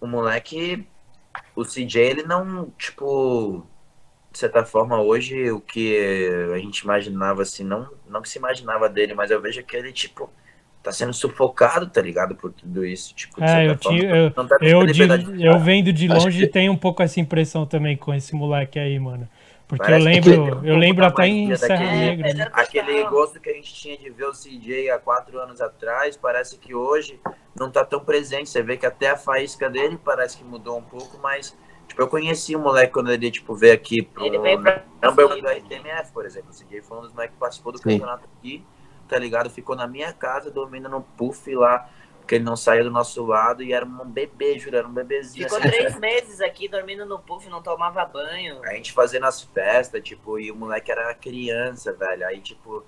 o 0.00 0.06
moleque, 0.06 0.88
o 1.54 1.64
CJ, 1.64 2.00
ele 2.00 2.22
não, 2.24 2.70
tipo, 2.70 3.64
de 4.32 4.38
certa 4.38 4.64
forma, 4.64 5.00
hoje, 5.00 5.50
o 5.50 5.60
que 5.60 6.28
a 6.54 6.58
gente 6.58 6.78
imaginava, 6.80 7.42
assim, 7.42 7.64
não, 7.64 7.88
não 8.08 8.22
que 8.22 8.28
se 8.28 8.38
imaginava 8.38 8.88
dele, 8.88 9.14
mas 9.14 9.30
eu 9.30 9.40
vejo 9.40 9.62
que 9.64 9.76
ele, 9.76 9.92
tipo, 9.92 10.30
tá 10.82 10.92
sendo 10.92 11.12
sufocado, 11.12 11.88
tá 11.88 12.00
ligado? 12.00 12.34
Por 12.34 12.52
tudo 12.52 12.84
isso. 12.84 13.14
Tipo, 13.14 13.42
é, 13.42 13.68
eu, 13.68 13.76
tinha, 13.76 14.16
eu, 14.16 14.30
tá 14.30 14.56
eu, 14.60 14.86
de, 14.86 15.44
eu 15.44 15.58
vendo 15.58 15.92
de 15.92 16.08
longe 16.08 16.40
que... 16.40 16.46
tenho 16.46 16.72
um 16.72 16.76
pouco 16.76 17.02
essa 17.02 17.20
impressão 17.20 17.66
também 17.66 17.96
com 17.96 18.14
esse 18.14 18.34
moleque 18.34 18.78
aí, 18.78 18.98
mano. 18.98 19.28
Porque 19.66 19.84
Parece 19.84 20.00
eu 20.00 20.12
lembro, 20.12 20.66
eu 20.66 20.76
lembro 20.76 21.04
até 21.04 21.28
em 21.28 21.54
Serra 21.54 21.92
Negra. 21.92 22.34
Né? 22.34 22.48
Aquele 22.52 23.04
gosto 23.04 23.38
que 23.38 23.48
a 23.48 23.52
gente 23.52 23.72
tinha 23.72 23.96
de 23.96 24.10
ver 24.10 24.24
o 24.24 24.32
CJ 24.32 24.90
há 24.90 24.98
quatro 24.98 25.38
anos 25.38 25.60
atrás, 25.60 26.16
parece 26.16 26.58
que 26.58 26.74
hoje 26.74 27.20
não 27.54 27.70
tá 27.70 27.84
tão 27.84 28.00
presente. 28.00 28.50
Você 28.50 28.64
vê 28.64 28.76
que 28.76 28.84
até 28.84 29.10
a 29.10 29.16
faísca 29.16 29.70
dele 29.70 29.96
parece 30.04 30.38
que 30.38 30.42
mudou 30.42 30.76
um 30.76 30.82
pouco, 30.82 31.20
mas 31.22 31.56
tipo, 31.90 32.02
eu 32.02 32.08
conheci 32.08 32.56
o 32.56 32.58
moleque 32.58 32.92
quando 32.92 33.12
ele 33.12 33.30
tipo, 33.30 33.54
veio 33.54 33.74
aqui 33.74 34.02
pro 34.02 34.24
ele 34.24 34.38
veio 34.38 34.60
pra... 34.60 34.84
Number 35.02 35.28
do 35.28 35.48
RTMF, 35.48 36.12
por 36.12 36.24
exemplo. 36.24 36.50
O 36.50 36.54
CJ 36.54 36.82
foi 36.82 36.98
um 36.98 37.02
dos 37.02 37.12
moleques 37.12 37.34
que 37.34 37.40
participou 37.40 37.72
do 37.72 37.78
Sim. 37.78 37.90
campeonato 37.90 38.28
aqui, 38.38 38.64
tá 39.08 39.18
ligado? 39.18 39.50
Ficou 39.50 39.76
na 39.76 39.86
minha 39.86 40.12
casa 40.12 40.50
dormindo 40.50 40.88
no 40.88 41.02
puff 41.02 41.54
lá 41.54 41.88
porque 42.30 42.36
ele 42.36 42.44
não 42.44 42.54
saía 42.54 42.84
do 42.84 42.92
nosso 42.92 43.26
lado 43.26 43.60
e 43.60 43.72
era 43.72 43.84
um 43.84 44.08
bebê, 44.08 44.56
juro, 44.56 44.76
era 44.76 44.86
um 44.86 44.92
bebezinho. 44.92 45.48
Ficou 45.48 45.58
assim, 45.58 45.68
três 45.68 45.98
meses 45.98 46.40
aqui 46.40 46.68
dormindo 46.68 47.04
no 47.04 47.18
puff, 47.18 47.48
não 47.48 47.60
tomava 47.60 48.04
banho. 48.04 48.62
A 48.62 48.74
gente 48.74 48.92
fazendo 48.92 49.26
as 49.26 49.42
festas, 49.42 50.00
tipo, 50.00 50.38
e 50.38 50.52
o 50.52 50.54
moleque 50.54 50.92
era 50.92 51.12
criança, 51.12 51.92
velho. 51.92 52.24
Aí, 52.24 52.40
tipo, 52.40 52.84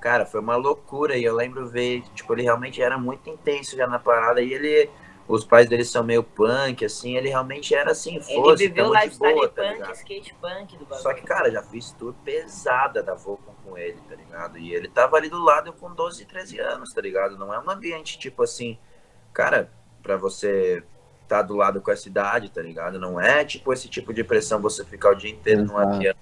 cara, 0.00 0.24
foi 0.24 0.40
uma 0.40 0.56
loucura. 0.56 1.18
E 1.18 1.24
eu 1.24 1.36
lembro 1.36 1.68
ver, 1.68 2.02
tipo, 2.14 2.32
ele 2.32 2.44
realmente 2.44 2.80
era 2.80 2.96
muito 2.96 3.28
intenso 3.28 3.76
já 3.76 3.86
na 3.86 3.98
parada. 3.98 4.40
E 4.40 4.54
ele, 4.54 4.88
os 5.28 5.44
pais 5.44 5.68
dele 5.68 5.84
são 5.84 6.02
meio 6.02 6.22
punk, 6.22 6.84
assim, 6.84 7.16
ele 7.16 7.28
realmente 7.28 7.74
era 7.74 7.90
assim, 7.90 8.18
fosse, 8.18 8.64
Ele 8.64 8.68
viveu 8.68 8.86
o 8.86 8.94
lifestyle 8.94 9.34
boa, 9.34 9.48
tá 9.48 9.62
punk, 9.62 9.92
skate 9.92 10.34
punk 10.40 10.76
do 10.78 10.86
bagulho. 10.86 11.02
Só 11.02 11.12
que, 11.12 11.22
cara, 11.22 11.50
já 11.50 11.62
fiz 11.62 11.92
tour 11.92 12.14
pesada 12.24 13.02
da 13.02 13.14
Volcom 13.14 13.52
com 13.62 13.76
ele, 13.76 14.00
tá 14.08 14.14
ligado? 14.14 14.56
E 14.56 14.74
ele 14.74 14.88
tava 14.88 15.18
ali 15.18 15.28
do 15.28 15.38
lado 15.38 15.70
com 15.74 15.94
12, 15.94 16.24
13 16.24 16.58
anos, 16.58 16.94
tá 16.94 17.02
ligado? 17.02 17.36
Não 17.36 17.52
é 17.52 17.60
um 17.60 17.70
ambiente, 17.70 18.18
tipo 18.18 18.42
assim, 18.42 18.78
cara, 19.34 19.70
para 20.02 20.16
você 20.16 20.82
estar 21.22 21.36
tá 21.36 21.42
do 21.42 21.54
lado 21.54 21.82
com 21.82 21.90
essa 21.90 22.08
idade, 22.08 22.50
tá 22.50 22.62
ligado? 22.62 22.98
Não 22.98 23.20
é 23.20 23.44
tipo 23.44 23.70
esse 23.70 23.86
tipo 23.86 24.14
de 24.14 24.24
pressão 24.24 24.62
você 24.62 24.82
ficar 24.82 25.10
o 25.10 25.14
dia 25.14 25.30
inteiro 25.30 25.60
Exato. 25.60 25.78
num 25.78 25.94
avião, 25.94 26.14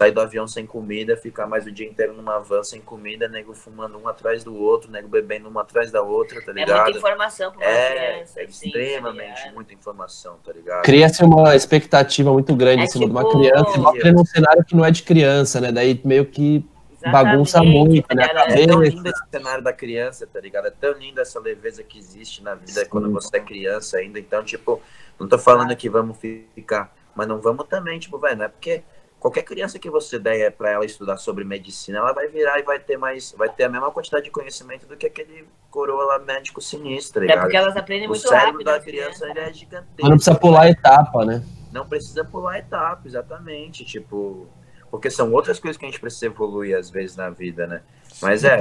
sair 0.00 0.12
do 0.12 0.20
avião 0.22 0.48
sem 0.48 0.64
comida, 0.64 1.14
ficar 1.14 1.46
mais 1.46 1.66
o 1.66 1.70
dia 1.70 1.86
inteiro 1.86 2.14
numa 2.14 2.38
van 2.38 2.62
sem 2.62 2.80
comida, 2.80 3.28
nego 3.28 3.52
fumando 3.52 3.98
um 3.98 4.08
atrás 4.08 4.42
do 4.42 4.56
outro, 4.56 4.90
nego 4.90 5.06
bebendo 5.08 5.46
uma 5.46 5.60
atrás 5.60 5.90
da 5.90 6.00
outra, 6.00 6.40
tá 6.40 6.52
ligado? 6.52 6.78
É 6.78 6.82
muita 6.84 6.98
informação 6.98 7.52
pra 7.52 7.58
uma 7.58 7.70
é, 7.70 8.14
criança. 8.14 8.40
É 8.40 8.44
assim, 8.44 8.66
extremamente 8.68 9.44
tá 9.44 9.52
muita 9.52 9.74
informação, 9.74 10.38
tá 10.42 10.52
ligado? 10.54 10.82
Cria-se 10.84 11.22
uma 11.22 11.54
expectativa 11.54 12.32
muito 12.32 12.56
grande 12.56 12.80
é 12.80 12.84
em 12.86 12.88
cima 12.88 13.04
tipo... 13.04 13.12
de 13.12 13.18
uma 13.20 13.30
tipo 13.30 13.82
criança, 13.82 14.08
e 14.08 14.12
num 14.12 14.24
cenário 14.24 14.64
que 14.64 14.74
não 14.74 14.84
é 14.86 14.90
de 14.90 15.02
criança, 15.02 15.60
né? 15.60 15.70
Daí 15.70 16.00
meio 16.02 16.24
que 16.24 16.64
bagunça 17.10 17.62
muito, 17.62 18.14
né? 18.14 18.24
É 18.24 18.66
tão 18.66 18.82
lindo 18.82 19.06
esse 19.06 19.22
cenário 19.30 19.62
da 19.62 19.72
criança, 19.72 20.26
tá 20.26 20.40
ligado? 20.40 20.68
É 20.68 20.70
tão 20.70 20.92
linda 20.92 21.20
essa 21.20 21.38
leveza 21.38 21.82
que 21.82 21.98
existe 21.98 22.42
na 22.42 22.54
vida 22.54 22.84
Sim. 22.84 22.88
quando 22.88 23.12
você 23.12 23.36
é 23.36 23.40
criança 23.40 23.98
ainda. 23.98 24.18
Então, 24.18 24.42
tipo, 24.42 24.80
não 25.18 25.28
tô 25.28 25.38
falando 25.38 25.76
que 25.76 25.90
vamos 25.90 26.16
ficar, 26.54 26.90
mas 27.14 27.28
não 27.28 27.38
vamos 27.38 27.66
também, 27.68 27.98
tipo, 27.98 28.18
vai, 28.18 28.34
não 28.34 28.46
é 28.46 28.48
porque 28.48 28.82
qualquer 29.20 29.42
criança 29.42 29.78
que 29.78 29.90
você 29.90 30.18
der 30.18 30.50
para 30.50 30.70
ela 30.70 30.84
estudar 30.84 31.18
sobre 31.18 31.44
medicina, 31.44 31.98
ela 31.98 32.12
vai 32.12 32.26
virar 32.26 32.58
e 32.58 32.62
vai 32.62 32.80
ter 32.80 32.96
mais, 32.96 33.32
vai 33.36 33.50
ter 33.50 33.64
a 33.64 33.68
mesma 33.68 33.90
quantidade 33.90 34.24
de 34.24 34.30
conhecimento 34.30 34.86
do 34.86 34.96
que 34.96 35.06
aquele 35.06 35.46
coroa 35.70 36.04
lá 36.04 36.18
médico 36.18 36.60
sinistro, 36.60 37.26
tá 37.26 37.32
É 37.34 37.36
porque 37.36 37.56
elas 37.56 37.76
aprendem 37.76 38.08
muito 38.08 38.22
rápido. 38.22 38.34
O 38.34 38.40
cérebro 38.40 38.64
da 38.64 38.80
criança 38.80 39.28
ele 39.28 39.38
é 39.38 39.52
gigantesco. 39.52 39.94
Mas 40.00 40.10
não 40.10 40.16
precisa 40.16 40.34
pular 40.34 40.70
etapa, 40.70 41.24
né? 41.26 41.44
Não 41.70 41.86
precisa 41.86 42.24
pular 42.24 42.58
etapa, 42.58 43.06
exatamente, 43.06 43.84
tipo, 43.84 44.48
porque 44.90 45.10
são 45.10 45.30
outras 45.32 45.60
coisas 45.60 45.76
que 45.76 45.84
a 45.84 45.88
gente 45.88 46.00
precisa 46.00 46.26
evoluir 46.26 46.76
às 46.76 46.88
vezes 46.90 47.14
na 47.14 47.28
vida, 47.28 47.66
né? 47.66 47.82
Mas 48.22 48.42
é, 48.42 48.58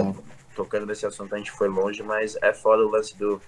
tocando 0.55 0.86
nesse 0.86 1.05
assunto 1.05 1.34
a 1.34 1.38
gente 1.38 1.51
foi 1.51 1.70
longe, 1.70 2.03
mas 2.03 2.38
é 2.41 2.53
foda 2.53 2.86
o 2.86 2.89
lance 2.89 3.18
do 3.18 3.41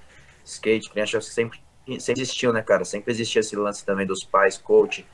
skate, 0.45 0.89
que 0.89 0.99
a 0.99 1.05
gente 1.05 1.21
sempre, 1.25 1.59
sempre 1.99 2.21
existiu, 2.21 2.53
né, 2.53 2.61
cara? 2.61 2.85
Sempre 2.85 3.11
existia 3.11 3.41
esse 3.41 3.55
lance 3.57 3.85
também 3.85 4.07
dos 4.07 4.23
pais, 4.23 4.57
coach, 4.57 5.05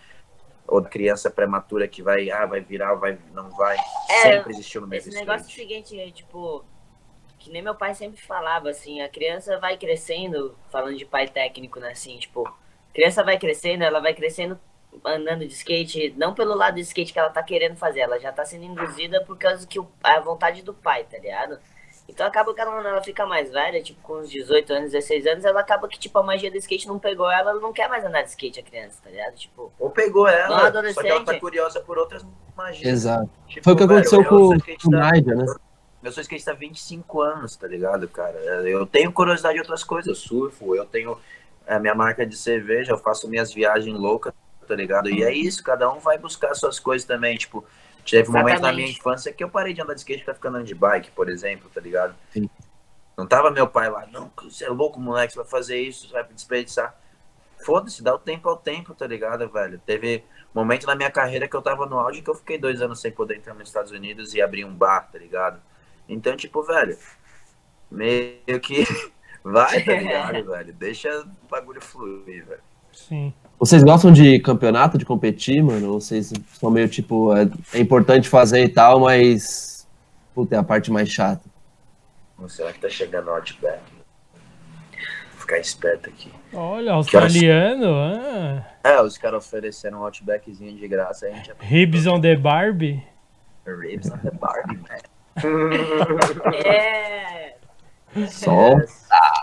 ou 0.67 0.81
da 0.81 0.89
criança 0.89 1.31
prematura 1.31 1.87
que 1.87 2.03
vai, 2.03 2.29
ah, 2.29 2.45
vai 2.45 2.59
virar, 2.59 2.93
vai, 2.95 3.17
não 3.33 3.49
vai. 3.51 3.77
É, 4.09 4.21
sempre 4.21 4.51
existiu 4.51 4.81
no 4.81 4.87
meio 4.87 4.99
Esse 4.99 5.11
negócio 5.11 5.45
é 5.45 5.47
o 5.47 5.51
seguinte, 5.51 5.99
é, 5.99 6.11
tipo, 6.11 6.65
que 7.39 7.49
nem 7.49 7.61
meu 7.61 7.75
pai 7.75 7.95
sempre 7.95 8.21
falava, 8.21 8.69
assim, 8.69 9.01
a 9.01 9.07
criança 9.07 9.57
vai 9.59 9.77
crescendo, 9.77 10.57
falando 10.69 10.97
de 10.97 11.05
pai 11.05 11.27
técnico, 11.27 11.79
né, 11.79 11.91
assim, 11.91 12.17
tipo, 12.17 12.43
criança 12.93 13.23
vai 13.23 13.39
crescendo, 13.39 13.83
ela 13.83 14.01
vai 14.01 14.13
crescendo 14.13 14.59
andando 15.05 15.45
de 15.45 15.53
skate, 15.53 16.13
não 16.17 16.33
pelo 16.33 16.55
lado 16.55 16.75
de 16.75 16.81
skate 16.81 17.13
que 17.13 17.19
ela 17.19 17.29
tá 17.29 17.43
querendo 17.43 17.75
fazer, 17.75 18.01
ela 18.01 18.19
já 18.19 18.31
tá 18.31 18.43
sendo 18.43 18.65
induzida 18.65 19.23
por 19.23 19.37
causa 19.37 19.67
que 19.67 19.79
o, 19.79 19.87
a 20.03 20.19
vontade 20.19 20.63
do 20.63 20.73
pai, 20.73 21.03
tá 21.03 21.17
ligado? 21.17 21.59
Então 22.07 22.25
acaba 22.25 22.53
que 22.53 22.61
ela, 22.61 22.87
ela 22.87 23.03
fica 23.03 23.25
mais 23.25 23.51
velha, 23.51 23.81
tipo, 23.83 24.01
com 24.01 24.19
uns 24.19 24.29
18 24.29 24.73
anos, 24.73 24.91
16 24.91 25.27
anos, 25.27 25.45
ela 25.45 25.59
acaba 25.59 25.87
que, 25.87 25.99
tipo, 25.99 26.17
a 26.17 26.23
magia 26.23 26.49
do 26.49 26.57
skate 26.57 26.87
não 26.87 26.97
pegou 26.97 27.29
ela, 27.29 27.51
ela 27.51 27.59
não 27.59 27.73
quer 27.73 27.89
mais 27.89 28.05
andar 28.05 28.21
de 28.21 28.29
skate, 28.29 28.59
a 28.59 28.63
criança, 28.63 28.99
tá 29.03 29.09
ligado? 29.09 29.35
Tipo. 29.35 29.71
Ou 29.77 29.89
pegou 29.89 30.27
ela, 30.27 30.71
só 30.93 31.01
que 31.01 31.07
ela 31.07 31.25
tá 31.25 31.39
curiosa 31.39 31.81
por 31.81 31.97
outras 31.97 32.25
magias. 32.55 32.85
Exato. 32.85 33.29
Tipo, 33.47 33.63
Foi 33.63 33.73
o 33.73 33.75
que 33.75 33.83
aconteceu 33.83 34.19
velho, 34.19 34.29
com, 34.29 34.59
com 34.59 34.87
o 34.87 34.91
Naija, 34.91 35.35
né? 35.35 35.45
Eu 36.01 36.11
sou 36.11 36.21
skatista 36.21 36.51
há 36.51 36.55
25 36.55 37.21
anos, 37.21 37.55
tá 37.57 37.67
ligado, 37.67 38.07
cara? 38.07 38.37
Eu 38.65 38.85
tenho 38.85 39.11
curiosidade 39.11 39.55
de 39.55 39.61
outras 39.61 39.83
coisas, 39.83 40.07
eu 40.07 40.15
surfo, 40.15 40.75
eu 40.75 40.85
tenho 40.85 41.19
a 41.67 41.75
é, 41.75 41.79
minha 41.79 41.93
marca 41.93 42.25
de 42.25 42.37
cerveja, 42.37 42.93
eu 42.93 42.97
faço 42.97 43.27
minhas 43.27 43.51
viagens 43.53 43.97
loucas 43.97 44.33
tá 44.67 44.75
ligado? 44.75 45.09
E 45.09 45.23
é 45.23 45.33
isso, 45.33 45.63
cada 45.63 45.91
um 45.91 45.99
vai 45.99 46.17
buscar 46.17 46.53
suas 46.53 46.79
coisas 46.79 47.07
também, 47.07 47.37
tipo, 47.37 47.63
teve 48.09 48.29
um 48.29 48.33
momento 48.33 48.61
na 48.61 48.73
minha 48.73 48.87
infância 48.87 49.31
que 49.33 49.43
eu 49.43 49.49
parei 49.49 49.73
de 49.73 49.81
andar 49.81 49.93
de 49.93 49.99
skate 49.99 50.23
pra 50.23 50.33
ficar 50.33 50.49
andando 50.49 50.65
de 50.65 50.75
bike, 50.75 51.11
por 51.11 51.29
exemplo, 51.29 51.69
tá 51.73 51.81
ligado? 51.81 52.15
Sim. 52.31 52.49
Não 53.17 53.25
tava 53.25 53.49
meu 53.49 53.67
pai 53.67 53.89
lá, 53.89 54.05
não, 54.07 54.31
você 54.43 54.65
é 54.65 54.69
louco, 54.69 54.99
moleque, 54.99 55.33
você 55.33 55.39
vai 55.39 55.47
fazer 55.47 55.81
isso, 55.81 56.07
você 56.07 56.13
vai 56.13 56.23
desperdiçar. 56.23 56.95
Foda-se, 57.65 58.03
dá 58.03 58.13
o 58.13 58.19
tempo 58.19 58.47
ao 58.47 58.55
tempo, 58.55 58.93
tá 58.93 59.07
ligado, 59.07 59.49
velho? 59.49 59.81
Teve 59.83 60.23
momento 60.53 60.85
na 60.85 60.95
minha 60.95 61.11
carreira 61.11 61.47
que 61.47 61.55
eu 61.55 61.61
tava 61.61 61.85
no 61.85 61.99
auge 61.99 62.21
que 62.21 62.29
eu 62.29 62.35
fiquei 62.35 62.57
dois 62.57 62.81
anos 62.81 62.99
sem 62.99 63.11
poder 63.11 63.37
entrar 63.37 63.53
nos 63.53 63.67
Estados 63.67 63.91
Unidos 63.91 64.33
e 64.33 64.41
abrir 64.41 64.65
um 64.65 64.73
bar, 64.73 65.09
tá 65.11 65.17
ligado? 65.17 65.59
Então, 66.07 66.35
tipo, 66.35 66.63
velho, 66.63 66.97
meio 67.89 68.59
que 68.61 68.83
vai, 69.43 69.83
tá 69.83 69.93
ligado, 69.93 70.45
velho? 70.49 70.73
Deixa 70.73 71.09
o 71.21 71.47
bagulho 71.49 71.81
fluir, 71.81 72.45
velho. 72.45 72.61
Sim. 72.93 73.33
Vocês 73.59 73.83
gostam 73.83 74.11
de 74.11 74.39
campeonato, 74.39 74.97
de 74.97 75.05
competir, 75.05 75.63
mano? 75.63 75.93
Ou 75.93 76.01
vocês 76.01 76.31
são 76.59 76.69
meio 76.69 76.87
tipo, 76.87 77.35
é, 77.35 77.49
é 77.73 77.79
importante 77.79 78.29
fazer 78.29 78.63
e 78.63 78.69
tal, 78.69 78.99
mas. 78.99 79.87
Puta, 80.35 80.55
é 80.55 80.59
a 80.59 80.63
parte 80.63 80.91
mais 80.91 81.09
chata. 81.09 81.41
Será 82.47 82.71
que 82.71 82.79
tá 82.79 82.87
chegando 82.87 83.27
o 83.27 83.31
Outback? 83.31 83.81
Vou 85.31 85.39
ficar 85.41 85.57
esperto 85.57 86.07
aqui. 86.07 86.31
Olha, 86.53 86.93
australiano. 86.93 87.87
Ah. 87.95 88.63
É, 88.83 89.01
os 89.01 89.17
caras 89.17 89.43
ofereceram 89.45 89.99
um 89.99 90.03
Outbackzinho 90.03 90.77
de 90.77 90.87
graça. 90.87 91.25
A 91.25 91.29
gente 91.31 91.51
Ribs 91.59 92.05
on 92.05 92.21
the 92.21 92.35
Barbie? 92.35 93.03
Ribs 93.65 94.11
on 94.11 94.17
the 94.19 94.31
Barbie, 94.31 94.77
man. 94.87 94.99
é. 96.63 97.55
Só. 98.27 98.75
Ah. 99.11 99.36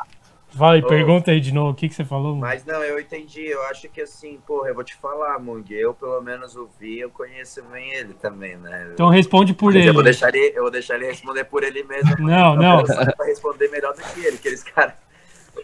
Vai, 0.55 0.81
oh, 0.81 0.87
pergunta 0.87 1.31
aí 1.31 1.41
de 1.41 1.53
novo, 1.53 1.71
o 1.71 1.75
que, 1.75 1.89
que 1.89 1.95
você 1.95 2.05
falou? 2.05 2.29
Mano? 2.29 2.41
Mas 2.41 2.65
não, 2.65 2.83
eu 2.83 3.01
entendi, 3.01 3.45
eu 3.45 3.63
acho 3.65 3.89
que 3.89 4.01
assim, 4.01 4.39
porra, 4.47 4.69
eu 4.69 4.75
vou 4.75 4.85
te 4.85 4.95
falar, 4.95 5.39
Mung, 5.39 5.65
eu 5.71 5.93
pelo 5.93 6.21
menos 6.21 6.55
ouvi, 6.57 7.01
eu 7.01 7.11
conheço 7.11 7.63
bem 7.65 7.93
ele 7.93 8.15
também, 8.15 8.57
né? 8.57 8.91
Então 8.93 9.09
responde 9.09 9.53
por 9.53 9.73
Mas 9.73 9.77
ele. 9.77 9.91
Eu 9.91 9.95
vou, 9.95 10.03
deixar 10.03 10.35
ele. 10.35 10.53
eu 10.57 10.63
vou 10.63 10.71
deixar 10.71 10.95
ele 10.95 11.07
responder 11.07 11.45
por 11.45 11.63
ele 11.63 11.83
mesmo. 11.83 12.15
Não, 12.25 12.57
não. 12.57 12.85
Pra 12.85 13.27
responder 13.27 13.69
melhor 13.69 13.95
do 13.95 14.03
que 14.03 14.21
ele, 14.21 14.37
aqueles 14.37 14.63
caras 14.63 14.95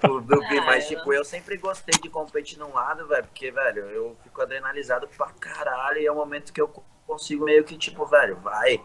do, 0.03 0.21
do 0.21 0.43
ah, 0.43 0.65
mas 0.67 0.87
tipo, 0.87 1.13
eu 1.13 1.25
sempre 1.25 1.57
gostei 1.57 1.99
de 2.01 2.09
competir 2.09 2.59
num 2.59 2.73
lado, 2.73 3.07
velho, 3.07 3.25
porque, 3.25 3.51
velho, 3.51 3.83
eu 3.87 4.17
fico 4.23 4.41
adrenalizado 4.41 5.09
pra 5.17 5.29
caralho 5.39 5.99
e 5.99 6.07
é 6.07 6.13
o 6.13 6.15
momento 6.15 6.53
que 6.53 6.61
eu 6.61 6.69
consigo 7.07 7.45
meio 7.45 7.65
que, 7.65 7.77
tipo, 7.77 8.07
velho, 8.07 8.37
vai 8.37 8.81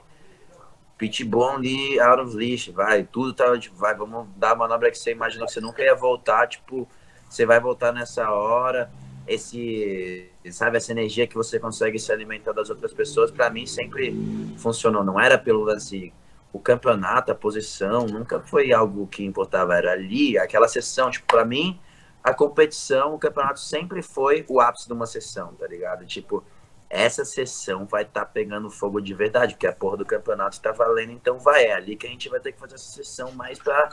pitbull 0.97 1.49
ali 1.49 1.99
out 1.99 2.21
of 2.21 2.35
leash, 2.35 2.69
vai, 2.69 3.03
tudo 3.03 3.33
tá, 3.33 3.57
tipo, 3.57 3.75
vai, 3.75 3.93
vamos 3.95 4.27
dar 4.35 4.51
a 4.51 4.55
manobra 4.55 4.89
que 4.89 4.97
você 4.97 5.11
imaginou 5.11 5.45
que 5.45 5.53
você 5.53 5.61
nunca 5.61 5.81
ia 5.81 5.95
voltar, 5.95 6.47
tipo, 6.47 6.87
você 7.29 7.45
vai 7.45 7.59
voltar 7.59 7.91
nessa 7.91 8.29
hora, 8.31 8.89
esse, 9.27 10.29
sabe, 10.51 10.77
essa 10.77 10.91
energia 10.91 11.27
que 11.27 11.35
você 11.35 11.59
consegue 11.59 11.99
se 11.99 12.11
alimentar 12.11 12.53
das 12.53 12.69
outras 12.69 12.93
pessoas, 12.93 13.31
para 13.31 13.49
mim 13.49 13.65
sempre 13.65 14.15
funcionou, 14.57 15.03
não 15.03 15.19
era 15.19 15.37
pelo 15.37 15.63
lance, 15.63 16.13
o 16.53 16.59
campeonato, 16.59 17.31
a 17.31 17.35
posição, 17.35 18.05
nunca 18.05 18.39
foi 18.39 18.71
algo 18.71 19.07
que 19.07 19.25
importava, 19.25 19.75
era 19.75 19.91
ali, 19.91 20.37
aquela 20.37 20.67
sessão, 20.67 21.09
tipo, 21.09 21.27
para 21.27 21.43
mim, 21.43 21.79
a 22.23 22.33
competição, 22.33 23.13
o 23.13 23.19
campeonato 23.19 23.59
sempre 23.59 24.01
foi 24.01 24.45
o 24.47 24.61
ápice 24.61 24.87
de 24.87 24.93
uma 24.93 25.05
sessão, 25.05 25.53
tá 25.53 25.67
ligado? 25.67 26.05
Tipo, 26.05 26.43
essa 26.89 27.25
sessão 27.25 27.85
vai 27.85 28.03
estar 28.03 28.21
tá 28.21 28.25
pegando 28.25 28.69
fogo 28.69 29.01
de 29.01 29.13
verdade, 29.13 29.53
porque 29.53 29.67
a 29.67 29.73
porra 29.73 29.97
do 29.97 30.05
campeonato 30.05 30.55
está 30.55 30.71
valendo, 30.71 31.11
então 31.11 31.39
vai, 31.39 31.65
é 31.65 31.73
ali 31.73 31.95
que 31.95 32.07
a 32.07 32.09
gente 32.09 32.29
vai 32.29 32.39
ter 32.39 32.51
que 32.51 32.59
fazer 32.59 32.75
essa 32.75 32.91
sessão 32.91 33.31
mais 33.31 33.59
pra 33.59 33.89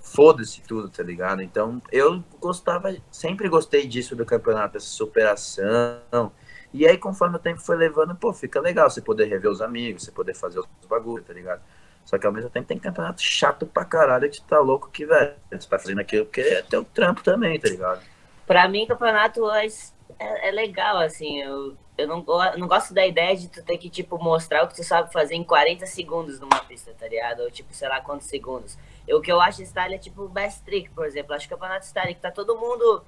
foda-se 0.00 0.62
tudo, 0.62 0.88
tá 0.88 1.02
ligado? 1.02 1.42
Então 1.42 1.80
eu 1.92 2.22
gostava, 2.40 2.96
sempre 3.10 3.48
gostei 3.48 3.86
disso 3.86 4.16
do 4.16 4.24
campeonato, 4.24 4.76
essa 4.76 4.86
superação. 4.86 6.32
E 6.72 6.86
aí, 6.86 6.96
conforme 6.96 7.36
o 7.36 7.38
tempo 7.38 7.60
foi 7.60 7.76
levando, 7.76 8.14
pô, 8.14 8.32
fica 8.32 8.60
legal 8.60 8.88
você 8.88 9.02
poder 9.02 9.26
rever 9.26 9.50
os 9.50 9.60
amigos, 9.60 10.04
você 10.04 10.12
poder 10.12 10.34
fazer 10.34 10.60
os 10.60 10.66
bagulhos, 10.88 11.26
tá 11.26 11.32
ligado? 11.32 11.60
Só 12.04 12.16
que 12.16 12.26
ao 12.26 12.32
mesmo 12.32 12.48
tempo 12.48 12.66
tem 12.66 12.78
campeonato 12.78 13.20
chato 13.20 13.66
pra 13.66 13.84
caralho 13.84 14.30
que 14.30 14.40
tá 14.42 14.58
louco 14.58 14.88
que, 14.90 15.04
velho, 15.04 15.34
você 15.50 15.68
tá 15.68 15.78
fazendo 15.78 16.00
aquilo 16.00 16.24
porque 16.26 16.40
é 16.40 16.62
teu 16.62 16.84
trampo 16.84 17.22
também, 17.22 17.58
tá 17.58 17.68
ligado? 17.68 18.02
Pra 18.46 18.68
mim, 18.68 18.86
campeonato 18.86 19.44
é, 20.20 20.48
é 20.48 20.50
legal, 20.50 20.98
assim. 20.98 21.40
Eu, 21.42 21.76
eu 21.98 22.06
não, 22.06 22.24
eu 22.52 22.58
não 22.58 22.68
gosto 22.68 22.94
da 22.94 23.06
ideia 23.06 23.36
de 23.36 23.48
tu 23.48 23.62
ter 23.64 23.78
que, 23.78 23.90
tipo, 23.90 24.18
mostrar 24.18 24.64
o 24.64 24.68
que 24.68 24.74
tu 24.76 24.84
sabe 24.84 25.12
fazer 25.12 25.34
em 25.34 25.44
40 25.44 25.86
segundos 25.86 26.38
numa 26.40 26.60
pista, 26.64 26.94
tá 26.98 27.08
ligado? 27.08 27.40
Ou, 27.40 27.50
tipo, 27.50 27.72
sei 27.74 27.88
lá 27.88 28.00
quantos 28.00 28.26
segundos. 28.28 28.76
Eu, 29.08 29.18
o 29.18 29.20
que 29.22 29.32
eu 29.32 29.40
acho 29.40 29.64
style 29.64 29.94
é, 29.94 29.98
tipo, 29.98 30.28
best 30.28 30.62
trick, 30.64 30.90
por 30.90 31.06
exemplo. 31.06 31.34
Acho 31.34 31.48
que 31.48 31.54
o 31.54 31.56
campeonato 31.56 31.86
style 31.86 32.14
que 32.14 32.20
tá 32.20 32.30
todo 32.30 32.56
mundo 32.56 33.02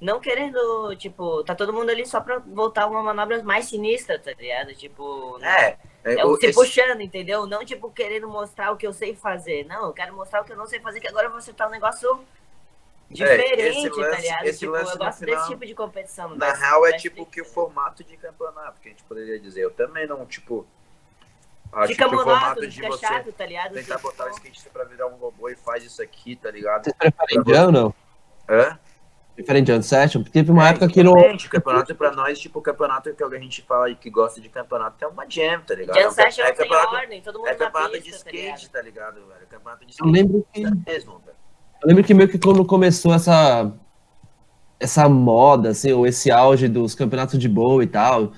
não 0.00 0.20
querendo, 0.20 0.94
tipo, 0.96 1.42
tá 1.44 1.54
todo 1.54 1.72
mundo 1.72 1.88
ali 1.90 2.04
só 2.06 2.20
pra 2.20 2.38
voltar 2.38 2.86
uma 2.86 3.02
manobra 3.02 3.42
mais 3.42 3.64
sinistra, 3.66 4.18
tá 4.18 4.32
ligado? 4.38 4.74
Tipo, 4.74 5.38
É, 5.42 5.78
é 6.04 6.24
o- 6.26 6.32
o 6.32 6.36
se 6.38 6.46
esse- 6.46 6.54
puxando, 6.58 7.00
entendeu? 7.00 7.46
Não, 7.46 7.64
tipo, 7.64 7.90
querendo 7.90 8.28
mostrar 8.28 8.72
o 8.72 8.76
que 8.76 8.86
eu 8.86 8.92
sei 8.92 9.14
fazer. 9.16 9.64
Não, 9.64 9.86
eu 9.86 9.92
quero 9.94 10.14
mostrar 10.14 10.42
o 10.42 10.44
que 10.44 10.52
eu 10.52 10.56
não 10.56 10.66
sei 10.66 10.80
fazer, 10.80 11.00
que 11.00 11.08
agora 11.08 11.26
eu 11.26 11.30
vou 11.30 11.38
acertar 11.38 11.66
um 11.68 11.70
negócio 11.70 12.20
diferente, 13.10 13.60
É, 13.60 13.68
esse 13.68 13.90
tá 13.90 13.96
lance- 13.96 14.22
ligado? 14.22 14.44
esse 14.44 14.58
tipo, 14.58 14.72
lance 14.72 14.90
eu 14.92 14.98
no 14.98 15.04
gosto 15.04 15.18
final- 15.18 15.36
desse 15.36 15.48
tipo 15.50 15.66
de 15.66 15.74
competição. 15.74 16.34
Na 16.36 16.52
real, 16.52 16.86
é 16.86 16.92
tipo 16.96 17.16
trick, 17.16 17.30
que 17.30 17.40
o 17.40 17.44
tá 17.44 17.50
formato 17.50 18.04
de 18.04 18.16
campeonato, 18.16 18.80
que 18.80 18.88
a 18.88 18.90
gente 18.90 19.04
poderia 19.04 19.38
dizer. 19.38 19.62
Eu 19.62 19.70
também 19.70 20.06
não, 20.06 20.24
tipo. 20.26 20.66
Acho 21.72 21.88
Fica 21.88 22.08
que 22.08 22.14
o 22.14 22.18
formato 22.22 22.60
de 22.66 22.76
fica 22.76 22.88
você 22.88 23.06
chato, 23.06 23.32
tá 23.32 23.44
ligado? 23.44 23.74
tentar 23.74 23.96
Tipo, 23.96 24.08
botar 24.08 24.26
o 24.26 24.30
skate 24.30 24.68
pra 24.70 24.84
virar 24.84 25.08
um 25.08 25.16
robô 25.16 25.48
e 25.48 25.56
faz 25.56 25.84
isso 25.84 26.00
aqui, 26.00 26.36
tá 26.36 26.50
ligado? 26.50 26.84
Vocês 26.84 26.96
preferem 26.96 27.42
jam 27.46 27.66
ou 27.66 27.72
não? 27.72 27.94
Hã? 28.48 28.78
Preferem 29.34 29.66
jam 29.66 29.82
session? 29.82 30.22
Porque 30.22 30.32
teve 30.32 30.50
uma 30.50 30.66
É, 30.66 30.70
época 30.70 30.88
que 30.88 31.00
exatamente, 31.00 31.46
O 31.46 31.50
campeonato 31.50 31.94
pra 31.94 32.12
nós, 32.12 32.38
tipo, 32.38 32.58
o 32.60 32.62
campeonato 32.62 33.12
que 33.12 33.22
a 33.22 33.28
gente 33.38 33.60
fala 33.62 33.90
e 33.90 33.96
que 33.96 34.08
gosta 34.08 34.40
de 34.40 34.48
campeonato 34.48 35.04
é 35.04 35.08
uma 35.08 35.28
jam, 35.28 35.60
tá 35.60 35.74
ligado? 35.74 35.96
Jam 35.96 36.04
é, 36.04 36.08
um- 36.08 36.10
session 36.12 36.44
é 36.44 36.46
sem 36.46 36.56
campeonato, 36.56 36.94
ordem, 36.94 37.20
todo 37.20 37.38
mundo 37.40 37.48
é 37.48 37.52
na 37.52 37.58
campeonato 37.58 37.92
pista, 37.92 38.04
de 38.04 38.10
tá 38.12 38.16
skate, 38.16 38.36
ligado? 38.46 38.70
tá 38.70 38.82
ligado, 38.82 39.26
velho? 39.26 39.46
Campeonato 39.50 39.84
de 39.84 39.90
Eu 39.90 39.90
skate 39.90 40.10
lembro 40.12 40.46
que. 40.52 40.60
mesmo, 40.90 41.18
velho. 41.18 41.25
Eu 41.86 41.90
lembro 41.90 42.02
que 42.04 42.12
meio 42.14 42.28
que 42.28 42.38
quando 42.38 42.64
começou 42.64 43.14
essa 43.14 43.72
essa 44.80 45.08
moda, 45.08 45.70
assim, 45.70 45.92
ou 45.92 46.06
esse 46.06 46.30
auge 46.30 46.68
dos 46.68 46.94
campeonatos 46.94 47.38
de 47.38 47.48
boa 47.48 47.82
e 47.82 47.86
tal, 47.86 48.32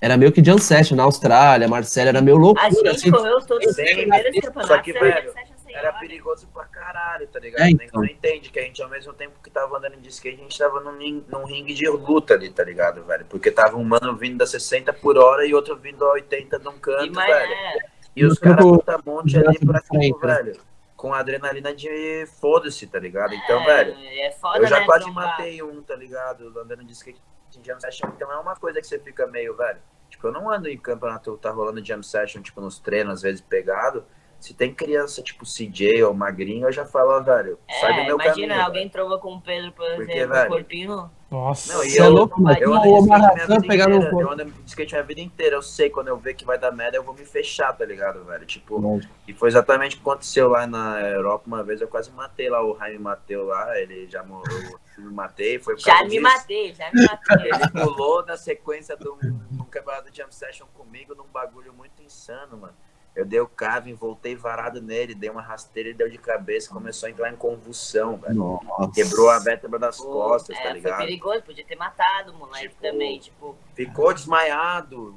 era 0.00 0.16
meio 0.16 0.32
que 0.32 0.42
jam 0.42 0.56
session 0.58 0.96
na 0.96 1.02
Austrália, 1.02 1.68
Marcelo, 1.68 2.08
era 2.08 2.22
meio 2.22 2.36
A 2.36 2.40
loucura, 2.40 2.70
gente 2.70 2.88
assim. 2.88 3.10
correu 3.10 3.40
todos 3.46 3.66
os 3.66 3.74
primeiros 3.76 4.36
só 4.66 4.80
campeonatos. 4.80 4.80
que, 4.82 4.90
era 4.96 5.00
velho, 5.20 5.32
Era 5.68 5.92
perigoso 5.94 6.46
pra 6.54 6.64
caralho, 6.66 7.26
tá 7.26 7.40
ligado? 7.40 7.62
É, 7.62 7.70
então. 7.70 8.00
não 8.00 8.04
entende 8.08 8.48
que 8.50 8.58
a 8.60 8.62
gente, 8.62 8.80
ao 8.80 8.88
mesmo 8.88 9.12
tempo 9.12 9.34
que 9.42 9.50
tava 9.50 9.76
andando 9.76 9.96
de 10.00 10.08
skate, 10.08 10.40
a 10.40 10.42
gente 10.44 10.56
tava 10.56 10.80
num, 10.80 10.96
ring- 10.96 11.24
num 11.28 11.44
ringue 11.44 11.74
de 11.74 11.88
luta 11.88 12.34
ali, 12.34 12.48
tá 12.48 12.62
ligado, 12.64 13.04
velho? 13.04 13.26
Porque 13.28 13.50
tava 13.50 13.76
um 13.76 13.84
mano 13.84 14.16
vindo 14.16 14.38
da 14.38 14.46
60 14.46 14.92
por 14.92 15.18
hora 15.18 15.44
e 15.44 15.52
outro 15.52 15.76
vindo 15.76 16.04
a 16.04 16.12
80 16.12 16.58
num 16.60 16.76
E 16.76 16.78
canto, 16.80 17.12
mais, 17.12 17.34
velho. 17.34 17.52
é, 17.52 17.78
E 18.16 18.24
os 18.24 18.38
caras 18.38 18.64
botam 18.64 19.00
monte 19.04 19.36
ali 19.36 19.58
de 19.58 19.66
pra 19.66 19.80
frente, 19.82 20.12
tipo, 20.14 20.26
né? 20.26 20.34
velho, 20.36 20.60
com 20.96 21.12
adrenalina 21.12 21.74
de 21.74 22.26
foda-se, 22.40 22.86
tá 22.86 22.98
ligado? 22.98 23.34
Então, 23.34 23.62
é, 23.62 23.64
velho, 23.64 23.96
É 23.98 24.30
foda, 24.32 24.58
eu 24.58 24.66
já 24.66 24.80
né, 24.80 24.86
quase 24.86 25.04
trombar. 25.04 25.26
matei 25.28 25.62
um, 25.62 25.82
tá 25.82 25.96
ligado? 25.96 26.46
Andando 26.58 26.84
de 26.84 26.92
skate 26.92 27.20
em 27.56 27.64
jam 27.64 27.78
session, 27.80 28.08
então 28.14 28.30
é 28.32 28.36
uma 28.38 28.56
coisa 28.56 28.80
que 28.80 28.86
você 28.86 28.98
fica 28.98 29.26
meio, 29.26 29.56
velho. 29.56 29.80
Tipo, 30.10 30.28
eu 30.28 30.32
não 30.32 30.50
ando 30.50 30.68
em 30.68 30.78
campeonato, 30.78 31.36
tá 31.38 31.50
rolando 31.50 31.84
jam 31.84 32.02
session, 32.02 32.42
tipo, 32.42 32.60
nos 32.60 32.78
treinos, 32.78 33.14
às 33.14 33.22
vezes 33.22 33.40
pegado. 33.40 34.04
Se 34.40 34.52
tem 34.54 34.74
criança, 34.74 35.22
tipo, 35.22 35.44
CJ 35.44 36.02
ou 36.04 36.12
magrinho, 36.14 36.66
eu 36.68 36.72
já 36.72 36.84
falo, 36.84 37.22
velho, 37.22 37.58
sai 37.80 37.94
do 37.94 38.00
É, 38.00 38.04
meu 38.06 38.16
imagina, 38.16 38.48
caminho. 38.48 38.66
alguém 38.66 38.88
trova 38.88 39.18
com 39.18 39.34
o 39.34 39.40
Pedro, 39.40 39.72
por 39.72 39.86
Porque, 39.94 40.12
exemplo, 40.12 40.34
velho, 40.34 40.48
corpinho. 40.50 41.10
Nossa. 41.34 41.72
Não, 41.74 41.84
e 41.84 41.98
é 41.98 42.00
eu- 42.00 42.10
louco, 42.10 42.40
mas 42.40 42.60
Eu 42.60 42.70
no 42.70 42.76
inteira. 42.76 43.90
Eu 43.90 44.10
corpo. 44.10 44.30
ando 44.32 44.44
de 44.44 44.68
skate 44.68 44.92
minha 44.94 45.02
vida 45.04 45.20
inteira. 45.20 45.56
Eu 45.56 45.62
sei 45.62 45.90
quando 45.90 46.08
eu 46.08 46.16
ver 46.16 46.34
que 46.34 46.44
vai 46.44 46.56
dar 46.56 46.70
merda, 46.70 46.96
eu 46.96 47.02
vou 47.02 47.12
me 47.12 47.24
fechar, 47.24 47.72
tá 47.72 47.84
ligado, 47.84 48.24
velho? 48.24 48.46
Tipo, 48.46 49.00
e 49.26 49.32
foi 49.34 49.48
exatamente 49.48 49.96
o 49.96 49.98
que 50.00 50.02
aconteceu 50.08 50.48
lá 50.48 50.64
na 50.66 51.00
Europa 51.00 51.42
uma 51.46 51.62
vez. 51.64 51.80
Eu 51.80 51.88
quase 51.88 52.10
matei 52.12 52.48
lá 52.48 52.64
o 52.64 52.76
Jaime 52.78 52.98
Mateu 52.98 53.44
lá. 53.46 53.76
Ele 53.80 54.06
já 54.08 54.22
morreu. 54.22 54.78
Eu 54.96 55.04
me 55.04 55.12
matei. 55.12 55.58
Foi 55.58 55.76
Já 55.76 56.02
me 56.04 56.10
disso. 56.10 56.22
matei, 56.22 56.72
já 56.72 56.88
me 56.92 57.02
matei. 57.04 57.50
Ele 57.50 57.84
pulou 57.84 58.24
na 58.24 58.36
sequência 58.36 58.96
de 58.96 59.08
um, 59.08 59.18
de 59.18 59.60
um 59.60 59.64
campeonato 59.64 60.10
de 60.10 60.16
jam 60.18 60.30
session 60.30 60.66
comigo 60.72 61.14
num 61.16 61.26
bagulho 61.32 61.72
muito 61.74 62.00
insano, 62.00 62.56
mano. 62.56 62.74
Eu 63.14 63.24
dei 63.24 63.38
o 63.38 63.46
Kevin, 63.46 63.94
voltei 63.94 64.34
varado 64.34 64.82
nele, 64.82 65.14
dei 65.14 65.30
uma 65.30 65.40
rasteira 65.40 65.88
e 65.90 65.94
deu 65.94 66.10
de 66.10 66.18
cabeça, 66.18 66.72
começou 66.72 67.06
a 67.06 67.10
entrar 67.10 67.30
em 67.32 67.36
convulsão, 67.36 68.16
velho. 68.16 68.34
Nossa. 68.34 68.90
Quebrou 68.92 69.30
a 69.30 69.38
vértebra 69.38 69.78
das 69.78 69.98
Pô, 69.98 70.04
costas, 70.10 70.56
é, 70.56 70.60
tá 70.60 70.68
Foi 70.70 70.74
ligado? 70.80 70.98
perigoso, 70.98 71.42
podia 71.42 71.64
ter 71.64 71.76
matado 71.76 72.32
o 72.32 72.34
moleque 72.36 72.68
Tipo, 72.70 72.82
também, 72.82 73.18
tipo, 73.20 73.56
Ficou 73.74 74.12
desmaiado. 74.12 75.14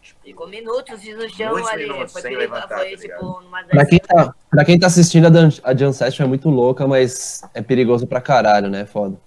Tipo, 0.00 0.20
ficou 0.22 0.48
minutos 0.48 1.04
no 1.04 1.28
chão 1.28 1.52
Muitos 1.52 1.70
ali. 1.70 1.82
minutos 1.88 2.12
foi 2.12 2.22
sem 2.22 2.34
perigoso, 2.36 2.54
levantar, 2.54 2.78
foi 2.78 2.90
tá 2.90 2.96
tipo 2.96 3.40
numa 3.42 3.62
das... 3.62 3.70
Pra 3.70 3.86
quem, 3.86 3.98
tá, 3.98 4.34
pra 4.50 4.64
quem 4.64 4.78
tá 4.78 4.86
assistindo, 4.86 5.26
a, 5.26 5.30
Dan- 5.30 5.48
a 5.62 5.74
Jam 5.76 5.92
Session 5.92 6.24
é 6.24 6.28
muito 6.28 6.48
louca, 6.48 6.86
mas 6.86 7.42
é 7.52 7.60
perigoso 7.62 8.06
pra 8.06 8.20
caralho, 8.20 8.68
né? 8.70 8.86
Foda. 8.86 9.20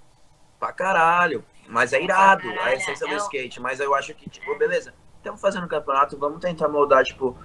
Pra 0.60 0.72
caralho. 0.74 1.44
Mas 1.68 1.94
é 1.94 2.02
irado 2.02 2.48
a 2.50 2.54
caralho, 2.56 2.78
essência 2.78 3.06
é 3.06 3.10
do 3.10 3.16
skate. 3.18 3.60
Mas 3.60 3.80
eu 3.80 3.94
acho 3.94 4.14
que, 4.16 4.28
tipo, 4.30 4.56
beleza, 4.58 4.94
estamos 5.18 5.40
fazendo 5.42 5.66
um 5.66 5.68
campeonato, 5.68 6.18
vamos 6.18 6.40
tentar 6.40 6.68
moldar, 6.70 7.04
tipo. 7.04 7.38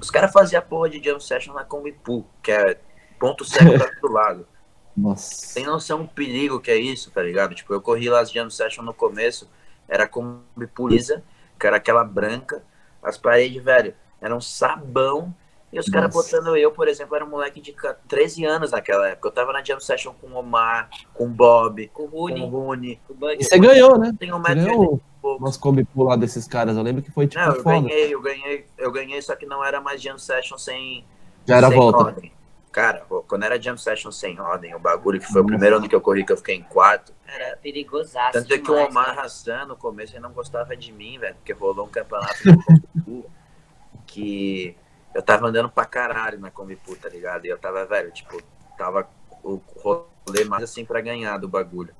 Os 0.00 0.10
caras 0.10 0.32
faziam 0.32 0.60
a 0.60 0.62
porra 0.62 0.88
de 0.88 1.02
Jam 1.02 1.18
Session 1.20 1.52
na 1.52 1.64
Kombi 1.64 1.92
Pool, 1.92 2.24
que 2.42 2.52
é 2.52 2.78
ponto 3.18 3.44
cego 3.44 3.76
pra 3.76 3.94
todo 4.00 4.12
lado. 4.12 4.46
Nossa. 4.96 5.54
Tem 5.54 5.64
noção 5.64 6.02
do 6.02 6.08
perigo 6.08 6.60
que 6.60 6.70
é 6.70 6.76
isso, 6.76 7.10
tá 7.10 7.22
ligado? 7.22 7.54
Tipo, 7.54 7.72
eu 7.72 7.80
corri 7.80 8.08
lá 8.08 8.20
as 8.20 8.32
Jam 8.32 8.50
Session 8.50 8.82
no 8.82 8.92
começo, 8.92 9.48
era 9.88 10.08
Kombi 10.08 10.66
Pool 10.74 10.88
lisa, 10.88 11.22
que 11.58 11.66
era 11.66 11.76
aquela 11.76 12.02
branca, 12.02 12.62
as 13.02 13.16
paredes, 13.16 13.62
velho, 13.62 13.94
eram 14.20 14.40
sabão. 14.40 15.34
E 15.72 15.78
os 15.78 15.86
caras 15.86 16.12
botando 16.12 16.56
eu, 16.56 16.72
por 16.72 16.88
exemplo, 16.88 17.14
era 17.14 17.24
um 17.24 17.28
moleque 17.28 17.60
de 17.60 17.76
13 18.08 18.44
anos 18.46 18.70
naquela 18.70 19.06
época. 19.08 19.28
Eu 19.28 19.32
tava 19.32 19.52
na 19.52 19.62
Jam 19.62 19.78
Session 19.78 20.14
com 20.14 20.28
o 20.28 20.36
Omar, 20.36 20.88
com 21.12 21.26
o 21.26 21.28
Bob, 21.28 21.86
Com 21.88 22.04
o 22.04 22.08
com 22.08 22.16
o 22.16 22.20
Rune, 22.22 22.48
Rune. 22.48 23.00
com 23.06 23.12
o 23.12 23.16
Buck. 23.16 23.36
E 23.38 23.44
você 23.44 23.58
ganhou, 23.58 23.98
né? 23.98 24.12
Tem 24.18 24.32
um 24.32 24.38
metro 24.38 24.62
e 24.62 24.64
ganhou 24.64 25.00
pouco. 25.20 25.42
umas 25.44 25.56
Kombi 25.56 25.84
Pool 25.84 26.04
lá 26.04 26.16
desses 26.16 26.46
caras. 26.46 26.76
Eu 26.76 26.82
lembro 26.82 27.02
que 27.02 27.10
foi 27.10 27.26
tipo 27.26 27.40
Não, 27.44 27.54
eu 27.54 27.62
foda. 27.62 27.80
ganhei, 27.80 28.14
eu 28.14 28.20
ganhei, 28.20 28.66
eu 28.78 28.90
ganhei, 28.92 29.22
só 29.22 29.34
que 29.36 29.46
não 29.46 29.64
era 29.64 29.80
mais 29.80 30.00
Jam 30.02 30.18
Session 30.18 30.56
sem, 30.58 31.04
Já 31.46 31.56
era 31.58 31.68
sem 31.68 31.76
volta. 31.76 31.98
ordem. 32.04 32.32
Cara, 32.70 33.04
quando 33.26 33.42
era 33.44 33.60
Jam 33.60 33.76
Session 33.76 34.12
sem 34.12 34.38
ordem, 34.38 34.74
o 34.74 34.78
bagulho 34.78 35.18
que 35.18 35.26
foi 35.26 35.40
o 35.40 35.46
primeiro 35.46 35.76
ano 35.76 35.88
que 35.88 35.94
eu 35.94 36.00
corri, 36.00 36.24
que 36.24 36.32
eu 36.32 36.36
fiquei 36.36 36.54
em 36.54 36.62
quarto, 36.62 37.12
Era 37.26 37.56
perigosaço 37.56 38.32
Tanto 38.32 38.52
é 38.54 38.58
que 38.58 38.70
o 38.70 38.74
Omar 38.86 39.06
cara. 39.06 39.22
Hassan, 39.22 39.64
no 39.66 39.74
começo, 39.76 40.12
ele 40.14 40.20
não 40.22 40.32
gostava 40.32 40.76
de 40.76 40.92
mim, 40.92 41.18
velho, 41.18 41.34
porque 41.36 41.52
rolou 41.52 41.86
um 41.86 41.90
campeonato 41.90 42.36
que 44.06 44.76
eu 45.14 45.22
tava 45.22 45.48
andando 45.48 45.68
pra 45.70 45.84
caralho 45.84 46.38
na 46.38 46.50
Combipu, 46.50 46.94
tá 46.96 47.08
ligado? 47.08 47.46
E 47.46 47.48
eu 47.48 47.58
tava, 47.58 47.84
velho, 47.84 48.12
tipo, 48.12 48.40
tava 48.76 49.08
o 49.42 49.60
rolê 49.82 50.44
mais 50.46 50.64
assim 50.64 50.84
pra 50.84 51.00
ganhar 51.00 51.38
do 51.38 51.48
bagulho. 51.48 51.94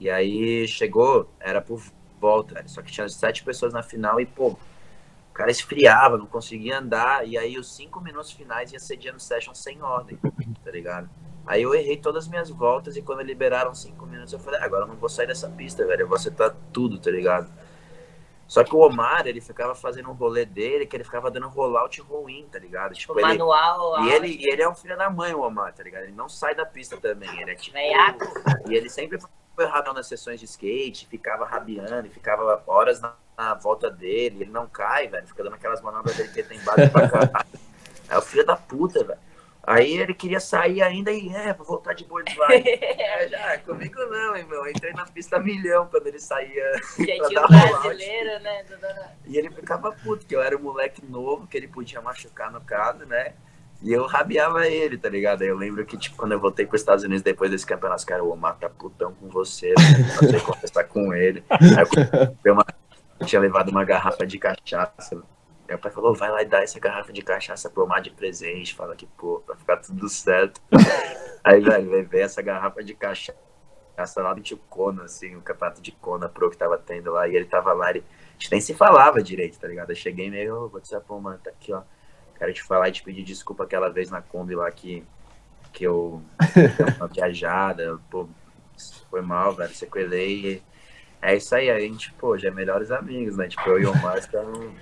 E 0.00 0.08
aí 0.10 0.66
chegou, 0.66 1.30
era 1.38 1.60
por 1.60 1.80
volta, 2.22 2.54
velho, 2.54 2.68
só 2.68 2.80
que 2.80 2.92
tinha 2.92 3.08
sete 3.08 3.42
pessoas 3.42 3.72
na 3.72 3.82
final 3.82 4.20
e, 4.20 4.26
pô, 4.26 4.50
o 4.50 5.34
cara 5.34 5.50
esfriava, 5.50 6.16
não 6.16 6.26
conseguia 6.26 6.78
andar, 6.78 7.26
e 7.26 7.36
aí 7.36 7.58
os 7.58 7.74
cinco 7.74 8.00
minutos 8.00 8.30
finais 8.30 8.72
ia 8.72 8.78
ser 8.78 9.00
jam 9.00 9.18
session 9.18 9.54
sem 9.54 9.82
ordem, 9.82 10.16
tá 10.64 10.70
ligado? 10.70 11.10
Aí 11.44 11.62
eu 11.62 11.74
errei 11.74 11.96
todas 11.96 12.24
as 12.24 12.30
minhas 12.30 12.48
voltas 12.50 12.96
e 12.96 13.02
quando 13.02 13.22
liberaram 13.22 13.74
cinco 13.74 14.06
minutos 14.06 14.32
eu 14.32 14.38
falei, 14.38 14.60
"Ah, 14.60 14.64
agora 14.64 14.84
eu 14.84 14.88
não 14.88 14.94
vou 14.94 15.08
sair 15.08 15.26
dessa 15.26 15.48
pista, 15.50 15.84
velho. 15.84 16.02
Eu 16.02 16.06
vou 16.06 16.16
acertar 16.16 16.54
tudo, 16.72 17.00
tá 17.00 17.10
ligado? 17.10 17.50
Só 18.46 18.62
que 18.62 18.76
o 18.76 18.80
Omar, 18.80 19.26
ele 19.26 19.40
ficava 19.40 19.74
fazendo 19.74 20.10
um 20.10 20.12
rolê 20.12 20.44
dele, 20.44 20.86
que 20.86 20.94
ele 20.94 21.04
ficava 21.04 21.30
dando 21.30 21.48
rollout 21.48 22.00
ruim, 22.02 22.46
tá 22.52 22.58
ligado? 22.58 22.94
Tipo, 22.94 23.14
O 23.14 23.18
ele, 23.18 23.26
manual, 23.26 24.04
e 24.04 24.12
ele, 24.12 24.28
e 24.28 24.52
ele 24.52 24.62
é 24.62 24.68
um 24.68 24.74
filho 24.74 24.96
da 24.96 25.08
mãe, 25.08 25.34
o 25.34 25.40
Omar, 25.40 25.72
tá 25.72 25.82
ligado? 25.82 26.02
Ele 26.02 26.12
não 26.12 26.28
sai 26.28 26.54
da 26.54 26.66
pista 26.66 26.96
também. 26.98 27.30
Ele 27.40 27.50
é 27.50 27.54
tipo. 27.54 27.74
Veiaco. 27.74 28.24
E 28.68 28.74
ele 28.74 28.90
sempre 28.90 29.18
foi 29.54 29.66
rápido 29.66 29.94
nas 29.94 30.06
sessões 30.06 30.40
de 30.40 30.46
skate, 30.46 31.06
ficava 31.06 31.44
rabiando, 31.44 32.06
e 32.06 32.10
ficava 32.10 32.62
horas 32.66 33.00
na, 33.00 33.14
na 33.36 33.54
volta 33.54 33.90
dele. 33.90 34.42
Ele 34.42 34.50
não 34.50 34.66
cai, 34.66 35.08
velho. 35.08 35.26
Fica 35.26 35.44
dando 35.44 35.54
aquelas 35.54 35.80
manobras 35.80 36.16
dele 36.16 36.30
que 36.30 36.40
ele 36.40 36.48
tem 36.48 36.60
base 36.60 36.88
pra 36.90 37.08
caralho. 37.08 37.46
É 38.10 38.18
o 38.18 38.20
filho 38.20 38.44
da 38.44 38.56
puta, 38.56 39.02
velho. 39.02 39.18
Aí 39.64 39.96
ele 39.96 40.12
queria 40.12 40.40
sair 40.40 40.82
ainda 40.82 41.12
e, 41.12 41.32
é, 41.34 41.54
vou 41.54 41.64
voltar 41.64 41.94
de 41.94 42.04
slide. 42.04 42.68
é, 42.68 43.28
já, 43.28 43.58
comigo 43.58 44.04
não, 44.06 44.36
irmão. 44.36 44.66
Eu 44.66 44.70
entrei 44.70 44.92
na 44.92 45.06
pista 45.06 45.38
milhão 45.38 45.86
quando 45.86 46.08
ele 46.08 46.18
saía. 46.18 46.72
Dar 46.72 47.46
rollout. 47.46 47.80
brasileiro, 47.80 48.40
né? 48.40 48.66
E 49.24 49.38
ele 49.38 49.50
ficava 49.50 49.92
puto, 49.92 50.26
que 50.26 50.34
eu 50.34 50.42
era 50.42 50.56
um 50.56 50.60
moleque 50.60 51.02
novo, 51.06 51.46
que 51.46 51.56
ele 51.56 51.68
podia 51.68 52.02
machucar 52.02 52.50
no 52.50 52.60
caso, 52.60 53.06
né? 53.06 53.34
E 53.84 53.92
eu 53.92 54.06
rabiava 54.06 54.66
ele, 54.68 54.96
tá 54.96 55.08
ligado? 55.08 55.42
Eu 55.42 55.56
lembro 55.56 55.84
que, 55.84 55.96
tipo, 55.96 56.16
quando 56.16 56.32
eu 56.32 56.40
voltei 56.40 56.64
para 56.66 56.76
os 56.76 56.80
Estados 56.80 57.02
Unidos 57.04 57.22
depois 57.22 57.50
desse 57.50 57.66
campeonato, 57.66 57.98
os 58.00 58.04
caras, 58.04 58.24
o 58.24 58.30
Omar 58.30 58.56
tá 58.56 58.68
putão 58.68 59.12
com 59.14 59.28
você, 59.28 59.70
né? 59.70 59.74
Não 60.22 60.30
sei 60.30 60.40
conversar 60.40 60.84
com 60.84 61.12
ele. 61.12 61.42
Aí 61.50 61.84
eu, 62.44 62.54
uma- 62.54 62.64
eu 63.18 63.26
tinha 63.26 63.40
levado 63.40 63.70
uma 63.70 63.84
garrafa 63.84 64.24
de 64.26 64.38
cachaça. 64.38 65.22
Meu 65.68 65.78
pai 65.78 65.90
falou, 65.90 66.14
vai 66.14 66.30
lá 66.30 66.42
e 66.42 66.46
dá 66.46 66.62
essa 66.62 66.78
garrafa 66.78 67.12
de 67.12 67.22
cachaça 67.22 67.68
pro 67.70 67.82
Omar 67.84 68.00
de 68.02 68.10
presente. 68.10 68.74
Fala 68.74 68.94
que, 68.94 69.06
pô, 69.06 69.42
pra 69.44 69.56
ficar 69.56 69.78
tudo 69.78 70.08
certo. 70.08 70.60
Aí, 71.42 71.60
velho, 71.60 71.90
levei 71.90 72.22
essa 72.22 72.40
garrafa 72.40 72.84
de 72.84 72.94
cachaça 72.94 73.34
lá 74.16 74.34
tio 74.40 74.58
Kona, 74.70 75.04
assim, 75.04 75.34
o 75.36 75.40
campeonato 75.40 75.80
de 75.82 75.92
Kona 75.92 76.28
Pro 76.28 76.50
que 76.50 76.56
tava 76.56 76.78
tendo 76.78 77.10
lá. 77.12 77.26
E 77.28 77.34
ele 77.34 77.46
tava 77.46 77.72
lá, 77.72 77.90
ele, 77.90 78.04
a 78.30 78.32
gente 78.34 78.50
nem 78.52 78.60
se 78.60 78.74
falava 78.74 79.22
direito, 79.22 79.58
tá 79.58 79.66
ligado? 79.66 79.90
Eu 79.90 79.96
cheguei 79.96 80.30
meio, 80.30 80.68
vou 80.68 80.80
dizer, 80.80 81.00
pô, 81.00 81.18
mano, 81.20 81.38
tá 81.42 81.50
aqui, 81.50 81.72
ó. 81.72 81.82
Quero 82.42 82.54
te 82.54 82.62
falar 82.64 82.88
e 82.88 82.92
te 82.92 83.04
pedir 83.04 83.22
desculpa 83.22 83.62
aquela 83.62 83.88
vez 83.88 84.10
na 84.10 84.20
Kombi 84.20 84.56
lá 84.56 84.68
que, 84.68 85.04
que 85.72 85.84
eu 85.84 86.20
uma 86.96 87.06
viajada, 87.14 88.00
pô, 88.10 88.28
foi 89.08 89.22
mal, 89.22 89.54
velho, 89.54 89.72
sequelei. 89.72 90.60
É 91.22 91.36
isso 91.36 91.54
aí, 91.54 91.70
a 91.70 91.78
gente, 91.78 92.12
pô, 92.14 92.36
já 92.36 92.48
é 92.48 92.50
melhores 92.50 92.90
amigos, 92.90 93.36
né? 93.36 93.46
Tipo, 93.46 93.68
eu 93.68 93.82
e 93.82 93.86
o 93.86 93.92
Omar 93.92 94.18
estamos. 94.18 94.72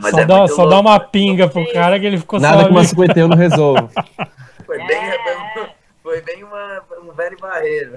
Mas 0.00 0.12
só 0.12 0.20
é 0.20 0.24
dá, 0.24 0.46
só 0.46 0.66
dá 0.68 0.78
uma 0.78 0.96
né? 0.96 1.08
pinga 1.10 1.48
pro 1.48 1.68
cara 1.72 1.98
que 1.98 2.06
ele 2.06 2.16
ficou 2.16 2.38
Nada 2.38 2.58
só 2.58 2.64
que 2.66 2.70
uma 2.70 2.78
amigo. 2.82 2.90
51 2.90 3.26
não 3.26 3.36
resolva. 3.36 3.90
Foi 4.64 4.78
bem, 4.78 4.96
É. 4.96 5.74
foi 6.00 6.20
bem 6.20 6.44
uma, 6.44 6.80
um 7.02 7.10
velho 7.12 7.36
barreiro. 7.38 7.96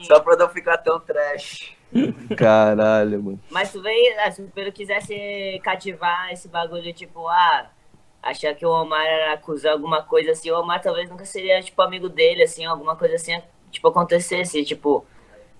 Só 0.00 0.18
pra 0.18 0.36
não 0.36 0.48
ficar 0.48 0.78
tão 0.78 0.98
trash. 0.98 1.76
Caralho, 2.36 3.22
mano. 3.22 3.40
Mas 3.50 3.72
tu 3.72 3.82
veio, 3.82 4.14
ah, 4.20 4.30
se 4.30 4.42
o 4.42 4.48
Pedro 4.48 4.72
quisesse 4.72 5.60
cativar 5.62 6.32
esse 6.32 6.48
bagulho, 6.48 6.92
tipo, 6.92 7.26
ah, 7.28 7.70
achar 8.22 8.54
que 8.54 8.64
o 8.64 8.70
Omar 8.70 9.04
era 9.04 9.32
acusar 9.32 9.72
alguma 9.72 10.02
coisa 10.02 10.32
assim, 10.32 10.50
o 10.50 10.60
Omar 10.60 10.80
talvez 10.80 11.08
nunca 11.08 11.24
seria, 11.24 11.60
tipo, 11.62 11.80
amigo 11.82 12.08
dele, 12.08 12.42
assim, 12.42 12.64
alguma 12.64 12.96
coisa 12.96 13.16
assim, 13.16 13.40
tipo, 13.70 13.88
acontecesse, 13.88 14.64
tipo, 14.64 15.04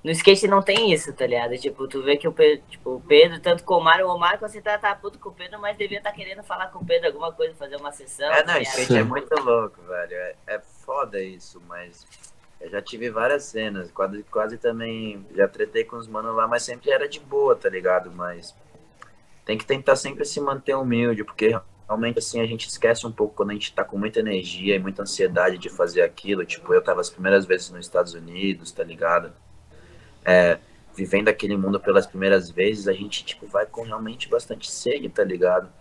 no 0.02 0.10
skate 0.10 0.48
não 0.48 0.62
tem 0.62 0.92
isso, 0.92 1.12
tá 1.12 1.26
ligado? 1.26 1.56
Tipo, 1.58 1.86
tu 1.86 2.02
vê 2.02 2.16
que 2.16 2.26
o 2.26 2.32
Pedro, 2.32 2.64
tipo, 2.68 2.94
o 2.94 3.00
Pedro, 3.00 3.38
tanto 3.40 3.64
com 3.64 3.74
o 3.74 3.78
Omar, 3.78 4.00
o 4.00 4.08
Omar, 4.08 4.38
quando 4.38 4.50
você 4.50 4.60
tá, 4.60 4.78
tá 4.78 4.94
puto 4.94 5.18
com 5.18 5.28
o 5.28 5.34
Pedro, 5.34 5.60
mas 5.60 5.76
devia 5.76 5.98
estar 5.98 6.12
querendo 6.12 6.42
falar 6.42 6.68
com 6.68 6.78
o 6.78 6.86
Pedro 6.86 7.08
alguma 7.08 7.32
coisa, 7.32 7.54
fazer 7.54 7.76
uma 7.76 7.92
sessão. 7.92 8.30
É, 8.32 8.42
tá 8.42 8.52
não, 8.52 8.58
ligado? 8.58 8.78
skate 8.78 8.96
é 8.96 9.04
muito 9.04 9.34
louco, 9.42 9.82
velho. 9.82 10.14
É, 10.14 10.34
é 10.46 10.58
foda 10.58 11.20
isso, 11.20 11.62
mas 11.68 12.06
eu 12.60 12.70
já 12.70 12.82
tive 12.82 13.10
várias 13.10 13.44
cenas. 13.44 13.90
Quase, 13.90 14.22
quase 14.24 14.58
também 14.58 15.24
já 15.34 15.48
tretei 15.48 15.84
com 15.84 15.96
os 15.96 16.06
manos 16.06 16.34
lá, 16.36 16.46
mas 16.46 16.62
sempre 16.62 16.90
era 16.90 17.08
de 17.08 17.18
boa, 17.18 17.56
tá 17.56 17.68
ligado? 17.68 18.10
Mas 18.10 18.54
tem 19.44 19.56
que 19.56 19.64
tentar 19.64 19.96
sempre 19.96 20.24
se 20.24 20.40
manter 20.40 20.74
humilde, 20.74 21.24
porque 21.24 21.58
realmente 21.88 22.18
assim 22.18 22.40
a 22.40 22.46
gente 22.46 22.68
esquece 22.68 23.06
um 23.06 23.12
pouco 23.12 23.34
quando 23.34 23.50
a 23.50 23.54
gente 23.54 23.72
tá 23.72 23.82
com 23.82 23.98
muita 23.98 24.20
energia 24.20 24.76
e 24.76 24.78
muita 24.78 25.02
ansiedade 25.02 25.58
de 25.58 25.70
fazer 25.70 26.02
aquilo. 26.02 26.44
Tipo, 26.44 26.74
eu 26.74 26.82
tava 26.82 27.00
as 27.00 27.10
primeiras 27.10 27.46
vezes 27.46 27.70
nos 27.70 27.80
Estados 27.80 28.14
Unidos, 28.14 28.70
tá 28.70 28.84
ligado? 28.84 29.32
É, 30.24 30.58
vivendo 30.94 31.28
aquele 31.28 31.56
mundo 31.56 31.80
pelas 31.80 32.06
primeiras 32.06 32.50
vezes, 32.50 32.86
a 32.86 32.92
gente 32.92 33.24
tipo 33.24 33.46
vai 33.46 33.64
com 33.64 33.82
realmente 33.82 34.28
bastante 34.28 34.70
sede, 34.70 35.08
tá 35.08 35.24
ligado? 35.24 35.72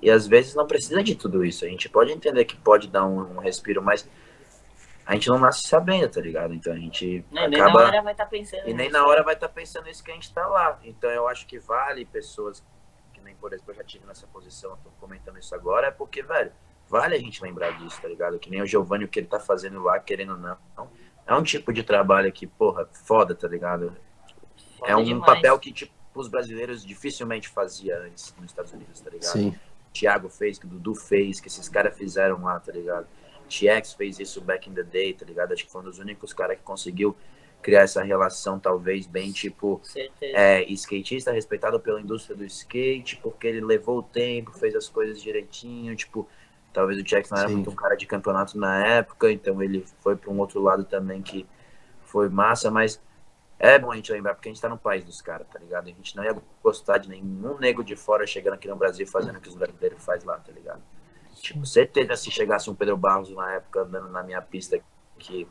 E 0.00 0.10
às 0.10 0.26
vezes 0.26 0.54
não 0.54 0.66
precisa 0.66 1.02
de 1.02 1.14
tudo 1.14 1.44
isso. 1.44 1.64
A 1.64 1.68
gente 1.68 1.88
pode 1.88 2.12
entender 2.12 2.44
que 2.44 2.56
pode 2.56 2.88
dar 2.88 3.04
um, 3.04 3.36
um 3.36 3.38
respiro, 3.38 3.82
mas 3.82 4.08
a 5.10 5.14
gente 5.14 5.28
não 5.28 5.38
nasce 5.38 5.66
sabendo, 5.66 6.08
tá 6.08 6.20
ligado? 6.20 6.54
Então 6.54 6.72
a 6.72 6.76
gente 6.76 7.24
Nem, 7.32 7.48
nem 7.48 7.58
na 7.58 7.66
acaba 7.66 7.84
hora 7.86 8.02
vai 8.02 8.12
estar 8.12 8.26
pensando 8.26 8.60
e 8.60 8.74
nem 8.74 8.86
nisso. 8.86 8.92
na 8.92 9.06
hora 9.06 9.22
vai 9.24 9.34
estar 9.34 9.48
pensando 9.48 9.88
isso 9.88 10.04
que 10.04 10.10
a 10.10 10.14
gente 10.14 10.32
tá 10.32 10.46
lá. 10.46 10.78
Então 10.84 11.10
eu 11.10 11.26
acho 11.26 11.46
que 11.46 11.58
vale 11.58 12.04
pessoas 12.04 12.64
que 13.12 13.20
nem, 13.20 13.34
por 13.34 13.52
exemplo, 13.52 13.72
eu 13.72 13.76
já 13.76 13.84
tive 13.84 14.06
nessa 14.06 14.26
posição, 14.28 14.70
eu 14.70 14.76
tô 14.76 14.90
comentando 15.00 15.38
isso 15.38 15.52
agora, 15.54 15.88
é 15.88 15.90
porque, 15.90 16.22
velho, 16.22 16.52
vale 16.88 17.16
a 17.16 17.18
gente 17.18 17.42
lembrar 17.42 17.72
disso, 17.72 18.00
tá 18.00 18.06
ligado? 18.06 18.38
Que 18.38 18.48
nem 18.48 18.62
o 18.62 18.66
Giovanni, 18.66 19.04
o 19.04 19.08
que 19.08 19.18
ele 19.18 19.26
tá 19.26 19.40
fazendo 19.40 19.82
lá, 19.82 19.98
querendo 19.98 20.32
ou 20.32 20.38
não. 20.38 20.56
É 21.26 21.34
um 21.34 21.42
tipo 21.42 21.72
de 21.72 21.82
trabalho 21.82 22.30
que, 22.32 22.46
porra, 22.46 22.88
foda, 22.92 23.34
tá 23.34 23.48
ligado? 23.48 23.96
Foda 24.78 24.92
é 24.92 24.96
um 24.96 25.02
demais. 25.04 25.26
papel 25.26 25.58
que, 25.58 25.72
tipo, 25.72 25.92
os 26.14 26.28
brasileiros 26.28 26.84
dificilmente 26.84 27.48
fazia 27.48 27.98
antes 27.98 28.34
nos 28.36 28.46
Estados 28.46 28.72
Unidos, 28.72 29.00
tá 29.00 29.10
ligado? 29.10 29.32
Sim. 29.32 29.54
Thiago 29.92 30.28
fez, 30.28 30.58
que 30.58 30.66
o 30.66 30.68
Dudu 30.68 30.94
fez, 30.94 31.40
que 31.40 31.48
esses 31.48 31.68
caras 31.68 31.96
fizeram 31.96 32.42
lá, 32.42 32.60
tá 32.60 32.72
ligado? 32.72 33.06
TX 33.50 33.94
fez 33.94 34.20
isso 34.20 34.40
back 34.40 34.70
in 34.70 34.74
the 34.74 34.84
day, 34.84 35.12
tá 35.12 35.26
ligado? 35.26 35.52
Acho 35.52 35.64
que 35.64 35.70
foi 35.70 35.82
um 35.82 35.84
dos 35.84 35.98
únicos 35.98 36.32
caras 36.32 36.56
que 36.56 36.62
conseguiu 36.62 37.16
criar 37.60 37.82
essa 37.82 38.02
relação, 38.02 38.58
talvez, 38.58 39.06
bem, 39.06 39.32
tipo, 39.32 39.82
é, 40.22 40.62
skatista 40.72 41.30
respeitado 41.30 41.78
pela 41.78 42.00
indústria 42.00 42.34
do 42.34 42.44
skate, 42.44 43.16
porque 43.16 43.46
ele 43.46 43.60
levou 43.60 43.98
o 43.98 44.02
tempo, 44.02 44.52
fez 44.52 44.74
as 44.74 44.88
coisas 44.88 45.20
direitinho, 45.20 45.94
tipo, 45.94 46.26
talvez 46.72 46.98
o 46.98 47.02
Jackson 47.02 47.34
não 47.34 47.40
era 47.40 47.48
Sim. 47.48 47.56
muito 47.56 47.70
um 47.70 47.74
cara 47.74 47.96
de 47.96 48.06
campeonato 48.06 48.56
na 48.56 48.86
época, 48.86 49.30
então 49.30 49.62
ele 49.62 49.84
foi 50.00 50.16
para 50.16 50.30
um 50.30 50.38
outro 50.38 50.60
lado 50.62 50.84
também 50.84 51.20
que 51.20 51.46
foi 52.02 52.28
massa, 52.28 52.70
mas 52.70 53.00
é 53.58 53.78
bom 53.78 53.92
a 53.92 53.96
gente 53.96 54.10
lembrar, 54.10 54.34
porque 54.34 54.48
a 54.48 54.52
gente 54.52 54.62
tá 54.62 54.68
no 54.68 54.78
país 54.78 55.04
dos 55.04 55.20
caras, 55.20 55.46
tá 55.48 55.58
ligado? 55.58 55.84
A 55.84 55.92
gente 55.92 56.16
não 56.16 56.24
ia 56.24 56.34
gostar 56.62 56.96
de 56.96 57.10
nenhum 57.10 57.58
nego 57.58 57.84
de 57.84 57.94
fora 57.94 58.26
chegando 58.26 58.54
aqui 58.54 58.66
no 58.66 58.76
Brasil 58.76 59.04
e 59.04 59.08
fazendo 59.08 59.36
o 59.36 59.40
que 59.40 59.50
os 59.50 59.54
brasileiros 59.54 60.02
fazem 60.02 60.26
lá, 60.26 60.38
tá 60.38 60.50
ligado? 60.50 60.80
Tipo, 61.40 61.64
certeza 61.66 62.14
se 62.16 62.30
chegasse 62.30 62.68
um 62.70 62.74
Pedro 62.74 62.96
Barros 62.96 63.34
na 63.34 63.54
época 63.54 63.80
andando 63.80 64.08
na 64.10 64.22
minha 64.22 64.42
pista 64.42 64.78
que 65.18 65.46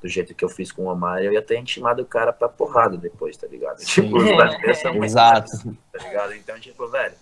do 0.00 0.08
jeito 0.08 0.34
que 0.34 0.44
eu 0.44 0.48
fiz 0.50 0.70
com 0.70 0.82
o 0.82 0.88
Omar, 0.92 1.22
eu 1.22 1.32
ia 1.32 1.40
ter 1.40 1.58
intimado 1.58 2.02
o 2.02 2.06
cara 2.06 2.30
pra 2.32 2.46
porrada 2.48 2.94
depois, 2.96 3.36
tá 3.38 3.46
ligado? 3.46 3.78
Tipo, 3.84 4.18
os 4.18 4.24
brasileiros 4.36 4.78
são 4.78 4.92
muito 4.92 5.04
Exato. 5.06 5.50
tá 5.92 5.98
ligado? 6.04 6.34
Então, 6.34 6.58
tipo, 6.60 6.86
velho, 6.88 7.14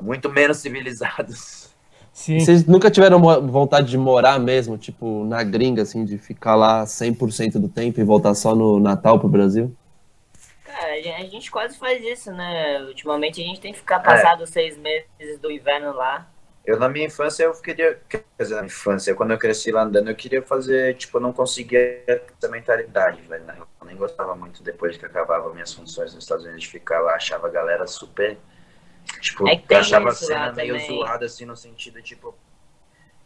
muito 0.00 0.28
menos 0.28 0.58
civilizados. 0.58 1.70
Sim. 2.12 2.40
Vocês 2.40 2.66
nunca 2.66 2.90
tiveram 2.90 3.20
vontade 3.46 3.88
de 3.88 3.96
morar 3.96 4.38
mesmo, 4.38 4.76
tipo, 4.76 5.24
na 5.24 5.42
gringa, 5.42 5.82
assim, 5.82 6.04
de 6.04 6.18
ficar 6.18 6.56
lá 6.56 6.84
100% 6.84 7.52
do 7.60 7.68
tempo 7.68 8.00
e 8.00 8.04
voltar 8.04 8.34
só 8.34 8.54
no 8.54 8.78
Natal 8.80 9.18
pro 9.18 9.28
Brasil? 9.28 9.74
Cara, 10.64 10.92
a 10.92 10.96
gente- 10.96 11.08
a 11.08 11.24
gente 11.26 11.50
quase 11.50 11.78
faz 11.78 12.02
isso, 12.04 12.30
né? 12.32 12.82
Ultimamente 12.82 13.40
a 13.40 13.44
gente 13.44 13.60
tem 13.60 13.72
que 13.72 13.78
ficar 13.78 14.00
passado 14.00 14.46
seis 14.46 14.76
meses 14.76 15.38
do 15.40 15.50
inverno 15.50 15.92
lá. 15.94 16.28
Eu, 16.68 16.78
na 16.78 16.86
minha 16.86 17.06
infância, 17.06 17.44
eu 17.44 17.52
queria. 17.54 17.98
Quer 18.06 18.22
dizer, 18.38 18.56
na 18.56 18.60
minha 18.60 18.66
infância, 18.66 19.14
quando 19.14 19.30
eu 19.30 19.38
cresci 19.38 19.72
lá 19.72 19.84
andando, 19.84 20.10
eu 20.10 20.14
queria 20.14 20.42
fazer. 20.42 20.94
Tipo, 20.96 21.16
eu 21.16 21.22
não 21.22 21.32
conseguia 21.32 22.04
essa 22.06 22.46
mentalidade, 22.50 23.22
velho. 23.22 23.42
real. 23.46 23.66
Eu 23.80 23.86
nem 23.86 23.96
gostava 23.96 24.36
muito 24.36 24.62
depois 24.62 24.98
que 24.98 25.06
acabava 25.06 25.50
minhas 25.54 25.72
funções 25.72 26.12
nos 26.12 26.24
Estados 26.24 26.44
Unidos 26.44 26.64
de 26.64 26.68
ficar 26.68 27.00
lá. 27.00 27.14
Achava 27.14 27.46
a 27.46 27.50
galera 27.50 27.86
super. 27.86 28.36
Tipo, 29.18 29.48
É 29.48 29.56
que 29.56 29.66
tem 29.66 29.78
achava 29.78 30.10
a 30.10 30.14
cena 30.14 30.52
meio 30.52 30.78
zoada, 30.78 31.24
assim, 31.24 31.46
no 31.46 31.56
sentido, 31.56 32.02
tipo. 32.02 32.36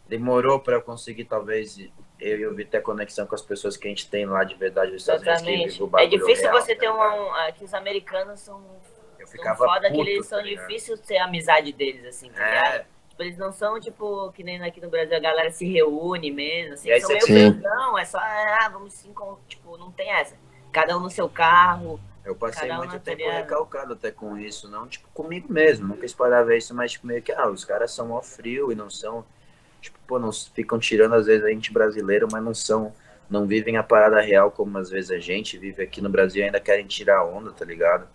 Demorou 0.06 0.60
pra 0.60 0.74
eu 0.74 0.82
conseguir, 0.82 1.24
talvez, 1.24 1.76
eu 2.20 2.38
e 2.38 2.46
o 2.46 2.54
Vitor 2.54 2.70
ter 2.70 2.80
conexão 2.80 3.26
com 3.26 3.34
as 3.34 3.42
pessoas 3.42 3.76
que 3.76 3.88
a 3.88 3.90
gente 3.90 4.08
tem 4.08 4.24
lá 4.24 4.44
de 4.44 4.54
verdade 4.54 4.92
nos 4.92 5.02
Estados 5.02 5.22
Unidos. 5.22 5.42
que 5.42 5.50
Exatamente. 5.50 5.80
vive 5.80 5.82
o 5.82 5.98
É 5.98 6.06
difícil 6.06 6.48
real, 6.48 6.60
você 6.60 6.76
tá 6.76 6.80
ter 6.80 6.90
um. 6.90 7.36
é 7.38 7.50
que 7.50 7.64
os 7.64 7.74
americanos 7.74 8.38
são. 8.38 8.64
Eu 9.18 9.26
ficava 9.26 9.66
foda 9.66 9.90
que 9.90 9.96
puto, 9.96 10.08
eles 10.08 10.26
são 10.26 10.38
tá 10.38 10.44
difíceis 10.44 11.00
ter 11.00 11.16
a 11.16 11.24
amizade 11.24 11.72
deles, 11.72 12.04
assim, 12.04 12.30
tá 12.30 12.46
ligado? 12.46 12.91
Tipo, 13.12 13.22
eles 13.24 13.36
não 13.36 13.52
são, 13.52 13.78
tipo, 13.78 14.32
que 14.32 14.42
nem 14.42 14.62
aqui 14.62 14.80
no 14.80 14.88
Brasil 14.88 15.14
a 15.14 15.20
galera 15.20 15.50
se 15.50 15.66
reúne 15.70 16.30
mesmo, 16.30 16.72
assim, 16.72 16.88
são 16.98 17.10
meio 17.10 17.26
pesão, 17.26 17.98
é 17.98 18.04
só, 18.06 18.18
ah, 18.18 18.70
vamos 18.72 18.94
se 18.94 19.06
encon- 19.06 19.38
tipo, 19.46 19.76
não 19.76 19.92
tem 19.92 20.10
essa. 20.10 20.34
Cada 20.72 20.96
um 20.96 21.00
no 21.00 21.10
seu 21.10 21.28
carro, 21.28 22.00
Eu 22.24 22.34
passei 22.34 22.70
um 22.70 22.76
muito 22.76 22.98
tempo 23.00 23.22
recalcado 23.28 23.92
até 23.92 24.10
com 24.10 24.38
isso, 24.38 24.66
não 24.70 24.88
tipo 24.88 25.08
comigo 25.12 25.52
mesmo, 25.52 25.88
nunca 25.88 26.06
espalhava 26.06 26.56
isso, 26.56 26.74
mas 26.74 26.92
tipo, 26.92 27.06
meio 27.06 27.20
que, 27.20 27.32
ah, 27.32 27.50
os 27.50 27.66
caras 27.66 27.92
são 27.92 28.08
mó 28.08 28.22
frio 28.22 28.72
e 28.72 28.74
não 28.74 28.88
são, 28.88 29.26
tipo, 29.80 29.98
pô, 30.06 30.18
não 30.18 30.32
ficam 30.32 30.78
tirando 30.78 31.14
às 31.14 31.26
vezes 31.26 31.44
a 31.44 31.50
gente 31.50 31.70
brasileiro, 31.70 32.26
mas 32.32 32.42
não 32.42 32.54
são, 32.54 32.94
não 33.28 33.46
vivem 33.46 33.76
a 33.76 33.82
parada 33.82 34.20
real 34.22 34.50
como 34.50 34.78
às 34.78 34.88
vezes 34.88 35.10
a 35.10 35.18
gente 35.18 35.58
vive 35.58 35.82
aqui 35.82 36.00
no 36.00 36.08
Brasil 36.08 36.42
e 36.42 36.46
ainda 36.46 36.60
querem 36.60 36.86
tirar 36.86 37.24
onda, 37.26 37.52
tá 37.52 37.64
ligado? 37.64 38.08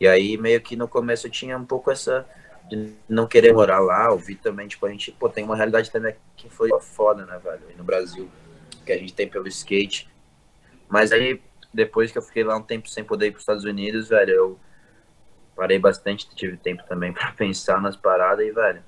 E 0.00 0.08
aí 0.08 0.36
meio 0.38 0.60
que 0.62 0.76
no 0.76 0.88
começo 0.88 1.26
eu 1.26 1.30
tinha 1.30 1.58
um 1.58 1.64
pouco 1.66 1.90
essa 1.90 2.26
de 2.70 2.94
não 3.08 3.26
querer 3.26 3.52
morar 3.52 3.80
lá, 3.80 4.10
ouvir 4.10 4.36
também, 4.36 4.68
tipo, 4.68 4.86
a 4.86 4.90
gente, 4.90 5.12
pô, 5.12 5.28
tem 5.28 5.44
uma 5.44 5.56
realidade 5.56 5.90
também 5.90 6.14
que 6.36 6.48
foi 6.48 6.70
foda, 6.80 7.26
né, 7.26 7.38
velho, 7.42 7.62
no 7.76 7.84
Brasil, 7.84 8.30
que 8.86 8.92
a 8.92 8.98
gente 8.98 9.12
tem 9.12 9.28
pelo 9.28 9.48
skate, 9.48 10.08
mas 10.88 11.12
aí 11.12 11.42
depois 11.72 12.10
que 12.10 12.18
eu 12.18 12.22
fiquei 12.22 12.44
lá 12.44 12.56
um 12.56 12.62
tempo 12.62 12.88
sem 12.88 13.04
poder 13.04 13.26
ir 13.26 13.30
para 13.32 13.38
os 13.38 13.42
Estados 13.42 13.64
Unidos, 13.64 14.08
velho, 14.08 14.32
eu 14.32 14.60
parei 15.54 15.78
bastante, 15.78 16.28
tive 16.34 16.56
tempo 16.56 16.82
também 16.88 17.12
para 17.14 17.32
pensar 17.32 17.80
nas 17.80 17.96
paradas 17.96 18.46
e, 18.46 18.50
velho, 18.50 18.82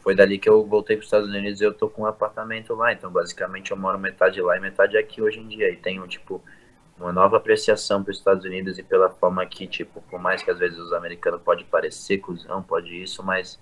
foi 0.00 0.14
dali 0.14 0.38
que 0.38 0.48
eu 0.48 0.64
voltei 0.64 0.96
para 0.96 1.02
os 1.02 1.06
Estados 1.06 1.28
Unidos 1.28 1.60
e 1.60 1.64
eu 1.64 1.74
tô 1.74 1.88
com 1.88 2.02
um 2.02 2.06
apartamento 2.06 2.74
lá. 2.74 2.92
Então, 2.92 3.10
basicamente, 3.10 3.72
eu 3.72 3.76
moro 3.76 3.98
metade 3.98 4.40
lá 4.40 4.56
e 4.56 4.60
metade 4.60 4.96
aqui 4.96 5.20
hoje 5.20 5.40
em 5.40 5.48
dia. 5.48 5.68
E 5.70 5.76
tenho, 5.76 6.06
tipo, 6.06 6.42
uma 6.98 7.12
nova 7.12 7.36
apreciação 7.36 8.02
para 8.02 8.10
os 8.10 8.18
Estados 8.18 8.44
Unidos 8.44 8.78
e 8.78 8.82
pela 8.82 9.08
forma 9.08 9.44
que, 9.46 9.66
tipo, 9.66 10.02
por 10.02 10.20
mais 10.20 10.42
que 10.42 10.50
às 10.50 10.58
vezes 10.58 10.78
os 10.78 10.92
americanos 10.92 11.40
pode 11.42 11.64
parecer 11.64 12.18
cuzão, 12.18 12.62
pode 12.62 13.00
isso, 13.00 13.22
mas 13.22 13.58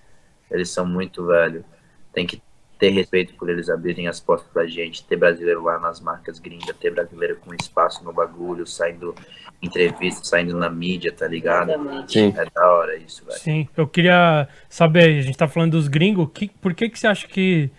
eles 0.50 0.70
são 0.70 0.86
muito, 0.86 1.26
velho. 1.26 1.64
Tem 2.12 2.26
que 2.26 2.42
ter 2.78 2.90
respeito 2.90 3.34
por 3.34 3.48
eles 3.48 3.70
abrirem 3.70 4.06
as 4.06 4.20
portas 4.20 4.48
pra 4.48 4.66
gente, 4.66 5.04
ter 5.04 5.16
brasileiro 5.16 5.62
lá 5.62 5.78
nas 5.78 6.00
marcas 6.00 6.38
gringas, 6.38 6.76
ter 6.76 6.90
brasileiro 6.90 7.36
com 7.36 7.54
espaço 7.54 8.04
no 8.04 8.12
bagulho, 8.12 8.66
saindo 8.66 9.14
entrevista, 9.62 10.24
saindo 10.24 10.56
na 10.56 10.68
mídia, 10.68 11.12
tá 11.12 11.26
ligado? 11.26 11.72
Sim. 12.06 12.34
É 12.36 12.44
da 12.44 12.70
hora 12.70 12.96
isso, 12.96 13.24
velho. 13.24 13.38
Sim, 13.38 13.68
eu 13.76 13.86
queria 13.86 14.46
saber, 14.68 15.18
a 15.18 15.22
gente 15.22 15.38
tá 15.38 15.48
falando 15.48 15.72
dos 15.72 15.88
gringos, 15.88 16.28
que, 16.34 16.48
por 16.48 16.74
que 16.74 16.90
que 16.90 16.98
você 16.98 17.06
acha 17.06 17.26
que, 17.26 17.70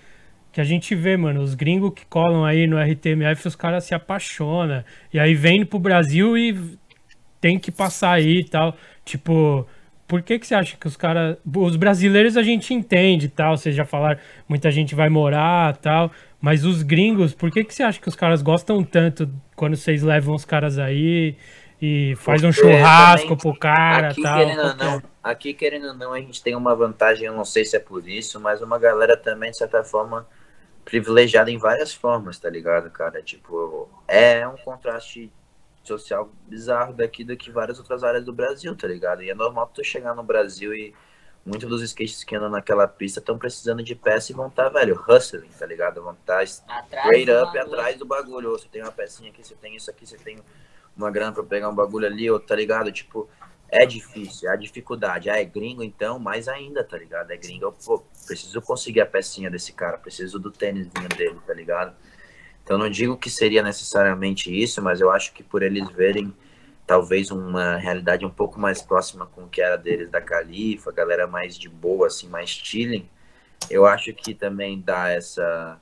que 0.58 0.62
a 0.62 0.64
gente 0.64 0.96
vê, 0.96 1.16
mano, 1.16 1.40
os 1.40 1.54
gringos 1.54 1.94
que 1.94 2.04
colam 2.08 2.44
aí 2.44 2.66
no 2.66 2.82
RTMF, 2.82 3.48
os 3.48 3.56
caras 3.56 3.84
se 3.84 3.94
apaixonam, 3.94 4.84
e 5.14 5.20
aí 5.20 5.36
vem 5.36 5.64
pro 5.64 5.78
Brasil 5.78 6.36
e 6.36 6.80
tem 7.40 7.60
que 7.60 7.72
passar 7.72 8.14
aí 8.14 8.40
e 8.40 8.44
tal, 8.44 8.76
tipo, 9.06 9.68
por 10.08 10.24
que 10.24 10.40
que 10.40 10.48
você 10.48 10.56
acha 10.56 10.76
que 10.76 10.88
os 10.88 10.98
caras, 10.98 11.38
os 11.56 11.76
brasileiros 11.76 12.36
a 12.36 12.42
gente 12.42 12.74
entende 12.74 13.28
e 13.28 13.30
tal, 13.30 13.56
vocês 13.56 13.76
já 13.76 13.86
falaram, 13.86 14.20
muita 14.50 14.72
gente 14.72 14.96
vai 14.96 15.10
morar 15.10 15.76
e 15.76 15.78
tal, 15.78 16.12
mas 16.42 16.66
os 16.66 16.82
gringos, 16.82 17.36
por 17.36 17.52
que 17.52 17.64
que 17.64 17.72
você 17.72 17.84
acha 17.84 18.02
que 18.02 18.10
os 18.10 18.16
caras 18.16 18.42
gostam 18.42 18.84
tanto 18.84 19.30
quando 19.56 19.76
vocês 19.76 20.02
levam 20.02 20.34
os 20.34 20.44
caras 20.44 20.80
aí 20.80 21.36
e 21.80 22.16
faz 22.16 22.44
um 22.44 22.52
churrasco 22.52 23.28
também, 23.28 23.38
pro 23.38 23.60
cara 23.60 24.08
aqui, 24.08 24.24
tal. 24.24 24.40
querendo 24.40 24.76
não, 24.76 25.04
aqui, 25.22 25.54
querendo 25.54 25.88
ou 25.90 25.94
não, 25.94 26.14
a 26.14 26.20
gente 26.20 26.42
tem 26.42 26.56
uma 26.56 26.76
vantagem, 26.76 27.28
eu 27.28 27.34
não 27.34 27.46
sei 27.46 27.64
se 27.64 27.78
é 27.78 27.80
por 27.80 28.10
isso, 28.10 28.40
mas 28.40 28.60
uma 28.60 28.80
galera 28.80 29.16
também, 29.16 29.52
de 29.52 29.58
certa 29.58 29.84
forma, 29.84 30.26
privilegiada 30.88 31.52
em 31.52 31.58
várias 31.58 31.94
formas, 31.94 32.40
tá 32.40 32.50
ligado, 32.50 32.90
cara? 32.90 33.22
Tipo, 33.22 33.90
é 34.08 34.48
um 34.48 34.56
contraste 34.56 35.30
social 35.84 36.32
bizarro 36.48 36.94
daqui 36.94 37.26
do 37.26 37.36
que 37.36 37.52
várias 37.52 37.78
outras 37.78 38.06
áreas 38.06 38.24
do 38.24 38.32
Brasil, 38.32 38.74
tá 38.74 38.88
ligado? 38.88 39.22
E 39.22 39.30
é 39.30 39.36
normal 39.36 39.70
tu 39.74 39.84
chegar 39.84 40.16
no 40.16 40.24
Brasil 40.24 40.74
e 40.74 40.96
muitos 41.46 41.68
dos 41.68 41.82
skates 41.82 42.24
que 42.24 42.38
andam 42.38 42.50
naquela 42.50 42.88
pista 42.88 43.20
estão 43.20 43.38
precisando 43.38 43.84
de 43.84 43.96
peça 43.96 44.32
e 44.32 44.36
vão 44.36 44.48
estar, 44.48 44.70
velho, 44.70 44.98
hustling, 45.08 45.50
tá 45.60 45.66
ligado? 45.66 46.02
Vão 46.02 46.14
estar 46.14 46.42
Atrás 46.42 46.64
straight 46.90 47.32
up 47.32 47.54
bagulho. 47.54 47.62
atrás 47.62 47.98
do 47.98 48.06
bagulho. 48.06 48.52
Ou 48.52 48.58
Você 48.58 48.70
tem 48.70 48.82
uma 48.82 48.92
pecinha 48.92 49.30
aqui, 49.30 49.46
você 49.46 49.56
tem 49.56 49.76
isso 49.76 49.90
aqui, 49.90 50.08
você 50.08 50.18
tem 50.18 50.40
uma 50.96 51.12
grana 51.12 51.34
pra 51.34 51.44
pegar 51.44 51.68
um 51.68 51.76
bagulho 51.76 52.08
ali, 52.08 52.32
ou 52.32 52.40
tá 52.40 52.56
ligado? 52.56 52.90
Tipo, 52.94 53.30
é 53.69 53.85
difícil, 53.85 54.49
é 54.49 54.53
a 54.53 54.56
dificuldade. 54.56 55.30
Ah, 55.30 55.39
é 55.39 55.45
gringo 55.45 55.84
então, 55.84 56.19
mais 56.19 56.48
ainda, 56.48 56.84
tá 56.84 56.98
ligado? 56.98 57.31
É 57.31 57.38
gringo, 57.38 57.65
eu, 57.65 57.72
pô, 57.72 58.03
preciso 58.26 58.61
conseguir 58.61 59.02
a 59.02 59.06
pecinha 59.06 59.49
desse 59.49 59.73
cara, 59.73 59.98
preciso 59.98 60.39
do 60.39 60.52
tênisinho 60.52 61.10
dele, 61.15 61.38
tá 61.45 61.53
ligado? 61.53 61.95
Então 62.64 62.77
não 62.77 62.89
digo 62.89 63.18
que 63.18 63.30
seria 63.30 63.64
necessariamente 63.64 64.53
isso, 64.53 64.81
mas 64.81 64.99
eu 64.99 65.11
acho 65.11 65.34
que 65.34 65.44
por 65.44 65.64
eles 65.64 65.89
verem 65.91 66.34
talvez 66.85 67.31
uma 67.31 67.76
realidade 67.76 68.26
um 68.26 68.30
pouco 68.30 68.60
mais 68.60 68.81
próxima 68.81 69.26
com 69.26 69.44
o 69.44 69.49
que 69.49 69.61
era 69.61 69.77
deles 69.77 70.10
da 70.10 70.22
Califa, 70.22 70.91
galera 70.91 71.27
mais 71.27 71.57
de 71.57 71.68
boa, 71.68 72.07
assim, 72.07 72.30
mais 72.30 72.49
chilling, 72.49 73.10
eu 73.69 73.85
acho 73.85 74.14
que 74.14 74.34
também 74.34 74.80
dá 74.80 75.10
essa, 75.10 75.80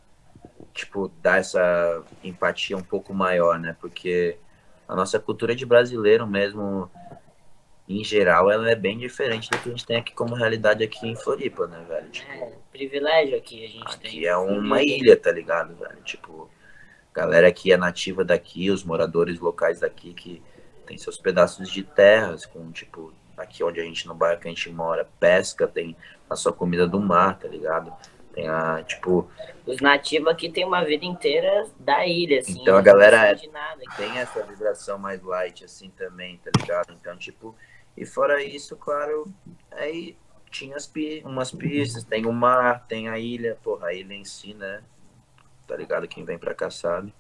tipo, 0.74 1.12
dá 1.22 1.38
essa 1.38 2.04
empatia 2.24 2.76
um 2.76 2.84
pouco 2.84 3.14
maior, 3.14 3.60
né? 3.60 3.76
Porque 3.80 4.38
a 4.88 4.96
nossa 4.96 5.20
cultura 5.20 5.56
de 5.56 5.66
brasileiro 5.66 6.26
mesmo, 6.26 6.90
em 7.88 8.04
geral, 8.04 8.50
ela 8.50 8.70
é 8.70 8.76
bem 8.76 8.98
diferente 8.98 9.50
do 9.50 9.58
que 9.60 9.70
a 9.70 9.72
gente 9.72 9.86
tem 9.86 9.98
aqui 9.98 10.14
como 10.14 10.34
realidade 10.34 10.84
aqui 10.84 11.08
em 11.08 11.16
Floripa, 11.16 11.68
né, 11.68 11.84
velho? 11.88 12.10
Tipo, 12.10 12.32
É, 12.32 12.52
privilégio 12.72 13.38
aqui 13.38 13.64
a 13.64 13.68
gente 13.68 14.00
tem. 14.00 14.10
Aqui 14.10 14.28
é 14.28 14.36
uma 14.36 14.82
ilha, 14.82 15.16
tá 15.16 15.32
ligado, 15.32 15.76
velho? 15.76 16.02
Tipo, 16.04 16.50
galera 17.14 17.52
que 17.52 17.72
é 17.72 17.78
nativa 17.78 18.24
daqui, 18.24 18.72
os 18.72 18.84
moradores 18.84 19.40
locais 19.40 19.80
daqui 19.82 20.14
que 20.14 20.42
tem 20.86 20.98
seus 20.98 21.18
pedaços 21.18 21.70
de 21.70 21.84
terras, 21.84 22.46
com, 22.46 22.72
tipo, 22.72 23.14
aqui 23.38 23.64
onde 23.64 23.80
a 23.80 23.84
gente, 23.84 24.08
no 24.08 24.16
bairro 24.16 24.40
que 24.40 24.48
a 24.48 24.52
gente 24.52 24.70
mora, 24.72 25.08
pesca, 25.20 25.68
tem 25.68 25.96
a 26.30 26.36
sua 26.36 26.54
comida 26.54 26.88
do 26.88 27.00
mar, 27.00 27.38
tá 27.38 27.48
ligado? 27.48 27.94
Tem 28.34 28.50
a, 28.50 28.84
tipo, 28.84 29.30
Os 29.66 29.80
nativos 29.80 30.28
aqui 30.28 30.50
tem 30.50 30.66
uma 30.66 30.84
vida 30.84 31.06
inteira 31.06 31.66
da 31.80 32.06
ilha, 32.06 32.40
assim. 32.40 32.62
Então 32.62 32.76
a 32.76 32.82
galera 32.82 33.28
é- 33.28 33.32
aqui. 33.32 33.50
tem 33.96 34.18
essa 34.18 34.44
vibração 34.44 34.98
mais 35.00 35.24
light, 35.24 35.64
assim, 35.64 35.90
também, 35.92 36.38
tá 36.44 36.52
ligado? 36.60 36.92
Então, 37.00 37.16
tipo, 37.18 37.56
e 37.98 38.06
fora 38.06 38.44
isso, 38.44 38.76
claro, 38.76 39.28
aí 39.72 40.16
tinha 40.52 40.76
as 40.76 40.88
pi 40.88 41.22
umas 41.26 41.52
pistas, 41.52 42.04
tem 42.04 42.26
o 42.26 42.32
mar, 42.34 42.86
tem 42.88 43.10
a 43.10 43.20
ilha, 43.20 43.58
porra, 43.64 43.88
a 43.88 43.94
ilha 43.94 44.14
em 44.14 44.24
si, 44.24 44.54
né? 44.54 44.82
Tá 45.68 45.76
ligado? 45.76 46.08
Quem 46.08 46.24
vem 46.24 46.38
pra 46.38 46.54
cá 46.54 46.70
sabe. 46.70 47.14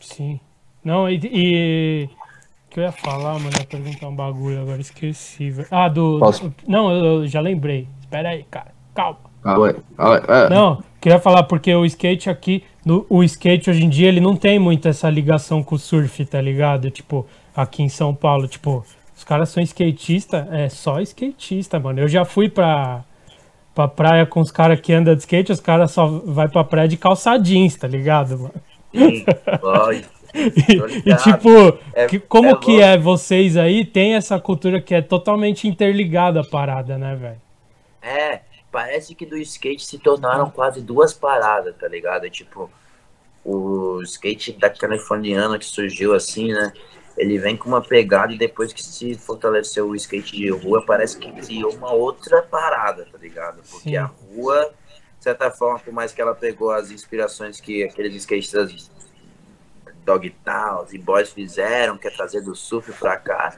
Sim. 0.00 0.40
Não, 0.84 1.08
e. 1.08 1.20
e... 1.24 2.08
O 2.66 2.68
que 2.70 2.80
eu 2.80 2.84
ia 2.84 2.92
falar, 2.92 3.34
mano? 3.34 3.50
Eu 3.54 3.60
ia 3.60 3.66
perguntar 3.66 4.08
um 4.08 4.14
bagulho, 4.16 4.60
agora 4.60 4.80
esqueci, 4.80 5.50
velho. 5.50 5.68
Ah, 5.70 5.88
do. 5.88 6.18
Posso? 6.18 6.48
do- 6.48 6.54
Não, 6.66 6.90
eu, 6.92 7.04
eu 7.22 7.26
já 7.28 7.40
lembrei. 7.40 7.88
Espera 8.00 8.30
aí, 8.30 8.42
cara. 8.50 8.74
Calma. 8.94 9.18
Calma 9.42 9.68
aí, 9.68 9.76
calma 9.96 10.16
aí. 10.16 10.22
É. 10.44 10.48
Não, 10.50 10.84
queria 11.00 11.18
falar 11.20 11.44
porque 11.44 11.74
o 11.74 11.84
skate 11.86 12.28
aqui, 12.28 12.64
no- 12.84 13.06
o 13.08 13.22
skate 13.24 13.70
hoje 13.70 13.84
em 13.84 13.88
dia, 13.88 14.08
ele 14.08 14.20
não 14.20 14.36
tem 14.36 14.58
muito 14.58 14.88
essa 14.88 15.08
ligação 15.08 15.62
com 15.62 15.76
o 15.76 15.78
surf, 15.78 16.24
tá 16.26 16.40
ligado? 16.40 16.90
Tipo, 16.90 17.26
aqui 17.54 17.82
em 17.82 17.88
São 17.88 18.14
Paulo, 18.14 18.46
tipo, 18.48 18.84
os 19.16 19.24
caras 19.24 19.48
são 19.48 19.62
skatista, 19.62 20.46
é 20.52 20.68
só 20.68 21.00
skatista, 21.00 21.80
mano. 21.80 22.00
Eu 22.00 22.08
já 22.08 22.24
fui 22.24 22.48
pra, 22.48 23.02
pra 23.74 23.88
praia 23.88 24.26
com 24.26 24.40
os 24.40 24.50
caras 24.50 24.80
que 24.80 24.92
andam 24.92 25.14
de 25.14 25.20
skate, 25.20 25.52
os 25.52 25.60
caras 25.60 25.90
só 25.92 26.06
vai 26.06 26.48
pra 26.48 26.62
praia 26.64 26.88
de 26.88 26.96
calça 26.96 27.36
jeans, 27.38 27.76
tá 27.76 27.88
ligado, 27.88 28.38
mano? 28.38 28.54
Sim, 28.94 29.24
E 30.68 30.86
ligado. 30.86 31.22
tipo, 31.22 31.78
É- 31.94 32.06
que- 32.06 32.18
como 32.20 32.48
é 32.48 32.54
que 32.56 32.80
é 32.80 32.98
vocês 32.98 33.56
aí, 33.56 33.84
tem 33.86 34.14
essa 34.14 34.38
cultura 34.38 34.80
que 34.80 34.94
é 34.94 35.00
totalmente 35.00 35.66
interligada 35.66 36.40
a 36.40 36.44
parada, 36.44 36.98
né, 36.98 37.16
velho? 37.16 37.40
É, 38.02 38.40
parece 38.70 39.14
que 39.14 39.24
do 39.24 39.36
skate 39.38 39.84
se 39.84 39.98
tornaram 39.98 40.50
quase 40.50 40.82
duas 40.82 41.14
paradas, 41.14 41.74
tá 41.76 41.88
ligado? 41.88 42.26
É 42.26 42.30
Tipo, 42.30 42.70
o 43.44 44.02
skate 44.02 44.52
da 44.52 44.68
californiana 44.68 45.58
que 45.58 45.64
surgiu 45.64 46.14
assim, 46.14 46.52
né? 46.52 46.72
Ele 47.16 47.38
vem 47.38 47.56
com 47.56 47.68
uma 47.68 47.82
pegada 47.82 48.32
e 48.32 48.38
depois 48.38 48.72
que 48.72 48.82
se 48.82 49.14
fortaleceu 49.14 49.88
o 49.88 49.96
skate 49.96 50.36
de 50.36 50.50
rua, 50.50 50.84
parece 50.84 51.16
que 51.16 51.32
criou 51.32 51.74
uma 51.74 51.92
outra 51.92 52.42
parada, 52.42 53.06
tá 53.10 53.16
ligado? 53.18 53.62
Porque 53.70 53.90
Sim. 53.90 53.96
a 53.96 54.04
rua, 54.04 54.70
de 55.18 55.24
certa 55.24 55.50
forma, 55.50 55.78
por 55.78 55.92
mais 55.92 56.12
que 56.12 56.20
ela 56.20 56.34
pegou 56.34 56.70
as 56.70 56.90
inspirações 56.90 57.60
que 57.60 57.84
aqueles 57.84 58.14
skatistas 58.16 58.90
Dogtowns 60.04 60.92
e 60.92 60.98
Boys 60.98 61.30
fizeram, 61.30 61.98
que 61.98 62.06
é 62.06 62.10
trazer 62.10 62.42
do 62.42 62.54
surf 62.54 62.92
pra 62.92 63.16
cá, 63.16 63.56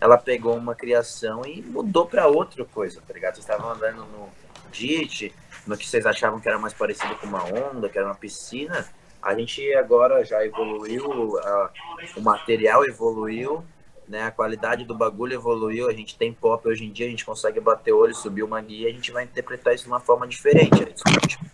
ela 0.00 0.16
pegou 0.16 0.56
uma 0.56 0.74
criação 0.74 1.42
e 1.44 1.60
mudou 1.60 2.06
pra 2.06 2.28
outra 2.28 2.64
coisa, 2.64 3.02
tá 3.06 3.12
ligado? 3.12 3.34
Vocês 3.34 3.44
estavam 3.44 3.70
andando 3.70 4.04
no 4.04 4.28
DIT, 4.70 5.34
no 5.66 5.76
que 5.76 5.86
vocês 5.86 6.06
achavam 6.06 6.38
que 6.38 6.48
era 6.48 6.58
mais 6.58 6.72
parecido 6.72 7.16
com 7.16 7.26
uma 7.26 7.44
onda, 7.44 7.88
que 7.88 7.98
era 7.98 8.06
uma 8.06 8.14
piscina, 8.14 8.86
a 9.22 9.34
gente 9.34 9.74
agora 9.74 10.24
já 10.24 10.44
evoluiu, 10.44 11.38
a- 11.38 11.70
o 12.16 12.20
material 12.20 12.84
evoluiu, 12.84 13.64
né? 14.06 14.22
A 14.24 14.30
qualidade 14.30 14.84
do 14.84 14.94
bagulho 14.94 15.34
evoluiu, 15.34 15.88
a 15.88 15.92
gente 15.92 16.16
tem 16.16 16.32
pop 16.32 16.66
hoje 16.66 16.84
em 16.84 16.90
dia, 16.90 17.06
a 17.06 17.10
gente 17.10 17.24
consegue 17.24 17.60
bater 17.60 17.92
olho, 17.92 18.14
subir 18.14 18.42
uma 18.42 18.60
guia, 18.60 18.88
a 18.88 18.92
gente 18.92 19.12
vai 19.12 19.24
interpretar 19.24 19.74
isso 19.74 19.84
de 19.84 19.90
uma 19.90 20.00
forma 20.00 20.26
diferente. 20.26 20.86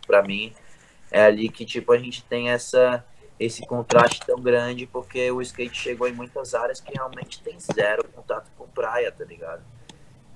Pra 0.06 0.22
mim, 0.22 0.52
é 1.10 1.24
ali 1.24 1.48
que 1.48 1.64
tipo 1.64 1.92
a 1.92 1.98
gente 1.98 2.22
tem 2.24 2.50
essa 2.50 3.04
esse 3.40 3.66
contraste 3.66 4.20
tão 4.24 4.40
grande 4.40 4.86
porque 4.86 5.28
o 5.32 5.42
skate 5.42 5.76
chegou 5.76 6.06
em 6.06 6.12
muitas 6.12 6.54
áreas 6.54 6.80
que 6.80 6.92
realmente 6.94 7.42
tem 7.42 7.58
zero 7.58 8.04
contato 8.04 8.48
com 8.56 8.68
praia, 8.68 9.10
tá 9.10 9.24
ligado? 9.24 9.60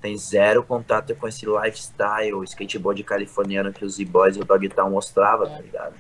Tem 0.01 0.17
zero 0.17 0.65
contato 0.65 1.15
com 1.15 1.29
esse 1.29 1.47
lifestyle, 1.47 2.43
skateboard 2.45 3.03
californiano 3.05 3.73
que 3.73 3.85
os 3.85 3.95
Z-Boys 3.95 4.37
e 4.37 4.41
o 4.41 4.45
Dogtown 4.45 4.91
mostrava, 4.91 5.49
tá 5.49 5.61
ligado? 5.61 5.95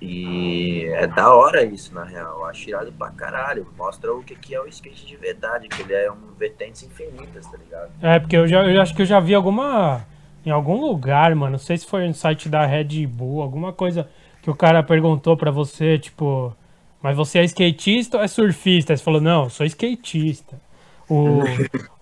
E 0.00 0.84
é 0.92 1.06
da 1.06 1.34
hora 1.34 1.64
isso, 1.64 1.94
na 1.94 2.04
real. 2.04 2.44
Acho 2.46 2.68
irado 2.68 2.92
pra 2.92 3.10
caralho. 3.10 3.66
Mostra 3.76 4.12
o 4.14 4.22
que, 4.22 4.34
que 4.34 4.54
é 4.54 4.60
o 4.60 4.66
skate 4.66 5.06
de 5.06 5.16
verdade, 5.16 5.68
que 5.68 5.80
ele 5.82 5.94
é 5.94 6.10
um 6.12 6.16
vertentes 6.38 6.82
infinitas, 6.82 7.46
tá 7.46 7.56
ligado? 7.56 7.90
É, 8.02 8.18
porque 8.18 8.36
eu, 8.36 8.46
já, 8.46 8.62
eu 8.64 8.80
acho 8.80 8.94
que 8.94 9.02
eu 9.02 9.06
já 9.06 9.18
vi 9.20 9.34
alguma. 9.34 10.04
Em 10.44 10.50
algum 10.50 10.78
lugar, 10.80 11.34
mano. 11.34 11.52
Não 11.52 11.58
sei 11.58 11.76
se 11.76 11.86
foi 11.86 12.06
no 12.06 12.14
site 12.14 12.48
da 12.48 12.64
Red 12.66 13.06
Bull, 13.06 13.42
alguma 13.42 13.72
coisa 13.72 14.08
que 14.42 14.50
o 14.50 14.54
cara 14.54 14.82
perguntou 14.82 15.36
pra 15.36 15.50
você, 15.50 15.98
tipo. 15.98 16.54
Mas 17.02 17.16
você 17.16 17.38
é 17.38 17.44
skatista 17.44 18.16
ou 18.18 18.22
é 18.22 18.28
surfista? 18.28 18.92
Aí 18.92 18.96
você 18.96 19.02
falou, 19.04 19.20
não, 19.20 19.44
eu 19.44 19.50
sou 19.50 19.64
skatista. 19.66 20.60
O, 21.08 21.42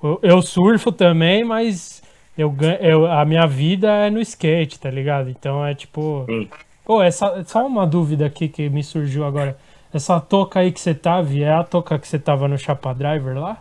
o- 0.03 0.19
eu 0.23 0.41
surfo 0.43 0.91
também, 0.91 1.45
mas 1.45 2.03
eu, 2.37 2.55
eu, 2.81 3.07
a 3.07 3.25
minha 3.25 3.47
vida 3.47 3.89
é 4.07 4.11
no 4.11 4.21
skate, 4.21 4.81
tá 4.81 4.91
ligado? 4.91 5.31
Então 5.31 5.65
é 5.65 5.75
tipo. 5.75 6.25
Sim. 6.29 6.49
Pô, 6.85 7.02
essa, 7.02 7.43
só 7.44 7.66
uma 7.66 7.86
dúvida 7.86 8.27
aqui 8.27 8.48
que 8.48 8.69
me 8.69 8.82
surgiu 8.82 9.24
agora. 9.24 9.56
Essa 9.93 10.20
touca 10.20 10.61
aí 10.61 10.73
que 10.73 10.81
você 10.81 10.94
tava, 10.94 11.32
é 11.39 11.52
a 11.52 11.62
touca 11.62 11.98
que 11.98 12.06
você 12.06 12.19
tava 12.19 12.48
no 12.48 12.59
Chapa 12.59 12.93
Driver 12.93 13.39
lá? 13.39 13.56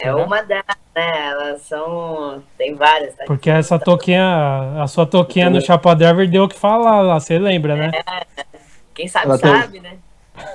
É 0.00 0.04
Será? 0.04 0.16
uma 0.16 0.40
das, 0.42 0.64
né? 0.94 1.26
Elas 1.30 1.62
são. 1.62 2.42
Tem 2.56 2.74
várias, 2.74 3.14
tá? 3.16 3.24
Porque 3.26 3.50
essa 3.50 3.78
toquinha, 3.78 4.80
a 4.80 4.86
sua 4.86 5.04
toquinha 5.04 5.50
no 5.50 5.60
Chapa 5.60 5.94
Driver 5.96 6.30
deu 6.30 6.44
o 6.44 6.48
que 6.48 6.54
falar 6.56 7.00
lá, 7.02 7.18
você 7.18 7.38
lembra, 7.38 7.74
né? 7.74 7.90
Quem 8.94 9.08
sabe, 9.08 9.26
Ela 9.26 9.38
tem- 9.38 9.60
sabe, 9.60 9.80
né? 9.80 9.98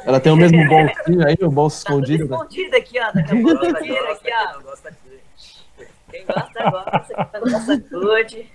Ela 0.05 0.19
tem 0.21 0.31
o 0.31 0.37
mesmo 0.37 0.57
bolsinho 0.69 1.27
aí, 1.27 1.37
o 1.41 1.51
bolso 1.51 1.83
Tá 1.83 1.91
escondido. 1.91 2.25
né? 2.27 2.35
escondido 2.37 2.75
aqui, 2.77 2.99
ó. 2.99 3.11
Daqui 3.11 3.37
a 3.37 3.41
pouco 3.41 3.65
eu 3.65 3.81
tiro 3.83 4.11
aqui, 4.11 4.29
ó. 4.31 4.53
Quem 6.09 6.25
gosta, 6.25 6.69
gosta. 6.71 7.05
Quem 7.05 7.41
não 7.41 7.51
gosta, 7.51 7.79
curte. 7.89 8.51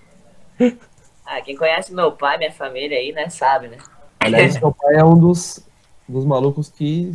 Ah, 1.30 1.42
quem 1.42 1.54
conhece 1.54 1.94
meu 1.94 2.10
pai, 2.12 2.38
minha 2.38 2.50
família 2.50 2.96
aí, 2.96 3.12
né? 3.12 3.28
Sabe, 3.28 3.68
né? 3.68 3.76
Aliás, 4.18 4.54
seu 4.54 4.72
pai 4.72 4.94
é 4.96 5.04
um 5.04 5.18
dos, 5.20 5.60
dos 6.08 6.24
malucos 6.24 6.70
que 6.70 7.12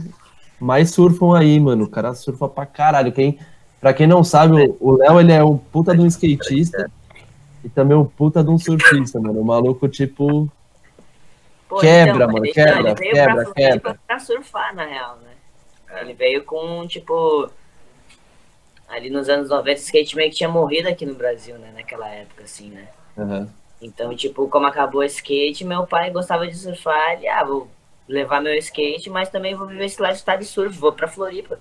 mais 0.60 0.92
surfam 0.92 1.36
aí, 1.36 1.60
mano. 1.60 1.86
O 1.86 1.90
cara 1.90 2.14
surfa 2.14 2.48
pra 2.48 2.64
caralho. 2.64 3.12
Quem, 3.12 3.40
pra 3.82 3.92
quem 3.92 4.06
não 4.06 4.24
sabe, 4.24 4.54
o- 4.80 4.98
Léo, 4.98 5.20
ele 5.20 5.32
é 5.34 5.44
um 5.44 5.58
puta 5.58 5.96
de 5.96 6.02
um 6.02 6.06
skatista 6.06 6.92
e 7.64 7.70
também 7.70 7.98
um 7.98 8.06
puta 8.06 8.44
de 8.44 8.52
um 8.52 8.58
surfista, 8.60 9.20
mano. 9.20 9.42
O 9.42 9.44
maluco, 9.46 9.90
tipo, 9.90 10.48
Pô, 11.68 11.80
Quebra, 11.80 12.28
mas 12.28 12.34
mano, 12.34 12.46
ele- 12.46 12.54
quebra, 12.54 12.80
ele 12.80 12.94
veio 12.94 13.14
quebra, 13.16 13.44
pra 13.46 13.54
quebra. 13.54 14.00
pra 14.06 14.20
surfar, 14.20 14.76
na 14.76 14.86
real, 14.86 15.18
né? 15.18 16.02
Ele 16.02 16.14
veio 16.14 16.44
com, 16.44 16.86
tipo... 16.86 17.50
Ali 18.88 19.10
nos 19.10 19.28
anos 19.28 19.50
90, 19.50 19.80
o 19.80 19.84
skate 19.84 20.16
meio 20.16 20.30
que 20.30 20.36
tinha 20.38 20.50
morrido 20.50 20.88
aqui 20.88 21.04
no 21.04 21.16
Brasil, 21.16 21.58
né? 21.58 21.72
Naquela 21.74 22.08
época, 22.10 22.44
assim, 22.44 22.70
né? 22.70 22.88
aham. 23.18 23.50
Então, 23.84 24.16
tipo, 24.16 24.48
como 24.48 24.66
acabou 24.66 25.02
o 25.02 25.04
skate, 25.04 25.66
meu 25.66 25.86
pai 25.86 26.10
gostava 26.10 26.48
de 26.48 26.56
surfar. 26.56 27.14
Ele, 27.14 27.28
ah, 27.28 27.44
vou 27.44 27.70
levar 28.08 28.42
meu 28.42 28.54
skate, 28.56 29.10
mas 29.10 29.30
também 29.30 29.56
vou 29.56 29.68
viver 29.68 29.86
esse 29.86 30.02
lifestyle 30.02 30.40
de 30.40 30.46
surf. 30.46 30.78
Vou 30.78 30.94
pra 30.94 31.08
Floripa. 31.08 31.60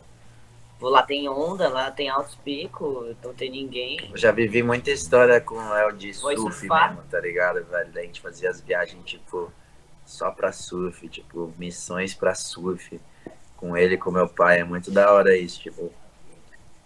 Vou 0.79 0.91
lá, 0.91 1.03
tem 1.03 1.29
onda, 1.29 1.69
lá 1.69 1.91
tem 1.91 2.09
altos 2.09 2.35
picos, 2.37 3.15
não 3.23 3.35
tem 3.35 3.51
ninguém. 3.51 4.09
Eu 4.11 4.17
já 4.17 4.33
vivi 4.33 4.63
muita 4.63 4.91
história 4.91 5.41
com 5.41 5.55
o 5.55 5.73
Léo 5.73 5.93
de 5.93 6.13
surf 6.15 6.41
surfar? 6.41 6.95
mesmo, 6.95 7.09
tá 7.09 7.21
ligado, 7.21 7.65
velho? 7.65 7.91
A 7.95 8.03
gente 8.03 8.21
fazia 8.21 8.51
as 8.51 8.61
viagens, 8.61 9.05
tipo, 9.05 9.53
só 10.05 10.31
pra 10.31 10.51
surf, 10.51 11.09
tipo, 11.09 11.53
missões 11.57 12.15
pra 12.15 12.35
surf. 12.35 13.01
Com 13.57 13.77
ele 13.77 13.95
e 13.95 13.99
com 13.99 14.11
meu 14.11 14.29
pai, 14.29 14.61
é 14.61 14.65
muito 14.65 14.91
da 14.91 15.13
hora 15.13 15.37
isso, 15.37 15.61
tipo, 15.61 15.93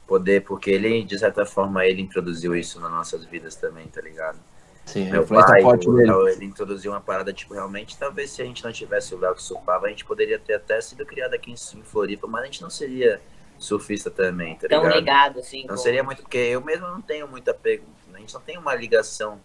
poder, 0.07 0.45
porque 0.45 0.71
ele, 0.71 1.03
de 1.03 1.19
certa 1.19 1.47
forma, 1.47 1.87
ele 1.87 2.03
introduziu 2.03 2.55
isso 2.55 2.79
nas 2.79 2.91
nossas 2.91 3.25
vidas 3.25 3.57
também, 3.57 3.87
tá 3.87 4.03
ligado? 4.03 4.39
Sim, 4.87 5.11
Meu 5.11 5.27
pai, 5.27 5.63
forte 5.63 5.89
o 5.89 5.95
dele. 5.95 6.07
Léo, 6.11 6.29
ele 6.29 6.45
introduziu 6.45 6.93
uma 6.93 7.01
parada, 7.01 7.33
tipo, 7.33 7.53
realmente, 7.53 7.99
talvez 7.99 8.31
se 8.31 8.41
a 8.41 8.45
gente 8.45 8.65
não 8.65 8.73
tivesse 8.73 9.15
o 9.15 9.19
Léo 9.19 9.35
que 9.35 9.43
surfava, 9.43 9.87
a 9.87 9.89
gente 9.91 10.05
poderia 10.05 10.39
ter 10.39 10.55
até 10.55 10.81
sido 10.81 11.05
criado 11.05 11.35
aqui 11.35 11.51
em, 11.53 11.57
Floripa, 11.83 12.27
mas 12.29 12.43
a 12.43 12.45
gente 12.47 12.63
não 12.63 12.71
seria 12.71 13.21
surfista 13.59 14.11
também, 14.11 14.55
tá 14.55 14.69
Tão 14.69 14.83
ligado? 14.85 14.99
ligado, 14.99 15.39
assim. 15.41 15.63
Não 15.63 15.75
com- 15.75 15.77
seria 15.77 16.05
muito, 16.05 16.23
porque 16.23 16.39
eu 16.39 16.61
mesmo 16.61 16.87
não 16.87 17.03
tenho 17.03 17.27
muito 17.27 17.51
apego, 17.51 17.85
a 18.15 18.19
gente 18.19 18.33
não 18.33 18.41
tem 18.41 18.57
uma 18.59 18.75
ligação, 18.75 19.41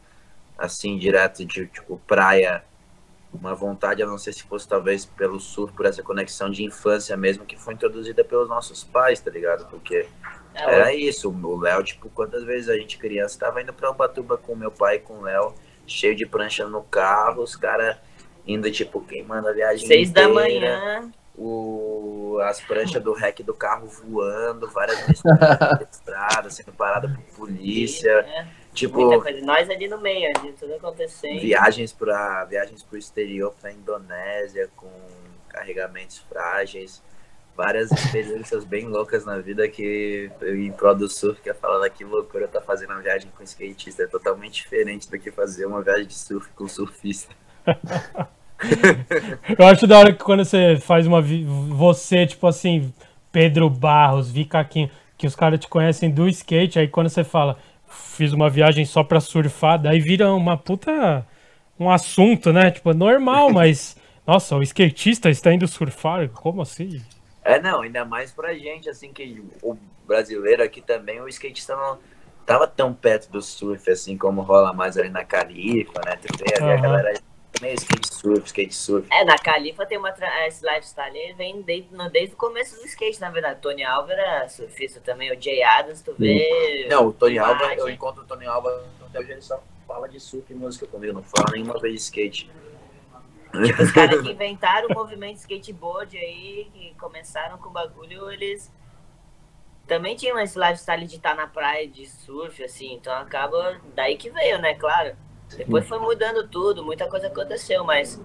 assim, 0.57 0.97
direto 0.97 1.43
de, 1.43 1.65
tipo, 1.65 1.99
praia, 2.05 2.63
uma 3.33 3.55
vontade, 3.55 4.03
a 4.03 4.05
não 4.05 4.17
ser 4.19 4.33
se 4.33 4.43
fosse 4.43 4.67
talvez 4.67 5.05
pelo 5.05 5.39
surf, 5.39 5.73
por 5.73 5.85
essa 5.87 6.03
conexão 6.03 6.49
de 6.51 6.63
infância 6.63 7.15
mesmo, 7.17 7.45
que 7.45 7.57
foi 7.57 7.73
introduzida 7.73 8.23
pelos 8.23 8.47
nossos 8.47 8.83
pais, 8.83 9.19
tá 9.21 9.31
ligado? 9.31 9.65
Porque 9.69 10.05
era 10.53 10.93
isso, 10.93 11.29
o 11.29 11.59
Léo, 11.59 11.83
tipo, 11.83 12.09
quantas 12.09 12.43
vezes 12.43 12.69
a 12.69 12.75
gente 12.75 12.97
criança 12.97 13.39
tava 13.39 13.61
indo 13.61 13.73
pra 13.73 13.91
Ubatuba 13.91 14.37
com 14.37 14.55
meu 14.55 14.71
pai 14.71 14.97
e 14.97 14.99
com 14.99 15.19
o 15.19 15.21
Léo, 15.21 15.53
cheio 15.87 16.15
de 16.15 16.25
prancha 16.25 16.67
no 16.67 16.83
carro, 16.83 17.43
os 17.43 17.55
caras 17.55 17.97
indo, 18.45 18.69
tipo, 18.71 19.01
queimando 19.01 19.47
a 19.47 19.53
viagem 19.53 19.87
Seis 19.87 20.11
da 20.11 20.23
inteira, 20.23 20.41
manhã. 20.41 21.11
O, 21.37 22.39
as 22.43 22.59
pranchas 22.61 23.01
do 23.01 23.13
rec 23.13 23.39
do 23.41 23.53
carro 23.53 23.87
voando, 23.87 24.69
várias 24.69 24.99
vezes 25.07 25.23
na 25.23 25.79
estrada, 25.89 26.49
sendo 26.49 26.73
parada 26.73 27.07
por 27.07 27.47
polícia, 27.47 28.11
É, 28.11 28.45
tipo, 28.73 28.99
muita 28.99 29.21
coisa. 29.21 29.41
Nós 29.45 29.69
ali 29.69 29.87
no 29.87 29.99
meio, 29.99 30.31
ali, 30.37 30.51
tudo 30.53 30.75
acontecendo. 30.75 31.39
viagens 31.39 31.93
para 31.93 32.45
viagens 32.45 32.83
pro 32.83 32.97
exterior, 32.97 33.53
pra 33.59 33.71
Indonésia, 33.71 34.69
com 34.75 34.91
carregamentos 35.49 36.19
frágeis, 36.19 37.01
várias 37.63 37.91
experiências 37.91 38.63
bem 38.65 38.87
loucas 38.87 39.23
na 39.23 39.37
vida 39.37 39.67
que 39.67 40.31
eu 40.41 40.55
em 40.59 40.71
prol 40.71 40.95
do 40.95 41.07
surf, 41.07 41.39
que 41.41 41.49
é 41.49 41.53
falando 41.53 41.87
que 41.91 42.03
loucura 42.03 42.47
tá 42.47 42.59
fazendo 42.59 42.89
uma 42.91 43.01
viagem 43.01 43.29
com 43.37 43.43
skatista, 43.43 44.01
é 44.03 44.07
totalmente 44.07 44.63
diferente 44.63 45.09
do 45.09 45.19
que 45.19 45.29
fazer 45.31 45.65
uma 45.67 45.81
viagem 45.83 46.07
de 46.07 46.15
surf 46.15 46.49
com 46.55 46.67
surfista. 46.67 47.33
Eu 49.57 49.65
acho 49.67 49.87
da 49.87 49.97
hora 49.99 50.13
que 50.13 50.23
quando 50.23 50.45
você 50.45 50.77
faz 50.77 51.05
uma. 51.07 51.21
vi- 51.21 51.43
Você, 51.45 52.25
tipo 52.27 52.45
assim, 52.47 52.93
Pedro 53.31 53.69
Barros, 53.69 54.31
Vicaquinho, 54.31 54.89
que 55.17 55.25
os 55.27 55.35
caras 55.35 55.59
te 55.59 55.67
conhecem 55.67 56.09
do 56.11 56.27
skate, 56.29 56.79
aí 56.79 56.87
quando 56.87 57.09
você 57.09 57.23
fala, 57.23 57.57
fiz 57.87 58.33
uma 58.33 58.49
viagem 58.49 58.85
só 58.85 59.03
pra 59.03 59.19
surfar, 59.19 59.79
daí 59.81 59.99
vira 59.99 60.31
uma 60.33 60.57
puta. 60.57 61.25
Um 61.79 61.89
assunto, 61.89 62.53
né? 62.53 62.69
Tipo, 62.71 62.93
normal, 62.93 63.49
mas. 63.53 63.95
Nossa, 64.27 64.55
o 64.55 64.61
skatista 64.61 65.29
está 65.31 65.51
indo 65.51 65.67
surfar? 65.67 66.29
Como 66.29 66.61
assim? 66.61 67.01
É, 67.43 67.59
não, 67.59 67.81
ainda 67.81 68.05
mais 68.05 68.31
pra 68.31 68.53
gente, 68.53 68.89
assim, 68.89 69.11
que 69.11 69.43
o 69.63 69.75
brasileiro 70.05 70.63
aqui 70.63 70.81
também, 70.81 71.19
o 71.21 71.27
skatista 71.27 71.75
não 71.75 71.97
tava 72.45 72.67
tão 72.67 72.93
perto 72.93 73.29
do 73.31 73.41
surf, 73.41 73.89
assim, 73.89 74.17
como 74.17 74.41
rola 74.41 74.73
mais 74.73 74.97
ali 74.97 75.09
na 75.09 75.23
Califa, 75.25 75.99
né? 76.05 76.17
Tu 76.17 76.37
vê 76.37 76.53
ali 76.61 76.71
a 76.73 76.77
galera 76.81 77.13
meio 77.59 77.75
skate 77.75 78.13
surf, 78.13 78.45
skate 78.45 78.73
surf. 78.75 79.07
É, 79.11 79.23
na 79.23 79.35
Califa 79.37 79.85
tem 79.85 79.97
uma. 79.97 80.11
tra- 80.11 80.47
Esse 80.47 80.65
lifestyle 80.65 81.33
vem 81.33 81.61
desde, 81.61 81.93
no- 81.95 82.09
desde 82.09 82.33
o 82.33 82.37
começo 82.37 82.75
do 82.79 82.85
skate, 82.85 83.19
na 83.21 83.29
verdade. 83.31 83.59
Tony 83.61 83.83
Alva 83.83 84.11
era 84.13 84.47
surfista 84.49 84.99
também, 84.99 85.31
o 85.35 85.41
Jay 85.41 85.63
Adams, 85.63 86.01
tu 86.01 86.13
vê. 86.17 86.87
Não, 86.89 87.07
o 87.07 87.13
Tony. 87.13 87.37
Alva, 87.39 87.73
eu 87.75 87.89
encontro 87.89 88.23
o 88.23 88.25
Tony 88.25 88.45
Alva, 88.45 88.83
até 89.07 89.19
hoje 89.19 89.31
ele 89.31 89.41
só 89.41 89.61
fala 89.87 90.07
de 90.07 90.19
surf 90.19 90.45
e 90.51 90.55
música 90.55 90.85
comigo, 90.87 91.13
não 91.13 91.23
fala 91.23 91.51
nenhuma 91.53 91.79
vez 91.79 91.93
de 91.95 92.01
skate. 92.01 92.51
Tipo, 93.51 93.83
os 93.83 93.91
caras 93.91 94.21
que 94.21 94.31
inventaram 94.31 94.87
o 94.89 94.93
movimento 94.93 95.37
skateboard 95.37 96.17
aí, 96.17 96.69
que 96.73 96.95
começaram 96.99 97.57
com 97.57 97.69
o 97.69 97.71
bagulho, 97.71 98.31
eles 98.31 98.71
também 99.87 100.15
tinham 100.15 100.39
esse 100.39 100.57
lifestyle 100.57 101.05
de 101.05 101.15
estar 101.15 101.35
na 101.35 101.47
praia 101.47 101.87
de 101.87 102.07
surf, 102.07 102.63
assim, 102.63 102.93
então 102.93 103.13
acaba 103.13 103.81
daí 103.93 104.15
que 104.15 104.29
veio, 104.29 104.59
né, 104.59 104.73
claro. 104.75 105.15
Depois 105.57 105.85
foi 105.85 105.99
mudando 105.99 106.47
tudo, 106.47 106.83
muita 106.83 107.09
coisa 107.09 107.27
aconteceu, 107.27 107.83
mas 107.83 108.19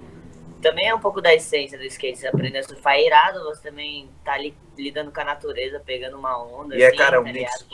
também 0.62 0.88
é 0.88 0.94
um 0.94 1.00
pouco 1.00 1.20
da 1.20 1.34
essência 1.34 1.76
do 1.76 1.84
skate. 1.84 2.18
Você 2.18 2.28
aprender 2.28 2.58
a 2.58 2.62
surfar 2.62 2.94
é 2.94 3.06
irado, 3.06 3.42
você 3.44 3.62
também 3.62 4.10
tá 4.24 4.34
ali 4.34 4.56
lidando 4.76 5.12
com 5.12 5.20
a 5.20 5.24
natureza, 5.24 5.80
pegando 5.80 6.16
uma 6.16 6.38
onda. 6.38 6.76
E 6.76 6.82
é, 6.82 6.88
assim, 6.88 6.96
cara, 6.96 7.20
um 7.20 7.24
tá 7.24 7.32
mix 7.32 7.66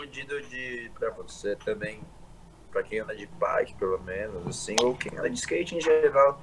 de, 0.48 0.90
pra 0.98 1.10
você 1.10 1.54
também, 1.56 2.00
pra 2.70 2.82
quem 2.82 3.00
anda 3.00 3.14
de 3.14 3.26
bike, 3.26 3.74
pelo 3.74 3.98
menos, 4.00 4.46
assim, 4.46 4.76
ou 4.82 4.96
quem 4.96 5.16
anda 5.18 5.28
de 5.28 5.38
skate 5.38 5.76
em 5.76 5.80
geral. 5.80 6.40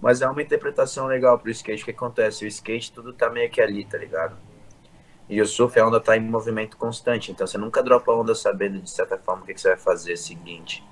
Mas 0.00 0.22
é 0.22 0.28
uma 0.28 0.40
interpretação 0.40 1.06
legal 1.06 1.38
pro 1.38 1.50
skate. 1.50 1.82
O 1.82 1.84
que 1.84 1.90
acontece? 1.90 2.44
O 2.44 2.48
skate, 2.48 2.92
tudo 2.92 3.12
tá 3.12 3.28
meio 3.28 3.50
que 3.50 3.60
ali, 3.60 3.84
tá 3.84 3.98
ligado? 3.98 4.36
E 5.28 5.40
o 5.40 5.46
surf, 5.46 5.78
a 5.78 5.86
onda 5.86 6.00
tá 6.00 6.16
em 6.16 6.20
movimento 6.20 6.76
constante. 6.76 7.30
Então 7.30 7.46
você 7.46 7.58
nunca 7.58 7.82
dropa 7.82 8.10
a 8.10 8.16
onda 8.16 8.34
sabendo, 8.34 8.80
de 8.80 8.90
certa 8.90 9.16
forma, 9.18 9.42
o 9.42 9.46
que, 9.46 9.54
que 9.54 9.60
você 9.60 9.68
vai 9.68 9.78
fazer 9.78 10.16
seguinte. 10.16 10.82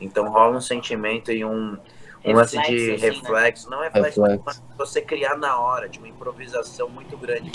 Então 0.00 0.30
rola 0.30 0.56
um 0.56 0.60
sentimento 0.60 1.30
e 1.30 1.44
um, 1.44 1.76
um 2.24 2.32
lance 2.32 2.56
de 2.62 2.92
Reflexo, 2.92 2.94
assim, 2.94 3.02
né? 3.02 3.10
reflexo. 3.10 3.70
Não 3.70 3.82
é 3.82 3.88
reflexo, 3.88 4.22
Reflexo. 4.22 4.42
mas 4.46 4.62
você 4.78 5.02
criar 5.02 5.36
na 5.36 5.58
hora, 5.58 5.88
de 5.88 5.98
uma 5.98 6.08
improvisação 6.08 6.88
muito 6.88 7.16
grande. 7.16 7.50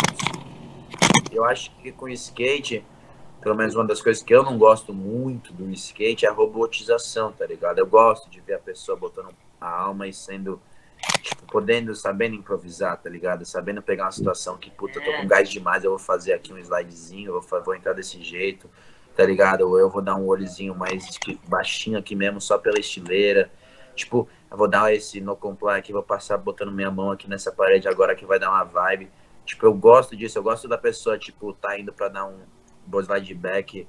Eu 1.32 1.44
acho 1.44 1.72
que 1.78 1.92
com 1.92 2.06
o 2.06 2.10
skate, 2.10 2.86
pelo 3.42 3.56
menos 3.56 3.76
uma 3.76 3.86
das 3.86 4.02
coisas 4.02 4.22
que 4.22 4.34
eu 4.34 4.44
não 4.44 4.58
gosto 4.58 4.94
muito 4.94 5.52
do 5.54 5.70
skate 5.72 6.26
é 6.26 6.30
a 6.30 6.34
robotização, 6.34 7.32
tá 7.32 7.46
ligado? 7.46 7.80
Eu 7.80 7.88
gosto 7.88 8.30
de 8.30 8.40
ver 8.42 8.56
a 8.56 8.60
pessoa 8.60 8.98
botando 8.98 9.30
a 9.60 9.70
alma 9.70 10.08
e 10.08 10.14
sendo, 10.14 10.52
tipo, 10.52 10.77
podendo, 11.48 11.96
sabendo 11.96 12.36
improvisar, 12.36 12.98
tá 12.98 13.10
ligado? 13.10 13.46
Sabendo 13.46 13.82
pegar 13.82 14.06
uma 14.06 14.12
situação 14.12 14.58
que, 14.58 14.70
puta, 14.70 15.02
tô 15.02 15.12
com 15.14 15.28
gás 15.28 15.50
demais, 15.50 15.84
eu 15.84 15.92
vou 15.92 16.00
fazer 16.00 16.34
aqui 16.34 16.54
um 16.54 16.58
slidezinho, 16.58 17.32
eu 17.32 17.42
vou, 17.42 17.64
vou 17.64 17.76
entrar 17.76 17.94
desse 17.94 18.22
jeito, 18.22 18.70
tá 19.16 19.26
ligado? 19.26 19.62
Ou 19.62 19.80
eu 19.80 19.90
vou 19.90 20.02
dar 20.02 20.16
um 20.16 20.28
olhozinho 20.28 20.76
mais 20.76 21.18
baixinho 21.48 21.98
aqui 21.98 22.16
mesmo, 22.16 22.42
só 22.42 22.58
pela 22.58 22.80
estileira. 22.80 23.50
Tipo, 23.96 24.28
eu 24.52 24.58
vou 24.58 24.68
dar 24.68 24.94
esse 24.94 25.20
no 25.20 25.36
comply 25.36 25.80
aqui, 25.80 25.92
vou 25.92 26.04
passar 26.04 26.38
botando 26.38 26.72
minha 26.72 26.92
mão 26.92 27.12
aqui 27.12 27.28
nessa 27.30 27.52
parede 27.52 27.88
agora 27.88 28.16
que 28.16 28.26
vai 28.26 28.38
dar 28.38 28.50
uma 28.50 28.64
vibe. 28.64 29.10
Tipo, 29.46 29.66
eu 29.66 29.74
gosto 29.74 30.16
disso, 30.16 30.38
eu 30.38 30.44
gosto 30.44 30.68
da 30.68 30.78
pessoa, 30.78 31.18
tipo, 31.18 31.54
tá 31.54 31.80
indo 31.80 31.92
pra 31.92 32.10
dar 32.10 32.26
um 32.26 32.38
slide 33.02 33.34
back 33.34 33.88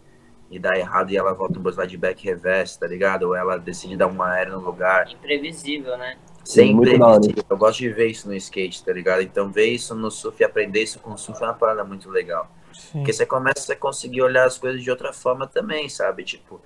e 0.51 0.59
dá 0.59 0.79
errado 0.79 1.11
e 1.11 1.17
ela 1.17 1.35
volta 1.35 1.59
um 1.59 1.69
slide 1.69 1.97
back 1.97 2.25
reverse, 2.25 2.79
tá 2.79 2.87
ligado? 2.87 3.25
Ou 3.25 3.35
ela 3.35 3.59
decide 3.59 3.97
dar 3.97 4.07
uma 4.07 4.31
aérea 4.31 4.53
no 4.55 4.61
lugar. 4.61 5.11
Imprevisível, 5.11 5.97
né? 5.99 6.17
Sem 6.49 6.75
muito 6.75 6.99
da 6.99 7.07
hora. 7.07 7.17
imprevisível. 7.17 7.45
Eu 7.51 7.57
gosto 7.59 7.79
de 7.81 7.91
ver 7.91 8.07
isso 8.07 8.27
no 8.27 8.35
skate, 8.35 8.83
tá 8.83 8.91
ligado? 8.91 9.21
Então 9.21 9.53
ver 9.53 9.67
isso 9.67 9.95
no 9.95 10.11
surf 10.11 10.43
e 10.43 10.45
aprender 10.45 10.83
isso 10.83 10.99
com 10.99 11.13
o 11.13 11.19
surf 11.19 11.43
é 11.43 11.47
uma 11.47 11.53
parada 11.53 11.85
muito 11.85 12.09
legal. 12.09 12.51
Sim. 12.73 12.99
Porque 12.99 13.13
você 13.13 13.27
começa 13.27 13.75
a 13.75 13.77
conseguir 13.77 14.23
olhar 14.23 14.47
as 14.47 14.57
coisas 14.57 14.83
de 14.83 14.91
outra 14.91 15.13
forma 15.13 15.47
também, 15.47 15.91
sabe? 15.91 16.25
Tipo, 16.25 16.59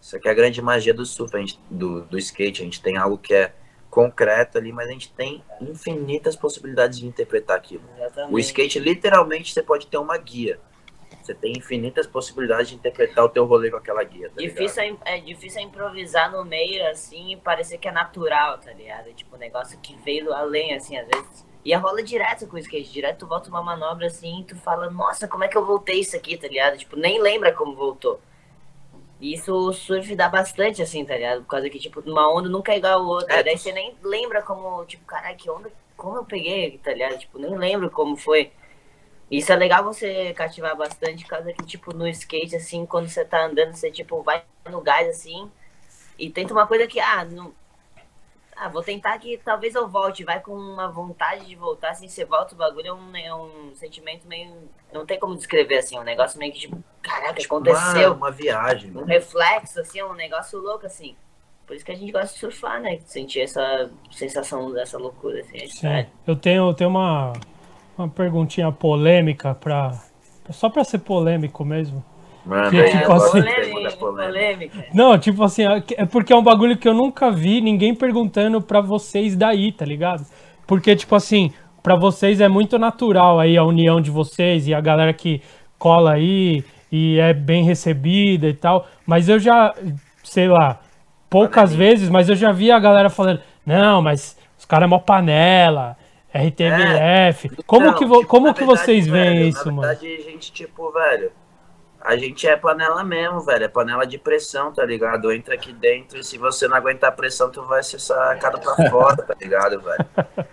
isso 0.00 0.16
aqui 0.16 0.26
é 0.26 0.30
a 0.30 0.34
grande 0.34 0.62
magia 0.62 0.94
do 0.94 1.04
surf, 1.04 1.36
a 1.36 1.40
gente, 1.40 1.60
do, 1.70 2.00
do 2.00 2.16
skate. 2.16 2.62
A 2.62 2.64
gente 2.64 2.80
tem 2.80 2.96
algo 2.96 3.18
que 3.18 3.34
é 3.34 3.52
concreto 3.90 4.56
ali, 4.56 4.72
mas 4.72 4.88
a 4.88 4.92
gente 4.92 5.12
tem 5.12 5.44
infinitas 5.60 6.34
possibilidades 6.34 6.98
de 6.98 7.06
interpretar 7.06 7.58
aquilo. 7.58 7.82
Exatamente. 7.98 8.34
O 8.34 8.38
skate, 8.38 8.78
literalmente, 8.78 9.52
você 9.52 9.62
pode 9.62 9.86
ter 9.86 9.98
uma 9.98 10.16
guia. 10.16 10.58
Você 11.22 11.34
tem 11.34 11.52
infinitas 11.52 12.06
possibilidades 12.06 12.68
de 12.68 12.74
interpretar 12.76 13.24
o 13.24 13.28
teu 13.28 13.44
rolê 13.44 13.70
com 13.70 13.76
aquela 13.76 14.02
guia, 14.02 14.28
tá 14.30 14.40
Difícil 14.40 14.82
ligado? 14.82 15.02
é, 15.04 15.16
é 15.18 15.20
difícil 15.20 15.60
é 15.60 15.64
improvisar 15.64 16.32
no 16.32 16.44
meio, 16.44 16.86
assim, 16.90 17.32
e 17.32 17.36
parecer 17.36 17.78
que 17.78 17.88
é 17.88 17.92
natural, 17.92 18.58
tá 18.58 18.72
ligado? 18.72 19.12
Tipo, 19.12 19.36
um 19.36 19.38
negócio 19.38 19.78
que 19.80 19.94
veio 19.96 20.32
além, 20.32 20.74
assim, 20.74 20.96
às 20.96 21.06
vezes. 21.06 21.46
E 21.64 21.74
a 21.74 21.78
rola 21.78 22.02
direto 22.02 22.46
com 22.46 22.56
o 22.56 22.58
skate, 22.58 22.90
direto 22.90 23.18
tu 23.18 23.26
volta 23.26 23.50
uma 23.50 23.62
manobra 23.62 24.06
assim 24.06 24.40
e 24.40 24.44
tu 24.44 24.56
fala, 24.56 24.90
nossa, 24.90 25.28
como 25.28 25.44
é 25.44 25.48
que 25.48 25.56
eu 25.58 25.64
voltei 25.66 26.00
isso 26.00 26.16
aqui, 26.16 26.36
tá 26.38 26.48
ligado? 26.48 26.78
Tipo, 26.78 26.96
nem 26.96 27.20
lembra 27.20 27.52
como 27.52 27.74
voltou. 27.76 28.18
E 29.20 29.34
isso 29.34 29.52
o 29.54 29.72
surf 29.72 30.16
dá 30.16 30.28
bastante, 30.30 30.80
assim, 30.80 31.04
tá 31.04 31.14
ligado? 31.14 31.42
Por 31.42 31.48
causa 31.48 31.68
que, 31.68 31.78
tipo, 31.78 32.00
uma 32.10 32.32
onda 32.32 32.48
nunca 32.48 32.72
é 32.72 32.78
igual 32.78 32.94
a 32.94 33.02
outra. 33.02 33.36
É, 33.36 33.42
daí 33.42 33.54
tu- 33.54 33.60
você 33.60 33.72
nem 33.72 33.94
lembra 34.02 34.40
como, 34.42 34.82
tipo, 34.86 35.04
caralho, 35.04 35.36
que 35.36 35.50
onda, 35.50 35.70
como 35.96 36.16
eu 36.16 36.24
peguei, 36.24 36.78
tá 36.78 36.92
ligado? 36.94 37.18
Tipo, 37.18 37.38
nem 37.38 37.54
lembro 37.58 37.90
como 37.90 38.16
foi. 38.16 38.50
Isso 39.30 39.52
é 39.52 39.56
legal 39.56 39.84
você 39.84 40.32
cativar 40.34 40.76
bastante, 40.76 41.22
por 41.24 41.30
causa 41.30 41.52
que, 41.52 41.64
tipo, 41.64 41.94
no 41.94 42.08
skate, 42.08 42.56
assim, 42.56 42.84
quando 42.84 43.08
você 43.08 43.24
tá 43.24 43.44
andando, 43.46 43.74
você, 43.74 43.90
tipo, 43.90 44.22
vai 44.22 44.42
no 44.68 44.80
gás, 44.80 45.08
assim, 45.08 45.50
e 46.18 46.28
tenta 46.28 46.52
uma 46.52 46.66
coisa 46.66 46.86
que, 46.86 46.98
ah, 46.98 47.24
não... 47.24 47.52
Ah, 48.56 48.68
vou 48.68 48.82
tentar 48.82 49.16
que 49.18 49.38
talvez 49.38 49.74
eu 49.74 49.88
volte, 49.88 50.22
vai 50.22 50.38
com 50.40 50.52
uma 50.52 50.86
vontade 50.88 51.46
de 51.46 51.54
voltar, 51.54 51.90
assim, 51.92 52.08
você 52.08 52.26
volta 52.26 52.54
o 52.54 52.58
bagulho, 52.58 52.88
é 52.88 52.92
um, 52.92 53.16
é 53.16 53.34
um 53.34 53.72
sentimento 53.74 54.26
meio... 54.28 54.52
Não 54.92 55.06
tem 55.06 55.18
como 55.18 55.36
descrever, 55.36 55.78
assim, 55.78 55.98
um 55.98 56.02
negócio 56.02 56.38
meio 56.38 56.52
que, 56.52 56.58
tipo, 56.58 56.82
caraca, 57.00 57.40
Tipo, 57.40 57.54
aconteceu. 57.54 58.08
Uma, 58.12 58.16
uma 58.16 58.30
viagem, 58.30 58.90
Um 58.90 58.94
mano. 58.94 59.06
reflexo, 59.06 59.80
assim, 59.80 60.02
um 60.02 60.12
negócio 60.12 60.58
louco, 60.58 60.84
assim. 60.84 61.16
Por 61.66 61.76
isso 61.76 61.84
que 61.84 61.92
a 61.92 61.94
gente 61.94 62.10
gosta 62.10 62.34
de 62.34 62.38
surfar, 62.40 62.80
né? 62.82 62.98
Sentir 63.06 63.42
essa 63.42 63.88
sensação 64.10 64.72
dessa 64.72 64.98
loucura. 64.98 65.40
Assim, 65.40 65.68
Sim. 65.68 66.06
Eu 66.26 66.34
tenho, 66.36 66.68
eu 66.68 66.74
tenho 66.74 66.90
uma, 66.90 67.32
uma 68.00 68.08
perguntinha 68.08 68.70
polêmica 68.72 69.54
pra. 69.54 69.92
Só 70.50 70.68
pra 70.68 70.82
ser 70.84 70.98
polêmico 70.98 71.64
mesmo. 71.64 72.04
Mano, 72.44 72.70
Que, 72.70 72.78
é, 72.80 72.88
tipo 72.90 73.06
gosto 73.06 73.38
assim- 73.38 73.96
polêmica. 73.98 74.84
Não, 74.94 75.18
tipo 75.18 75.44
assim, 75.44 75.62
é 75.96 76.06
porque 76.06 76.32
é 76.32 76.36
um 76.36 76.42
bagulho 76.42 76.76
que 76.76 76.88
eu 76.88 76.94
nunca 76.94 77.30
vi 77.30 77.60
ninguém 77.60 77.94
perguntando 77.94 78.60
pra 78.60 78.80
vocês 78.80 79.36
daí, 79.36 79.70
tá 79.70 79.84
ligado? 79.84 80.24
Porque, 80.66 80.96
tipo 80.96 81.14
assim, 81.14 81.52
pra 81.82 81.96
vocês 81.96 82.40
é 82.40 82.48
muito 82.48 82.78
natural 82.78 83.38
aí 83.38 83.56
a 83.56 83.62
união 83.64 84.00
de 84.00 84.10
vocês 84.10 84.66
e 84.66 84.74
a 84.74 84.80
galera 84.80 85.12
que 85.12 85.42
cola 85.78 86.14
aí 86.14 86.64
e 86.90 87.18
é 87.18 87.32
bem 87.32 87.62
recebida 87.62 88.48
e 88.48 88.54
tal. 88.54 88.86
Mas 89.06 89.28
eu 89.28 89.38
já, 89.38 89.74
sei 90.24 90.48
lá, 90.48 90.80
poucas 91.28 91.74
vezes, 91.74 92.08
mas 92.08 92.28
eu 92.28 92.34
já 92.34 92.50
vi 92.52 92.72
a 92.72 92.78
galera 92.78 93.10
falando, 93.10 93.40
não, 93.64 94.00
mas 94.02 94.36
os 94.58 94.64
caras 94.64 94.86
é 94.86 94.88
mó 94.88 94.98
panela, 94.98 95.96
RTBF. 96.32 97.50
como 97.66 97.86
Não, 97.86 97.94
que, 97.94 98.04
vo- 98.04 98.16
tipo, 98.18 98.28
como 98.28 98.46
na 98.46 98.54
que 98.54 98.60
verdade, 98.60 98.80
vocês 98.84 99.06
veem 99.06 99.48
isso, 99.48 99.66
na 99.66 99.72
mano? 99.72 99.88
verdade, 99.88 100.14
a 100.14 100.30
gente, 100.30 100.52
tipo, 100.52 100.90
velho, 100.92 101.32
a 102.00 102.16
gente 102.16 102.48
é 102.48 102.56
panela 102.56 103.04
mesmo, 103.04 103.40
velho. 103.40 103.64
É 103.64 103.68
panela 103.68 104.06
de 104.06 104.16
pressão, 104.16 104.72
tá 104.72 104.84
ligado? 104.86 105.30
Entra 105.30 105.54
aqui 105.54 105.70
dentro 105.72 106.18
e 106.18 106.24
se 106.24 106.38
você 106.38 106.66
não 106.66 106.76
aguentar 106.76 107.10
a 107.10 107.12
pressão, 107.12 107.50
tu 107.50 107.62
vai 107.64 107.82
ser 107.82 107.98
sacado 108.00 108.58
pra 108.58 108.74
fora, 108.88 109.16
tá 109.22 109.34
ligado, 109.38 109.80
velho? 109.82 110.06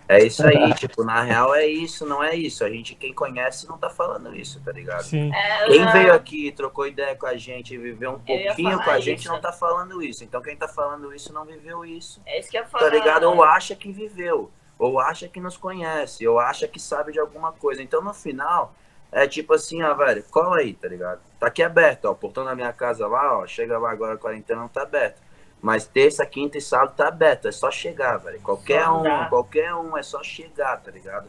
É 0.09 0.21
isso 0.21 0.45
aí, 0.45 0.73
tipo, 0.73 1.03
na 1.05 1.21
real 1.21 1.55
é 1.55 1.65
isso, 1.65 2.05
não 2.05 2.21
é 2.23 2.35
isso. 2.35 2.65
A 2.65 2.69
gente, 2.69 2.95
quem 2.95 3.13
conhece, 3.13 3.65
não 3.67 3.77
tá 3.77 3.89
falando 3.89 4.35
isso, 4.35 4.59
tá 4.61 4.71
ligado? 4.73 5.03
Sim. 5.03 5.31
É, 5.33 5.65
Quem 5.67 5.85
veio 5.91 6.13
aqui, 6.13 6.51
trocou 6.51 6.85
ideia 6.87 7.15
com 7.15 7.25
a 7.27 7.37
gente, 7.37 7.77
viveu 7.77 8.11
um 8.11 8.19
pouquinho 8.19 8.83
com 8.83 8.89
a 8.89 8.99
gente, 8.99 9.19
isso. 9.19 9.29
não 9.31 9.39
tá 9.39 9.53
falando 9.53 10.03
isso. 10.03 10.23
Então 10.25 10.41
quem 10.41 10.55
tá 10.57 10.67
falando 10.67 11.13
isso 11.15 11.31
não 11.31 11.45
viveu 11.45 11.85
isso. 11.85 12.21
É 12.25 12.39
isso 12.39 12.49
que 12.51 12.57
eu 12.57 12.65
falar. 12.65 12.89
Tá 12.89 12.89
ligado? 12.89 13.23
Ou 13.23 13.41
acha 13.43 13.73
que 13.75 13.89
viveu, 13.91 14.51
ou 14.77 14.99
acha 14.99 15.27
que 15.27 15.39
nos 15.39 15.57
conhece, 15.57 16.27
ou 16.27 16.39
acha 16.39 16.67
que 16.67 16.79
sabe 16.79 17.11
de 17.11 17.19
alguma 17.19 17.51
coisa. 17.51 17.81
Então 17.81 18.01
no 18.01 18.13
final, 18.13 18.73
é 19.11 19.27
tipo 19.27 19.53
assim, 19.53 19.81
ó, 19.81 19.93
velho, 19.93 20.23
cola 20.29 20.57
aí, 20.57 20.73
tá 20.73 20.87
ligado? 20.87 21.21
Tá 21.39 21.47
aqui 21.47 21.63
aberto, 21.63 22.05
ó. 22.05 22.11
O 22.11 22.15
portão 22.15 22.43
da 22.43 22.55
minha 22.55 22.73
casa 22.73 23.07
lá, 23.07 23.39
ó. 23.39 23.47
Chega 23.47 23.77
lá 23.77 23.91
agora, 23.91 24.17
quarentena 24.17 24.61
não 24.61 24.67
tá 24.67 24.83
aberto. 24.83 25.21
Mas 25.61 25.85
terça, 25.85 26.25
quinta 26.25 26.57
e 26.57 26.61
sábado 26.61 26.93
tá 26.95 27.07
aberto. 27.07 27.47
É 27.47 27.51
só 27.51 27.71
chegar, 27.71 28.17
velho. 28.17 28.39
Qualquer 28.41 28.83
Só 28.83 28.97
um, 28.97 28.99
andar. 28.99 29.29
qualquer 29.29 29.73
um, 29.73 29.97
é 29.97 30.03
só 30.03 30.21
chegar, 30.23 30.77
tá 30.81 30.91
ligado? 30.91 31.27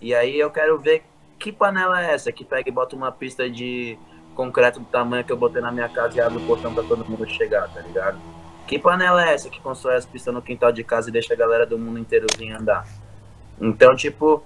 E 0.00 0.14
aí 0.14 0.38
eu 0.38 0.50
quero 0.50 0.78
ver 0.78 1.02
que 1.38 1.50
panela 1.52 2.02
é 2.04 2.12
essa 2.12 2.30
que 2.30 2.44
pega 2.44 2.68
e 2.68 2.72
bota 2.72 2.94
uma 2.94 3.10
pista 3.10 3.48
de 3.48 3.98
concreto 4.34 4.80
do 4.80 4.86
tamanho 4.86 5.24
que 5.24 5.32
eu 5.32 5.36
botei 5.36 5.62
na 5.62 5.72
minha 5.72 5.88
casa 5.88 6.16
e 6.16 6.20
abre 6.20 6.38
o 6.42 6.46
portão 6.46 6.74
pra 6.74 6.82
todo 6.82 7.08
mundo 7.08 7.26
chegar, 7.28 7.72
tá 7.72 7.80
ligado? 7.80 8.18
Que 8.70 8.78
panela 8.78 9.28
é 9.28 9.34
essa 9.34 9.50
que 9.50 9.60
constrói 9.60 9.96
as 9.96 10.06
pistas 10.06 10.32
no 10.32 10.40
quintal 10.40 10.70
de 10.70 10.84
casa 10.84 11.08
e 11.08 11.12
deixa 11.12 11.34
a 11.34 11.36
galera 11.36 11.66
do 11.66 11.76
mundo 11.76 11.98
inteiro 11.98 12.28
vir 12.38 12.52
andar? 12.52 12.86
Então, 13.60 13.96
tipo, 13.96 14.44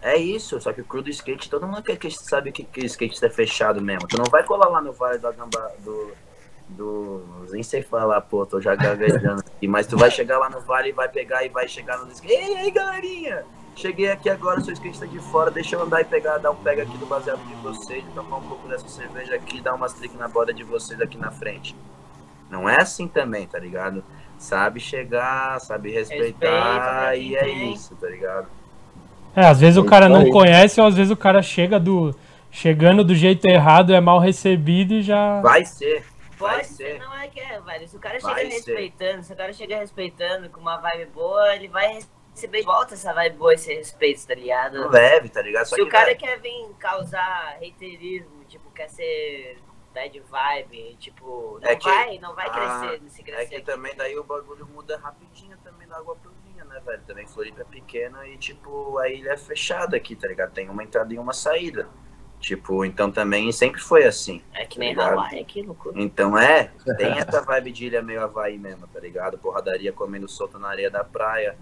é 0.00 0.16
isso. 0.16 0.60
Só 0.60 0.72
que 0.72 0.80
o 0.80 0.84
crew 0.84 1.02
do 1.02 1.10
skate, 1.10 1.50
todo 1.50 1.66
mundo 1.66 1.82
quer 1.82 1.96
que 1.96 2.08
sabe 2.12 2.52
que, 2.52 2.62
que 2.62 2.86
skate 2.86 3.24
é 3.24 3.28
fechado 3.28 3.82
mesmo. 3.82 4.06
Tu 4.06 4.16
não 4.16 4.26
vai 4.26 4.44
colar 4.44 4.68
lá 4.68 4.80
no 4.80 4.92
Vale 4.92 5.18
da 5.18 5.32
Gamba 5.32 5.68
do. 5.80 6.12
do 6.68 7.48
nem 7.50 7.64
sei 7.64 7.82
falar, 7.82 8.20
pô, 8.20 8.46
tô 8.46 8.60
já 8.60 8.76
gaguejando 8.76 9.40
aqui. 9.40 9.66
Mas 9.66 9.88
tu 9.88 9.98
vai 9.98 10.12
chegar 10.12 10.38
lá 10.38 10.48
no 10.48 10.60
Vale 10.60 10.90
e 10.90 10.92
vai 10.92 11.08
pegar 11.08 11.44
e 11.44 11.48
vai 11.48 11.66
chegar 11.66 11.98
no 11.98 12.12
skate. 12.12 12.32
Ei, 12.32 12.70
galerinha! 12.70 13.44
Cheguei 13.74 14.12
aqui 14.12 14.30
agora, 14.30 14.60
seu 14.60 14.74
skate 14.74 15.00
tá 15.00 15.06
de 15.06 15.18
fora, 15.18 15.50
deixa 15.50 15.74
eu 15.74 15.82
andar 15.82 16.02
e 16.02 16.04
pegar, 16.04 16.38
dar 16.38 16.52
um 16.52 16.56
pega 16.62 16.84
aqui 16.84 16.96
do 16.98 17.06
baseado 17.06 17.44
de 17.44 17.54
vocês, 17.56 18.04
tomar 18.14 18.36
um 18.36 18.48
pouco 18.48 18.68
dessa 18.68 18.86
cerveja 18.86 19.34
aqui, 19.34 19.60
dar 19.60 19.74
umas 19.74 19.92
tricks 19.92 20.16
na 20.16 20.28
borda 20.28 20.54
de 20.54 20.62
vocês 20.62 21.00
aqui 21.00 21.18
na 21.18 21.32
frente. 21.32 21.74
Não 22.54 22.68
é 22.68 22.80
assim 22.80 23.08
também, 23.08 23.48
tá 23.48 23.58
ligado? 23.58 24.04
Sabe 24.38 24.78
chegar, 24.78 25.60
sabe 25.60 25.90
respeitar 25.90 27.10
Respeita, 27.10 27.16
e 27.16 27.34
é 27.34 27.42
né? 27.42 27.64
isso, 27.72 27.96
tá 27.96 28.06
ligado? 28.08 28.46
É, 29.34 29.44
às 29.46 29.58
vezes 29.60 29.76
o 29.76 29.84
cara 29.84 30.08
não 30.08 30.20
aí. 30.20 30.30
conhece, 30.30 30.80
ou 30.80 30.86
às 30.86 30.94
vezes 30.94 31.10
o 31.10 31.16
cara 31.16 31.42
chega 31.42 31.80
do. 31.80 32.14
Chegando 32.52 33.02
do 33.02 33.16
jeito 33.16 33.44
errado, 33.46 33.92
é 33.92 34.00
mal 34.00 34.20
recebido 34.20 34.94
e 34.94 35.02
já. 35.02 35.40
Vai 35.40 35.64
ser, 35.64 36.04
vai 36.38 36.58
Pode 36.58 36.66
ser, 36.68 36.92
ser. 36.92 36.98
não 37.00 37.12
é 37.12 37.26
que 37.26 37.40
é, 37.40 37.60
velho. 37.60 37.88
Se 37.88 37.96
o 37.96 37.98
cara 37.98 38.20
Vai 38.20 38.34
chega 38.36 38.50
ser. 38.50 38.56
respeitando, 38.56 39.22
se 39.24 39.32
o 39.32 39.36
cara 39.36 39.52
chega 39.52 39.76
respeitando 39.76 40.48
com 40.50 40.60
uma 40.60 40.76
vibe 40.76 41.06
boa, 41.06 41.56
ele 41.56 41.66
vai 41.66 41.98
receber 42.32 42.60
de 42.60 42.64
volta 42.66 42.94
essa 42.94 43.12
vibe 43.12 43.36
boa, 43.36 43.54
esse 43.54 43.74
respeito, 43.74 44.24
tá 44.24 44.34
ligado? 44.36 44.78
Não 44.78 44.88
leve, 44.88 45.28
tá 45.28 45.42
ligado? 45.42 45.66
Só 45.66 45.74
Se 45.74 45.82
que, 45.82 45.88
o 45.88 45.90
cara 45.90 46.14
quer 46.14 46.38
vir 46.38 46.68
causar 46.78 47.56
haterismo, 47.56 48.44
tipo, 48.46 48.70
quer 48.70 48.88
ser 48.88 49.58
bad 49.94 50.20
vibe, 50.20 50.96
tipo, 50.98 51.58
não 51.62 51.68
É 51.70 51.76
que- 51.76 51.88
vai, 51.88 52.18
não 52.18 52.34
vai 52.34 52.46
Ah, 52.48 52.80
crescer 52.80 53.00
nesse 53.02 53.20
É 53.20 53.24
crescer. 53.24 53.46
que 53.48 53.56
aqui. 53.56 53.64
também 53.64 53.94
daí 53.96 54.18
o 54.18 54.24
bagulho 54.24 54.66
muda 54.66 54.98
rapidinho 54.98 55.56
também 55.64 55.86
da 55.86 55.96
água 55.98 56.16
pro 56.16 56.32
vinho, 56.44 56.64
né, 56.64 56.80
velho? 56.84 57.02
Também 57.06 57.26
Floripa 57.26 57.62
é 57.62 57.64
pequena 57.64 58.26
e, 58.26 58.36
tipo, 58.36 58.98
a 58.98 59.08
ilha 59.08 59.30
é 59.30 59.36
fechada 59.36 59.96
aqui, 59.96 60.16
tá 60.16 60.26
ligado? 60.28 60.52
Tem 60.52 60.68
uma 60.68 60.82
entrada 60.82 61.14
e 61.14 61.18
uma 61.18 61.32
saída. 61.32 61.88
Tipo, 62.40 62.84
então 62.84 63.10
também 63.10 63.50
sempre 63.52 63.80
foi 63.80 64.04
assim. 64.04 64.42
É 64.52 64.66
que 64.66 64.78
nem 64.78 64.94
tá 64.94 65.04
ligado? 65.04 65.18
Hawaii 65.20 65.40
aqui, 65.40 65.62
loucura. 65.62 65.94
Então 65.98 66.36
é, 66.36 66.70
tem 66.98 67.12
essa 67.18 67.40
vibe 67.40 67.72
de 67.72 67.86
ilha 67.86 68.02
meio 68.02 68.22
Havaí 68.22 68.58
mesmo, 68.58 68.86
tá 68.86 69.00
ligado? 69.00 69.38
Porradaria 69.38 69.92
comendo 69.94 70.28
solto 70.28 70.58
na 70.58 70.68
areia 70.68 70.90
da 70.90 71.02
praia. 71.02 71.56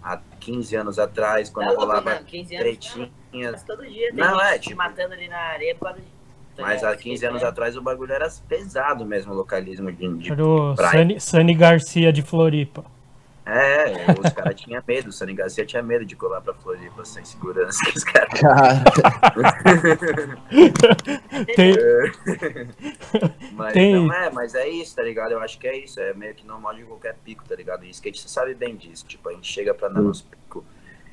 Há 0.00 0.16
15 0.38 0.76
anos 0.76 0.96
atrás, 0.96 1.50
quando 1.50 1.66
Tá 1.66 1.72
louco, 1.72 1.86
rolava 1.86 2.14
não, 2.14 2.22
15 2.24 2.54
anos, 2.54 2.64
tretinhas. 2.64 3.10
Mas 3.52 3.64
todo 3.64 3.84
dia 3.84 4.08
tem 4.14 4.16
Não, 4.24 4.34
gente 4.38 4.42
é, 4.46 4.52
se 4.52 4.60
tipo- 4.60 4.76
matando 4.76 5.14
ali 5.14 5.26
na 5.26 5.38
areia 5.40 5.74
por 5.74 5.86
causa 5.86 6.00
de. 6.00 6.17
Mas 6.58 6.82
há 6.84 6.88
ligado? 6.90 7.02
15 7.02 7.26
anos 7.26 7.44
atrás 7.44 7.76
o 7.76 7.82
bagulho 7.82 8.12
era 8.12 8.28
pesado 8.48 9.06
mesmo, 9.06 9.32
o 9.32 9.36
localismo 9.36 9.90
de, 9.92 10.08
de 10.18 10.32
Era 10.32 10.44
o 10.44 10.74
praia. 10.74 10.90
Sani, 10.92 11.20
Sani 11.20 11.54
Garcia 11.54 12.12
de 12.12 12.22
Floripa. 12.22 12.84
É, 13.50 14.04
os 14.22 14.30
caras 14.34 14.60
tinham 14.60 14.82
medo, 14.86 15.08
o 15.08 15.12
Sani 15.12 15.32
Garcia 15.32 15.64
tinha 15.64 15.82
medo 15.82 16.04
de 16.04 16.14
colar 16.14 16.42
pra 16.42 16.52
Floripa 16.52 17.02
sem 17.02 17.24
segurança. 17.24 17.78
que 17.90 17.96
Os 17.96 18.04
caras... 18.04 18.40
Cara, 18.40 18.84
Tem, 21.56 21.74
Mas 23.52 23.72
Tem- 23.72 23.94
não 23.94 24.12
é, 24.12 24.30
mas 24.30 24.54
é 24.54 24.68
isso, 24.68 24.94
tá 24.94 25.02
ligado? 25.02 25.32
Eu 25.32 25.40
acho 25.40 25.58
que 25.58 25.66
é 25.66 25.78
isso, 25.78 25.98
é 25.98 26.12
meio 26.12 26.34
que 26.34 26.46
normal 26.46 26.74
de 26.74 26.82
qualquer 26.82 27.14
pico, 27.24 27.42
tá 27.48 27.54
ligado? 27.56 27.84
E 27.84 27.90
skate 27.90 28.20
você 28.20 28.28
sabe 28.28 28.54
bem 28.54 28.76
disso. 28.76 29.06
Tipo, 29.06 29.30
a 29.30 29.32
gente 29.32 29.50
chega 29.50 29.72
pra 29.72 29.88
andar 29.88 30.02
nos 30.02 30.20
picos. 30.22 30.62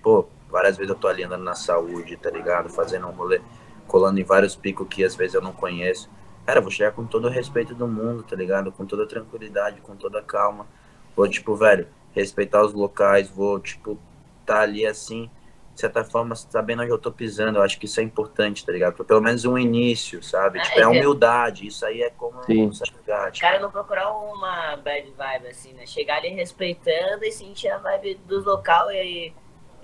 Pô, 0.03 0.27
várias 0.49 0.75
vezes 0.77 0.89
eu 0.89 0.95
tô 0.99 1.07
ali 1.07 1.23
andando 1.23 1.43
na 1.43 1.55
saúde, 1.55 2.17
tá 2.17 2.29
ligado? 2.29 2.69
Fazendo 2.69 3.07
um 3.07 3.11
rolê, 3.11 3.39
colando 3.87 4.19
em 4.19 4.23
vários 4.23 4.55
picos 4.55 4.87
que 4.89 5.03
às 5.03 5.15
vezes 5.15 5.33
eu 5.35 5.41
não 5.41 5.53
conheço. 5.53 6.09
Cara, 6.45 6.59
eu 6.59 6.63
vou 6.63 6.71
chegar 6.71 6.91
com 6.91 7.05
todo 7.05 7.25
o 7.25 7.31
respeito 7.31 7.73
do 7.73 7.87
mundo, 7.87 8.23
tá 8.23 8.35
ligado? 8.35 8.71
Com 8.71 8.85
toda 8.85 9.03
a 9.03 9.07
tranquilidade, 9.07 9.81
com 9.81 9.95
toda 9.95 10.19
a 10.19 10.21
calma. 10.21 10.67
Vou, 11.15 11.27
tipo, 11.27 11.55
velho, 11.55 11.87
respeitar 12.13 12.63
os 12.63 12.73
locais, 12.73 13.29
vou, 13.29 13.59
tipo, 13.59 13.97
tá 14.45 14.59
ali 14.61 14.85
assim, 14.85 15.29
de 15.73 15.81
certa 15.81 16.03
forma, 16.03 16.35
sabendo 16.35 16.83
onde 16.83 16.91
eu 16.91 16.97
tô 16.99 17.11
pisando. 17.11 17.57
Eu 17.57 17.63
acho 17.63 17.79
que 17.79 17.85
isso 17.85 17.99
é 17.99 18.03
importante, 18.03 18.65
tá 18.65 18.71
ligado? 18.71 19.03
Pelo 19.03 19.21
menos 19.21 19.43
um 19.43 19.57
início, 19.57 20.21
sabe? 20.23 20.59
É, 20.59 20.61
Tipo, 20.61 20.79
é 20.79 20.81
é- 20.83 20.87
humildade. 20.87 21.67
Isso 21.67 21.85
aí 21.85 22.01
é 22.03 22.09
como 22.11 22.43
Sim. 22.43 22.67
você 22.67 22.85
chegar, 22.85 23.29
O 23.29 23.31
tipo, 23.31 23.45
cara 23.47 23.59
não 23.59 23.71
procurar 23.71 24.11
uma 24.11 24.77
bad 24.77 25.09
vibe, 25.17 25.47
assim, 25.47 25.73
né? 25.73 25.85
Chegar 25.85 26.17
ali 26.17 26.29
respeitando 26.29 27.23
e 27.25 27.31
sentir 27.31 27.69
a 27.69 27.77
vibe 27.79 28.15
do 28.27 28.41
local 28.43 28.91
e 28.91 28.99
aí. 28.99 29.33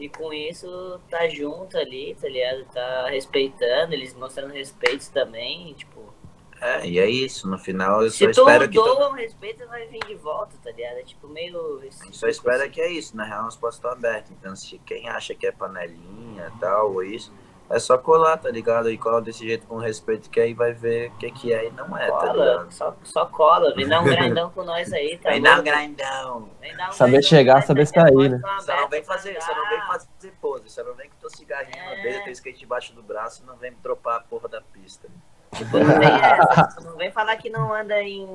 E 0.01 0.09
com 0.09 0.33
isso, 0.33 0.99
tá 1.09 1.27
junto 1.29 1.77
ali, 1.77 2.17
tá 2.19 2.27
ligado? 2.27 2.65
Tá 2.73 3.07
respeitando, 3.09 3.93
eles 3.93 4.13
mostrando 4.15 4.51
respeito 4.51 5.11
também, 5.11 5.73
tipo... 5.73 6.11
É, 6.59 6.85
e 6.85 6.99
é 6.99 7.09
isso. 7.09 7.49
No 7.49 7.57
final, 7.57 8.03
eu 8.03 8.11
só 8.11 8.17
Se 8.17 8.31
tu 8.31 8.41
espero 8.41 8.69
que. 8.69 8.75
doa 8.75 9.09
um 9.09 9.13
respeito, 9.13 9.67
vai 9.67 9.87
vir 9.87 9.99
de 10.05 10.13
volta, 10.13 10.55
tá 10.63 10.71
ligado? 10.71 10.97
É 10.97 11.03
tipo 11.03 11.27
meio... 11.27 11.81
Só 12.11 12.27
espera 12.27 12.69
que 12.69 12.79
é 12.79 12.91
isso. 12.91 13.17
Na 13.17 13.23
real, 13.23 13.47
as 13.47 13.55
portas 13.55 13.77
estão 13.77 13.91
abertas. 13.91 14.31
Então, 14.31 14.55
se 14.55 14.77
quem 14.85 15.09
acha 15.09 15.33
que 15.33 15.47
é 15.47 15.51
panelinha 15.51 16.51
e 16.55 16.59
tal, 16.59 16.93
ou 16.93 17.03
isso, 17.03 17.33
é 17.71 17.79
só 17.79 17.97
colar, 17.97 18.37
tá 18.37 18.49
ligado? 18.49 18.89
E 18.89 18.97
cola 18.97 19.21
desse 19.21 19.45
jeito 19.45 19.65
com 19.67 19.77
respeito, 19.77 20.29
que 20.29 20.39
aí 20.39 20.53
vai 20.53 20.73
ver 20.73 21.09
o 21.11 21.17
que, 21.17 21.31
que 21.31 21.53
é 21.53 21.67
e 21.67 21.71
não 21.71 21.97
é, 21.97 22.05
tá 22.07 22.17
Cola, 22.17 22.33
ligado? 22.33 22.71
só, 22.71 22.95
só 23.03 23.25
cola, 23.25 23.73
vem 23.75 23.87
dar 23.87 24.01
um 24.01 24.05
grandão 24.05 24.49
com 24.51 24.63
nós 24.63 24.91
aí, 24.93 25.17
tá 25.17 25.29
Vem 25.29 25.41
dar 25.41 25.59
um 25.59 25.63
grandão. 25.63 26.37
Um 26.39 26.91
Saber 26.91 27.11
grandão 27.13 27.29
chegar, 27.29 27.61
saber 27.63 27.87
sair, 27.87 28.29
né? 28.29 28.41
Só 28.59 28.75
não 28.75 28.89
vem 28.89 29.03
fazer, 29.03 29.41
só 29.41 29.55
não 29.55 29.69
vem 29.69 29.81
fazer 29.81 30.33
pose, 30.41 30.69
só 30.69 30.83
não 30.83 30.93
vem 30.93 31.09
com 31.09 31.15
teu 31.19 31.29
cigarrinho 31.29 31.83
na 31.85 31.91
É. 31.91 32.01
beira, 32.03 32.23
teu 32.23 32.33
skate 32.33 32.59
debaixo 32.59 32.93
do 32.93 33.01
braço 33.01 33.43
e 33.43 33.45
não 33.45 33.55
vem 33.57 33.73
dropar 33.81 34.17
a 34.17 34.19
porra 34.21 34.47
da 34.49 34.61
pista. 34.61 35.07
Tipo, 35.55 35.79
não 35.79 36.01
essa, 36.01 36.79
não 36.81 36.95
vem 36.95 37.11
falar 37.11 37.35
que 37.37 37.49
não 37.49 37.73
anda 37.73 38.01
em. 38.01 38.25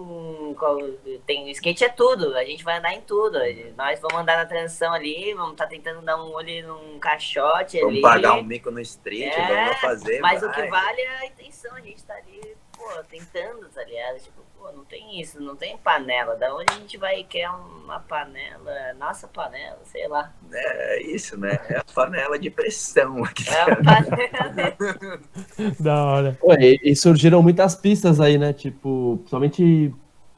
Tem, 1.27 1.51
skate 1.51 1.85
é 1.85 1.89
tudo, 1.89 2.37
a 2.37 2.45
gente 2.45 2.63
vai 2.63 2.79
andar 2.79 2.93
em 2.95 3.01
tudo. 3.01 3.39
Nós 3.77 3.99
vamos 4.01 4.19
andar 4.19 4.37
na 4.37 4.47
transição 4.47 4.93
ali, 4.93 5.33
vamos 5.35 5.53
estar 5.53 5.67
tentando 5.67 6.03
dar 6.03 6.23
um 6.23 6.33
olho 6.33 6.67
num 6.69 6.99
caixote 6.99 7.79
Vamos 7.81 7.95
ali. 7.95 8.03
pagar 8.03 8.35
um 8.35 8.43
mico 8.43 8.71
no 8.71 8.81
street, 8.81 9.33
É, 9.33 9.65
vamos 9.65 9.81
fazer. 9.81 10.21
Mas 10.21 10.43
o 10.43 10.47
vai. 10.47 10.63
que 10.63 10.69
vale 10.71 11.01
é 11.01 11.17
a 11.19 11.27
intenção, 11.27 11.75
a 11.75 11.81
gente 11.81 12.05
tá 12.05 12.15
ali, 12.15 12.57
pô, 12.77 12.89
tentando, 13.11 13.69
tá 13.71 13.83
ligado? 13.85 14.19
Tipo, 14.19 14.46
pô, 14.67 14.73
não 14.77 14.85
tem 14.85 15.21
isso, 15.21 15.41
não 15.41 15.55
tem 15.55 15.77
panela. 15.79 16.35
Da 16.35 16.55
onde 16.55 16.67
a 16.71 16.75
gente 16.75 16.97
vai 16.97 17.23
quer 17.25 17.49
uma 17.51 18.01
panela, 18.01 18.95
nossa 18.99 19.29
panela, 19.29 19.79
sei 19.85 20.09
lá. 20.09 20.33
É 20.53 21.03
isso, 21.03 21.39
né? 21.39 21.59
É 21.69 21.79
a 21.79 21.85
panela 21.85 22.39
de 22.39 22.51
pressão 22.51 23.23
aqui. 23.25 23.45
É 23.49 23.65
uma 23.65 23.77
panela. 23.77 25.19
da 25.79 26.05
hora. 26.05 26.39
Pô, 26.41 26.53
e, 26.55 26.81
e 26.83 26.97
surgiram 26.97 27.43
muitas 27.43 27.75
pistas 27.75 28.21
aí, 28.21 28.39
né? 28.39 28.53
Tipo, 28.53 29.19
principalmente 29.19 29.95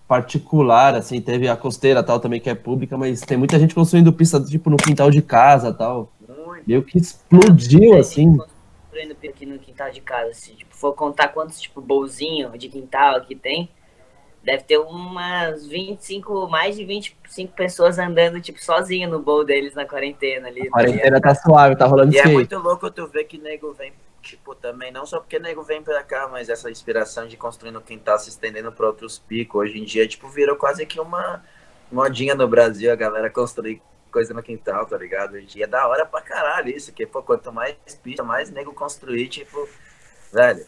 particular, 0.07 0.95
assim, 0.95 1.21
teve 1.21 1.49
a 1.49 1.57
costeira 1.57 2.03
tal 2.03 2.19
também 2.19 2.41
que 2.41 2.49
é 2.49 2.55
pública, 2.55 2.97
mas 2.97 3.21
tem 3.21 3.37
muita 3.37 3.59
gente 3.59 3.75
construindo 3.75 4.13
pista 4.13 4.43
tipo 4.43 4.71
no 4.71 4.77
quintal 4.77 5.11
de 5.11 5.23
casa 5.23 5.73
tal. 5.73 6.13
Muito. 6.27 6.67
Meio 6.67 6.83
que 6.83 6.99
explodiu 6.99 7.97
assim. 7.97 8.37
Construindo 8.37 9.13
aqui 9.13 9.47
no 9.47 9.59
quintal 9.59 9.91
de 9.91 10.01
casa, 10.01 10.33
se 10.33 10.53
tipo, 10.53 10.75
for 10.75 10.93
contar 10.95 11.29
quantos 11.29 11.61
tipo 11.61 11.81
bolzinho 11.81 12.57
de 12.57 12.69
quintal 12.69 13.17
aqui 13.17 13.37
tem, 13.37 13.69
deve 14.49 14.63
ter 14.63 14.79
umas 14.79 15.67
25, 15.67 16.49
mais 16.49 16.75
de 16.75 16.83
25 16.83 17.53
pessoas 17.53 17.99
andando 17.99 18.41
tipo 18.41 18.59
sozinho 18.65 19.07
no 19.11 19.21
bowl 19.21 19.45
deles 19.45 19.75
na 19.75 19.85
quarentena 19.85 20.49
ali. 20.49 20.67
A 20.69 20.71
quarentena 20.71 21.21
tá 21.21 21.35
suave, 21.35 21.77
tá 21.77 21.85
rolando 21.85 22.15
E 22.15 22.17
é 22.17 22.21
skate. 22.21 22.35
muito 22.35 22.59
louco 22.59 22.91
tu 22.91 23.07
ver 23.07 23.25
que 23.25 23.37
nego 23.37 23.75
vem, 23.75 23.93
tipo, 24.23 24.55
também, 24.55 24.91
não 24.91 25.05
só 25.05 25.21
porque 25.21 25.39
nego 25.39 25.63
vem 25.63 25.83
pra 25.83 26.03
cá, 26.03 26.27
mas 26.29 26.49
essa 26.49 26.71
inspiração 26.71 27.29
de 27.29 27.37
construir 27.37 27.73
no 27.73 27.83
quintal 27.83 28.19
se 28.19 28.31
estendendo 28.31 28.73
pra 28.73 28.87
outros 28.87 29.19
picos. 29.19 29.61
Hoje 29.61 29.79
em 29.79 29.85
dia, 29.85 30.09
tipo, 30.09 30.27
virou 30.31 30.57
quase 30.57 30.87
que 30.87 30.99
uma 30.99 31.45
modinha 31.93 32.35
no 32.35 32.49
Brasil, 32.49 32.91
a 32.91 32.97
galera 32.97 33.29
construir 33.29 33.83
coisa 34.11 34.33
no 34.33 34.43
quintal, 34.43 34.87
tá 34.87 34.97
ligado? 34.97 35.35
Hoje 35.35 35.45
em 35.45 35.47
dia 35.49 35.65
é 35.65 35.69
da 35.69 35.87
hora 35.87 36.07
pra 36.07 36.23
caralho 36.23 36.75
isso, 36.75 36.91
que, 36.91 37.05
pô, 37.05 37.23
quanto 37.23 37.53
mais 37.53 37.75
pista, 38.03 38.23
mais 38.25 38.51
nego 38.51 38.73
construir, 38.73 39.29
tipo, 39.29 39.69
velho, 40.33 40.65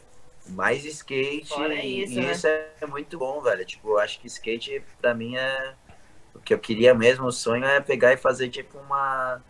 mais 0.53 0.85
skate, 0.85 1.49
Fora 1.49 1.75
e 1.75 2.03
isso, 2.03 2.19
e 2.19 2.25
né? 2.25 2.33
isso 2.33 2.47
é 2.47 2.87
muito 2.87 3.19
bom, 3.19 3.41
velho. 3.41 3.65
Tipo, 3.65 3.91
eu 3.91 3.99
acho 3.99 4.19
que 4.21 4.27
skate, 4.27 4.83
pra 5.01 5.15
mim, 5.15 5.37
é... 5.37 5.75
O 6.35 6.39
que 6.41 6.55
eu 6.55 6.59
queria 6.59 6.95
mesmo, 6.95 7.27
o 7.27 7.33
sonho 7.33 7.65
é 7.65 7.81
pegar 7.81 8.13
e 8.13 8.17
fazer, 8.17 8.49
tipo, 8.49 8.79
uma 8.79 9.43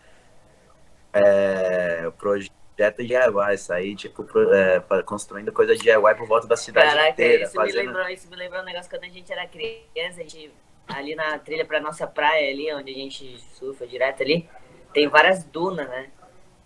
é, 1.13 2.09
projeto 2.17 2.51
DIY, 2.97 3.57
sair, 3.57 3.95
tipo, 3.95 4.23
pro- 4.23 4.53
é, 4.53 4.81
construindo 5.05 5.51
coisa 5.51 5.75
DIY 5.75 6.15
por 6.15 6.27
volta 6.27 6.47
da 6.47 6.57
cidade 6.57 6.87
Caraca, 6.89 7.11
inteira. 7.11 7.43
isso, 7.43 7.51
me 7.53 7.57
Fazendo... 7.57 7.87
lembrou, 7.87 8.09
isso 8.09 8.29
me 8.29 8.35
lembrou 8.35 8.61
um 8.61 8.65
negócio 8.65 8.89
quando 8.89 9.03
a 9.03 9.09
gente 9.09 9.31
era 9.31 9.45
criança, 9.47 10.19
a 10.19 10.23
gente, 10.23 10.51
ali 10.87 11.15
na 11.15 11.37
trilha 11.39 11.65
pra 11.65 11.79
nossa 11.79 12.07
praia 12.07 12.49
ali, 12.51 12.73
onde 12.73 12.91
a 12.91 12.95
gente 12.95 13.39
surfa 13.53 13.85
direto 13.85 14.23
ali, 14.23 14.49
tem 14.93 15.07
várias 15.07 15.43
dunas, 15.43 15.87
né? 15.87 16.09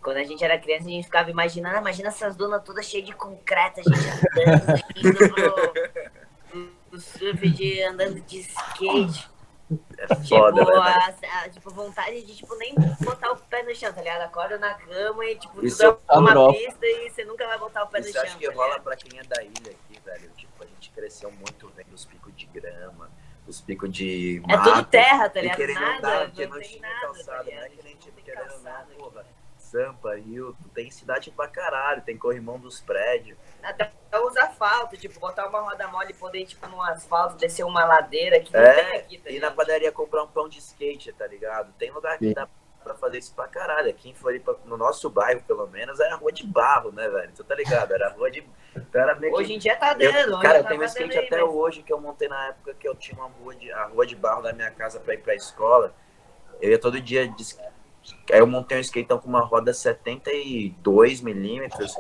Quando 0.06 0.18
a 0.18 0.24
gente 0.24 0.44
era 0.44 0.60
criança, 0.60 0.86
a 0.86 0.92
gente 0.92 1.06
ficava 1.06 1.32
imaginando, 1.32 1.78
ah, 1.78 1.82
imagina 1.82 2.10
essas 2.10 2.36
dunas 2.36 2.64
todas 2.64 2.86
cheias 2.86 3.08
de 3.08 3.14
concreto, 3.14 3.80
a 3.80 3.84
gente 3.84 4.08
andando, 4.08 4.84
indo 4.96 5.18
pro, 5.34 5.74
pro 6.92 7.00
surf, 7.02 7.50
de, 7.50 7.82
andando 7.84 8.22
de 8.22 8.40
skate. 8.42 9.28
É 9.98 10.06
Tipo, 10.06 10.28
foda, 10.28 10.64
né, 10.64 10.66
velho? 10.66 10.80
a, 10.80 11.16
a- 11.44 11.50
tipo, 11.50 11.72
vontade 11.72 12.22
de, 12.22 12.36
tipo, 12.36 12.56
nem 12.58 12.76
botar 13.02 13.32
o 13.32 13.38
pé 13.38 13.64
no 13.64 13.74
chão, 13.74 13.92
tá 13.92 14.00
ligado? 14.04 14.22
Acorda 14.22 14.60
na 14.60 14.76
cama 14.76 15.26
e, 15.26 15.36
tipo, 15.38 15.66
Isso 15.66 15.78
tudo 15.80 16.00
é 16.08 16.18
uma 16.20 16.30
é 16.30 16.34
top. 16.36 16.60
pista 16.60 16.86
e 16.86 17.10
você 17.10 17.26
nunca 17.26 17.48
vai 17.48 17.58
botar 17.58 17.84
o 17.84 17.88
pé 17.88 18.00
no 18.00 18.06
Isso 18.06 18.14
chão. 18.14 18.22
acho 18.22 18.38
que 18.38 18.46
tá 18.48 18.54
rola 18.54 18.68
ligado? 18.68 18.84
pra 18.84 18.96
quem 18.96 19.20
é 19.20 19.24
da 19.24 19.42
ilha 19.42 19.72
aqui, 19.72 20.00
velho. 20.06 20.30
Tipo, 20.38 20.64
a 20.64 20.68
gente 20.68 20.92
cresceu 20.92 21.32
muito 21.32 21.68
vendo 21.76 21.94
os 21.96 22.06
picos 22.06 22.32
de 22.38 22.46
grama, 22.46 23.10
os 23.48 23.60
picos 23.60 23.92
de 23.92 24.40
É 24.48 24.56
mato. 24.56 24.70
tudo 24.72 24.86
terra, 24.86 25.30
tá 25.30 25.40
E 25.40 25.42
ligado? 25.44 25.58
querendo 25.58 25.80
Nada, 25.82 25.98
andar, 25.98 26.20
não 26.20 26.20
não 26.48 26.60
tem 26.60 26.70
tinha 26.70 26.82
nada, 26.82 27.02
calçada, 27.02 27.26
tá 27.26 27.34
não 27.34 27.40
é 27.42 27.44
ligado? 27.56 27.70
que 27.72 27.84
nem 27.84 27.96
tipo, 27.96 28.18
Não 28.18 28.24
querendo 28.24 28.62
não, 28.62 28.72
aqui. 28.72 28.94
porra. 29.00 29.26
Sampa, 29.76 30.16
Rio, 30.16 30.56
tem 30.74 30.90
cidade 30.90 31.30
pra 31.32 31.48
caralho, 31.50 32.02
tem 32.02 32.18
corrimão 32.18 32.58
dos 32.58 32.80
prédios. 32.80 33.38
Até 33.62 33.92
os 34.24 34.38
asfalto, 34.38 34.96
tipo, 34.96 35.20
botar 35.20 35.48
uma 35.50 35.60
roda 35.60 35.86
mole 35.90 36.12
e 36.12 36.14
poder, 36.14 36.46
tipo, 36.46 36.66
no 36.68 36.82
asfalto, 36.82 37.36
descer 37.36 37.66
uma 37.66 37.84
ladeira 37.84 38.40
que 38.40 38.54
não 38.54 38.62
É, 38.62 38.84
tem 38.84 38.98
aqui, 39.00 39.18
tá 39.18 39.30
ir 39.30 39.40
na 39.40 39.52
padaria 39.52 39.92
comprar 39.92 40.24
um 40.24 40.28
pão 40.28 40.48
de 40.48 40.60
skate, 40.60 41.12
tá 41.12 41.28
ligado? 41.28 41.74
Tem 41.74 41.92
lugar 41.92 42.18
que 42.18 42.30
Sim. 42.30 42.34
dá 42.34 42.48
pra 42.82 42.96
fazer 42.96 43.18
isso 43.18 43.34
pra 43.36 43.48
caralho. 43.48 43.90
Aqui 43.90 44.10
em 44.10 44.14
Floripa, 44.14 44.58
no 44.64 44.78
nosso 44.78 45.10
bairro, 45.10 45.42
pelo 45.44 45.68
menos, 45.68 46.00
era 46.00 46.16
rua 46.16 46.32
de 46.32 46.46
barro, 46.46 46.92
né, 46.94 47.10
velho? 47.10 47.34
Tu 47.36 47.44
tá 47.44 47.56
ligado? 47.56 47.92
Era 47.94 48.10
rua 48.12 48.32
de. 48.32 48.48
Então 48.76 49.02
era 49.02 49.16
meio 49.16 49.34
que- 49.34 49.40
Hoje 49.42 49.54
em 49.56 49.60
dia 49.60 49.76
tá 49.76 49.92
Eu- 50.00 50.12
dando, 50.14 50.34
hoje 50.36 50.42
cara, 50.42 50.58
eu 50.60 50.64
tá 50.64 50.70
tenho 50.70 50.82
um 50.82 50.86
skate 50.86 51.18
aí, 51.18 51.26
até 51.26 51.42
mas- 51.42 51.50
hoje 51.54 51.84
que 51.84 51.92
eu 51.92 52.00
montei 52.00 52.30
na 52.30 52.48
época 52.48 52.74
que 52.76 52.88
eu 52.88 52.96
tinha 52.96 53.18
uma 53.18 53.28
rua 53.28 53.54
de, 53.56 53.70
a 53.74 53.86
rua 53.88 54.06
de 54.06 54.16
barro 54.16 54.42
da 54.42 54.54
minha 54.54 54.72
casa 54.72 55.00
pra 55.02 55.14
ir 55.14 55.18
pra 55.18 55.36
escola. 55.36 55.94
Eu 56.62 56.72
ia 56.72 56.80
todo 56.80 57.02
dia 57.02 57.28
de 57.28 57.44
Aí 58.32 58.40
eu 58.40 58.48
montei 58.48 58.78
um 58.78 58.82
skateão 58.82 59.20
com 59.20 59.28
uma 59.28 59.42
roda 59.42 59.74
72 59.74 61.22
milímetros 61.22 61.94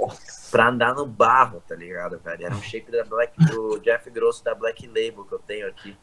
pra 0.51 0.69
andar 0.69 0.93
no 0.93 1.05
barro, 1.05 1.61
tá 1.67 1.75
ligado, 1.75 2.19
velho? 2.19 2.45
Era 2.45 2.55
um 2.55 2.61
shape 2.61 2.91
da 2.91 3.03
Black, 3.03 3.33
do 3.45 3.79
Jeff 3.79 4.09
Grosso 4.09 4.43
da 4.43 4.55
Black 4.55 4.87
Label 4.87 5.25
que 5.25 5.33
eu 5.33 5.39
tenho 5.39 5.67
aqui. 5.67 5.95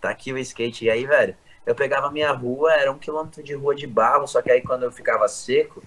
Tá 0.00 0.10
aqui 0.10 0.32
o 0.32 0.38
skate. 0.38 0.84
E 0.84 0.90
aí, 0.90 1.06
velho, 1.06 1.36
eu 1.66 1.74
pegava 1.74 2.08
a 2.08 2.10
minha 2.10 2.32
rua, 2.32 2.72
era 2.72 2.90
um 2.90 2.98
quilômetro 2.98 3.42
de 3.42 3.54
rua 3.54 3.74
de 3.74 3.86
barro, 3.86 4.26
só 4.26 4.40
que 4.42 4.50
aí 4.50 4.60
quando 4.62 4.84
eu 4.84 4.92
ficava 4.92 5.28
seco, 5.28 5.82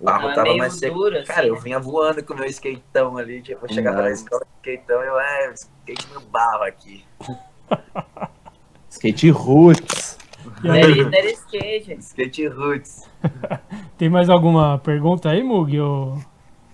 o 0.00 0.04
barro 0.04 0.34
Tava 0.34 0.54
mais 0.56 0.74
seco. 0.74 0.94
duro, 0.94 1.16
assim, 1.16 1.26
Cara, 1.26 1.46
eu 1.46 1.54
né? 1.54 1.60
vinha 1.60 1.78
voando 1.78 2.22
com 2.24 2.32
o 2.34 2.36
meu 2.36 2.46
skateão 2.46 3.16
ali, 3.16 3.42
tipo, 3.42 3.64
eu 3.64 3.72
chegava 3.72 4.02
na 4.02 4.10
escola 4.10 4.46
skateão, 4.62 5.02
eu, 5.02 5.18
é, 5.18 5.52
skate 5.52 6.08
no 6.14 6.20
barro 6.20 6.64
aqui. 6.64 7.04
Skate 8.90 9.30
roots. 9.30 10.17
There 10.62 11.30
is- 11.30 11.38
skate. 11.40 11.92
Skate 12.00 12.46
roots. 12.48 13.08
tem 13.96 14.08
mais 14.08 14.28
alguma 14.28 14.78
pergunta 14.78 15.30
aí, 15.30 15.42
Mug? 15.42 15.78
Ou 15.80 16.18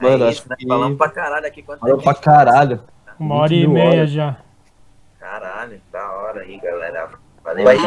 Mano, 0.01 0.25
é 0.25 0.29
acho 0.29 0.41
isso, 0.41 0.49
né? 0.49 0.57
que- 0.59 0.67
Falamos 0.67 0.99
pra 0.99 1.09
caralho 1.11 1.47
aqui. 1.47 1.63
Tempo? 1.63 2.03
pra 2.03 2.15
caralho. 2.15 2.83
uma 3.19 3.37
hora 3.37 3.53
e 3.55 3.59
20 3.61 3.67
mil 3.67 3.75
meia 3.75 3.89
horas. 4.01 4.11
já? 4.11 4.37
Caralho, 5.19 5.81
da 5.91 6.13
hora 6.13 6.41
aí, 6.43 6.59
galera. 6.61 7.11
Valeu 7.43 7.69
aí 7.69 7.79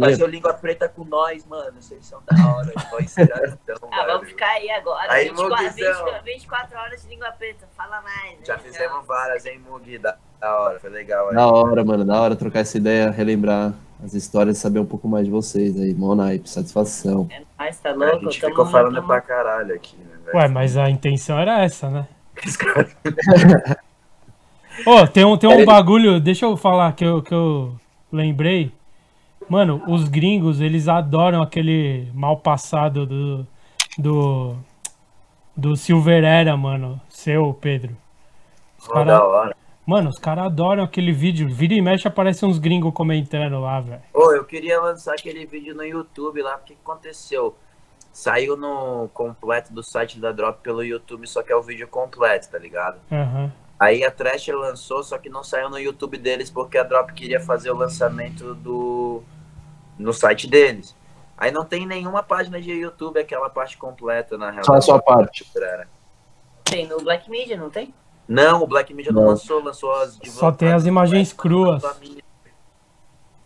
fazer 0.00 0.24
o 0.24 0.26
Língua 0.26 0.54
Preta 0.54 0.88
com 0.88 1.04
nós, 1.04 1.44
mano. 1.46 1.72
Vocês 1.78 2.06
são 2.06 2.22
da 2.26 2.54
hora. 2.54 2.72
Então, 2.72 3.88
Ah, 3.92 4.06
vamos 4.06 4.28
ficar 4.28 4.46
aí 4.48 4.70
agora. 4.70 5.12
Aí, 5.12 5.28
24, 5.28 5.62
Mugizão. 5.64 6.04
24, 6.04 6.24
24 6.24 6.78
horas 6.78 7.02
de 7.02 7.08
língua 7.08 7.30
preta. 7.32 7.68
Fala 7.76 8.00
mais. 8.00 8.38
Já 8.46 8.54
né? 8.54 8.60
fizemos 8.64 9.06
várias, 9.06 9.44
hein, 9.44 9.60
Mugi? 9.68 9.98
Da, 9.98 10.16
da 10.40 10.58
hora, 10.58 10.80
foi 10.80 10.88
legal 10.88 11.28
aí. 11.28 11.34
Da 11.34 11.46
hora, 11.46 11.84
mano. 11.84 12.02
Da 12.04 12.18
hora 12.18 12.34
trocar 12.34 12.60
essa 12.60 12.78
ideia, 12.78 13.10
relembrar 13.10 13.74
as 14.04 14.12
histórias, 14.14 14.58
saber 14.58 14.78
um 14.80 14.84
pouco 14.84 15.08
mais 15.08 15.24
de 15.24 15.30
vocês 15.30 15.80
aí. 15.80 15.94
Mó 15.94 16.14
naipe, 16.14 16.48
satisfação. 16.48 17.26
É 17.30 17.42
nóis, 17.58 17.78
tá 17.78 17.90
A 17.90 17.94
louco? 17.94 18.24
gente 18.30 18.40
Tamo- 18.40 18.50
ficou 18.52 18.66
falando 18.66 18.94
tamo- 18.96 19.06
pra 19.06 19.20
caralho 19.20 19.74
aqui, 19.74 19.96
né, 19.96 20.04
velho? 20.26 20.36
Ué, 20.36 20.48
mas 20.48 20.76
a 20.76 20.90
intenção 20.90 21.38
era 21.38 21.62
essa, 21.64 21.88
né? 21.88 22.06
Ô, 24.86 25.06
tem 25.06 25.24
um, 25.24 25.36
tem 25.36 25.48
um 25.48 25.52
Peraí. 25.52 25.66
bagulho, 25.66 26.18
deixa 26.20 26.44
eu 26.46 26.56
falar 26.56 26.92
que 26.94 27.04
eu, 27.04 27.22
que 27.22 27.32
eu 27.32 27.74
lembrei. 28.10 28.72
Mano, 29.48 29.82
os 29.86 30.08
gringos, 30.08 30.60
eles 30.60 30.88
adoram 30.88 31.42
aquele 31.42 32.08
mal 32.12 32.38
passado 32.38 33.06
do. 33.06 33.46
do. 33.98 34.56
do 35.56 35.76
Silver 35.76 36.24
Era, 36.24 36.56
mano. 36.56 37.00
Seu, 37.08 37.54
Pedro. 37.54 37.96
Os 38.78 38.86
Pô, 38.86 38.94
cara- 38.94 39.04
da 39.04 39.24
hora. 39.24 39.56
Mano, 39.86 40.08
os 40.08 40.18
caras 40.18 40.46
adoram 40.46 40.82
aquele 40.82 41.12
vídeo. 41.12 41.48
Vira 41.48 41.74
e 41.74 41.82
mexe 41.82 42.08
aparece 42.08 42.44
uns 42.44 42.58
gringos 42.58 42.92
comentando 42.94 43.60
lá, 43.60 43.80
velho. 43.80 44.02
Ô, 44.12 44.32
eu 44.32 44.44
queria 44.44 44.80
lançar 44.80 45.12
aquele 45.12 45.44
vídeo 45.44 45.74
no 45.74 45.84
YouTube 45.84 46.40
lá, 46.42 46.56
porque 46.56 46.74
que 46.74 46.80
aconteceu? 46.82 47.54
Saiu 48.12 48.56
no 48.56 49.08
completo 49.12 49.72
do 49.72 49.82
site 49.82 50.18
da 50.18 50.32
Drop 50.32 50.62
pelo 50.62 50.82
YouTube, 50.82 51.26
só 51.26 51.42
que 51.42 51.52
é 51.52 51.56
o 51.56 51.62
vídeo 51.62 51.88
completo, 51.88 52.48
tá 52.48 52.58
ligado? 52.58 52.98
Aham. 53.10 53.52
Aí 53.78 54.04
a 54.04 54.10
Thrasher 54.10 54.56
lançou, 54.56 55.02
só 55.02 55.18
que 55.18 55.28
não 55.28 55.42
saiu 55.42 55.68
no 55.68 55.78
YouTube 55.78 56.16
deles 56.16 56.48
porque 56.48 56.78
a 56.78 56.84
Drop 56.84 57.12
queria 57.12 57.40
fazer 57.40 57.70
o 57.70 57.76
lançamento 57.76 58.54
do 58.54 59.22
no 59.98 60.12
site 60.12 60.48
deles. 60.48 60.96
Aí 61.36 61.50
não 61.50 61.64
tem 61.64 61.84
nenhuma 61.84 62.22
página 62.22 62.60
de 62.60 62.70
YouTube, 62.70 63.18
aquela 63.18 63.50
parte 63.50 63.76
completa, 63.76 64.38
na 64.38 64.50
real. 64.50 64.64
Só 64.64 64.74
a 64.74 64.80
sua 64.80 65.02
parte. 65.02 65.44
Tem 66.64 66.86
no 66.86 66.98
Black 67.02 67.28
Media, 67.28 67.56
não 67.56 67.68
tem? 67.68 67.92
Não, 68.26 68.62
o 68.62 68.66
Black 68.66 68.92
Media 68.94 69.12
não, 69.12 69.22
Não. 69.22 69.28
lançou, 69.30 69.62
lançou 69.62 69.92
as 69.96 70.18
Só 70.24 70.50
tem 70.50 70.72
as 70.72 70.86
imagens 70.86 71.32
cruas. 71.32 71.82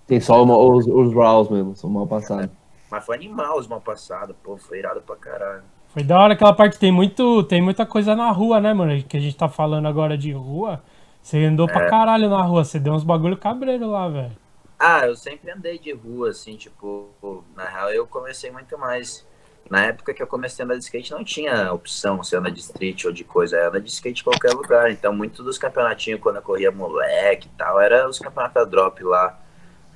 Tem 0.07 0.21
só 0.21 0.43
uma- 0.43 0.57
os, 0.57 0.87
os 0.87 1.15
Raws 1.15 1.49
mesmo, 1.51 1.77
são 1.77 1.91
mal 1.91 2.07
passados. 2.07 2.49
Mas 2.91 3.05
foi 3.05 3.17
animal 3.17 3.59
os 3.59 3.67
mal 3.67 3.81
passados, 3.81 4.35
pô, 4.43 4.57
foi 4.57 4.79
irado 4.79 5.03
pra 5.03 5.17
caralho. 5.17 5.63
Foi 5.89 6.03
da 6.03 6.19
hora 6.19 6.33
aquela 6.35 6.53
parte. 6.55 6.79
Tem, 6.79 6.93
muito, 6.93 7.43
tem 7.45 7.61
muita 7.61 7.85
coisa 7.85 8.15
na 8.15 8.31
rua, 8.31 8.61
né, 8.61 8.73
mano? 8.73 9.03
Que 9.03 9.17
a 9.17 9.21
gente 9.21 9.37
tá 9.37 9.49
falando 9.49 9.87
agora 9.87 10.17
de 10.17 10.33
rua. 10.33 10.83
Você 11.21 11.45
andou 11.45 11.67
pra 11.67 11.85
É. 11.87 11.91
caralho 11.91 12.31
na 12.31 12.43
rua. 12.43 12.65
Você 12.65 12.79
deu 12.79 12.93
uns 12.95 13.05
bagulho 13.05 13.37
cabreiro 13.37 13.91
lá, 13.91 14.09
velho. 14.09 14.33
Ah, 14.79 15.07
eu 15.07 15.17
sempre 15.17 15.51
andei 15.51 15.79
de 15.79 15.93
rua, 15.93 16.31
assim, 16.31 16.57
tipo, 16.57 17.09
na 17.57 17.65
real 17.65 17.91
eu 17.91 18.07
comecei 18.07 18.51
muito 18.51 18.79
mais. 18.79 19.27
Na 19.71 19.85
época 19.85 20.15
que 20.15 20.23
eu 20.23 20.27
comecei 20.27 20.63
a 20.63 20.67
andar 20.67 20.77
de 20.77 20.85
skate 20.85 21.11
não 21.13 21.23
tinha 21.23 21.73
opção 21.73 22.23
se 22.23 22.35
anda 22.35 22.51
de 22.51 22.61
street 22.61 23.05
ou 23.05 23.13
de 23.13 23.25
coisa, 23.25 23.57
era 23.57 23.69
anda 23.69 23.81
de 23.81 23.91
skate 23.91 24.23
em 24.23 24.25
qualquer 24.25 24.53
lugar. 24.53 24.91
Então, 24.91 25.13
muito 25.13 25.43
dos 25.43 25.59
campeonatinhos 25.59 26.21
quando 26.21 26.37
eu 26.37 26.43
corria 26.43 26.71
moleque 26.71 27.49
e 27.49 27.57
tal, 27.57 27.79
era 27.81 28.09
os 28.09 28.19
campeonatos 28.19 28.55
da 28.55 28.65
drop 28.65 29.03
lá, 29.05 29.39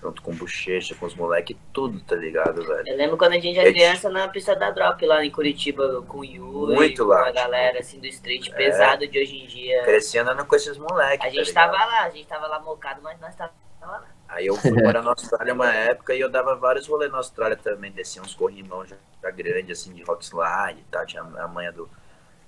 junto 0.02 0.20
com 0.20 0.34
bochecha, 0.34 0.94
com 0.96 1.06
os 1.06 1.14
moleque, 1.14 1.56
tudo, 1.72 2.00
tá 2.00 2.16
ligado, 2.16 2.66
velho? 2.66 2.88
Eu 2.88 2.96
lembro 2.96 3.16
quando 3.16 3.34
a 3.34 3.38
gente 3.38 3.58
era 3.58 3.70
criança 3.70 4.10
na 4.10 4.26
pista 4.26 4.54
da 4.56 4.70
Drop 4.70 5.06
lá 5.06 5.24
em 5.24 5.30
Curitiba 5.30 6.02
com 6.08 6.18
o 6.18 6.24
Yuri, 6.24 6.74
Muito 6.74 7.04
com 7.04 7.10
lá, 7.10 7.20
a 7.20 7.24
tipo, 7.26 7.34
galera 7.36 7.78
assim 7.78 8.00
do 8.00 8.06
street 8.06 8.48
é. 8.48 8.52
pesado 8.52 9.06
de 9.06 9.18
hoje 9.18 9.36
em 9.36 9.46
dia. 9.46 9.84
Cresci 9.84 10.18
andando 10.18 10.44
com 10.44 10.56
esses 10.56 10.76
moleques. 10.76 11.24
A 11.24 11.30
gente 11.30 11.52
tá 11.52 11.66
ligado? 11.66 11.78
tava 11.78 11.90
lá, 11.90 12.02
a 12.02 12.10
gente 12.10 12.26
tava 12.26 12.46
lá 12.48 12.60
mocado, 12.60 13.00
mas 13.00 13.18
nós 13.20 13.34
tava 13.36 13.52
lá. 13.80 14.04
Aí 14.32 14.46
eu 14.46 14.56
fui 14.56 14.72
morar 14.72 15.02
na 15.02 15.10
Austrália 15.10 15.52
uma 15.52 15.72
época 15.72 16.14
e 16.14 16.20
eu 16.20 16.30
dava 16.30 16.56
vários 16.56 16.86
rolês 16.86 17.12
na 17.12 17.18
Austrália 17.18 17.56
também, 17.56 17.92
descia 17.92 18.22
uns 18.22 18.34
corrimão 18.34 18.84
já, 18.86 18.96
já 19.22 19.30
grande, 19.30 19.72
assim, 19.72 19.92
de 19.92 20.02
rock 20.02 20.24
slide 20.24 20.80
e 20.80 20.84
tal, 20.90 21.04
tinha 21.04 21.22
a 21.22 21.46
manha 21.46 21.70
do, 21.70 21.88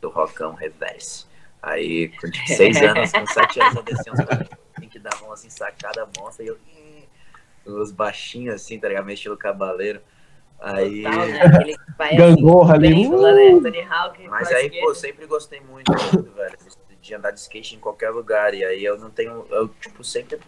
do 0.01 0.09
rockão 0.09 0.55
reverse. 0.55 1.27
Aí, 1.63 2.09
com 2.09 2.27
seis 2.55 2.77
anos, 2.83 3.13
com 3.13 3.27
sete 3.27 3.61
anos, 3.61 3.77
eu 3.77 3.83
descia 3.83 4.13
uns 4.13 4.25
corrimão 4.25 4.65
que 4.91 4.99
davam 4.99 5.33
assim, 5.33 5.51
sacada 5.51 6.09
monstra, 6.19 6.45
e 6.45 6.49
eu, 6.49 6.59
os 7.67 7.91
baixinhos 7.91 8.55
assim, 8.55 8.79
tá 8.79 8.89
ligado? 8.89 9.05
Meio 9.05 9.15
estilo 9.15 9.37
cabaleiro. 9.37 10.01
Aí. 10.61 11.03
Total, 11.03 11.27
né? 11.27 11.41
Aquele 11.43 11.77
parece 11.99 12.17
Gangorra 12.17 12.75
ali. 12.75 13.09
né? 13.09 13.83
Hawk, 13.91 14.29
Mas 14.29 14.51
aí, 14.53 14.71
pô, 14.81 14.95
sempre 14.95 15.27
gostei 15.27 15.61
muito, 15.61 15.93
velho, 16.35 16.57
de 17.01 17.15
andar 17.15 17.33
de 17.33 17.41
skate 17.41 17.77
em 17.77 17.81
qualquer 17.81 18.11
lugar. 18.11 18.55
E 18.55 18.65
aí 18.65 18.85
eu 18.85 18.99
não 18.99 19.11
tenho. 19.11 19.47
Eu, 19.51 19.69
tipo, 19.69 20.03
sempre 20.03 20.39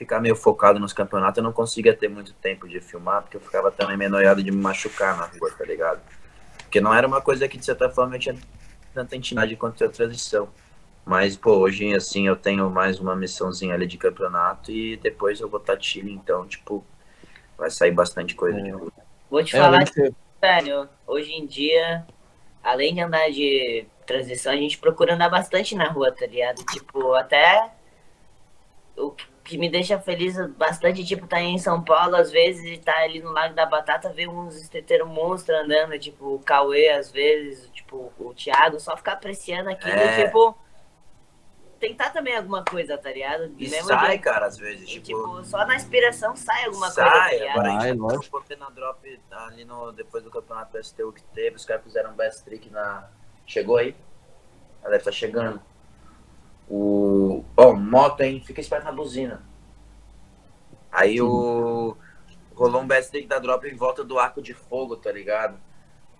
ficar 0.00 0.18
meio 0.18 0.34
focado 0.34 0.80
nos 0.80 0.94
campeonatos, 0.94 1.36
eu 1.36 1.44
não 1.44 1.52
conseguia 1.52 1.94
ter 1.94 2.08
muito 2.08 2.32
tempo 2.32 2.66
de 2.66 2.80
filmar, 2.80 3.20
porque 3.20 3.36
eu 3.36 3.40
ficava 3.40 3.70
também 3.70 3.98
meio 3.98 4.10
noiado 4.10 4.42
de 4.42 4.50
me 4.50 4.56
machucar 4.56 5.14
na 5.14 5.26
rua, 5.26 5.50
tá 5.58 5.62
ligado? 5.62 6.00
Porque 6.56 6.80
não 6.80 6.94
era 6.94 7.06
uma 7.06 7.20
coisa 7.20 7.46
que, 7.46 7.58
de 7.58 7.66
certa 7.66 7.90
forma, 7.90 8.16
eu 8.16 8.18
tinha 8.18 8.34
tanta 8.94 9.14
intimidade 9.14 9.54
quanto 9.56 9.84
a 9.84 9.90
transição. 9.90 10.48
Mas, 11.04 11.36
pô, 11.36 11.58
hoje, 11.58 11.94
assim, 11.94 12.26
eu 12.26 12.34
tenho 12.34 12.70
mais 12.70 12.98
uma 12.98 13.14
missãozinha 13.14 13.74
ali 13.74 13.86
de 13.86 13.98
campeonato 13.98 14.72
e 14.72 14.96
depois 14.96 15.38
eu 15.38 15.50
vou 15.50 15.60
estar 15.60 15.78
Chile, 15.78 16.12
então, 16.14 16.46
tipo, 16.46 16.82
vai 17.58 17.70
sair 17.70 17.90
bastante 17.90 18.34
coisa 18.34 18.58
de 18.62 18.70
rua. 18.70 18.90
Vou 19.30 19.44
te 19.44 19.54
É, 19.54 19.58
falar, 19.60 19.84
que- 19.84 20.14
velho, 20.40 20.88
hoje 21.06 21.30
em 21.34 21.46
dia, 21.46 22.06
além 22.64 22.94
de 22.94 23.00
andar 23.02 23.30
de 23.30 23.84
transição, 24.06 24.50
a 24.50 24.56
gente 24.56 24.78
procura 24.78 25.14
andar 25.14 25.28
bastante 25.28 25.74
na 25.74 25.90
rua, 25.90 26.10
tá 26.10 26.26
ligado? 26.26 26.64
Tipo, 26.64 27.12
até 27.12 27.70
o 28.96 29.14
que 29.44 29.56
me 29.58 29.68
deixa 29.70 29.98
feliz 29.98 30.36
bastante, 30.56 31.04
tipo, 31.04 31.26
tá 31.26 31.40
em 31.40 31.58
São 31.58 31.82
Paulo, 31.82 32.14
às 32.16 32.30
vezes, 32.30 32.64
e 32.64 32.78
tá 32.78 32.96
ali 33.00 33.20
no 33.20 33.32
Lago 33.32 33.54
da 33.54 33.66
Batata, 33.66 34.12
ver 34.12 34.28
uns 34.28 34.56
estreteiros 34.56 35.08
monstros 35.08 35.58
andando, 35.58 35.98
tipo, 35.98 36.34
o 36.34 36.38
Cauê, 36.40 36.90
às 36.90 37.10
vezes, 37.10 37.68
tipo, 37.72 38.12
o 38.18 38.34
Thiago, 38.34 38.78
só 38.78 38.96
ficar 38.96 39.12
apreciando 39.14 39.70
aquilo, 39.70 39.92
É. 39.96 40.24
tipo, 40.24 40.56
tentar 41.80 42.10
também 42.10 42.36
alguma 42.36 42.62
coisa, 42.64 42.98
tá 42.98 43.10
ligado? 43.10 43.52
E 43.56 43.68
Mesmo 43.68 43.88
sai, 43.88 44.18
cara, 44.18 44.46
às 44.46 44.58
vezes, 44.58 44.82
e, 44.82 45.00
tipo, 45.00 45.06
tipo, 45.06 45.44
só 45.44 45.66
na 45.66 45.74
inspiração 45.76 46.36
sai 46.36 46.66
alguma 46.66 46.86
coisa, 46.92 47.02
tá 47.02 47.10
sai. 47.10 47.38
ligado? 47.38 47.58
Agora 47.58 47.72
a 47.76 47.86
gente 47.86 48.24
tá 48.24 48.30
cortando 48.30 48.58
na 48.60 48.70
drop 48.70 49.20
ali 49.30 49.64
no, 49.64 49.90
depois 49.92 50.22
do 50.22 50.30
campeonato 50.30 50.76
STU 50.84 51.12
que 51.12 51.22
teve, 51.34 51.56
os 51.56 51.64
caras 51.64 51.82
fizeram 51.82 52.10
um 52.10 52.14
best 52.14 52.44
trick 52.44 52.68
na... 52.70 53.08
Chegou 53.46 53.78
aí? 53.78 53.96
Ela 54.82 54.90
deve 54.90 54.98
estar 54.98 55.12
chegando. 55.12 55.60
O... 56.70 57.44
Bom, 57.56 57.74
moto, 57.74 58.20
hein? 58.20 58.40
Fica 58.46 58.60
esperto 58.60 58.84
na 58.84 58.92
buzina. 58.92 59.42
Aí 60.90 61.20
o... 61.20 61.96
Rolou 62.54 62.82
um 62.82 62.86
best 62.86 63.10
trick 63.10 63.26
da 63.26 63.38
drop 63.38 63.66
em 63.66 63.74
volta 63.74 64.04
do 64.04 64.18
arco 64.18 64.40
de 64.40 64.54
fogo, 64.54 64.96
tá 64.96 65.10
ligado? 65.10 65.58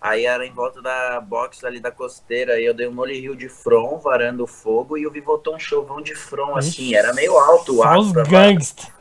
Aí 0.01 0.25
era 0.25 0.45
em 0.45 0.51
volta 0.51 0.81
da 0.81 1.21
box 1.21 1.63
ali 1.63 1.79
da 1.79 1.91
costeira, 1.91 2.53
aí 2.53 2.65
eu 2.65 2.73
dei 2.73 2.87
um 2.87 2.91
molly 2.91 3.19
rio 3.19 3.35
de 3.35 3.47
front, 3.47 4.01
varando 4.01 4.43
o 4.43 4.47
fogo, 4.47 4.97
e 4.97 5.05
o 5.05 5.11
Vi 5.11 5.21
voltou 5.21 5.55
um 5.55 5.59
chovão 5.59 6.01
de 6.01 6.15
front, 6.15 6.57
assim, 6.57 6.95
era 6.95 7.13
meio 7.13 7.37
alto 7.37 7.77
o 7.77 7.83
arco. 7.83 8.01
os 8.01 8.11
gangsta. 8.11 8.91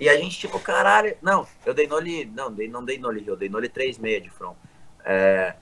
E 0.00 0.08
a 0.08 0.16
gente, 0.16 0.38
tipo, 0.38 0.58
caralho. 0.58 1.14
Não, 1.20 1.46
eu 1.66 1.74
dei 1.74 1.86
nole. 1.86 2.24
Não, 2.24 2.50
dei, 2.50 2.68
não 2.68 2.82
dei 2.82 2.98
nole 2.98 3.20
rio, 3.20 3.34
eu 3.34 3.36
dei 3.36 3.50
nole 3.50 3.68
3,6 3.68 4.22
de 4.22 4.30
front. 4.30 4.56
É, 5.04 5.54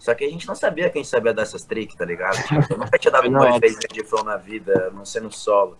só 0.00 0.14
que 0.14 0.24
a 0.24 0.28
gente 0.30 0.48
não 0.48 0.54
sabia 0.54 0.88
quem 0.88 1.04
sabia 1.04 1.34
dessas 1.34 1.62
tricks, 1.62 1.94
tá 1.94 2.06
ligado? 2.06 2.42
Tipo, 2.42 2.54
eu 2.72 2.78
nunca 2.78 2.98
tinha 2.98 3.12
dado 3.12 3.28
um. 3.28 3.32
3,6 3.32 3.92
de 3.92 4.02
front 4.02 4.24
na 4.24 4.36
vida, 4.38 4.90
não 4.94 5.04
ser 5.04 5.20
no 5.20 5.30
solo. 5.30 5.78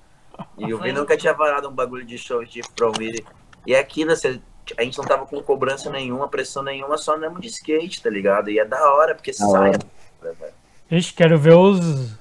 E 0.59 0.73
o 0.75 0.77
Vi 0.77 0.83
Foi. 0.85 0.93
nunca 0.93 1.17
tinha 1.17 1.33
varado 1.33 1.69
um 1.69 1.73
bagulho 1.73 2.05
de 2.05 2.19
show 2.19 2.45
de 2.45 2.63
front. 2.77 3.01
E, 3.01 3.25
e 3.67 3.75
aquilo, 3.75 4.13
assim, 4.13 4.41
a 4.77 4.83
gente 4.83 4.99
não 4.99 5.07
tava 5.07 5.25
com 5.25 5.43
cobrança 5.43 5.91
nenhuma, 5.91 6.29
pressão 6.29 6.63
nenhuma, 6.63 6.99
só 6.99 7.17
andamos 7.17 7.41
de 7.41 7.49
skate, 7.49 8.03
tá 8.03 8.11
ligado? 8.11 8.51
E 8.51 8.59
é 8.59 8.65
da 8.65 8.93
hora, 8.93 9.15
porque 9.15 9.33
sai. 9.33 9.49
hora. 9.49 9.79
velho. 10.21 10.53
Ixi, 10.91 11.15
quero 11.15 11.39
ver 11.39 11.55
os 11.55 12.13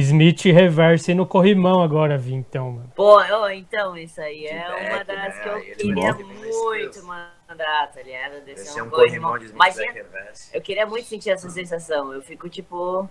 Smith 0.00 0.42
reverse 0.44 1.14
no 1.14 1.26
corrimão 1.26 1.80
agora, 1.82 2.18
Vi, 2.18 2.34
então, 2.34 2.72
mano. 2.72 2.92
Pô, 2.94 3.20
então, 3.50 3.96
isso 3.96 4.20
aí 4.20 4.46
é 4.46 4.62
Feedback, 4.62 4.90
uma 4.90 5.04
das 5.04 5.16
né? 5.36 5.42
que 5.42 5.48
eu 5.48 5.58
ele 5.58 5.74
queria 5.76 6.14
muito 6.14 7.02
mandar, 7.04 7.90
tá 7.92 8.02
ligado? 8.02 8.44
Descer 8.44 8.62
Esse 8.62 8.78
é 8.78 8.82
um 8.82 8.86
um 8.86 8.90
corrimão. 8.90 9.30
corrimão 9.32 9.38
de 9.38 9.46
Imagina, 9.46 9.86
Smith 9.86 10.04
Reverse. 10.12 10.50
eu 10.54 10.60
queria 10.60 10.86
muito 10.86 11.06
sentir 11.06 11.30
essa 11.30 11.48
sensação. 11.50 12.12
Eu 12.12 12.22
fico, 12.22 12.48
tipo... 12.48 13.08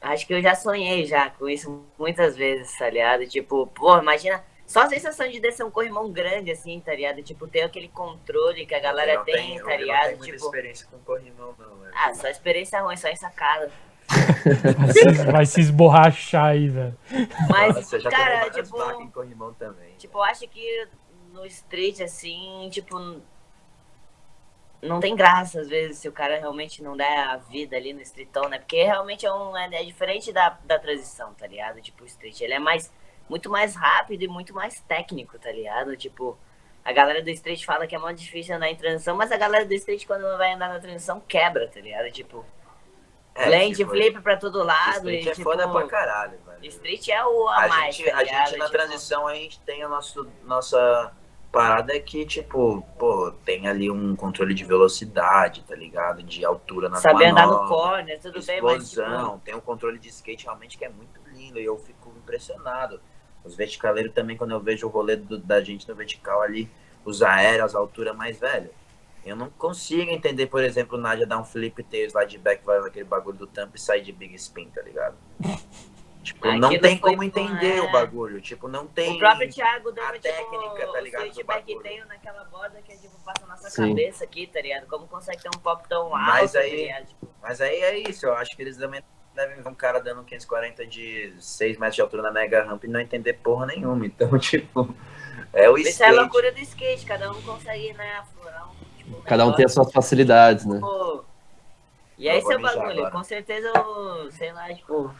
Acho 0.00 0.26
que 0.26 0.34
eu 0.34 0.42
já 0.42 0.54
sonhei 0.54 1.06
já 1.06 1.30
com 1.30 1.48
isso 1.48 1.82
muitas 1.98 2.36
vezes, 2.36 2.76
tá 2.76 2.90
ligado? 2.90 3.26
Tipo, 3.26 3.66
pô, 3.68 3.98
imagina... 3.98 4.42
Só 4.66 4.80
a 4.80 4.88
sensação 4.88 5.28
de 5.28 5.38
descer 5.40 5.62
um 5.62 5.70
corrimão 5.70 6.10
grande, 6.10 6.50
assim, 6.50 6.80
tá 6.80 6.94
ligado? 6.94 7.22
Tipo, 7.22 7.46
ter 7.46 7.60
aquele 7.60 7.86
controle 7.88 8.64
que 8.64 8.74
a 8.74 8.80
galera 8.80 9.12
Eu 9.12 9.18
não 9.18 9.24
tem, 9.26 9.56
tá 9.58 9.60
eu 9.60 9.66
não 9.68 9.76
ligado? 9.76 10.04
tenho 10.06 10.16
muita 10.18 10.32
Tipo, 10.32 10.44
experiência 10.46 10.86
com 10.90 10.98
corrimão, 11.00 11.54
não, 11.58 11.76
velho. 11.76 11.92
ah, 11.94 12.14
só 12.14 12.28
experiência 12.28 12.80
ruim, 12.80 12.96
só 12.96 13.08
em 13.08 13.14
sacada. 13.16 13.70
Vai 14.78 14.92
se, 14.92 15.24
vai 15.32 15.46
se 15.46 15.60
esborrachar 15.60 16.46
aí, 16.46 16.68
velho. 16.68 16.96
Mas, 17.48 17.74
Nossa, 17.76 17.98
cara, 18.10 18.50
tipo... 18.50 18.76
também. 19.54 19.94
Tipo, 19.96 20.18
eu 20.18 20.22
acho 20.22 20.46
que 20.48 20.88
no 21.32 21.44
street, 21.46 22.00
assim, 22.00 22.68
tipo. 22.70 23.20
Não 24.82 25.00
tem 25.00 25.16
graça, 25.16 25.62
às 25.62 25.68
vezes, 25.68 25.98
se 25.98 26.08
o 26.08 26.12
cara 26.12 26.38
realmente 26.38 26.82
não 26.82 26.94
der 26.94 27.18
a 27.20 27.36
vida 27.38 27.74
ali 27.74 27.94
no 27.94 28.02
streetão, 28.02 28.50
né? 28.50 28.58
Porque 28.58 28.82
realmente 28.82 29.24
é, 29.24 29.32
um, 29.32 29.56
é, 29.56 29.64
é 29.72 29.82
diferente 29.82 30.30
da, 30.30 30.58
da 30.64 30.78
transição, 30.78 31.32
tá 31.32 31.46
ligado? 31.46 31.80
Tipo, 31.80 32.02
o 32.02 32.06
street, 32.06 32.42
ele 32.42 32.52
é 32.52 32.58
mais, 32.58 32.92
muito 33.26 33.48
mais 33.48 33.74
rápido 33.74 34.22
e 34.22 34.28
muito 34.28 34.52
mais 34.52 34.80
técnico, 34.82 35.38
tá 35.38 35.50
ligado? 35.50 35.96
Tipo, 35.96 36.36
a 36.84 36.92
galera 36.92 37.22
do 37.22 37.30
street 37.30 37.64
fala 37.64 37.86
que 37.86 37.96
é 37.96 37.98
muito 37.98 38.18
difícil 38.18 38.56
andar 38.56 38.68
em 38.68 38.76
transição, 38.76 39.16
mas 39.16 39.32
a 39.32 39.38
galera 39.38 39.64
do 39.64 39.72
street, 39.72 40.04
quando 40.06 40.36
vai 40.36 40.52
andar 40.52 40.68
na 40.68 40.78
transição, 40.78 41.18
quebra, 41.18 41.66
tá 41.66 41.80
ligado? 41.80 42.10
Tipo, 42.12 42.44
É, 43.34 43.46
blend, 43.46 43.74
tipo, 43.76 43.90
flip 43.90 44.20
pra 44.20 44.36
todo 44.36 44.62
lado. 44.62 44.96
Street 44.98 45.24
e, 45.24 45.28
é 45.28 45.32
tipo, 45.32 45.50
foda 45.50 45.68
pra 45.68 45.86
caralho, 45.86 46.38
velho. 46.46 46.58
Street 46.68 47.08
é 47.08 47.24
o 47.24 47.48
a, 47.48 47.64
A 47.64 47.68
mais, 47.68 47.96
gente, 47.96 48.10
tá 48.10 48.16
a 48.18 48.24
gente 48.24 48.56
na 48.58 48.64
Tipo, 48.66 48.70
transição, 48.70 49.26
a 49.26 49.34
gente 49.34 49.60
tem 49.60 49.82
a 49.82 49.88
nosso, 49.88 50.26
nossa 50.44 51.12
parada 51.50 51.98
que, 52.00 52.24
tipo, 52.26 52.86
pô, 52.98 53.32
tem 53.44 53.68
ali 53.68 53.90
um 53.90 54.14
controle 54.16 54.54
de 54.54 54.64
velocidade, 54.64 55.62
tá 55.62 55.74
ligado? 55.74 56.22
De 56.22 56.44
altura 56.44 56.88
na 56.88 56.96
Saber 56.96 57.26
andar 57.26 57.46
no 57.46 57.66
corner, 57.68 58.20
tudo 58.20 58.42
bem, 58.44 58.60
mas 58.60 58.88
tipo, 58.90 59.00
explosão, 59.02 59.38
tem 59.40 59.54
um 59.54 59.60
controle 59.60 59.98
de 59.98 60.08
skate 60.08 60.44
realmente 60.44 60.76
que 60.78 60.84
é 60.84 60.88
muito 60.88 61.20
lindo 61.32 61.58
e 61.60 61.64
eu 61.64 61.76
fico 61.78 62.12
impressionado. 62.16 63.00
Os 63.44 63.54
verticaleiros 63.54 64.12
também, 64.14 64.36
quando 64.36 64.52
eu 64.52 64.60
vejo 64.60 64.86
o 64.86 64.90
rolê 64.90 65.16
do- 65.16 65.38
da 65.38 65.60
gente 65.60 65.88
no 65.88 65.94
vertical 65.94 66.40
ali, 66.40 66.68
os 67.04 67.22
aéreos, 67.22 67.74
a 67.74 67.78
altura 67.78 68.14
mais 68.14 68.38
velha. 68.38 68.70
Eu 69.24 69.36
não 69.36 69.48
consigo 69.50 70.10
entender, 70.10 70.46
por 70.46 70.62
exemplo, 70.62 70.98
o 70.98 71.00
Nadia 71.00 71.26
dar 71.26 71.38
um 71.38 71.44
flip 71.44 71.82
tail, 71.84 72.06
slide 72.08 72.36
back, 72.38 72.64
vai 72.64 72.80
naquele 72.80 73.04
bagulho 73.06 73.38
do 73.38 73.46
tampo 73.46 73.76
e 73.76 73.80
sair 73.80 74.02
de 74.02 74.12
big 74.12 74.34
spin, 74.34 74.68
tá 74.68 74.82
ligado? 74.82 75.16
Tipo, 76.22 76.52
não 76.52 76.68
Aquilo 76.68 76.82
tem 76.82 76.98
foi 76.98 77.10
como 77.10 77.16
com- 77.18 77.22
entender 77.24 77.76
é. 77.76 77.82
o 77.82 77.92
bagulho. 77.92 78.40
Tipo, 78.40 78.66
não 78.66 78.86
tem. 78.86 79.16
O 79.16 79.18
próprio 79.18 79.50
Thiago 79.50 79.92
deu 79.92 80.02
a 80.04 80.12
tipo, 80.12 80.22
técnica, 80.22 80.86
tá 80.92 81.00
ligado, 81.00 81.22
o 81.22 81.44
back 81.44 81.44
bagulho. 81.44 81.80
tail 81.82 82.06
naquela 82.06 82.44
borda 82.44 82.80
que 82.82 82.96
tipo, 82.96 83.14
passa 83.24 83.46
na 83.46 83.56
sua 83.58 83.68
Sim. 83.70 83.88
cabeça 83.90 84.24
aqui, 84.24 84.46
tá 84.46 84.60
ligado? 84.62 84.86
Como 84.86 85.06
consegue 85.06 85.42
ter 85.42 85.48
um 85.48 85.60
pop 85.60 85.86
tão 85.86 86.04
alto, 86.04 86.16
Mas 86.16 86.52
tá 86.52 86.60
aí- 86.60 86.76
ligado? 86.76 87.06
Tipo, 87.08 87.28
Mas 87.42 87.60
aí 87.60 87.76
é 87.76 87.98
isso, 88.08 88.24
eu 88.24 88.34
acho 88.34 88.56
que 88.56 88.62
eles 88.62 88.76
também 88.78 89.02
devem 89.34 89.56
ver 89.62 89.68
um 89.68 89.74
cara 89.74 89.98
dando 90.00 90.24
540 90.24 90.86
de 90.86 91.34
6 91.40 91.76
metros 91.76 91.96
de 91.96 92.00
altura 92.00 92.22
na 92.22 92.30
mega 92.30 92.62
ramp 92.64 92.84
e 92.84 92.88
não 92.88 93.00
entender 93.00 93.34
porra 93.34 93.66
nenhuma. 93.66 94.06
Então, 94.06 94.30
tipo, 94.38 94.94
é 95.52 95.68
o 95.68 95.76
isso 95.76 95.88
é 95.88 95.90
skate. 95.90 96.10
a 96.18 96.20
loucura 96.22 96.52
do 96.52 96.60
skate, 96.60 97.04
cada 97.04 97.30
um 97.30 97.42
consegue, 97.42 97.92
né, 97.92 98.12
aflorar 98.16 98.70
um 98.70 98.73
Cada 99.24 99.46
um 99.46 99.52
tem 99.52 99.64
as 99.64 99.72
suas 99.72 99.92
facilidades, 99.92 100.64
né? 100.66 100.76
tipo, 100.76 101.24
E 102.16 102.26
Eu 102.28 102.34
aí 102.34 102.42
seu 102.42 102.60
bagulho, 102.60 102.90
agora. 103.00 103.10
com 103.10 103.24
certeza, 103.24 103.68
eu, 103.74 104.30
sei 104.32 104.52
lá, 104.52 104.72
tipo, 104.72 105.14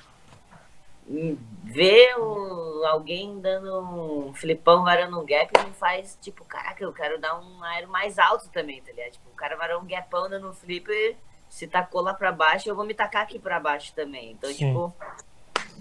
ver 1.64 2.14
o- 2.18 2.84
alguém 2.86 3.40
dando 3.40 3.80
um 3.80 4.34
flipão 4.34 4.84
varando 4.84 5.20
um 5.20 5.24
gap 5.26 5.50
me 5.64 5.72
faz, 5.74 6.16
tipo, 6.20 6.44
caraca, 6.44 6.82
eu 6.82 6.92
quero 6.92 7.18
dar 7.20 7.38
um 7.38 7.62
aero 7.64 7.88
mais 7.88 8.18
alto 8.18 8.48
também, 8.50 8.80
tá 8.82 8.90
ligado? 8.92 9.12
Tipo, 9.12 9.28
o 9.30 9.34
cara 9.34 9.56
varou 9.56 9.82
um 9.82 9.86
gapão 9.86 10.28
dando 10.28 10.48
um 10.48 10.54
flip, 10.54 11.16
se 11.50 11.66
tacou 11.66 12.00
lá 12.00 12.14
pra 12.14 12.32
baixo, 12.32 12.68
eu 12.68 12.74
vou 12.74 12.84
me 12.86 12.94
tacar 12.94 13.22
aqui 13.22 13.38
pra 13.38 13.60
baixo 13.60 13.92
também. 13.94 14.32
Então, 14.32 14.50
Sim. 14.50 14.56
tipo, 14.68 14.94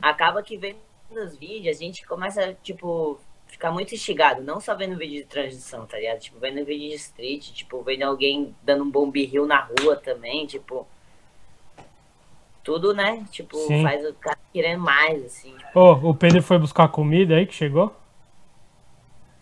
acaba 0.02 0.44
que 0.44 0.58
vendo 0.58 0.78
os 1.12 1.38
vídeos, 1.38 1.78
a 1.78 1.80
gente 1.80 2.06
começa, 2.06 2.54
tipo, 2.64 3.20
ficar 3.64 3.72
muito 3.72 3.96
instigado, 3.96 4.44
não 4.44 4.60
só 4.60 4.76
vendo 4.76 4.98
vídeo 4.98 5.22
de 5.22 5.24
transição, 5.24 5.86
tá 5.86 5.98
ligado? 5.98 6.20
Tipo, 6.20 6.38
vendo 6.38 6.66
vídeo 6.66 6.90
de 6.90 6.96
street, 6.96 7.52
tipo, 7.52 7.82
vendo 7.82 8.04
alguém 8.04 8.54
dando 8.62 8.84
um 8.84 8.92
bomb 8.92 9.16
hill 9.16 9.46
na 9.46 9.62
rua 9.62 9.96
também, 9.96 10.46
tipo. 10.46 10.86
Tudo, 12.62 12.94
né? 12.94 13.26
Tipo, 13.32 13.56
Sim. 13.58 13.82
faz 13.82 14.06
o 14.06 14.14
cara 14.16 14.38
querendo 14.52 14.82
mais, 14.82 15.24
assim. 15.24 15.56
tipo, 15.56 15.80
Ô, 15.80 16.10
o 16.10 16.14
Pedro 16.14 16.42
foi 16.44 16.58
buscar 16.58 16.90
comida 16.90 17.36
aí 17.36 17.46
que 17.46 17.54
chegou? 17.54 17.96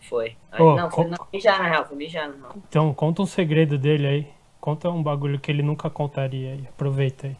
foi. 0.02 0.36
Ô, 0.56 0.76
não, 0.76 0.90
foi 0.90 1.04
co- 1.04 1.10
não, 1.10 1.26
mijar 1.32 1.58
na 1.58 1.68
real, 1.68 1.84
foi 1.84 1.96
mijar 1.96 2.30
real. 2.30 2.54
Então, 2.68 2.94
conta 2.94 3.22
um 3.22 3.26
segredo 3.26 3.76
dele 3.76 4.06
aí. 4.06 4.26
Conta 4.60 4.88
um 4.88 5.02
bagulho 5.02 5.40
que 5.40 5.50
ele 5.50 5.62
nunca 5.62 5.90
contaria 5.90 6.52
aí. 6.52 6.64
Aproveita 6.68 7.26
aí. 7.26 7.36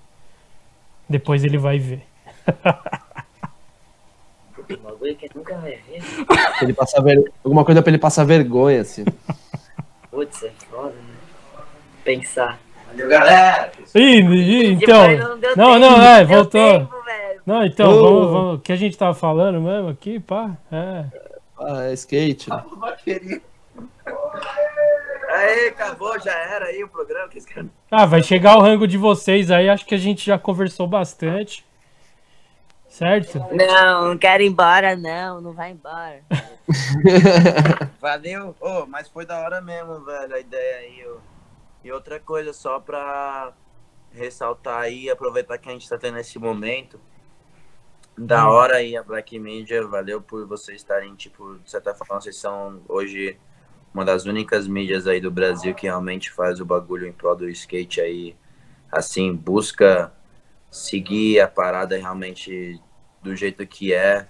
Depois 1.09 1.45
ele 1.45 1.59
vai 1.59 1.79
ver. 1.79 2.05
Um 4.78 4.82
bagulho 4.82 5.16
que 5.16 5.28
nunca 5.35 5.57
vai 5.57 5.78
ver. 5.89 6.03
Ele 6.62 6.73
passar 6.73 7.03
ver... 7.03 7.32
Alguma 7.44 7.65
coisa 7.65 7.82
pra 7.82 7.90
ele 7.90 7.99
passar 7.99 8.24
vergonha, 8.24 8.81
assim. 8.81 9.05
Putz, 10.11 10.43
é 10.43 10.51
foda, 10.70 10.90
né? 10.90 11.65
Pensar. 12.05 12.59
Valeu, 12.89 13.09
galera! 13.09 13.73
Ih, 13.94 14.73
então. 14.73 15.07
Não, 15.57 15.78
Não, 15.78 15.99
não, 15.99 16.03
é, 16.03 16.24
voltou. 16.24 16.78
tempo. 16.78 17.03
Não, 17.44 17.65
então, 17.65 17.90
vamos, 17.94 18.31
vamos. 18.31 18.55
O 18.57 18.59
que 18.61 18.73
a 18.73 18.77
gente 18.77 18.97
tava 18.97 19.15
falando 19.15 19.61
mesmo 19.61 19.89
aqui, 19.89 20.20
pá? 20.20 20.57
É. 20.70 21.05
Ah, 21.59 21.85
é 21.85 21.93
skate. 21.94 22.49
Vaqueirinho. 22.51 23.40
Aê, 25.28 25.69
acabou, 25.69 26.20
já 26.20 26.32
era 26.32 26.66
aí 26.66 26.85
o 26.85 26.89
programa. 26.89 27.28
Que 27.28 27.39
esse 27.39 27.47
cara... 27.49 27.66
Ah, 27.90 28.07
vai 28.07 28.23
chegar 28.23 28.57
o 28.57 28.61
rango 28.61 28.86
de 28.86 28.99
vocês 28.99 29.51
aí, 29.51 29.69
acho 29.69 29.86
que 29.86 29.94
a 29.94 29.99
gente 29.99 30.24
já 30.24 30.39
conversou 30.39 30.86
bastante. 30.86 31.65
Certo? 32.93 33.39
Não, 33.52 34.09
não 34.09 34.19
quero 34.19 34.43
ir 34.43 34.48
embora, 34.48 34.94
não. 34.94 35.40
Não 35.40 35.55
vai 35.55 35.70
embora. 35.70 36.23
Valeu. 37.98 38.55
Ô, 38.60 38.85
mas 38.86 39.09
foi 39.09 39.24
da 39.24 39.40
hora 39.40 39.62
mesmo, 39.62 40.05
velho, 40.05 40.35
a 40.35 40.39
ideia 40.39 40.77
aí. 40.77 41.02
Ó. 41.09 41.16
E 41.82 41.90
outra 41.90 42.20
coisa, 42.20 42.52
só 42.52 42.78
pra 42.78 43.55
ressaltar 44.12 44.82
aí, 44.82 45.09
aproveitar 45.09 45.56
que 45.56 45.70
a 45.70 45.73
gente 45.73 45.89
tá 45.89 45.97
tendo 45.97 46.19
esse 46.19 46.39
momento. 46.39 47.01
Da 48.16 48.47
Hum. 48.47 48.51
hora 48.51 48.77
aí 48.77 48.94
a 48.94 49.02
Black 49.02 49.39
Media, 49.39 49.86
valeu 49.86 50.20
por 50.20 50.47
vocês 50.47 50.77
estarem, 50.77 51.14
tipo, 51.14 51.59
de 51.64 51.70
certa 51.70 51.94
forma, 51.94 52.20
vocês 52.20 52.36
são 52.36 52.82
hoje 52.86 53.39
uma 53.94 54.05
das 54.05 54.27
únicas 54.27 54.69
mídias 54.69 55.06
aí 55.06 55.19
do 55.19 55.31
Brasil 55.31 55.74
que 55.74 55.86
realmente 55.86 56.31
faz 56.31 56.60
o 56.60 56.64
bagulho 56.66 57.06
em 57.06 57.12
prol 57.12 57.35
do 57.35 57.48
skate 57.48 58.02
aí, 58.02 58.36
assim, 58.90 59.35
busca 59.35 60.12
seguir 60.73 61.39
a 61.39 61.47
parada 61.47 61.97
realmente 61.97 62.81
do 63.23 63.36
jeito 63.36 63.65
que 63.66 63.93
é. 63.94 64.27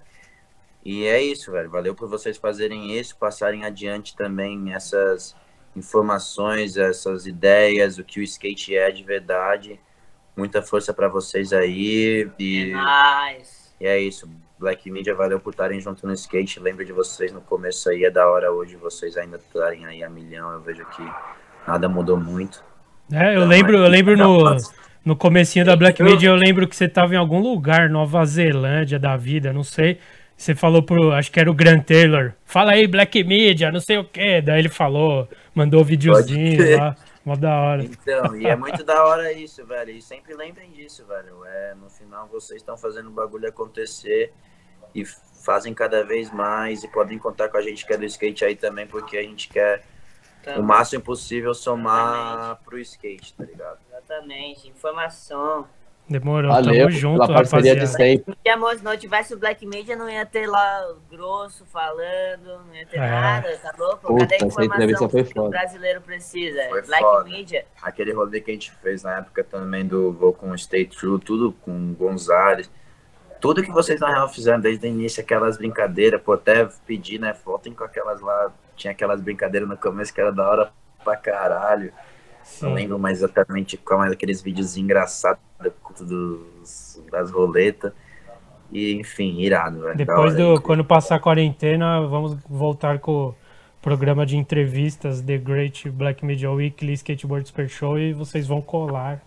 E 0.85 1.05
é 1.07 1.23
isso, 1.23 1.53
velho. 1.53 1.71
Valeu 1.71 1.95
por 1.95 2.09
vocês 2.09 2.37
fazerem 2.37 2.99
isso, 2.99 3.17
passarem 3.17 3.65
adiante 3.65 4.17
também 4.17 4.75
essas 4.75 5.35
informações, 5.77 6.77
essas 6.77 7.27
ideias, 7.27 7.99
o 7.99 8.05
que 8.05 8.21
o 8.21 8.23
skate 8.23 8.77
é 8.77 8.91
de 8.91 9.03
verdade. 9.05 9.79
Muita 10.37 10.61
força 10.63 10.93
pra 10.93 11.09
vocês 11.09 11.53
aí. 11.53 12.29
É 12.39 12.43
E, 12.43 12.73
nóis. 12.73 13.75
e 13.81 13.87
é 13.87 13.99
isso. 14.01 14.29
Black 14.59 14.89
Media, 14.91 15.15
valeu 15.15 15.41
por 15.41 15.51
estarem 15.51 15.81
junto 15.81 16.07
no 16.07 16.13
skate. 16.13 16.61
Lembro 16.61 16.85
de 16.85 16.93
vocês 16.93 17.33
no 17.33 17.41
começo 17.41 17.89
aí, 17.91 18.05
é 18.05 18.11
da 18.11 18.29
hora 18.29 18.51
hoje 18.53 18.77
vocês 18.77 19.17
ainda 19.17 19.37
estarem 19.37 19.87
aí 19.87 20.03
a 20.05 20.09
milhão. 20.11 20.51
Eu 20.53 20.61
vejo 20.61 20.85
que 20.87 21.03
nada 21.67 21.89
mudou 21.89 22.17
muito. 22.17 22.63
É, 23.13 23.29
eu 23.31 23.39
Então, 23.39 23.49
lembro, 23.49 23.77
eu 23.77 23.85
é- 23.85 23.89
lembro 23.89 24.17
no. 24.17 24.57
No 25.05 25.17
comecinho 25.17 25.65
da 25.65 25.75
Black 25.75 26.03
Media, 26.03 26.29
eu 26.29 26.37
lembro 26.37 26.69
que 26.69 26.77
você 26.77 26.89
tava 26.89 27.15
em 27.15 27.17
algum 27.17 27.41
lugar, 27.41 27.89
Nova 27.89 28.25
Zelândia 28.25 28.99
da 28.99 29.17
vida, 29.17 29.53
não 29.53 29.65
sei. 29.65 29.99
Você 30.37 30.55
falou 30.55 30.83
pro, 30.83 31.13
acho 31.13 31.31
que 31.31 31.39
era 31.39 31.51
o 31.51 31.55
Grant 31.55 31.85
Taylor, 31.85 32.33
fala 32.45 32.73
aí 32.73 32.87
Black 32.87 33.23
Media, 33.23 33.71
não 33.71 33.81
sei 33.81 33.99
o 33.99 34.05
que. 34.05 34.41
Daí 34.41 34.61
ele 34.61 34.69
falou, 34.69 35.29
mandou 35.55 35.81
o 35.81 35.85
videozinho 35.85 36.77
lá, 36.77 36.97
mó 37.25 37.37
da 37.37 37.61
hora. 37.61 37.85
Então, 37.85 38.37
e 38.37 38.47
é 38.47 38.57
muito 38.57 38.83
da 38.85 39.05
hora 39.05 39.33
isso, 39.33 39.65
velho. 39.65 39.91
E 39.91 40.03
sempre 40.03 40.35
lembrem 40.35 40.71
disso, 40.71 41.05
velho. 41.07 41.45
É, 41.45 41.75
no 41.75 41.89
final 41.91 42.29
vocês 42.29 42.61
estão 42.61 42.77
fazendo 42.77 43.09
o 43.09 43.13
bagulho 43.13 43.49
acontecer 43.49 44.33
e 44.95 45.05
fazem 45.45 45.75
cada 45.75 46.05
vez 46.05 46.33
mais 46.33 46.85
e 46.85 46.89
podem 46.89 47.19
contar 47.19 47.49
com 47.49 47.57
a 47.57 47.63
gente 47.63 47.87
que 47.87 47.93
é 47.93 47.97
do 47.97 48.05
skate 48.05 48.45
aí 48.45 48.57
também, 48.57 48.87
porque 48.87 49.17
a 49.17 49.23
gente 49.23 49.49
quer 49.49 49.83
Tá, 50.43 50.59
o 50.59 50.63
máximo 50.63 51.03
possível 51.03 51.55
somar 51.55 52.59
pro 52.65 52.79
skate, 52.79 53.33
tá 53.35 53.45
ligado? 53.45 53.79
Exatamente. 53.89 54.69
Informação. 54.69 55.67
Demorou, 56.09 56.51
Valeu 56.51 56.87
tamo 56.87 56.91
junto, 56.91 57.21
pela 57.25 57.33
parceria 57.33 57.75
de 57.77 57.81
rapaziada. 57.87 58.37
Se, 58.43 58.49
amor, 58.49 58.77
se 58.77 58.85
não 58.85 58.97
tivesse 58.97 59.35
o 59.35 59.39
Black 59.39 59.65
Media, 59.65 59.95
não 59.95 60.11
ia 60.11 60.27
ter 60.27 60.49
lá 60.49 60.91
o 60.91 60.97
grosso 61.09 61.65
falando, 61.67 62.45
não 62.67 62.75
ia 62.75 62.85
ter 62.85 62.97
É. 62.97 63.09
nada, 63.09 63.57
tá 63.59 63.73
louco? 63.79 64.09
Puta, 64.09 64.27
Cadê 64.27 64.35
a 64.35 64.47
informação 64.47 65.09
que 65.09 65.39
o 65.39 65.49
brasileiro 65.49 66.01
precisa? 66.01 66.61
Foi 66.69 66.83
Black 66.83 67.03
foda. 67.03 67.25
Media. 67.31 67.65
Aquele 67.81 68.13
rolê 68.13 68.41
que 68.41 68.51
a 68.51 68.55
gente 68.55 68.73
fez 68.83 69.05
na 69.05 69.19
época 69.19 69.45
também 69.45 69.87
do 69.87 70.13
Vou 70.13 70.33
com 70.33 70.51
o 70.51 70.59
Stay 70.59 70.87
True, 70.87 71.21
tudo 71.21 71.53
com 71.53 71.71
o 71.71 71.95
Gonzalez. 71.95 72.69
Tudo 73.43 73.61
que 73.61 73.73
vocês 73.73 73.99
na 73.99 74.09
real 74.09 74.29
fizeram 74.29 74.61
desde 74.61 74.87
o 74.87 74.89
início, 74.89 75.21
aquelas 75.21 75.59
brincadeiras, 75.59 76.23
pô, 76.23 76.35
até 76.35 76.65
pedir, 76.87 77.19
né? 77.19 77.35
Voltem 77.45 77.75
com 77.75 77.83
aquelas 77.83 78.21
lá. 78.21 78.53
Tinha 78.77 78.93
aquelas 78.93 79.21
brincadeiras 79.21 79.69
no 79.69 79.77
começo 79.77 80.15
que 80.15 80.21
era 80.21 80.31
da 80.31 80.49
hora 80.49 80.73
pra 81.03 81.17
caralho. 81.17 81.93
Não 82.61 82.69
Sim. 82.71 82.75
lembro 82.75 83.01
mais 83.01 83.19
exatamente 83.19 83.77
como 83.77 84.05
era 84.05 84.13
aqueles 84.13 84.41
vídeos 84.41 84.77
engraçados 84.77 85.43
dos, 86.01 87.03
das 87.11 87.33
roletas. 87.33 87.93
E, 88.71 88.95
enfim, 88.95 89.41
irado, 89.41 89.81
velho. 89.81 89.97
Depois 89.97 90.37
do, 90.37 90.63
quando 90.63 90.85
passar 90.85 91.17
a 91.17 91.21
quarentena, 91.21 92.01
vamos 92.07 92.37
voltar 92.49 93.01
com 93.01 93.31
o 93.31 93.35
programa 93.83 94.25
de 94.25 94.37
entrevistas 94.37 95.21
The 95.21 95.39
Great 95.39 95.91
Black 95.91 96.25
Media 96.25 96.49
Weekly 96.49 96.93
Skateboard 96.93 97.49
Super 97.49 97.69
Show 97.69 97.99
e 97.99 98.13
vocês 98.13 98.47
vão 98.47 98.63
colar, 98.63 99.21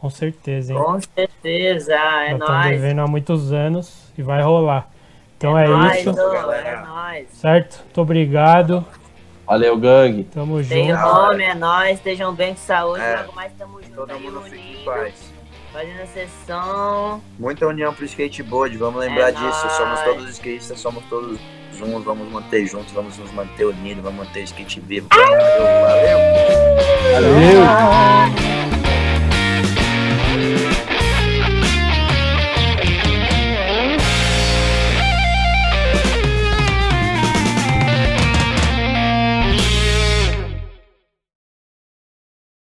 com 0.00 0.08
certeza, 0.08 0.72
hein? 0.72 0.78
Com 0.82 0.98
certeza, 0.98 1.92
é 1.92 1.96
Já 2.28 2.32
estão 2.32 2.48
nóis. 2.48 2.70
devendo 2.70 3.00
há 3.02 3.06
muitos 3.06 3.52
anos 3.52 4.10
e 4.16 4.22
vai 4.22 4.40
rolar. 4.40 4.88
Então 5.36 5.58
é, 5.58 5.68
nóis, 5.68 5.98
isso, 6.00 6.10
ô, 6.10 6.52
é 6.52 6.76
nóis. 6.82 7.28
certo? 7.32 7.80
Muito 7.84 8.00
obrigado, 8.00 8.82
Valeu, 9.46 9.76
gangue. 9.76 10.24
tamo 10.24 10.62
Tem 10.64 10.88
junto. 10.88 11.00
nome, 11.02 11.42
é 11.44 11.54
nóis. 11.54 11.98
Estejam 11.98 12.32
bem 12.32 12.54
com 12.54 12.60
saúde. 12.60 13.02
É. 13.02 13.16
Logo 13.20 13.32
mais 13.34 13.52
tamo 13.58 13.82
junto 13.82 13.94
Todo 13.94 14.12
aí 14.12 14.20
mundo 14.20 14.40
fique 14.42 14.56
em 14.56 14.70
unido. 14.76 14.84
paz. 14.86 15.32
Fazendo 15.72 16.00
a 16.02 16.06
sessão. 16.06 17.20
Muita 17.38 17.66
união 17.66 17.92
pro 17.92 18.04
skateboard, 18.06 18.76
vamos 18.78 19.00
lembrar 19.00 19.28
É 19.28 19.32
disso. 19.32 19.44
nóis. 19.66 19.72
Somos 19.76 20.00
todos 20.00 20.30
skatistas, 20.30 20.80
somos 20.80 21.04
todos 21.10 21.38
juntos, 21.76 22.04
vamos 22.04 22.30
manter 22.32 22.64
juntos, 22.66 22.90
vamos 22.92 23.18
nos 23.18 23.30
manter 23.32 23.66
unidos, 23.66 24.02
vamos 24.02 24.26
manter 24.26 24.40
o 24.40 24.44
skate 24.44 24.80
vivo. 24.80 25.08
Valeu! 25.10 26.18
Valeu. 27.12 28.69